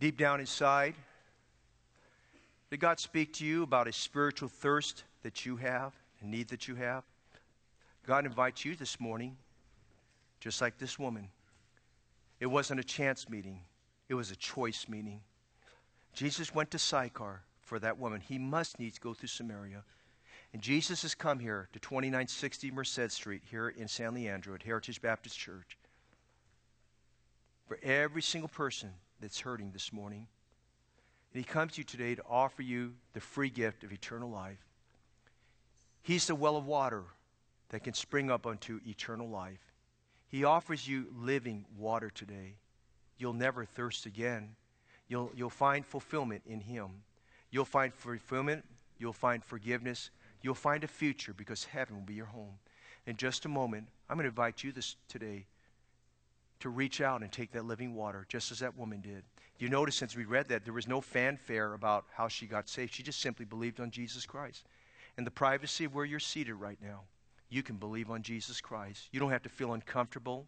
Deep 0.00 0.16
down 0.16 0.40
inside, 0.40 0.94
did 2.70 2.80
God 2.80 2.98
speak 2.98 3.34
to 3.34 3.44
you 3.44 3.62
about 3.62 3.86
a 3.86 3.92
spiritual 3.92 4.48
thirst 4.48 5.04
that 5.22 5.44
you 5.44 5.56
have, 5.56 5.92
a 6.22 6.26
need 6.26 6.48
that 6.48 6.66
you 6.66 6.76
have? 6.76 7.04
God 8.06 8.24
invites 8.24 8.64
you 8.64 8.76
this 8.76 8.98
morning, 8.98 9.36
just 10.40 10.62
like 10.62 10.78
this 10.78 10.98
woman. 10.98 11.28
It 12.38 12.46
wasn't 12.46 12.80
a 12.80 12.84
chance 12.84 13.28
meeting, 13.28 13.60
it 14.08 14.14
was 14.14 14.30
a 14.30 14.36
choice 14.36 14.88
meeting. 14.88 15.20
Jesus 16.14 16.54
went 16.54 16.70
to 16.70 16.78
Sychar 16.78 17.42
for 17.70 17.78
that 17.78 18.00
woman. 18.00 18.20
He 18.20 18.36
must 18.36 18.80
needs 18.80 18.98
go 18.98 19.14
through 19.14 19.28
Samaria. 19.28 19.84
And 20.52 20.60
Jesus 20.60 21.02
has 21.02 21.14
come 21.14 21.38
here 21.38 21.68
to 21.72 21.78
2960 21.78 22.72
Merced 22.72 23.12
Street 23.12 23.42
here 23.48 23.68
in 23.68 23.86
San 23.86 24.12
Leandro 24.12 24.56
at 24.56 24.64
Heritage 24.64 25.00
Baptist 25.00 25.38
Church 25.38 25.78
for 27.68 27.78
every 27.84 28.22
single 28.22 28.48
person 28.48 28.90
that's 29.20 29.38
hurting 29.38 29.70
this 29.70 29.92
morning. 29.92 30.26
And 31.32 31.44
He 31.44 31.48
comes 31.48 31.74
to 31.74 31.78
you 31.78 31.84
today 31.84 32.16
to 32.16 32.24
offer 32.28 32.62
you 32.62 32.94
the 33.12 33.20
free 33.20 33.50
gift 33.50 33.84
of 33.84 33.92
eternal 33.92 34.28
life. 34.28 34.66
He's 36.02 36.26
the 36.26 36.34
well 36.34 36.56
of 36.56 36.66
water 36.66 37.04
that 37.68 37.84
can 37.84 37.94
spring 37.94 38.32
up 38.32 38.48
unto 38.48 38.80
eternal 38.84 39.28
life. 39.28 39.72
He 40.26 40.42
offers 40.42 40.88
you 40.88 41.06
living 41.16 41.66
water 41.78 42.10
today. 42.10 42.54
You'll 43.16 43.32
never 43.32 43.64
thirst 43.64 44.06
again. 44.06 44.56
You'll, 45.06 45.30
you'll 45.36 45.50
find 45.50 45.86
fulfillment 45.86 46.42
in 46.46 46.58
Him. 46.58 47.02
You'll 47.50 47.64
find 47.64 47.92
fulfillment. 47.94 48.64
You'll 48.98 49.12
find 49.12 49.44
forgiveness. 49.44 50.10
You'll 50.42 50.54
find 50.54 50.84
a 50.84 50.88
future 50.88 51.32
because 51.32 51.64
heaven 51.64 51.96
will 51.96 52.04
be 52.04 52.14
your 52.14 52.26
home. 52.26 52.54
In 53.06 53.16
just 53.16 53.44
a 53.44 53.48
moment, 53.48 53.86
I'm 54.08 54.16
going 54.16 54.24
to 54.24 54.28
invite 54.28 54.62
you 54.62 54.72
this 54.72 54.96
today 55.08 55.46
to 56.60 56.68
reach 56.68 57.00
out 57.00 57.22
and 57.22 57.32
take 57.32 57.52
that 57.52 57.64
living 57.64 57.94
water, 57.94 58.26
just 58.28 58.52
as 58.52 58.58
that 58.60 58.76
woman 58.76 59.00
did. 59.00 59.24
You 59.58 59.68
notice 59.68 59.96
since 59.96 60.16
we 60.16 60.24
read 60.24 60.48
that, 60.48 60.64
there 60.64 60.72
was 60.72 60.88
no 60.88 61.00
fanfare 61.00 61.74
about 61.74 62.06
how 62.14 62.28
she 62.28 62.46
got 62.46 62.68
saved. 62.68 62.94
She 62.94 63.02
just 63.02 63.20
simply 63.20 63.44
believed 63.44 63.80
on 63.80 63.90
Jesus 63.90 64.24
Christ. 64.24 64.64
In 65.18 65.24
the 65.24 65.30
privacy 65.30 65.84
of 65.84 65.94
where 65.94 66.04
you're 66.04 66.20
seated 66.20 66.54
right 66.54 66.78
now, 66.82 67.02
you 67.48 67.62
can 67.62 67.76
believe 67.76 68.10
on 68.10 68.22
Jesus 68.22 68.60
Christ. 68.60 69.08
You 69.12 69.20
don't 69.20 69.30
have 69.30 69.42
to 69.42 69.48
feel 69.48 69.72
uncomfortable. 69.72 70.46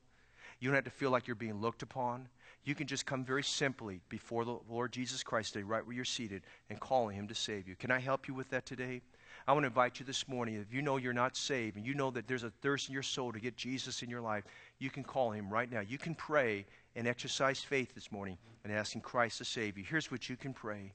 You 0.60 0.68
don't 0.68 0.76
have 0.76 0.84
to 0.84 0.90
feel 0.90 1.10
like 1.10 1.26
you're 1.26 1.34
being 1.34 1.60
looked 1.60 1.82
upon. 1.82 2.28
You 2.64 2.74
can 2.76 2.86
just 2.86 3.06
come 3.06 3.24
very 3.24 3.42
simply 3.42 4.00
before 4.08 4.44
the 4.44 4.58
Lord 4.68 4.92
Jesus 4.92 5.22
Christ 5.22 5.52
today, 5.52 5.64
right 5.64 5.84
where 5.84 5.96
you're 5.96 6.04
seated, 6.04 6.42
and 6.70 6.78
call 6.78 7.08
Him 7.08 7.26
to 7.28 7.34
save 7.34 7.66
you. 7.66 7.74
Can 7.74 7.90
I 7.90 7.98
help 7.98 8.28
you 8.28 8.34
with 8.34 8.50
that 8.50 8.66
today? 8.66 9.02
I 9.48 9.52
want 9.52 9.64
to 9.64 9.68
invite 9.68 9.98
you 9.98 10.06
this 10.06 10.28
morning. 10.28 10.54
If 10.54 10.72
you 10.72 10.82
know 10.82 10.96
you're 10.96 11.12
not 11.12 11.36
saved 11.36 11.76
and 11.76 11.84
you 11.84 11.94
know 11.94 12.12
that 12.12 12.28
there's 12.28 12.44
a 12.44 12.52
thirst 12.62 12.88
in 12.88 12.92
your 12.92 13.02
soul 13.02 13.32
to 13.32 13.40
get 13.40 13.56
Jesus 13.56 14.02
in 14.02 14.10
your 14.10 14.20
life, 14.20 14.44
you 14.78 14.90
can 14.90 15.02
call 15.02 15.32
Him 15.32 15.52
right 15.52 15.70
now. 15.70 15.80
You 15.80 15.98
can 15.98 16.14
pray 16.14 16.64
and 16.94 17.08
exercise 17.08 17.60
faith 17.60 17.94
this 17.94 18.12
morning 18.12 18.38
and 18.62 18.72
asking 18.72 19.00
Christ 19.00 19.38
to 19.38 19.44
save 19.44 19.76
you. 19.76 19.84
Here's 19.84 20.10
what 20.10 20.28
you 20.28 20.36
can 20.36 20.54
pray 20.54 20.92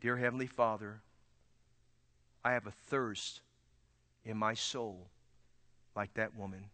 Dear 0.00 0.16
Heavenly 0.16 0.48
Father, 0.48 1.00
I 2.44 2.52
have 2.52 2.66
a 2.66 2.72
thirst 2.88 3.40
in 4.24 4.36
my 4.36 4.54
soul 4.54 5.06
like 5.94 6.12
that 6.14 6.36
woman. 6.36 6.64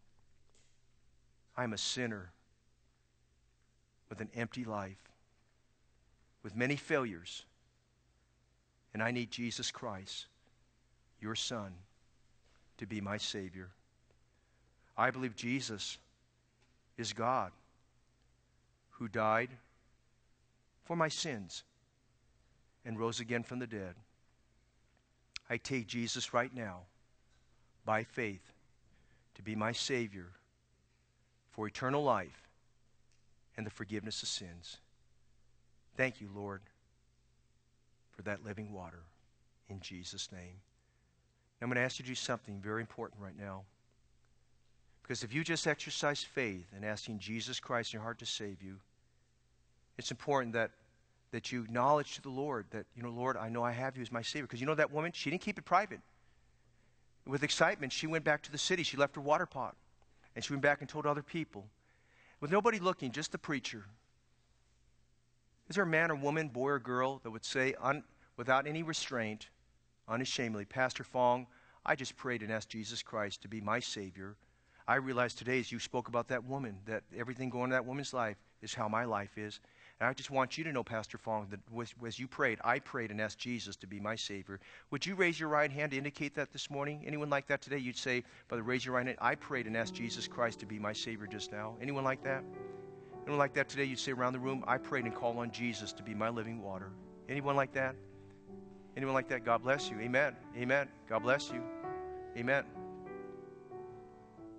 I'm 1.56 1.74
a 1.74 1.78
sinner 1.78 2.32
with 4.10 4.20
an 4.20 4.28
empty 4.34 4.64
life, 4.64 5.08
with 6.42 6.56
many 6.56 6.76
failures, 6.76 7.44
and 8.92 9.02
I 9.02 9.12
need 9.12 9.30
Jesus 9.30 9.70
Christ, 9.70 10.26
your 11.20 11.36
Son, 11.36 11.72
to 12.78 12.86
be 12.86 13.00
my 13.00 13.16
Savior. 13.16 13.68
I 14.98 15.10
believe 15.10 15.36
Jesus 15.36 15.96
is 16.98 17.12
God 17.12 17.52
who 18.90 19.08
died 19.08 19.50
for 20.84 20.96
my 20.96 21.08
sins 21.08 21.62
and 22.84 22.98
rose 22.98 23.20
again 23.20 23.44
from 23.44 23.60
the 23.60 23.66
dead. 23.66 23.94
I 25.48 25.56
take 25.56 25.86
Jesus 25.86 26.34
right 26.34 26.54
now 26.54 26.80
by 27.84 28.02
faith 28.02 28.52
to 29.36 29.42
be 29.42 29.54
my 29.54 29.72
Savior 29.72 30.26
for 31.52 31.66
eternal 31.66 32.02
life 32.02 32.49
and 33.60 33.66
the 33.66 33.70
forgiveness 33.70 34.22
of 34.22 34.28
sins. 34.30 34.78
Thank 35.94 36.18
you, 36.18 36.30
Lord, 36.34 36.62
for 38.10 38.22
that 38.22 38.42
living 38.42 38.72
water 38.72 39.02
in 39.68 39.80
Jesus' 39.80 40.32
name. 40.32 40.56
I'm 41.60 41.68
going 41.68 41.76
to 41.76 41.82
ask 41.82 41.98
you 41.98 42.04
to 42.04 42.10
do 42.10 42.14
something 42.14 42.58
very 42.58 42.80
important 42.80 43.20
right 43.20 43.38
now. 43.38 43.64
Because 45.02 45.22
if 45.22 45.34
you 45.34 45.44
just 45.44 45.66
exercise 45.66 46.22
faith 46.22 46.68
in 46.74 46.84
asking 46.84 47.18
Jesus 47.18 47.60
Christ 47.60 47.92
in 47.92 47.98
your 47.98 48.02
heart 48.02 48.18
to 48.20 48.24
save 48.24 48.62
you, 48.62 48.76
it's 49.98 50.10
important 50.10 50.54
that, 50.54 50.70
that 51.30 51.52
you 51.52 51.60
acknowledge 51.60 52.14
to 52.14 52.22
the 52.22 52.30
Lord 52.30 52.64
that, 52.70 52.86
you 52.96 53.02
know, 53.02 53.10
Lord, 53.10 53.36
I 53.36 53.50
know 53.50 53.62
I 53.62 53.72
have 53.72 53.94
you 53.94 54.00
as 54.00 54.10
my 54.10 54.22
Savior. 54.22 54.46
Because 54.46 54.62
you 54.62 54.66
know 54.66 54.74
that 54.74 54.90
woman, 54.90 55.12
she 55.12 55.28
didn't 55.28 55.42
keep 55.42 55.58
it 55.58 55.66
private. 55.66 56.00
With 57.26 57.42
excitement, 57.42 57.92
she 57.92 58.06
went 58.06 58.24
back 58.24 58.40
to 58.44 58.52
the 58.52 58.56
city. 58.56 58.84
She 58.84 58.96
left 58.96 59.16
her 59.16 59.20
water 59.20 59.44
pot. 59.44 59.76
And 60.34 60.42
she 60.42 60.54
went 60.54 60.62
back 60.62 60.80
and 60.80 60.88
told 60.88 61.04
other 61.04 61.22
people. 61.22 61.66
With 62.40 62.50
nobody 62.50 62.78
looking, 62.78 63.12
just 63.12 63.32
the 63.32 63.38
preacher. 63.38 63.84
Is 65.68 65.76
there 65.76 65.84
a 65.84 65.86
man 65.86 66.10
or 66.10 66.16
woman, 66.16 66.48
boy 66.48 66.70
or 66.70 66.78
girl, 66.78 67.20
that 67.22 67.30
would 67.30 67.44
say, 67.44 67.74
un, 67.80 68.02
without 68.36 68.66
any 68.66 68.82
restraint, 68.82 69.50
unashamedly, 70.08 70.64
Pastor 70.64 71.04
Fong, 71.04 71.46
I 71.84 71.94
just 71.94 72.16
prayed 72.16 72.42
and 72.42 72.50
asked 72.50 72.70
Jesus 72.70 73.02
Christ 73.02 73.42
to 73.42 73.48
be 73.48 73.60
my 73.60 73.78
Savior. 73.78 74.36
I 74.88 74.96
realize 74.96 75.34
today, 75.34 75.60
as 75.60 75.70
you 75.70 75.78
spoke 75.78 76.08
about 76.08 76.28
that 76.28 76.44
woman, 76.44 76.78
that 76.86 77.04
everything 77.16 77.50
going 77.50 77.64
in 77.64 77.70
that 77.70 77.86
woman's 77.86 78.12
life 78.12 78.36
is 78.62 78.74
how 78.74 78.88
my 78.88 79.04
life 79.04 79.38
is. 79.38 79.60
And 80.00 80.08
I 80.08 80.14
just 80.14 80.30
want 80.30 80.56
you 80.56 80.64
to 80.64 80.72
know, 80.72 80.82
Pastor 80.82 81.18
Fong, 81.18 81.46
that 81.50 81.60
as 82.06 82.18
you 82.18 82.26
prayed, 82.26 82.58
I 82.64 82.78
prayed 82.78 83.10
and 83.10 83.20
asked 83.20 83.38
Jesus 83.38 83.76
to 83.76 83.86
be 83.86 84.00
my 84.00 84.16
Savior. 84.16 84.58
Would 84.90 85.04
you 85.04 85.14
raise 85.14 85.38
your 85.38 85.50
right 85.50 85.70
hand 85.70 85.90
to 85.90 85.98
indicate 85.98 86.34
that 86.36 86.52
this 86.52 86.70
morning? 86.70 87.04
Anyone 87.06 87.28
like 87.28 87.46
that 87.48 87.60
today? 87.60 87.76
You'd 87.76 87.98
say, 87.98 88.24
Brother, 88.48 88.62
raise 88.62 88.82
your 88.82 88.94
right 88.94 89.04
hand. 89.04 89.18
I 89.20 89.34
prayed 89.34 89.66
and 89.66 89.76
asked 89.76 89.94
Jesus 89.94 90.26
Christ 90.26 90.58
to 90.60 90.66
be 90.66 90.78
my 90.78 90.94
Savior 90.94 91.26
just 91.26 91.52
now. 91.52 91.76
Anyone 91.82 92.02
like 92.02 92.24
that? 92.24 92.42
Anyone 93.24 93.38
like 93.38 93.52
that 93.52 93.68
today? 93.68 93.84
You'd 93.84 93.98
say 93.98 94.12
around 94.12 94.32
the 94.32 94.38
room, 94.38 94.64
I 94.66 94.78
prayed 94.78 95.04
and 95.04 95.14
called 95.14 95.36
on 95.36 95.50
Jesus 95.50 95.92
to 95.92 96.02
be 96.02 96.14
my 96.14 96.30
living 96.30 96.62
water. 96.62 96.92
Anyone 97.28 97.54
like 97.54 97.74
that? 97.74 97.94
Anyone 98.96 99.14
like 99.14 99.28
that? 99.28 99.44
God 99.44 99.62
bless 99.62 99.90
you. 99.90 100.00
Amen. 100.00 100.34
Amen. 100.56 100.88
God 101.10 101.22
bless 101.22 101.50
you. 101.50 101.62
Amen. 102.38 102.64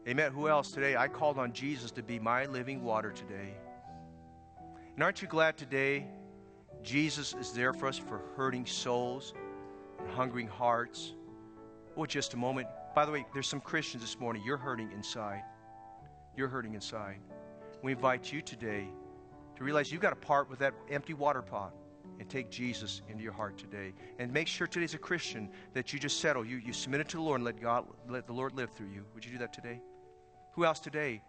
Amen. 0.08 0.32
Who 0.34 0.48
else 0.48 0.72
today? 0.72 0.96
I 0.98 1.08
called 1.08 1.40
on 1.40 1.52
Jesus 1.52 1.90
to 1.92 2.04
be 2.04 2.20
my 2.20 2.46
living 2.46 2.84
water 2.84 3.12
today. 3.12 3.56
And 5.02 5.06
aren't 5.06 5.24
you 5.24 5.28
glad 5.28 5.58
today 5.58 6.06
Jesus 6.84 7.34
is 7.34 7.54
there 7.54 7.74
for 7.74 7.88
us 7.88 7.98
for 7.98 8.22
hurting 8.36 8.68
souls 8.68 9.34
and 9.98 10.08
hungering 10.12 10.48
hearts? 10.48 11.14
Oh, 11.98 12.06
just 12.06 12.36
a 12.36 12.38
moment. 12.38 12.68
By 12.94 13.06
the 13.06 13.12
way, 13.12 13.26
there's 13.34 13.48
some 13.48 13.62
Christians 13.62 14.04
this 14.04 14.20
morning. 14.20 14.44
You're 14.46 14.58
hurting 14.58 14.92
inside. 14.92 15.42
You're 16.38 16.50
hurting 16.50 16.76
inside. 16.76 17.18
We 17.82 17.94
invite 17.94 18.32
you 18.32 18.44
today 18.44 18.90
to 19.56 19.64
realize 19.64 19.92
you've 19.92 20.02
got 20.02 20.12
to 20.12 20.16
part 20.16 20.52
with 20.52 20.60
that 20.60 20.76
empty 20.92 21.16
water 21.16 21.42
pot 21.42 21.74
and 22.20 22.30
take 22.30 22.52
Jesus 22.52 23.02
into 23.10 23.24
your 23.24 23.34
heart 23.34 23.58
today. 23.58 23.94
And 24.20 24.32
make 24.32 24.48
sure 24.48 24.68
today 24.68 24.84
as 24.84 24.94
a 24.94 25.00
Christian 25.00 25.50
that 25.74 25.92
you 25.94 25.98
just 25.98 26.20
settle. 26.20 26.46
You, 26.46 26.58
you 26.58 26.74
submit 26.74 27.02
it 27.02 27.10
to 27.10 27.18
the 27.18 27.24
Lord 27.24 27.38
and 27.38 27.46
let 27.46 27.60
God 27.60 27.88
let 28.08 28.28
the 28.28 28.34
Lord 28.34 28.54
live 28.54 28.70
through 28.70 28.90
you. 28.94 29.04
Would 29.16 29.26
you 29.26 29.32
do 29.32 29.40
that 29.40 29.52
today? 29.52 29.82
Who 30.52 30.64
else 30.64 30.80
today 30.80 31.24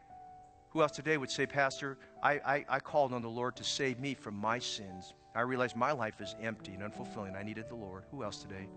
who 0.73 0.81
else 0.81 0.93
today 0.93 1.19
would 1.19 1.31
say, 1.31 1.45
Pastor, 1.45 1.99
I, 2.23 2.33
I, 2.33 2.65
I, 2.69 2.81
called 2.81 3.13
on 3.13 3.21
the 3.21 3.29
Lord 3.29 3.57
to 3.57 3.65
save 3.65 4.01
me 4.01 4.15
from 4.15 4.35
my 4.35 4.59
sins. 4.59 5.13
I 5.35 5.43
realized 5.43 5.77
my 5.77 5.93
life 5.93 6.21
is 6.21 6.35
empty 6.41 6.73
and 6.73 6.83
unfulfilling. 6.83 7.37
I 7.37 7.43
needed 7.43 7.69
the 7.69 7.75
Lord. 7.75 8.05
Who 8.11 8.25
else 8.25 8.39
today? 8.39 8.69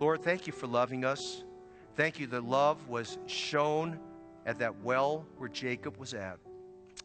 Lord, 0.00 0.22
thank 0.22 0.46
you 0.46 0.52
for 0.52 0.66
loving 0.66 1.04
us. 1.04 1.44
Thank 1.96 2.20
you 2.20 2.26
that 2.28 2.44
love 2.44 2.88
was 2.88 3.16
shown 3.26 3.98
at 4.44 4.58
that 4.58 4.80
well 4.82 5.24
where 5.38 5.48
Jacob 5.48 5.96
was 5.96 6.12
at. 6.12 6.38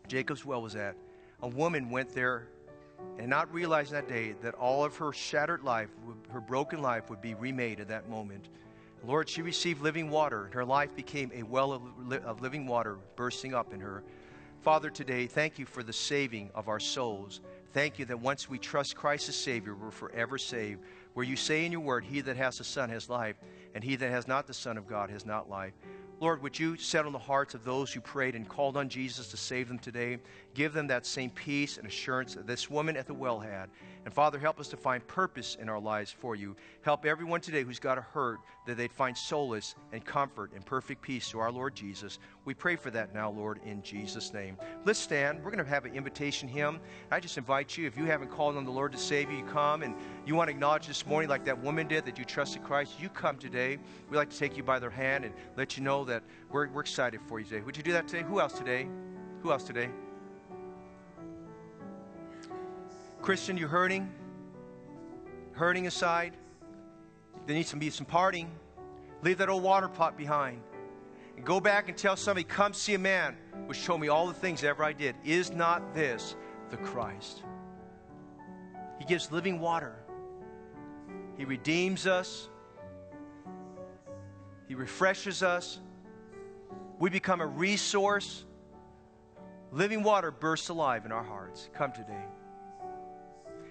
Jacob's 0.08 0.44
well 0.46 0.62
was 0.62 0.76
at. 0.76 0.96
a 1.44 1.48
woman 1.48 1.90
went 1.90 2.14
there 2.14 2.48
and 3.20 3.30
not 3.30 3.52
realizing 3.54 3.94
that 3.94 4.08
day 4.08 4.36
that 4.42 4.54
all 4.56 4.84
of 4.84 4.98
her 4.98 5.14
shattered 5.14 5.64
life, 5.64 5.90
her 6.32 6.42
broken 6.42 6.82
life, 6.82 7.10
would 7.10 7.22
be 7.22 7.36
remade 7.36 7.80
at 7.80 7.88
that 7.88 8.10
moment. 8.10 8.50
Lord, 9.06 9.30
she 9.30 9.42
received 9.42 9.82
living 9.82 10.10
water, 10.10 10.46
and 10.46 10.54
her 10.54 10.66
life 10.66 10.96
became 10.96 11.32
a 11.34 11.44
well 11.44 11.72
of, 11.72 11.84
of 12.26 12.42
living 12.42 12.68
water 12.68 12.98
bursting 13.16 13.54
up 13.54 13.74
in 13.74 13.80
her. 13.80 14.04
Father, 14.62 14.90
today, 14.90 15.28
thank 15.28 15.60
you 15.60 15.66
for 15.66 15.84
the 15.84 15.94
saving 15.94 16.50
of 16.54 16.68
our 16.68 16.80
souls. 16.80 17.42
Thank 17.74 18.00
you 18.00 18.06
that 18.06 18.20
once 18.20 18.50
we 18.50 18.58
trust 18.58 18.96
Christ 18.96 19.30
as 19.30 19.36
Savior, 19.36 19.76
we're 19.76 19.92
forever 19.92 20.38
saved. 20.38 20.82
Where 21.14 21.26
you 21.26 21.36
say 21.36 21.66
in 21.66 21.72
your 21.72 21.82
word, 21.82 22.04
He 22.04 22.22
that 22.22 22.38
has 22.38 22.58
the 22.58 22.64
Son 22.64 22.90
has 22.90 23.10
life, 23.10 23.36
and 23.76 23.84
he 23.84 23.96
that 23.96 24.10
has 24.10 24.28
not 24.28 24.48
the 24.48 24.54
Son 24.54 24.78
of 24.78 24.88
God 24.88 25.10
has 25.10 25.26
not 25.26 25.50
life. 25.50 25.74
Lord, 26.20 26.42
would 26.42 26.58
you 26.58 26.78
settle 26.78 27.12
the 27.12 27.20
hearts 27.20 27.54
of 27.54 27.64
those 27.64 27.94
who 27.94 28.02
prayed 28.02 28.34
and 28.34 28.50
called 28.50 28.76
on 28.76 28.90
Jesus 28.90 29.30
to 29.30 29.38
save 29.38 29.68
them 29.68 29.78
today? 29.78 30.18
Give 30.56 30.74
them 30.74 30.88
that 30.88 31.06
same 31.06 31.30
peace 31.30 31.78
and 31.78 31.86
assurance 31.86 32.34
that 32.34 32.48
this 32.48 32.72
woman 32.72 32.98
at 32.98 33.06
the 33.06 33.14
well 33.14 33.40
had. 33.40 33.70
And 34.08 34.14
Father, 34.14 34.40
help 34.40 34.58
us 34.58 34.70
to 34.70 34.78
find 34.78 35.06
purpose 35.06 35.58
in 35.60 35.68
our 35.68 35.82
lives 35.82 36.10
for 36.10 36.34
you. 36.34 36.56
Help 36.82 37.06
everyone 37.06 37.42
today 37.42 37.66
who's 37.66 37.78
got 37.78 37.98
a 37.98 38.02
hurt 38.02 38.40
that 38.66 38.78
they'd 38.78 38.94
find 38.94 39.18
solace 39.18 39.76
and 39.92 40.06
comfort 40.06 40.54
and 40.56 40.66
perfect 40.66 41.02
peace 41.02 41.28
through 41.28 41.42
our 41.42 41.52
Lord 41.52 41.76
Jesus. 41.76 42.18
We 42.46 42.54
pray 42.54 42.78
for 42.78 42.90
that 42.92 43.14
now, 43.14 43.30
Lord, 43.30 43.60
in 43.66 43.82
Jesus' 43.82 44.32
name. 44.32 44.56
Let's 44.86 44.98
stand. 44.98 45.40
We're 45.44 45.52
going 45.52 45.62
to 45.62 45.70
have 45.70 45.84
an 45.84 45.94
invitation 45.94 46.48
hymn. 46.48 46.80
I 47.12 47.20
just 47.20 47.38
invite 47.38 47.78
you, 47.78 47.86
if 47.86 47.98
you 47.98 48.06
haven't 48.06 48.32
called 48.32 48.56
on 48.56 48.64
the 48.64 48.72
Lord 48.72 48.94
to 48.94 48.98
save 48.98 49.30
you, 49.30 49.40
you 49.40 49.44
come 49.44 49.84
and 49.84 49.94
you 50.26 50.36
want 50.36 50.48
to 50.48 50.54
acknowledge 50.54 50.88
this 50.88 51.06
morning, 51.06 51.30
like 51.30 51.44
that 51.44 51.62
woman 51.62 51.86
did, 51.90 52.06
that 52.06 52.18
you 52.18 52.24
trusted 52.24 52.64
Christ, 52.64 53.02
you 53.02 53.10
come 53.10 53.36
today. 53.36 53.78
We'd 54.10 54.16
like 54.16 54.30
to 54.30 54.38
take 54.38 54.56
you 54.56 54.64
by 54.64 54.80
their 54.80 54.90
hand 54.90 55.26
and 55.26 55.34
let 55.58 55.76
you 55.76 55.84
know 55.84 56.06
that 56.06 56.24
we're, 56.50 56.70
we're 56.70 56.80
excited 56.80 57.20
for 57.28 57.40
you 57.42 57.46
today. 57.46 57.60
Would 57.60 57.76
you 57.76 57.84
do 57.84 57.92
that 57.92 58.08
today? 58.08 58.24
Who 58.24 58.40
else 58.40 58.54
today? 58.54 58.88
Who 59.42 59.52
else 59.52 59.64
today? 59.64 59.90
Christian, 63.28 63.58
you're 63.58 63.68
hurting? 63.68 64.10
Hurting 65.52 65.86
aside? 65.86 66.38
There 67.46 67.54
needs 67.54 67.72
to 67.72 67.76
be 67.76 67.90
some 67.90 68.06
parting. 68.06 68.50
Leave 69.22 69.40
that 69.40 69.50
old 69.50 69.64
water 69.64 69.90
pot 69.90 70.16
behind. 70.16 70.62
And 71.36 71.46
go 71.46 71.60
back 71.60 71.90
and 71.90 71.98
tell 71.98 72.16
somebody, 72.16 72.46
come 72.46 72.74
see 72.74 72.94
a 72.94 72.98
man 72.98 73.36
which 73.66 73.80
showed 73.80 73.98
me 73.98 74.08
all 74.08 74.28
the 74.28 74.34
things 74.34 74.64
ever 74.64 74.82
I 74.82 74.94
did. 74.94 75.14
Is 75.26 75.52
not 75.52 75.94
this 75.94 76.38
the 76.70 76.78
Christ? 76.78 77.44
He 78.98 79.04
gives 79.04 79.30
living 79.30 79.60
water. 79.60 79.98
He 81.36 81.44
redeems 81.44 82.08
us. 82.08 82.48
He 84.70 84.74
refreshes 84.74 85.44
us. 85.44 85.82
We 86.98 87.10
become 87.10 87.42
a 87.42 87.46
resource. 87.46 88.46
Living 89.74 90.02
water 90.02 90.32
bursts 90.32 90.70
alive 90.70 91.06
in 91.06 91.12
our 91.12 91.26
hearts. 91.26 91.70
Come 91.74 91.92
today. 91.92 92.24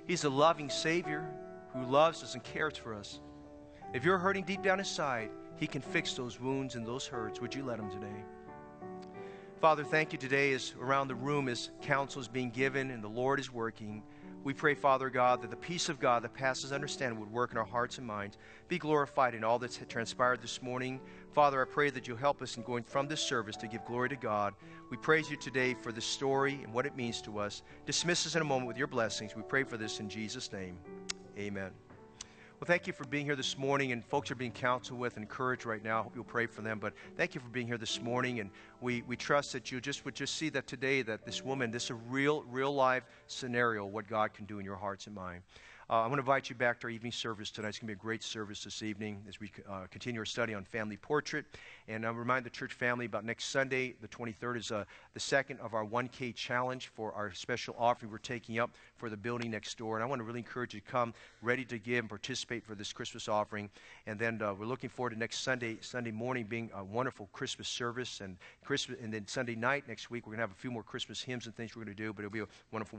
He's 0.06 0.24
a 0.24 0.30
loving 0.30 0.70
Savior 0.70 1.28
who 1.72 1.84
loves 1.84 2.22
us 2.22 2.34
and 2.34 2.44
cares 2.44 2.76
for 2.76 2.94
us. 2.94 3.20
If 3.92 4.04
you're 4.04 4.18
hurting 4.18 4.44
deep 4.44 4.62
down 4.62 4.78
inside, 4.78 5.30
He 5.56 5.66
can 5.66 5.82
fix 5.82 6.14
those 6.14 6.40
wounds 6.40 6.76
and 6.76 6.86
those 6.86 7.06
hurts. 7.06 7.40
Would 7.40 7.54
you 7.54 7.64
let 7.64 7.78
Him 7.78 7.90
today? 7.90 8.24
Father, 9.60 9.82
thank 9.82 10.12
you 10.12 10.18
today 10.18 10.52
as 10.52 10.74
around 10.80 11.08
the 11.08 11.14
room 11.14 11.48
as 11.48 11.70
counsel 11.82 12.20
is 12.20 12.28
being 12.28 12.50
given 12.50 12.90
and 12.90 13.02
the 13.02 13.08
Lord 13.08 13.40
is 13.40 13.52
working. 13.52 14.02
We 14.46 14.54
pray, 14.54 14.74
Father 14.76 15.10
God, 15.10 15.42
that 15.42 15.50
the 15.50 15.56
peace 15.56 15.88
of 15.88 15.98
God 15.98 16.22
that 16.22 16.32
passes 16.32 16.70
understanding 16.70 17.18
would 17.18 17.32
work 17.32 17.50
in 17.50 17.58
our 17.58 17.64
hearts 17.64 17.98
and 17.98 18.06
minds. 18.06 18.38
Be 18.68 18.78
glorified 18.78 19.34
in 19.34 19.42
all 19.42 19.58
that's 19.58 19.80
transpired 19.88 20.40
this 20.40 20.62
morning. 20.62 21.00
Father, 21.32 21.60
I 21.60 21.64
pray 21.64 21.90
that 21.90 22.06
you'll 22.06 22.16
help 22.16 22.40
us 22.40 22.56
in 22.56 22.62
going 22.62 22.84
from 22.84 23.08
this 23.08 23.20
service 23.20 23.56
to 23.56 23.66
give 23.66 23.84
glory 23.84 24.08
to 24.10 24.14
God. 24.14 24.54
We 24.88 24.98
praise 24.98 25.28
you 25.28 25.36
today 25.36 25.74
for 25.74 25.90
the 25.90 26.00
story 26.00 26.60
and 26.62 26.72
what 26.72 26.86
it 26.86 26.94
means 26.94 27.20
to 27.22 27.40
us. 27.40 27.62
Dismiss 27.86 28.24
us 28.24 28.36
in 28.36 28.40
a 28.40 28.44
moment 28.44 28.68
with 28.68 28.78
your 28.78 28.86
blessings. 28.86 29.34
We 29.34 29.42
pray 29.42 29.64
for 29.64 29.76
this 29.76 29.98
in 29.98 30.08
Jesus' 30.08 30.52
name. 30.52 30.78
Amen. 31.36 31.72
Well, 32.58 32.66
thank 32.66 32.86
you 32.86 32.94
for 32.94 33.04
being 33.04 33.26
here 33.26 33.36
this 33.36 33.58
morning, 33.58 33.92
and 33.92 34.02
folks 34.02 34.30
are 34.30 34.34
being 34.34 34.50
counseled 34.50 34.98
with 34.98 35.16
and 35.16 35.22
encouraged 35.22 35.66
right 35.66 35.84
now. 35.84 36.00
I 36.00 36.02
hope 36.04 36.12
you'll 36.14 36.24
pray 36.24 36.46
for 36.46 36.62
them. 36.62 36.78
But 36.78 36.94
thank 37.14 37.34
you 37.34 37.40
for 37.42 37.50
being 37.50 37.66
here 37.66 37.76
this 37.76 38.00
morning, 38.00 38.40
and 38.40 38.48
we, 38.80 39.02
we 39.02 39.14
trust 39.14 39.52
that 39.52 39.70
you 39.70 39.78
just 39.78 40.06
would 40.06 40.14
just 40.14 40.36
see 40.36 40.48
that 40.48 40.66
today 40.66 41.02
that 41.02 41.26
this 41.26 41.44
woman, 41.44 41.70
this 41.70 41.84
is 41.84 41.90
a 41.90 41.94
real, 41.94 42.44
real 42.44 42.74
life 42.74 43.04
scenario, 43.26 43.84
what 43.84 44.08
God 44.08 44.32
can 44.32 44.46
do 44.46 44.58
in 44.58 44.64
your 44.64 44.76
hearts 44.76 45.06
and 45.06 45.14
mind. 45.14 45.42
Uh, 45.88 45.98
I'm 45.98 46.08
going 46.08 46.16
to 46.16 46.22
invite 46.22 46.50
you 46.50 46.56
back 46.56 46.80
to 46.80 46.88
our 46.88 46.90
evening 46.90 47.12
service 47.12 47.48
tonight. 47.48 47.68
It's 47.68 47.78
going 47.78 47.86
to 47.86 47.94
be 47.94 47.98
a 48.00 48.02
great 48.02 48.24
service 48.24 48.64
this 48.64 48.82
evening 48.82 49.22
as 49.28 49.38
we 49.38 49.52
uh, 49.70 49.82
continue 49.88 50.18
our 50.18 50.24
study 50.24 50.52
on 50.52 50.64
family 50.64 50.96
portrait. 50.96 51.44
And 51.86 52.04
I'll 52.04 52.12
remind 52.12 52.44
the 52.44 52.50
church 52.50 52.72
family 52.72 53.06
about 53.06 53.24
next 53.24 53.50
Sunday, 53.50 53.94
the 54.00 54.08
23rd, 54.08 54.56
is 54.56 54.72
uh, 54.72 54.82
the 55.14 55.20
second 55.20 55.60
of 55.60 55.74
our 55.74 55.86
1K 55.86 56.34
challenge 56.34 56.88
for 56.88 57.12
our 57.12 57.32
special 57.32 57.76
offering 57.78 58.10
we're 58.10 58.18
taking 58.18 58.58
up 58.58 58.72
for 58.96 59.08
the 59.08 59.16
building 59.16 59.52
next 59.52 59.78
door. 59.78 59.94
And 59.94 60.02
I 60.02 60.08
want 60.08 60.18
to 60.18 60.24
really 60.24 60.40
encourage 60.40 60.74
you 60.74 60.80
to 60.80 60.86
come 60.90 61.14
ready 61.40 61.64
to 61.66 61.78
give 61.78 62.00
and 62.00 62.08
participate 62.08 62.64
for 62.64 62.74
this 62.74 62.92
Christmas 62.92 63.28
offering. 63.28 63.70
And 64.08 64.18
then 64.18 64.42
uh, 64.42 64.54
we're 64.54 64.66
looking 64.66 64.90
forward 64.90 65.10
to 65.10 65.18
next 65.20 65.44
Sunday, 65.44 65.76
Sunday 65.82 66.10
morning 66.10 66.46
being 66.48 66.68
a 66.74 66.82
wonderful 66.82 67.28
Christmas 67.32 67.68
service. 67.68 68.20
And, 68.20 68.38
Christmas, 68.64 68.98
and 69.00 69.14
then 69.14 69.28
Sunday 69.28 69.54
night 69.54 69.84
next 69.86 70.10
week, 70.10 70.26
we're 70.26 70.32
going 70.32 70.38
to 70.38 70.48
have 70.48 70.50
a 70.50 70.60
few 70.60 70.72
more 70.72 70.82
Christmas 70.82 71.22
hymns 71.22 71.46
and 71.46 71.54
things 71.54 71.76
we're 71.76 71.84
going 71.84 71.96
to 71.96 72.02
do, 72.02 72.12
but 72.12 72.24
it'll 72.24 72.32
be 72.32 72.40
a 72.40 72.48
wonderful, 72.72 72.98